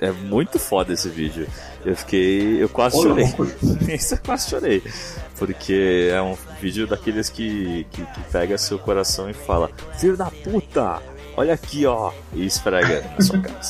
É 0.01 0.11
muito 0.11 0.59
foda 0.59 0.93
esse 0.93 1.09
vídeo. 1.09 1.47
Eu 1.85 1.95
fiquei. 1.95 2.63
Eu 2.63 2.69
quase 2.69 2.97
Ô, 2.97 3.03
chorei. 3.03 3.27
Isso 3.95 4.15
eu 4.15 4.19
quase 4.19 4.49
chorei. 4.49 4.83
Porque 5.39 6.09
é 6.11 6.21
um 6.21 6.37
vídeo 6.61 6.87
daqueles 6.87 7.29
que, 7.29 7.87
que, 7.91 8.05
que 8.05 8.21
pega 8.33 8.59
seu 8.59 8.79
coração 8.79 9.31
e 9.31 9.35
fala: 9.35 9.71
Filho 9.99 10.17
da 10.17 10.31
puta! 10.31 11.01
Olha 11.37 11.55
aqui, 11.55 11.87
ó! 11.87 12.13
E 12.35 12.47
esfrega 12.47 13.03
na 13.17 13.21
sua 13.21 13.39
cara. 13.41 13.61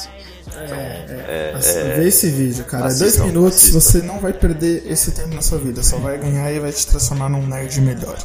Assim. 0.64 0.74
É, 0.74 1.52
Assim, 1.56 1.78
é, 1.78 1.94
Vê 1.96 2.08
esse 2.08 2.30
vídeo, 2.30 2.64
cara. 2.64 2.86
assistam, 2.86 3.22
Dois 3.22 3.32
minutos, 3.32 3.56
assistam. 3.58 3.80
você 3.80 4.02
não 4.02 4.18
vai 4.20 4.32
perder 4.32 4.84
esse 4.90 5.12
tempo 5.12 5.34
na 5.34 5.42
sua 5.42 5.58
vida. 5.58 5.82
Só 5.82 5.96
vai 5.98 6.18
ganhar 6.18 6.50
e 6.52 6.58
vai 6.61 6.72
te 6.72 6.86
transformar 6.86 7.28
num 7.28 7.46
nerd 7.46 7.80
melhor. 7.80 8.16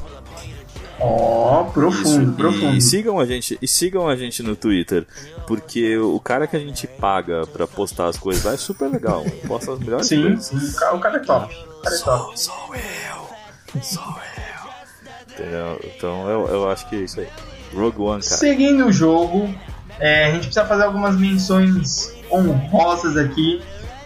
Ó, 0.99 1.65
profundo, 1.65 2.23
Isso, 2.23 2.31
profundo. 2.37 2.77
E 2.77 2.81
sigam 2.81 3.19
a 3.19 3.25
gente, 3.25 3.57
e 3.61 3.67
sigam 3.67 4.07
a 4.07 4.15
gente 4.15 4.41
no 4.41 4.55
Twitter, 4.55 5.05
porque 5.45 5.97
o 5.97 6.19
cara 6.21 6.47
que 6.47 6.55
a 6.55 6.59
gente 6.59 6.87
paga 6.87 7.45
pra 7.47 7.67
postar 7.67 8.07
as 8.07 8.17
coisas 8.17 8.43
lá 8.45 8.53
é 8.53 8.57
super 8.57 8.89
legal. 8.89 9.25
Posta 9.45 9.73
as 9.73 9.79
melhores 9.79 10.07
Sim, 10.07 10.21
coisas. 10.23 10.45
sim, 10.45 10.55
o 10.57 10.73
ca- 10.73 10.93
o 10.93 10.99
cara 10.99 11.17
é 11.17 11.19
top. 11.19 11.53
O 11.53 11.81
cara 11.81 11.95
é 11.95 11.99
top. 11.99 12.39
Sou 12.39 12.53
eu, 12.73 13.81
sou 13.83 14.03
eu. 14.03 15.33
Entendeu? 15.33 15.79
Então 15.83 16.29
eu, 16.29 16.47
eu 16.47 16.69
acho 16.71 16.87
que 16.89 16.95
é 16.95 16.99
isso 16.99 17.19
aí. 17.19 17.27
Rogue 17.73 17.99
One, 18.01 18.23
cara. 18.23 18.37
Seguindo 18.37 18.85
o 18.85 18.91
jogo, 18.91 19.53
é, 19.99 20.27
a 20.27 20.31
gente 20.31 20.43
precisa 20.45 20.65
fazer 20.65 20.83
algumas 20.83 21.17
menções 21.17 22.14
honrosas 22.31 23.17
aqui. 23.17 23.61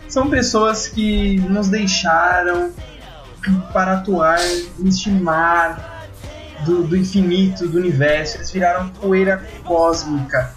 São 0.07 0.29
pessoas 0.29 0.87
que 0.87 1.39
nos 1.39 1.67
deixaram 1.67 2.71
para 3.71 3.93
atuar 3.93 4.39
neste 4.77 5.09
mar 5.09 6.07
do, 6.65 6.83
do 6.83 6.97
infinito, 6.97 7.67
do 7.67 7.77
universo. 7.77 8.37
Eles 8.37 8.51
viraram 8.51 8.89
poeira 8.89 9.43
cósmica. 9.63 10.53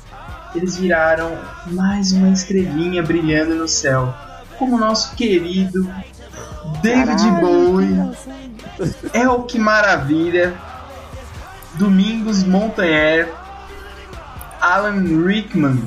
Eles 0.54 0.76
viraram 0.76 1.38
mais 1.66 2.12
uma 2.12 2.28
estrelinha 2.30 3.02
brilhando 3.02 3.54
no 3.54 3.68
céu. 3.68 4.14
Como 4.58 4.76
o 4.76 4.78
nosso 4.78 5.14
querido 5.16 5.90
David 6.82 7.30
Bowie. 7.40 8.12
É 9.12 9.28
o 9.28 9.42
que 9.42 9.58
maravilha. 9.58 10.54
Domingos 11.74 12.44
Montanher, 12.44 13.32
Alan 14.60 15.24
Rickman, 15.26 15.82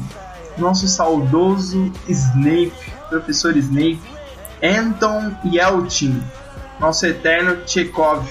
nosso 0.57 0.87
saudoso 0.87 1.91
Snape, 2.07 2.73
professor 3.09 3.55
Snape, 3.57 4.01
Anton 4.63 5.35
Yelchin, 5.45 6.23
nosso 6.79 7.05
eterno 7.05 7.57
Chekhov 7.67 8.25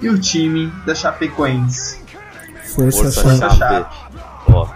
e 0.00 0.08
o 0.08 0.18
time 0.18 0.72
da 0.86 0.94
Chapecoense. 0.94 2.02
Força, 2.74 3.22
Força 3.22 3.50
Chape. 3.50 3.96
Ó, 4.52 4.68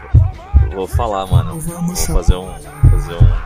eu 0.64 0.70
vou 0.70 0.86
falar, 0.86 1.26
mano. 1.26 1.58
Vamos 1.60 2.06
Vou 2.06 2.16
fazer 2.16 2.36
um. 2.36 2.54
Fazer 2.90 3.14
um. 3.14 3.42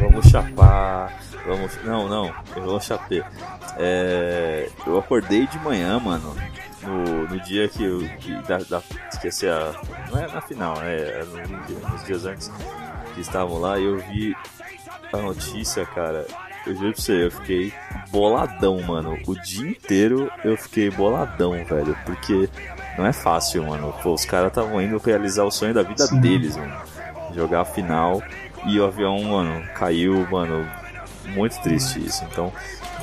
Vamos 0.00 0.26
chapar. 0.26 1.12
Vamos. 1.46 1.78
Não, 1.84 2.08
não. 2.08 2.32
Eu 2.54 2.64
vou 2.64 2.80
chapar. 2.80 3.30
É, 3.78 4.68
eu 4.86 4.98
acordei 4.98 5.46
de 5.46 5.58
manhã, 5.60 5.98
mano. 6.00 6.34
No, 6.86 7.28
no 7.28 7.40
dia 7.40 7.68
que 7.68 7.82
eu. 7.84 7.98
Que, 8.20 8.32
da, 8.42 8.58
da, 8.58 8.82
esqueci 9.12 9.48
a. 9.48 9.72
Não 10.10 10.18
é 10.20 10.26
na 10.28 10.40
final, 10.40 10.76
né? 10.78 10.96
É 10.96 11.24
no- 11.24 11.88
nos 11.90 12.04
dias 12.04 12.24
antes. 12.24 12.50
que 13.14 13.20
estavam 13.20 13.58
lá 13.58 13.78
e 13.78 13.84
eu 13.84 13.98
vi 13.98 14.36
a 15.12 15.16
notícia, 15.16 15.84
cara. 15.86 16.26
Eu 16.66 16.74
juro 16.74 16.92
pra 16.92 17.00
você, 17.02 17.24
eu 17.26 17.30
fiquei 17.30 17.72
boladão, 18.10 18.80
mano. 18.82 19.16
O 19.26 19.34
dia 19.40 19.68
inteiro 19.70 20.30
eu 20.44 20.56
fiquei 20.56 20.90
boladão, 20.90 21.52
velho. 21.64 21.96
Porque 22.04 22.48
não 22.98 23.06
é 23.06 23.12
fácil, 23.12 23.64
mano. 23.66 23.94
Pô, 24.02 24.12
os 24.14 24.24
caras 24.24 24.48
estavam 24.48 24.80
indo 24.82 24.98
realizar 24.98 25.44
o 25.44 25.50
sonho 25.50 25.72
da 25.72 25.82
vida 25.82 26.06
Sim. 26.06 26.20
deles, 26.20 26.56
mano. 26.56 26.74
Jogar 27.34 27.60
a 27.62 27.64
final 27.64 28.22
e 28.66 28.78
o 28.80 28.84
avião, 28.86 29.22
mano, 29.22 29.62
caiu, 29.74 30.26
mano. 30.30 30.68
Muito 31.26 31.60
triste 31.62 32.04
isso. 32.04 32.24
Então, 32.30 32.52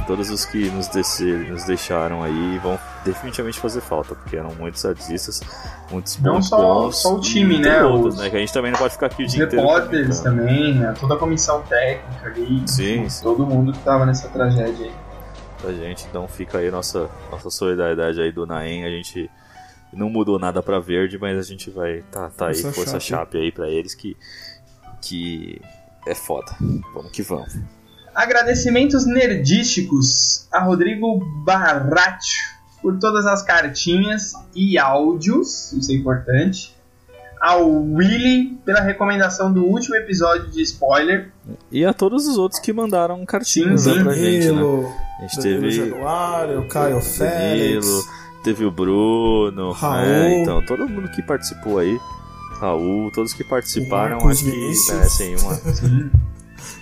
todos 0.07 0.29
os 0.29 0.45
que 0.45 0.69
nos, 0.69 0.87
descer, 0.89 1.49
nos 1.49 1.63
deixaram 1.65 2.21
aí 2.23 2.57
vão 2.59 2.77
definitivamente 3.03 3.59
fazer 3.59 3.81
falta, 3.81 4.15
porque 4.15 4.35
eram 4.35 4.53
muitos 4.55 4.83
artistas, 4.85 5.41
muitos 5.91 6.17
não 6.19 6.35
bons, 6.35 6.49
só, 6.49 6.57
bons, 6.57 7.01
só 7.01 7.15
o 7.15 7.19
time, 7.19 7.59
né? 7.59 7.83
Outros, 7.83 8.17
né? 8.17 8.29
Que 8.29 8.35
a 8.35 8.39
gente 8.39 8.53
também 8.53 8.71
não 8.71 8.79
pode 8.79 8.93
ficar 8.93 9.07
aqui 9.07 9.23
o 9.23 9.27
dia 9.27 9.45
inteiro. 9.45 9.65
repórteres 9.65 10.19
também, 10.19 10.75
né? 10.75 10.93
Toda 10.99 11.15
a 11.15 11.17
comissão 11.17 11.61
técnica 11.63 12.27
ali. 12.27 12.63
Sim, 12.67 13.09
sim. 13.09 13.23
Todo 13.23 13.45
mundo 13.45 13.73
que 13.73 13.79
tava 13.79 14.05
nessa 14.05 14.27
tragédia 14.29 14.85
aí. 14.85 14.93
A 15.65 15.71
gente, 15.71 16.05
então 16.09 16.27
fica 16.27 16.57
aí 16.57 16.69
nossa, 16.69 17.09
nossa 17.31 17.49
solidariedade 17.49 18.19
aí 18.21 18.31
do 18.31 18.45
Naem, 18.45 18.83
a 18.83 18.89
gente 18.89 19.29
não 19.93 20.09
mudou 20.09 20.37
nada 20.37 20.61
para 20.61 20.79
verde, 20.79 21.17
mas 21.17 21.37
a 21.37 21.43
gente 21.43 21.69
vai 21.69 22.03
tá, 22.11 22.29
tá 22.29 22.47
aí 22.47 22.55
força, 22.55 22.73
força 22.73 22.99
chape 22.99 23.37
aí 23.37 23.51
para 23.51 23.69
eles 23.69 23.95
que 23.95 24.17
que 25.01 25.61
é 26.05 26.15
foda. 26.15 26.51
Vamos 26.93 27.11
que 27.11 27.21
vamos. 27.21 27.57
Agradecimentos 28.13 29.05
nerdísticos 29.05 30.47
a 30.51 30.59
Rodrigo 30.59 31.19
Barratio 31.43 32.52
por 32.83 32.99
todas 32.99 33.25
as 33.25 33.41
cartinhas 33.41 34.33
e 34.53 34.77
áudios, 34.77 35.71
isso 35.71 35.89
é 35.89 35.95
importante. 35.95 36.75
Ao 37.39 37.69
Willy 37.69 38.57
pela 38.65 38.81
recomendação 38.81 39.51
do 39.51 39.65
último 39.65 39.95
episódio 39.95 40.51
de 40.51 40.61
spoiler. 40.61 41.31
E 41.71 41.83
a 41.85 41.93
todos 41.93 42.27
os 42.27 42.37
outros 42.37 42.59
que 42.59 42.71
mandaram 42.71 43.25
cartinhas 43.25 43.81
sim, 43.81 43.93
sim. 43.93 44.03
pra 44.03 44.13
gente, 44.13 44.51
né? 44.51 44.61
A 45.19 45.21
gente 45.21 45.41
teve 45.41 45.71
Januário, 45.71 46.59
o 46.59 46.67
Caio 46.67 47.01
Félix, 47.01 47.87
teve 48.43 48.65
o 48.65 48.71
Bruno, 48.71 49.71
Raul. 49.71 50.01
Né? 50.01 50.41
então 50.41 50.61
todo 50.65 50.87
mundo 50.87 51.09
que 51.09 51.21
participou 51.21 51.79
aí, 51.79 51.97
Raul, 52.59 53.11
todos 53.11 53.33
que 53.33 53.43
participaram, 53.45 54.17
acho 54.29 54.43
que 54.43 54.51
merecem 54.51 55.35
uma. 55.37 55.57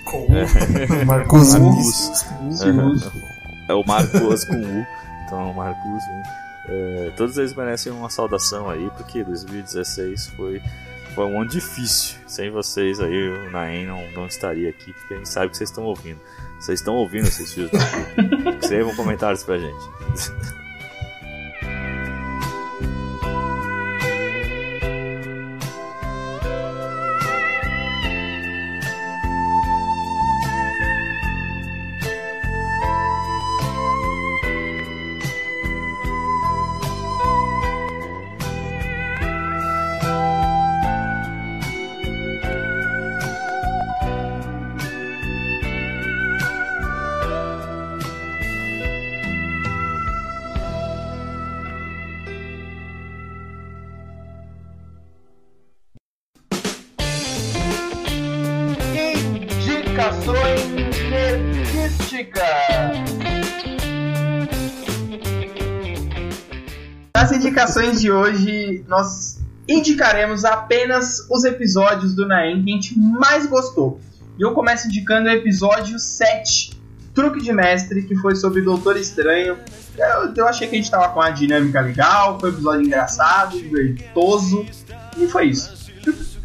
com 0.05 0.27
é. 0.29 1.05
Marcos 1.05 1.55
Marcos. 1.55 2.25
É 3.67 3.73
o 3.73 3.83
Marcos 3.85 4.43
com 4.45 4.55
U. 4.55 5.00
Então, 5.31 5.53
Marcos. 5.53 6.03
É, 6.67 7.11
todos 7.15 7.37
eles 7.37 7.53
merecem 7.53 7.91
uma 7.91 8.09
saudação 8.09 8.69
aí, 8.69 8.91
porque 8.97 9.23
2016 9.23 10.27
foi, 10.35 10.61
foi 11.15 11.25
um 11.25 11.39
ano 11.39 11.49
difícil. 11.49 12.17
Sem 12.27 12.51
vocês 12.51 12.99
aí, 12.99 13.29
o 13.29 13.49
Naem 13.49 13.85
não, 13.85 14.11
não 14.11 14.27
estaria 14.27 14.69
aqui, 14.69 14.91
porque 14.91 15.13
a 15.13 15.17
gente 15.17 15.29
sabe 15.29 15.49
que 15.49 15.57
vocês 15.57 15.69
estão 15.69 15.85
ouvindo. 15.85 16.19
Vocês 16.59 16.81
estão 16.81 16.95
ouvindo 16.95 17.27
esses 17.27 17.53
filhos 17.53 17.71
da. 17.71 17.79
Escrevam 18.61 18.93
comentários 18.97 19.41
pra 19.43 19.57
gente. 19.57 20.60
De 68.01 68.11
hoje, 68.11 68.83
nós 68.87 69.39
indicaremos 69.67 70.43
apenas 70.43 71.27
os 71.29 71.43
episódios 71.43 72.15
do 72.15 72.27
Naem 72.27 72.63
que 72.63 72.71
a 72.71 72.73
gente 72.73 72.99
mais 72.99 73.45
gostou. 73.45 73.99
E 74.39 74.41
eu 74.41 74.53
começo 74.53 74.87
indicando 74.87 75.29
o 75.29 75.31
episódio 75.31 75.99
7, 75.99 76.81
Truque 77.13 77.39
de 77.39 77.53
Mestre, 77.53 78.01
que 78.01 78.15
foi 78.15 78.35
sobre 78.35 78.61
Doutor 78.61 78.97
Estranho. 78.97 79.55
Eu, 79.95 80.33
eu 80.35 80.47
achei 80.47 80.67
que 80.67 80.75
a 80.75 80.77
gente 80.79 80.89
tava 80.89 81.09
com 81.09 81.19
uma 81.19 81.29
dinâmica 81.29 81.79
legal, 81.79 82.39
foi 82.39 82.49
um 82.49 82.53
episódio 82.53 82.85
engraçado, 82.87 83.59
divertoso, 83.59 84.65
e 85.15 85.27
foi 85.27 85.49
isso. 85.49 85.91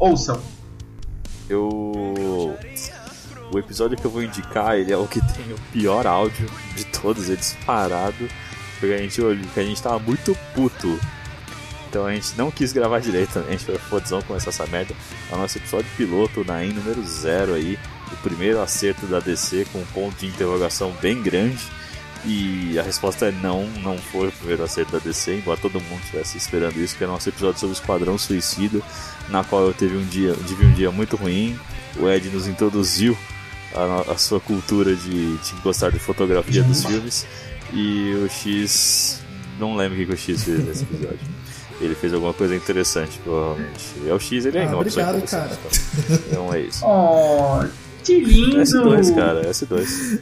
Ouçam. 0.00 0.42
Eu. 1.48 2.56
O 3.52 3.58
episódio 3.58 3.96
que 3.96 4.04
eu 4.04 4.10
vou 4.10 4.22
indicar, 4.22 4.76
ele 4.76 4.92
é 4.92 4.96
o 4.96 5.06
que 5.06 5.20
tem 5.20 5.52
o 5.52 5.58
pior 5.72 6.06
áudio 6.06 6.48
de 6.74 6.86
todos, 6.86 7.28
é 7.28 7.34
disparado. 7.34 8.28
Porque 8.80 8.94
a 8.94 8.98
gente 8.98 9.20
olhou, 9.20 9.46
que 9.52 9.60
a 9.60 9.62
gente 9.62 9.80
tava 9.80 9.98
muito 9.98 10.36
puto. 10.54 10.98
Então 11.88 12.06
a 12.06 12.14
gente 12.14 12.32
não 12.36 12.50
quis 12.50 12.72
gravar 12.72 13.00
direito, 13.00 13.38
a 13.40 13.50
gente 13.50 13.64
foi 13.64 13.76
fodizão 13.76 14.22
começar 14.22 14.50
essa 14.50 14.66
merda. 14.66 14.94
É 15.30 15.34
o 15.34 15.38
nosso 15.38 15.58
episódio 15.58 15.86
piloto, 15.96 16.44
na 16.44 16.64
in 16.64 16.72
número 16.72 17.02
zero 17.04 17.54
aí. 17.54 17.78
O 18.12 18.16
primeiro 18.16 18.60
acerto 18.60 19.06
da 19.06 19.20
DC 19.20 19.66
com 19.72 19.80
um 19.80 19.86
ponto 19.86 20.16
de 20.16 20.26
interrogação 20.26 20.92
bem 21.02 21.20
grande. 21.22 21.60
E 22.24 22.78
a 22.78 22.82
resposta 22.82 23.26
é 23.26 23.32
não, 23.32 23.66
não 23.82 23.96
foi 23.96 24.28
o 24.28 24.32
primeiro 24.32 24.62
acerto 24.62 24.92
da 24.92 24.98
DC, 24.98 25.36
embora 25.36 25.58
todo 25.58 25.80
mundo 25.80 26.00
estivesse 26.04 26.36
esperando 26.36 26.76
isso, 26.76 26.96
que 26.96 27.02
é 27.02 27.06
o 27.06 27.10
nosso 27.10 27.28
episódio 27.28 27.58
sobre 27.58 27.74
o 27.74 27.78
Esquadrão 27.78 28.18
Suicida, 28.18 28.80
na 29.30 29.42
qual 29.42 29.66
eu 29.66 29.72
teve 29.72 29.96
um 29.96 30.04
dia, 30.04 30.34
tive 30.46 30.66
um 30.66 30.72
dia 30.72 30.90
muito 30.90 31.16
ruim. 31.16 31.58
O 31.98 32.08
Ed 32.08 32.28
nos 32.28 32.46
introduziu 32.46 33.16
a, 33.74 34.12
a 34.12 34.18
sua 34.18 34.38
cultura 34.38 34.94
de, 34.94 35.36
de 35.38 35.52
gostar 35.62 35.90
de 35.90 35.98
fotografia 35.98 36.62
dos 36.62 36.84
filmes. 36.84 37.26
E 37.72 38.14
o 38.14 38.28
X. 38.28 39.20
Não 39.58 39.76
lembro 39.76 40.00
o 40.00 40.06
que, 40.06 40.12
o 40.12 40.16
X 40.16 40.44
fez 40.44 40.64
nesse 40.64 40.82
episódio. 40.84 41.18
Ele 41.80 41.94
fez 41.94 42.12
alguma 42.12 42.34
coisa 42.34 42.54
interessante, 42.54 43.18
provavelmente. 43.22 43.84
É 44.06 44.12
o 44.12 44.18
X, 44.18 44.44
ele 44.44 44.58
é 44.58 44.64
ah, 44.64 44.76
Obrigado, 44.76 45.22
cara. 45.22 45.50
Então 46.10 46.52
é 46.52 46.60
isso. 46.60 46.84
Oh, 46.84 47.64
que 48.04 48.20
lindo! 48.20 48.58
S2, 48.58 49.14
cara, 49.14 49.42
S2. 49.50 50.20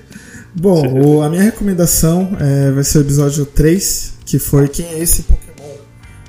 Bom, 0.55 0.87
o, 0.87 1.23
a 1.23 1.29
minha 1.29 1.43
recomendação 1.43 2.37
é, 2.41 2.71
vai 2.71 2.85
ser 2.85 2.99
o 2.99 3.01
episódio 3.03 3.45
3, 3.47 4.15
que 4.25 4.39
foi 4.39 4.69
Quem 4.69 4.87
é 4.87 4.99
esse 4.99 5.25
Pokémon? 5.25 5.77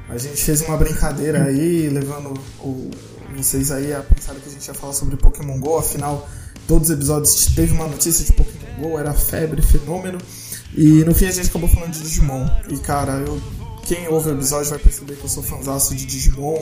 A 0.09 0.17
gente 0.17 0.43
fez 0.43 0.61
uma 0.61 0.77
brincadeira 0.77 1.43
aí, 1.43 1.89
levando 1.89 2.33
o, 2.59 2.89
vocês 3.35 3.71
aí 3.71 3.93
a 3.93 4.01
pensar 4.01 4.35
que 4.35 4.49
a 4.49 4.51
gente 4.51 4.67
ia 4.67 4.73
falar 4.73 4.93
sobre 4.93 5.15
Pokémon 5.15 5.59
GO, 5.59 5.77
afinal, 5.77 6.27
todos 6.67 6.89
os 6.89 6.95
episódios 6.95 7.45
teve 7.55 7.73
uma 7.73 7.87
notícia 7.87 8.25
de 8.25 8.33
Pokémon 8.33 8.81
GO, 8.81 8.99
era 8.99 9.13
febre, 9.13 9.61
fenômeno. 9.61 10.19
E 10.75 11.03
no 11.03 11.13
fim 11.13 11.25
a 11.25 11.31
gente 11.31 11.49
acabou 11.49 11.69
falando 11.69 11.91
de 11.91 12.01
Digimon. 12.01 12.47
E 12.69 12.77
cara, 12.77 13.13
eu, 13.13 13.41
quem 13.83 14.07
ouve 14.07 14.29
o 14.29 14.33
episódio 14.33 14.69
vai 14.69 14.79
perceber 14.79 15.15
que 15.15 15.23
eu 15.23 15.29
sou 15.29 15.43
fãzaço 15.43 15.95
de 15.95 16.05
Digimon. 16.05 16.61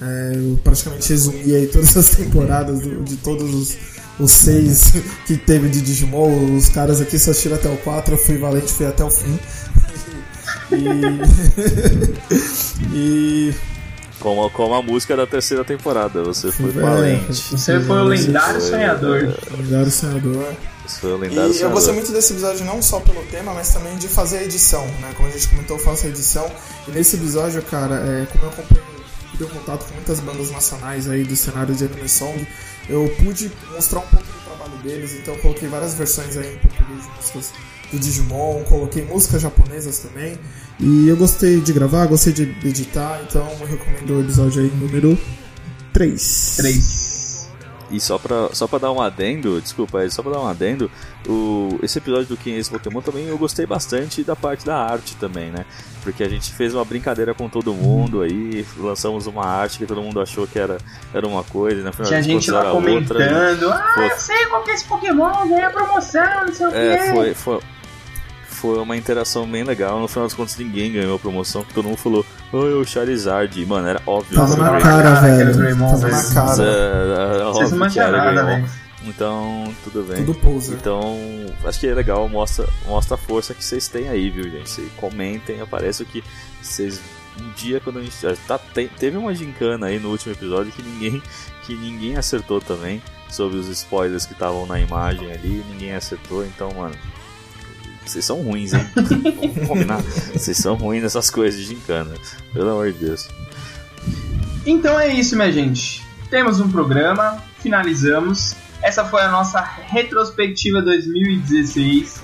É, 0.00 0.32
eu 0.34 0.58
praticamente 0.62 1.08
resumi 1.08 1.54
aí 1.54 1.66
todas 1.66 1.96
as 1.96 2.10
temporadas 2.16 2.80
do, 2.80 3.02
de 3.02 3.16
todos 3.16 3.54
os, 3.54 3.76
os 4.20 4.30
seis 4.30 4.92
que 5.26 5.36
teve 5.36 5.68
de 5.68 5.80
Digimon. 5.80 6.56
Os 6.56 6.68
caras 6.68 7.00
aqui 7.00 7.18
só 7.18 7.32
tiram 7.32 7.56
até 7.56 7.68
o 7.68 7.76
4, 7.78 8.14
eu 8.14 8.18
fui 8.18 8.36
valente, 8.36 8.70
fui 8.70 8.86
até 8.86 9.04
o 9.04 9.10
fim. 9.10 9.38
E. 10.72 10.82
e 12.92 13.54
como, 14.18 14.50
como 14.50 14.74
a 14.74 14.82
música 14.82 15.16
da 15.16 15.26
terceira 15.26 15.64
temporada, 15.64 16.22
você 16.24 16.50
foi 16.50 16.70
valente. 16.70 17.56
Você 17.56 17.78
foi 17.80 17.98
o 17.98 18.04
lendário 18.04 18.60
sonhador. 18.60 19.32
Lendário 19.56 19.90
sonhador. 19.90 20.52
Isso 20.86 21.06
o 21.06 21.16
lendário 21.16 21.52
E 21.52 21.60
eu 21.60 21.70
gostei 21.70 21.92
muito 21.92 22.12
desse 22.12 22.32
episódio 22.32 22.64
não 22.64 22.80
só 22.80 23.00
pelo 23.00 23.22
tema, 23.26 23.52
mas 23.52 23.72
também 23.72 23.96
de 23.96 24.08
fazer 24.08 24.38
a 24.38 24.42
edição, 24.44 24.86
né? 25.00 25.12
Como 25.16 25.28
a 25.28 25.32
gente 25.32 25.48
comentou, 25.48 25.76
eu 25.76 25.82
faço 25.82 26.06
a 26.06 26.08
edição. 26.08 26.50
E 26.86 26.90
nesse 26.92 27.16
episódio, 27.16 27.60
cara, 27.62 27.96
é, 27.96 28.26
como 28.26 28.44
eu 28.44 28.48
acompanho, 28.50 28.82
tive 29.32 29.46
contato 29.46 29.86
com 29.86 29.94
muitas 29.94 30.20
bandas 30.20 30.50
nacionais 30.50 31.08
aí 31.08 31.24
do 31.24 31.36
cenário 31.36 31.74
de 31.74 31.84
anime 31.84 32.08
song, 32.08 32.46
eu 32.88 33.12
pude 33.22 33.50
mostrar 33.72 34.00
um 34.00 34.06
pouco 34.06 34.24
do 34.24 34.44
trabalho 34.44 34.82
deles, 34.82 35.12
então 35.14 35.34
eu 35.34 35.40
coloquei 35.40 35.68
várias 35.68 35.94
versões 35.94 36.36
aí 36.36 36.54
em 36.54 36.58
português 36.58 37.02
de 37.02 37.08
músicas 37.10 37.52
do 37.92 37.98
Digimon, 37.98 38.62
coloquei 38.64 39.04
músicas 39.04 39.42
japonesas 39.42 39.98
também. 39.98 40.38
E 40.78 41.08
eu 41.08 41.16
gostei 41.16 41.60
de 41.60 41.72
gravar, 41.72 42.06
gostei 42.06 42.32
de 42.32 42.42
editar, 42.64 43.22
então 43.28 43.46
eu 43.60 43.66
recomendo 43.66 44.10
o 44.10 44.20
episódio 44.20 44.62
aí 44.62 44.70
número 44.70 45.18
3. 45.92 46.54
3. 46.56 47.15
E 47.90 48.00
só 48.00 48.18
pra, 48.18 48.48
só 48.52 48.66
pra 48.66 48.78
dar 48.78 48.92
um 48.92 49.00
adendo, 49.00 49.60
desculpa 49.60 50.00
aí, 50.00 50.10
só 50.10 50.22
pra 50.22 50.32
dar 50.32 50.40
um 50.40 50.46
adendo, 50.46 50.90
o, 51.28 51.78
esse 51.82 51.98
episódio 51.98 52.26
do 52.26 52.36
Quem 52.36 52.54
é 52.54 52.58
esse 52.58 52.70
Pokémon 52.70 53.00
também 53.00 53.26
eu 53.28 53.38
gostei 53.38 53.64
bastante 53.64 54.24
da 54.24 54.34
parte 54.34 54.66
da 54.66 54.76
arte 54.76 55.14
também, 55.16 55.50
né? 55.50 55.64
Porque 56.02 56.22
a 56.22 56.28
gente 56.28 56.52
fez 56.52 56.74
uma 56.74 56.84
brincadeira 56.84 57.34
com 57.34 57.48
todo 57.48 57.72
mundo 57.72 58.22
aí, 58.22 58.66
lançamos 58.76 59.26
uma 59.26 59.44
arte 59.44 59.78
que 59.78 59.86
todo 59.86 60.02
mundo 60.02 60.20
achou 60.20 60.46
que 60.46 60.58
era, 60.58 60.78
era 61.14 61.26
uma 61.26 61.44
coisa, 61.44 61.82
né? 61.82 61.90
Tinha 62.04 62.22
gente 62.22 62.50
lá 62.50 62.70
comentando, 62.70 63.62
outra, 63.62 63.74
ah, 63.74 63.94
foi... 63.94 64.10
eu 64.10 64.16
sei 64.16 64.46
qual 64.46 64.62
que 64.62 64.70
é 64.70 64.74
esse 64.74 64.84
Pokémon, 64.84 65.48
ganha 65.48 65.70
promoção, 65.70 66.46
não 66.46 66.52
sei 66.52 66.66
o 66.66 66.70
que. 66.70 66.76
É, 66.76 67.14
foi, 67.14 67.34
foi, 67.34 67.60
foi 68.56 68.78
uma 68.78 68.96
interação 68.96 69.46
bem 69.46 69.62
legal. 69.62 70.00
No 70.00 70.08
final 70.08 70.26
das 70.26 70.34
contas, 70.34 70.56
ninguém 70.56 70.92
ganhou 70.92 71.16
a 71.16 71.18
promoção, 71.18 71.64
todo 71.74 71.84
mundo 71.84 71.98
falou, 71.98 72.26
oi, 72.52 72.74
o 72.74 72.84
Charizard. 72.84 73.64
Mano, 73.66 73.86
era 73.86 74.02
óbvio. 74.06 74.36
Tava 74.36 74.56
na 74.56 74.80
cara, 74.80 75.20
velho. 75.20 75.78
Tava 75.78 76.08
na 76.08 76.24
cara. 76.34 76.62
Era, 76.62 77.44
Vocês 77.52 77.70
não 77.72 77.78
nada, 77.78 78.44
velho. 78.44 78.68
Então, 79.04 79.72
tudo 79.84 80.02
bem. 80.02 80.24
Tudo 80.24 80.38
poser. 80.38 80.76
Então, 80.76 81.16
acho 81.64 81.78
que 81.78 81.86
é 81.86 81.94
legal, 81.94 82.28
mostra, 82.28 82.66
mostra 82.86 83.14
a 83.14 83.18
força 83.18 83.54
que 83.54 83.62
vocês 83.62 83.86
têm 83.86 84.08
aí, 84.08 84.30
viu, 84.30 84.44
gente? 84.44 84.68
Vocês 84.68 84.90
comentem, 84.96 85.60
aparece 85.60 86.02
o 86.02 86.06
que 86.06 86.24
vocês. 86.60 87.00
Um 87.38 87.52
dia 87.52 87.78
quando 87.80 87.98
a 87.98 88.02
gente. 88.02 88.16
Tá, 88.48 88.58
teve 88.98 89.16
uma 89.16 89.34
gincana 89.34 89.88
aí 89.88 89.98
no 89.98 90.10
último 90.10 90.32
episódio 90.32 90.72
que 90.72 90.82
ninguém, 90.82 91.22
que 91.64 91.74
ninguém 91.74 92.16
acertou 92.16 92.60
também. 92.60 93.02
Sobre 93.28 93.58
os 93.58 93.68
spoilers 93.68 94.24
que 94.24 94.32
estavam 94.32 94.66
na 94.66 94.80
imagem 94.80 95.30
ali, 95.32 95.64
ninguém 95.68 95.92
acertou, 95.92 96.46
então, 96.46 96.70
mano, 96.72 96.94
vocês 98.10 98.24
são 98.24 98.42
ruins, 98.42 98.72
hein? 98.72 98.86
Vamos 98.94 99.68
combinar. 99.68 100.00
Vocês 100.32 100.56
são 100.56 100.74
ruins 100.74 101.02
nessas 101.02 101.30
coisas 101.30 101.60
de 101.60 101.66
gincana. 101.66 102.14
Pelo 102.52 102.70
amor 102.70 102.92
de 102.92 102.98
Deus. 102.98 103.28
Então 104.64 104.98
é 104.98 105.08
isso, 105.08 105.36
minha 105.36 105.52
gente. 105.52 106.04
Temos 106.30 106.60
um 106.60 106.68
programa, 106.68 107.42
finalizamos. 107.60 108.56
Essa 108.82 109.04
foi 109.04 109.22
a 109.22 109.28
nossa 109.28 109.60
retrospectiva 109.60 110.82
2016. 110.82 112.20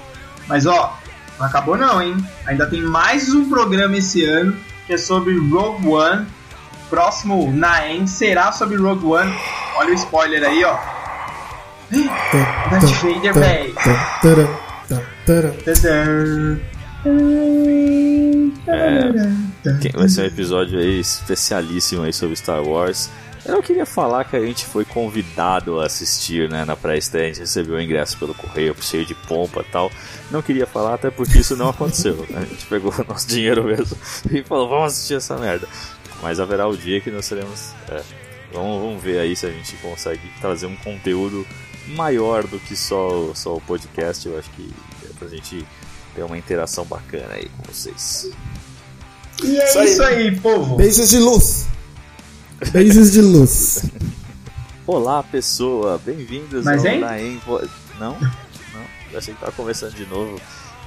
Mas 0.49 0.67
ó, 0.67 0.99
não 1.39 1.47
acabou 1.47 1.77
não, 1.77 2.03
hein? 2.03 2.17
Ainda 2.47 2.67
tem 2.67 2.83
mais 2.83 3.33
um 3.33 3.49
programa 3.49 3.97
esse 3.97 4.25
ano 4.25 4.57
que 4.87 4.93
é 4.93 4.99
sobre 4.99 5.37
Rogue 5.39 5.87
One. 5.89 6.27
Próximo 6.91 7.51
Naem 7.53 8.07
será 8.07 8.53
sobre 8.53 8.77
Rogue 8.77 9.07
One. 9.07 9.35
Olha 9.77 9.91
o 9.91 9.95
spoiler 9.95 10.45
aí, 10.45 10.65
ó. 10.65 10.77
Darth 12.71 12.91
Vader, 13.03 13.35
velho. 13.35 14.62
É, 18.66 19.90
vai 19.93 20.09
ser 20.09 20.23
um 20.23 20.27
episódio 20.27 20.78
aí 20.78 21.01
especialíssimo 21.01 22.03
aí 22.03 22.12
sobre 22.12 22.35
Star 22.35 22.62
Wars. 22.62 23.09
Eu 23.44 23.55
não 23.55 23.62
queria 23.62 23.85
falar 23.85 24.24
que 24.24 24.36
a 24.36 24.40
gente 24.40 24.65
foi 24.65 24.85
convidado 24.85 25.81
a 25.81 25.86
assistir, 25.86 26.49
né, 26.49 26.65
na 26.65 26.77
pré-estreia, 26.77 27.27
a 27.27 27.28
gente 27.28 27.40
recebeu 27.40 27.77
o 27.77 27.81
ingresso 27.81 28.16
pelo 28.19 28.35
correio, 28.35 28.74
cheio 28.81 29.05
de 29.05 29.15
pompa 29.15 29.61
e 29.61 29.73
tal. 29.73 29.90
Não 30.31 30.43
queria 30.43 30.66
falar 30.66 30.94
até 30.94 31.11
porque 31.11 31.39
isso 31.39 31.57
não 31.57 31.69
aconteceu. 31.69 32.27
A 32.35 32.40
gente 32.40 32.66
pegou 32.66 32.93
o 32.93 33.05
nosso 33.09 33.27
dinheiro 33.27 33.65
mesmo 33.65 33.97
e 34.31 34.43
falou, 34.43 34.69
vamos 34.69 34.93
assistir 34.93 35.15
essa 35.15 35.36
merda. 35.36 35.69
Mas 36.20 36.39
haverá 36.39 36.69
o 36.69 36.77
dia 36.77 37.01
que 37.01 37.11
nós 37.11 37.27
seremos... 37.27 37.73
É, 37.89 38.01
vamos, 38.53 38.81
vamos 38.81 39.03
ver 39.03 39.19
aí 39.19 39.35
se 39.35 39.47
a 39.47 39.51
gente 39.51 39.74
consegue 39.77 40.23
trazer 40.40 40.66
um 40.66 40.77
conteúdo 40.77 41.44
maior 41.89 42.47
do 42.47 42.61
que 42.61 42.77
só, 42.77 43.32
só 43.35 43.57
o 43.57 43.61
podcast. 43.61 44.28
Eu 44.28 44.39
acho 44.39 44.51
que 44.51 44.73
pra 45.23 45.28
gente 45.28 45.66
ter 46.15 46.23
uma 46.23 46.36
interação 46.36 46.85
bacana 46.85 47.35
aí 47.35 47.49
com 47.57 47.73
vocês. 47.73 48.31
E 49.43 49.59
é 49.59 49.65
isso 49.65 49.78
aí, 49.78 49.90
isso 49.90 50.03
aí 50.03 50.40
povo. 50.40 50.77
Beijos 50.77 51.09
de 51.09 51.19
luz. 51.19 51.66
Beijos 52.73 53.12
de 53.12 53.20
luz. 53.20 53.85
Olá, 54.86 55.23
pessoa. 55.23 56.01
Bem-vindos 56.05 56.66
ao 56.66 56.77
Naem. 56.77 57.40
Não? 57.99 58.19
Não? 58.19 58.86
Eu 59.12 59.19
achei 59.19 59.35
que 59.35 59.40
tava 59.40 59.53
conversando 59.53 59.94
de 59.94 60.07
novo. 60.07 60.40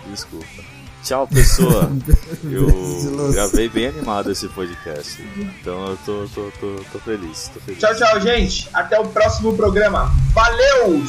Desculpa. 0.10 0.64
Tchau, 1.03 1.28
pessoa. 1.28 1.91
Eu 2.44 3.32
gravei 3.32 3.70
bem 3.70 3.88
animado 3.88 4.32
esse 4.32 4.48
podcast. 4.49 5.22
Então 5.38 5.86
eu 5.88 5.98
tô, 5.98 6.28
tô, 6.34 6.52
tô, 6.60 6.84
tô 6.91 6.99
feliz, 6.99 7.52
tô 7.53 7.60
feliz. 7.60 7.80
Tchau, 7.80 7.95
tchau, 7.95 8.22
gente. 8.22 8.68
Até 8.74 8.99
o 8.99 9.07
próximo 9.07 9.56
programa. 9.56 10.12
Valeu! 10.34 11.03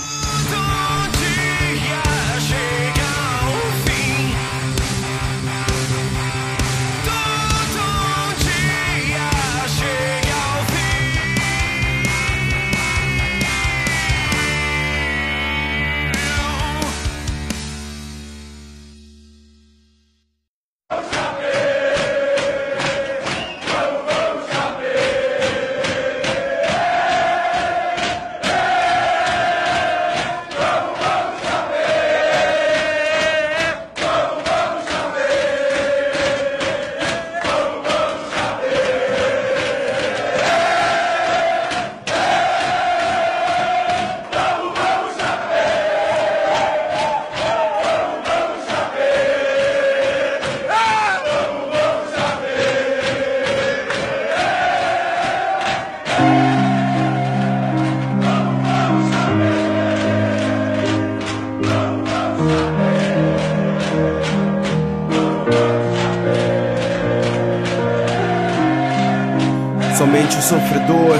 Sofredor, 70.46 71.16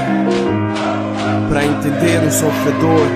para 1.49 1.65
entender 1.65 2.21
um 2.25 2.31
sofredor. 2.31 3.07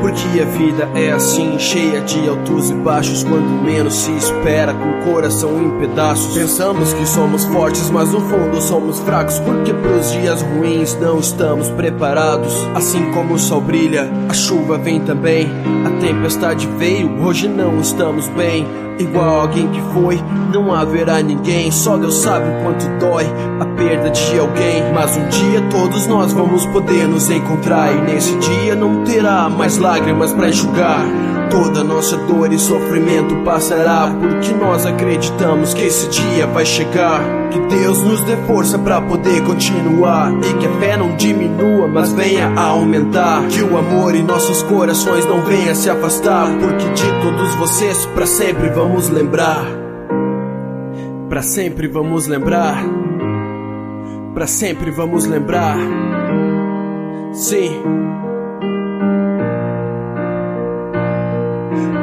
Porque 0.00 0.40
a 0.40 0.44
vida 0.44 0.88
é 0.94 1.10
assim, 1.10 1.58
cheia 1.58 2.00
de 2.02 2.28
altos 2.28 2.70
e 2.70 2.74
baixos, 2.74 3.24
quando 3.24 3.64
menos 3.64 3.94
se 3.94 4.12
espera, 4.12 4.72
com 4.72 4.90
o 4.90 5.12
coração 5.12 5.60
em 5.60 5.70
pedaços. 5.80 6.38
Pensamos 6.38 6.92
que 6.92 7.04
somos 7.04 7.44
fortes, 7.46 7.90
mas 7.90 8.12
no 8.12 8.20
fundo 8.20 8.60
somos 8.60 9.00
fracos, 9.00 9.40
porque 9.40 9.74
pros 9.74 10.12
dias 10.12 10.40
ruins 10.40 10.96
não 11.00 11.18
estamos 11.18 11.68
preparados. 11.70 12.54
Assim 12.76 13.10
como 13.10 13.34
o 13.34 13.38
sol 13.40 13.60
brilha, 13.60 14.08
a 14.28 14.32
chuva 14.32 14.78
vem 14.78 15.00
também, 15.00 15.48
a 15.84 15.90
tempestade 16.00 16.68
veio, 16.78 17.20
hoje 17.24 17.48
não 17.48 17.80
estamos 17.80 18.28
bem 18.28 18.85
igual 18.98 19.40
alguém 19.40 19.68
que 19.68 19.80
foi. 19.92 20.20
Não 20.52 20.72
haverá 20.72 21.22
ninguém, 21.22 21.70
só 21.70 21.96
Deus 21.96 22.16
sabe 22.16 22.48
o 22.48 22.62
quanto 22.62 22.88
dói 22.98 23.26
a 23.60 23.66
perda 23.76 24.10
de 24.10 24.38
alguém. 24.38 24.92
Mas 24.94 25.16
um 25.16 25.28
dia 25.28 25.60
todos 25.70 26.06
nós 26.06 26.32
vamos 26.32 26.66
poder 26.66 27.06
nos 27.06 27.28
encontrar, 27.30 27.92
e 27.94 28.00
nesse 28.00 28.36
dia 28.36 28.74
não 28.74 29.04
terá 29.04 29.48
mais 29.48 29.76
lágrimas 29.78 30.32
para 30.32 30.48
enxugar. 30.48 31.04
Toda 31.50 31.84
nossa 31.84 32.16
dor 32.16 32.52
e 32.52 32.58
sofrimento 32.58 33.36
passará, 33.44 34.12
porque 34.20 34.52
nós 34.52 34.84
acreditamos 34.84 35.72
que 35.72 35.82
esse 35.82 36.08
dia 36.08 36.46
vai 36.46 36.66
chegar. 36.66 37.20
Que 37.50 37.58
Deus 37.60 38.02
nos 38.02 38.20
dê 38.24 38.36
força 38.46 38.78
para 38.78 39.00
poder 39.00 39.42
continuar 39.44 40.32
e 40.32 40.54
que 40.54 40.66
a 40.66 40.72
fé 40.80 40.96
não 40.96 41.16
diminua, 41.16 41.86
mas 41.88 42.12
venha 42.12 42.48
a 42.48 42.62
aumentar. 42.66 43.46
Que 43.48 43.62
o 43.62 43.78
amor 43.78 44.14
em 44.14 44.22
nossos 44.22 44.62
corações 44.64 45.24
não 45.26 45.42
venha 45.42 45.74
se 45.74 45.88
afastar, 45.88 46.48
porque 46.58 46.88
de 46.90 47.22
todos 47.22 47.54
vocês 47.54 48.06
para 48.06 48.26
sempre 48.26 48.68
vamos 48.70 49.08
lembrar. 49.08 49.64
Para 51.28 51.42
sempre 51.42 51.88
vamos 51.88 52.26
lembrar. 52.26 52.84
Para 54.34 54.46
sempre 54.46 54.90
vamos 54.90 55.26
lembrar. 55.26 55.76
Sim. 57.32 57.82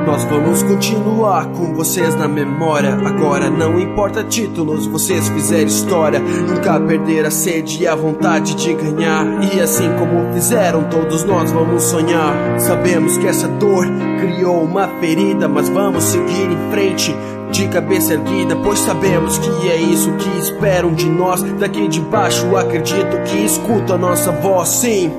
Nós 0.06 0.24
vamos 0.26 0.62
continuar 0.64 1.48
com 1.48 1.74
vocês 1.74 2.14
na 2.16 2.28
memória. 2.28 2.94
Agora 2.94 3.50
não 3.50 3.80
importa 3.80 4.24
títulos, 4.24 4.86
vocês 4.86 5.28
fizeram 5.30 5.68
história. 5.68 6.20
Nunca 6.20 6.80
perder 6.80 7.26
a 7.26 7.32
sede 7.32 7.84
e 7.84 7.88
a 7.88 7.96
vontade 7.96 8.54
de 8.56 8.74
ganhar. 8.74 9.26
E 9.54 9.62
assim 9.62 9.90
como 9.98 10.34
fizeram, 10.34 10.84
todos 10.84 11.24
nós 11.24 11.52
vamos 11.52 11.84
sonhar. 11.84 12.60
Sabemos 12.60 13.18
que 13.18 13.28
essa 13.28 13.48
dor 13.48 13.86
criou 14.20 14.64
uma 14.64 14.88
ferida, 15.00 15.48
mas 15.48 15.70
vamos 15.70 16.04
seguir 16.04 16.50
em 16.52 16.72
frente 16.72 17.16
de 17.52 17.68
cabeça 17.68 18.14
erguida, 18.14 18.56
pois 18.56 18.80
sabemos 18.80 19.38
que 19.38 19.70
é 19.70 19.78
isso 19.78 20.12
que 20.14 20.40
esperam 20.40 20.94
de 20.94 21.08
nós. 21.10 21.42
Daqui 21.44 21.88
de 21.88 22.02
baixo 22.02 22.58
acredito 22.58 23.22
que 23.26 23.46
escuta 23.46 23.94
a 23.94 23.98
nossa 23.98 24.32
voz, 24.32 24.70
sim. 24.70 25.12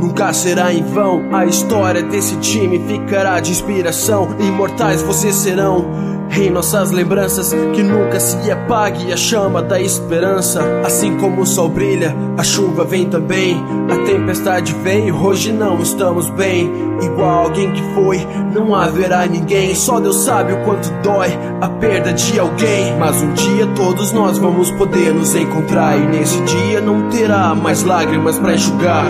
Nunca 0.00 0.32
será 0.32 0.72
em 0.72 0.82
vão, 0.82 1.28
a 1.30 1.44
história 1.44 2.02
desse 2.02 2.34
time 2.38 2.78
ficará 2.88 3.38
de 3.38 3.50
inspiração. 3.50 4.28
Imortais 4.40 5.02
vocês 5.02 5.34
serão. 5.34 6.19
Em 6.32 6.48
nossas 6.48 6.90
lembranças, 6.92 7.52
que 7.74 7.82
nunca 7.82 8.20
se 8.20 8.50
apague 8.50 9.12
a 9.12 9.16
chama 9.16 9.60
da 9.60 9.80
esperança. 9.80 10.62
Assim 10.84 11.16
como 11.16 11.42
o 11.42 11.46
sol 11.46 11.68
brilha, 11.68 12.14
a 12.38 12.42
chuva 12.42 12.84
vem 12.84 13.06
também. 13.06 13.60
A 13.90 13.96
tempestade 14.06 14.72
vem, 14.82 15.10
hoje 15.12 15.52
não 15.52 15.80
estamos 15.80 16.30
bem. 16.30 16.70
Igual 17.02 17.46
alguém 17.46 17.72
que 17.72 17.82
foi, 17.94 18.26
não 18.54 18.74
haverá 18.74 19.26
ninguém. 19.26 19.74
Só 19.74 19.98
Deus 19.98 20.24
sabe 20.24 20.52
o 20.52 20.64
quanto 20.64 20.88
dói 21.02 21.36
a 21.60 21.68
perda 21.68 22.12
de 22.12 22.38
alguém. 22.38 22.96
Mas 22.98 23.20
um 23.20 23.32
dia 23.32 23.66
todos 23.74 24.12
nós 24.12 24.38
vamos 24.38 24.70
poder 24.70 25.12
nos 25.12 25.34
encontrar. 25.34 25.98
E 25.98 26.06
nesse 26.06 26.40
dia 26.42 26.80
não 26.80 27.08
terá 27.10 27.54
mais 27.54 27.82
lágrimas 27.82 28.38
para 28.38 28.54
enxugar. 28.54 29.06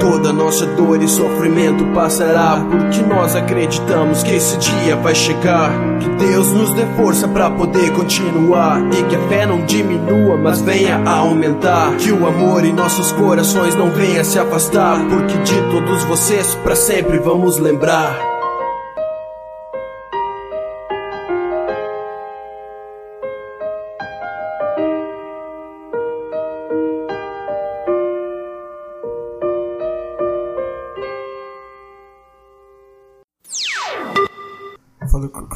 Toda 0.00 0.32
nossa 0.32 0.66
dor 0.66 1.00
e 1.00 1.08
sofrimento 1.08 1.84
passará. 1.94 2.62
Porque 2.68 3.00
nós 3.02 3.36
acreditamos 3.36 4.22
que 4.24 4.34
esse 4.34 4.58
dia 4.58 4.96
vai 4.96 5.14
chegar. 5.14 5.70
Que 6.04 6.10
Deus 6.26 6.52
nos 6.52 6.74
dê 6.74 6.84
força 6.96 7.26
para 7.26 7.50
poder 7.50 7.90
continuar. 7.92 8.78
E 8.92 9.02
que 9.04 9.16
a 9.16 9.28
fé 9.28 9.46
não 9.46 9.64
diminua, 9.64 10.36
mas 10.36 10.60
venha 10.60 10.98
a 10.98 11.16
aumentar. 11.18 11.96
Que 11.96 12.12
o 12.12 12.26
amor 12.26 12.62
em 12.62 12.74
nossos 12.74 13.10
corações 13.12 13.74
não 13.74 13.90
venha 13.90 14.22
se 14.22 14.38
afastar. 14.38 15.02
Porque 15.08 15.38
de 15.38 15.62
todos 15.70 16.04
vocês, 16.04 16.54
para 16.56 16.76
sempre 16.76 17.18
vamos 17.18 17.58
lembrar. 17.58 18.33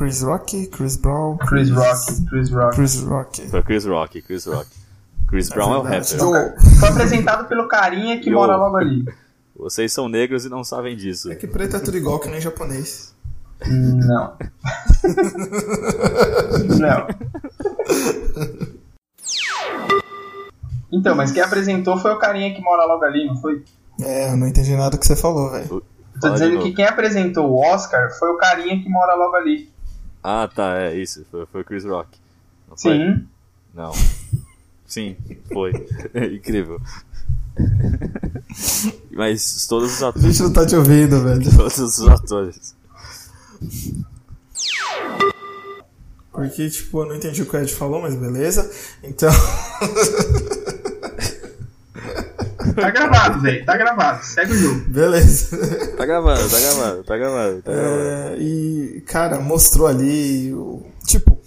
Chris 0.08 0.22
Rock, 0.22 0.66
Chris 0.68 0.96
Brown. 0.96 1.36
Chris 1.36 1.70
Rock, 1.70 2.24
Chris 2.30 2.50
Rock. 2.50 2.76
Chris 2.76 3.02
Rock. 3.02 3.50
Foi 3.50 3.62
Chris 3.62 3.84
Rock, 3.84 4.22
Chris 4.22 4.46
Rock. 4.46 4.66
Chris 5.28 5.50
Brown 5.50 5.74
é 5.74 5.76
o 5.76 5.82
rapper. 5.82 6.18
Foi 6.80 6.88
apresentado 6.88 7.46
pelo 7.46 7.68
carinha 7.68 8.18
que 8.18 8.30
Yo. 8.30 8.36
mora 8.36 8.56
logo 8.56 8.78
ali. 8.78 9.04
Vocês 9.54 9.92
são 9.92 10.08
negros 10.08 10.46
e 10.46 10.48
não 10.48 10.64
sabem 10.64 10.96
disso. 10.96 11.30
É 11.30 11.34
que 11.34 11.46
preto 11.46 11.76
é 11.76 11.80
tudo 11.80 11.98
igual 11.98 12.18
que 12.20 12.30
nem 12.30 12.40
japonês. 12.40 13.14
Não. 13.66 14.32
não. 16.80 17.06
Então, 20.90 21.14
mas 21.14 21.32
quem 21.32 21.42
apresentou 21.42 21.98
foi 21.98 22.12
o 22.12 22.18
carinha 22.18 22.54
que 22.54 22.62
mora 22.62 22.86
logo 22.86 23.04
ali, 23.04 23.26
não 23.26 23.36
foi? 23.36 23.62
É, 24.00 24.32
eu 24.32 24.38
não 24.38 24.46
entendi 24.46 24.74
nada 24.74 24.92
do 24.92 24.98
que 24.98 25.06
você 25.06 25.16
falou, 25.16 25.50
velho. 25.50 25.82
Tô 26.18 26.30
dizendo 26.30 26.60
que 26.60 26.72
quem 26.72 26.86
apresentou 26.86 27.50
o 27.50 27.60
Oscar 27.60 28.10
foi 28.18 28.30
o 28.30 28.38
carinha 28.38 28.82
que 28.82 28.88
mora 28.88 29.14
logo 29.14 29.36
ali. 29.36 29.70
Ah, 30.30 30.46
tá, 30.46 30.78
é 30.78 30.94
isso. 30.94 31.24
Foi, 31.30 31.46
foi 31.46 31.64
Chris 31.64 31.86
Rock. 31.86 32.18
Não 32.68 32.76
foi? 32.76 32.98
Sim. 32.98 33.26
Não. 33.74 33.92
Sim, 34.86 35.16
foi. 35.50 35.72
Incrível. 36.34 36.78
Mas 39.10 39.66
todos 39.66 39.94
os 39.94 40.02
A 40.02 40.08
atores. 40.10 40.26
gente 40.36 40.42
não 40.42 40.52
tá 40.52 40.66
te 40.66 40.76
ouvindo, 40.76 41.22
velho. 41.22 41.56
Todos 41.56 41.78
os 41.78 42.08
atores. 42.08 42.76
Porque, 46.30 46.68
tipo, 46.68 47.00
eu 47.02 47.06
não 47.06 47.16
entendi 47.16 47.42
o 47.42 47.46
que 47.46 47.56
o 47.56 47.60
Ed 47.60 47.74
falou, 47.74 48.02
mas 48.02 48.14
beleza. 48.14 48.70
Então. 49.02 49.30
Tá 52.74 52.90
gravado, 52.90 53.40
velho. 53.40 53.64
Tá 53.64 53.76
gravado. 53.76 54.24
Segue 54.24 54.52
o 54.52 54.56
jogo. 54.56 54.80
beleza. 54.88 55.56
Tá 55.96 56.06
gravando, 56.06 56.48
tá 56.48 56.60
gravando, 56.60 57.04
tá 57.04 57.16
gravando. 57.16 57.62
Tá 57.62 57.72
gravando. 57.72 58.00
É, 58.02 58.36
e, 58.38 59.02
cara, 59.06 59.38
mostrou 59.40 59.86
ali. 59.86 60.52
O, 60.54 60.84
tipo, 61.06 61.38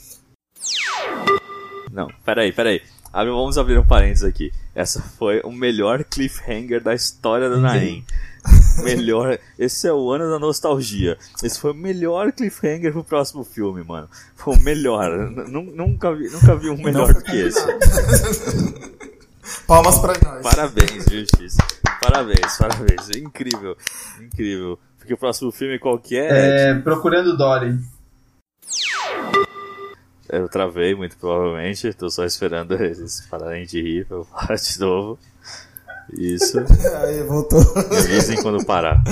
Não, 1.91 2.07
peraí, 2.25 2.51
peraí. 2.51 2.81
Abre- 3.13 3.31
Vamos 3.31 3.57
abrir 3.57 3.77
um 3.77 3.85
parênteses 3.85 4.23
aqui. 4.23 4.51
Essa 4.73 5.01
foi 5.01 5.41
o 5.43 5.51
melhor 5.51 6.03
cliffhanger 6.05 6.81
da 6.81 6.93
história 6.93 7.49
do 7.49 7.59
Naem. 7.59 8.05
melhor. 8.83 9.37
Esse 9.59 9.87
é 9.87 9.93
o 9.93 10.09
ano 10.11 10.29
da 10.31 10.39
nostalgia. 10.39 11.17
Esse 11.43 11.59
foi 11.59 11.71
o 11.71 11.75
melhor 11.75 12.31
cliffhanger 12.31 12.93
pro 12.93 13.03
próximo 13.03 13.43
filme, 13.43 13.83
mano. 13.83 14.07
Foi 14.35 14.55
o 14.55 14.61
melhor. 14.61 15.11
Nunca 15.29 16.13
vi, 16.15 16.29
nunca 16.29 16.55
vi 16.55 16.69
um 16.69 16.77
melhor 16.81 17.13
do 17.13 17.21
que 17.21 17.35
esse. 17.35 17.59
palmas 19.67 19.99
pra 19.99 20.13
nós. 20.23 20.41
Parabéns, 20.43 21.05
Justiça. 21.05 21.57
Parabéns, 22.01 22.57
parabéns. 22.57 23.09
Incrível, 23.17 23.75
incrível. 24.21 24.79
Porque 24.97 25.13
o 25.13 25.17
próximo 25.17 25.51
filme 25.51 25.79
qual 25.79 25.97
que 25.99 26.17
é? 26.17 26.69
É, 26.71 26.75
procurando 26.75 27.35
Dory. 27.37 27.77
Eu 30.29 30.47
travei, 30.47 30.95
muito 30.95 31.17
provavelmente. 31.17 31.93
Tô 31.93 32.09
só 32.09 32.23
esperando 32.25 32.73
eles 32.81 33.21
pararem 33.29 33.65
de 33.65 33.81
rir 33.81 34.05
pra 34.05 34.17
eu 34.17 34.23
falar 34.23 34.55
de 34.55 34.79
novo. 34.79 35.19
Isso. 36.13 36.59
Aí, 37.03 37.23
voltou. 37.23 37.59
Me 37.89 37.97
avisem 37.97 38.41
quando 38.41 38.65
parar. 38.65 39.03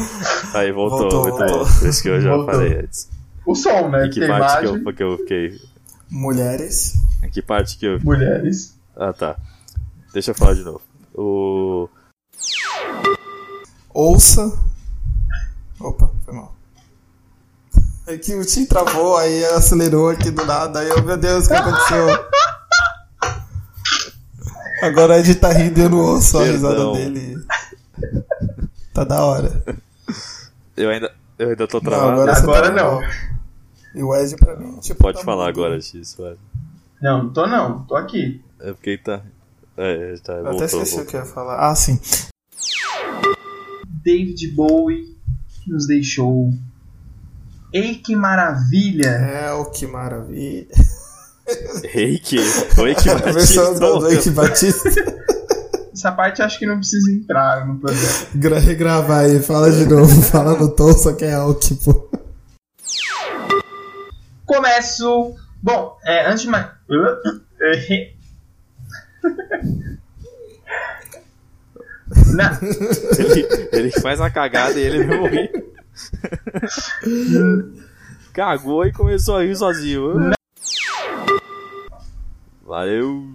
Aí 0.53 0.72
voltou, 0.72 0.99
Voltou, 1.10 1.22
muito 1.24 1.38
voltou. 1.38 1.66
bom. 1.66 1.80
Por 1.80 1.88
isso 1.90 2.02
que 2.02 2.10
eu 2.10 2.22
já 2.22 2.36
Voltou. 2.36 2.53
falei 2.56 2.78
antes. 2.80 3.10
O 3.45 3.56
som, 3.56 3.90
né? 3.90 4.06
Em 4.06 4.10
que 4.10 4.20
Tem 4.20 4.30
parte 4.30 4.60
que 4.60 4.66
eu, 4.68 4.94
que 4.94 5.03
eu 5.03 5.18
fiquei. 5.18 5.61
Mulheres. 6.10 6.94
Em 7.24 7.30
que 7.30 7.41
parte 7.41 7.78
que 7.78 7.86
eu. 7.86 7.99
mulheres. 8.02 8.78
Ah 8.95 9.14
tá. 9.14 9.36
Deixa 10.14 10.31
eu 10.31 10.36
falar 10.36 10.53
de 10.56 10.64
novo. 10.64 10.81
O. 11.15 11.90
Ouça. 13.94 14.52
Opa, 15.80 16.10
foi 16.26 16.34
mal. 16.34 16.56
É 18.07 18.18
que 18.18 18.34
o 18.36 18.45
Tim 18.45 18.65
travou, 18.65 19.18
aí 19.18 19.45
acelerou 19.45 20.10
aqui 20.10 20.31
do 20.31 20.44
nada. 20.45 20.80
Aí 20.80 20.90
eu, 20.90 21.03
meu 21.03 21.18
Deus, 21.18 21.45
o 21.45 21.49
que 21.49 21.53
aconteceu? 21.56 22.07
Agora 24.81 25.15
a 25.15 25.19
Ed 25.19 25.36
tá 25.36 25.49
rindo 25.52 25.80
e 25.80 25.84
eu 25.84 25.90
não 25.90 25.99
ouço 25.99 26.38
a 26.40 26.44
risada 26.45 26.91
dele. 26.94 27.36
Tá 28.94 29.03
da 29.03 29.23
hora. 29.23 29.64
Eu 30.76 30.90
ainda. 30.90 31.14
Eu 31.38 31.49
ainda 31.49 31.68
tô 31.68 31.77
Não, 31.77 31.84
travado. 31.84 32.11
agora 32.11 32.36
você 32.36 32.41
Agora 32.44 32.72
tá 32.73 32.84
não. 32.84 33.02
E 33.95 34.03
o 34.03 34.15
Ed 34.15 34.36
pra 34.38 34.56
mim, 34.56 34.77
tipo. 34.80 34.99
Pode 35.02 35.19
tá 35.19 35.23
falar 35.23 35.48
mudo. 35.48 35.60
agora, 35.60 35.81
X. 35.81 36.15
vai. 36.18 36.36
Não, 37.02 37.23
não 37.23 37.30
tô 37.34 37.45
não. 37.48 37.84
Tô 37.86 37.95
aqui. 37.95 38.41
É 38.60 38.72
porque 38.73 38.98
tá. 38.98 39.22
É, 39.81 40.15
tá, 40.23 40.34
Eu 40.34 40.47
até 40.47 40.65
esqueci 40.65 40.99
o 40.99 41.06
que 41.06 41.15
eu 41.15 41.22
ia 41.22 41.26
falar. 41.26 41.69
Ah, 41.69 41.73
sim. 41.76 41.97
David 44.03 44.51
Bowie 44.53 45.18
que 45.64 45.72
nos 45.72 45.88
deixou. 45.88 46.49
Ei, 47.72 47.95
que 47.95 48.15
maravilha! 48.15 49.07
É, 49.10 49.51
o 49.53 49.65
que 49.65 49.85
maravilha. 49.88 50.68
Reiki? 51.91 52.38
Oi, 52.77 52.95
que 52.95 53.07
A 53.10 53.15
versão 53.15 53.73
do, 53.80 54.07
Eike 54.10 54.30
Batista. 54.31 54.89
Essa 55.93 56.11
parte 56.11 56.39
eu 56.39 56.45
acho 56.45 56.60
que 56.60 56.65
não 56.65 56.77
precisa 56.77 57.11
entrar 57.11 57.65
no 57.68 57.80
programa. 57.80 58.07
Gra- 58.35 58.60
Regravar 58.60 59.19
aí, 59.26 59.39
fala 59.41 59.72
de 59.72 59.85
novo. 59.85 60.19
Fala 60.23 60.57
no 60.57 60.69
tom, 60.69 60.91
só 60.93 61.14
que 61.14 61.26
é 61.26 61.34
Alck, 61.34 61.76
pô. 61.84 62.10
Começo. 64.45 65.35
Bom, 65.61 65.97
é, 66.06 66.30
antes 66.30 66.43
de 66.43 66.47
mais. 66.49 66.68
Ele, 73.17 73.69
ele 73.71 73.91
faz 74.01 74.19
uma 74.19 74.29
cagada 74.29 74.79
e 74.79 74.83
ele 74.83 75.05
mesmo 75.05 75.27
ri. 75.27 75.49
Cagou 78.33 78.85
e 78.85 78.91
começou 78.91 79.37
a 79.37 79.43
rir 79.43 79.55
sozinho. 79.55 80.31
Valeu. 82.65 83.27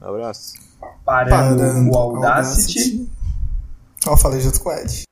Abraço. 0.00 0.54
parando, 1.04 1.90
o 1.90 1.96
Audacity. 1.96 3.08
Ó, 4.06 4.16
falei 4.16 4.40
junto 4.40 4.60
com 4.60 4.68
o 4.68 4.72
Ed. 4.72 5.04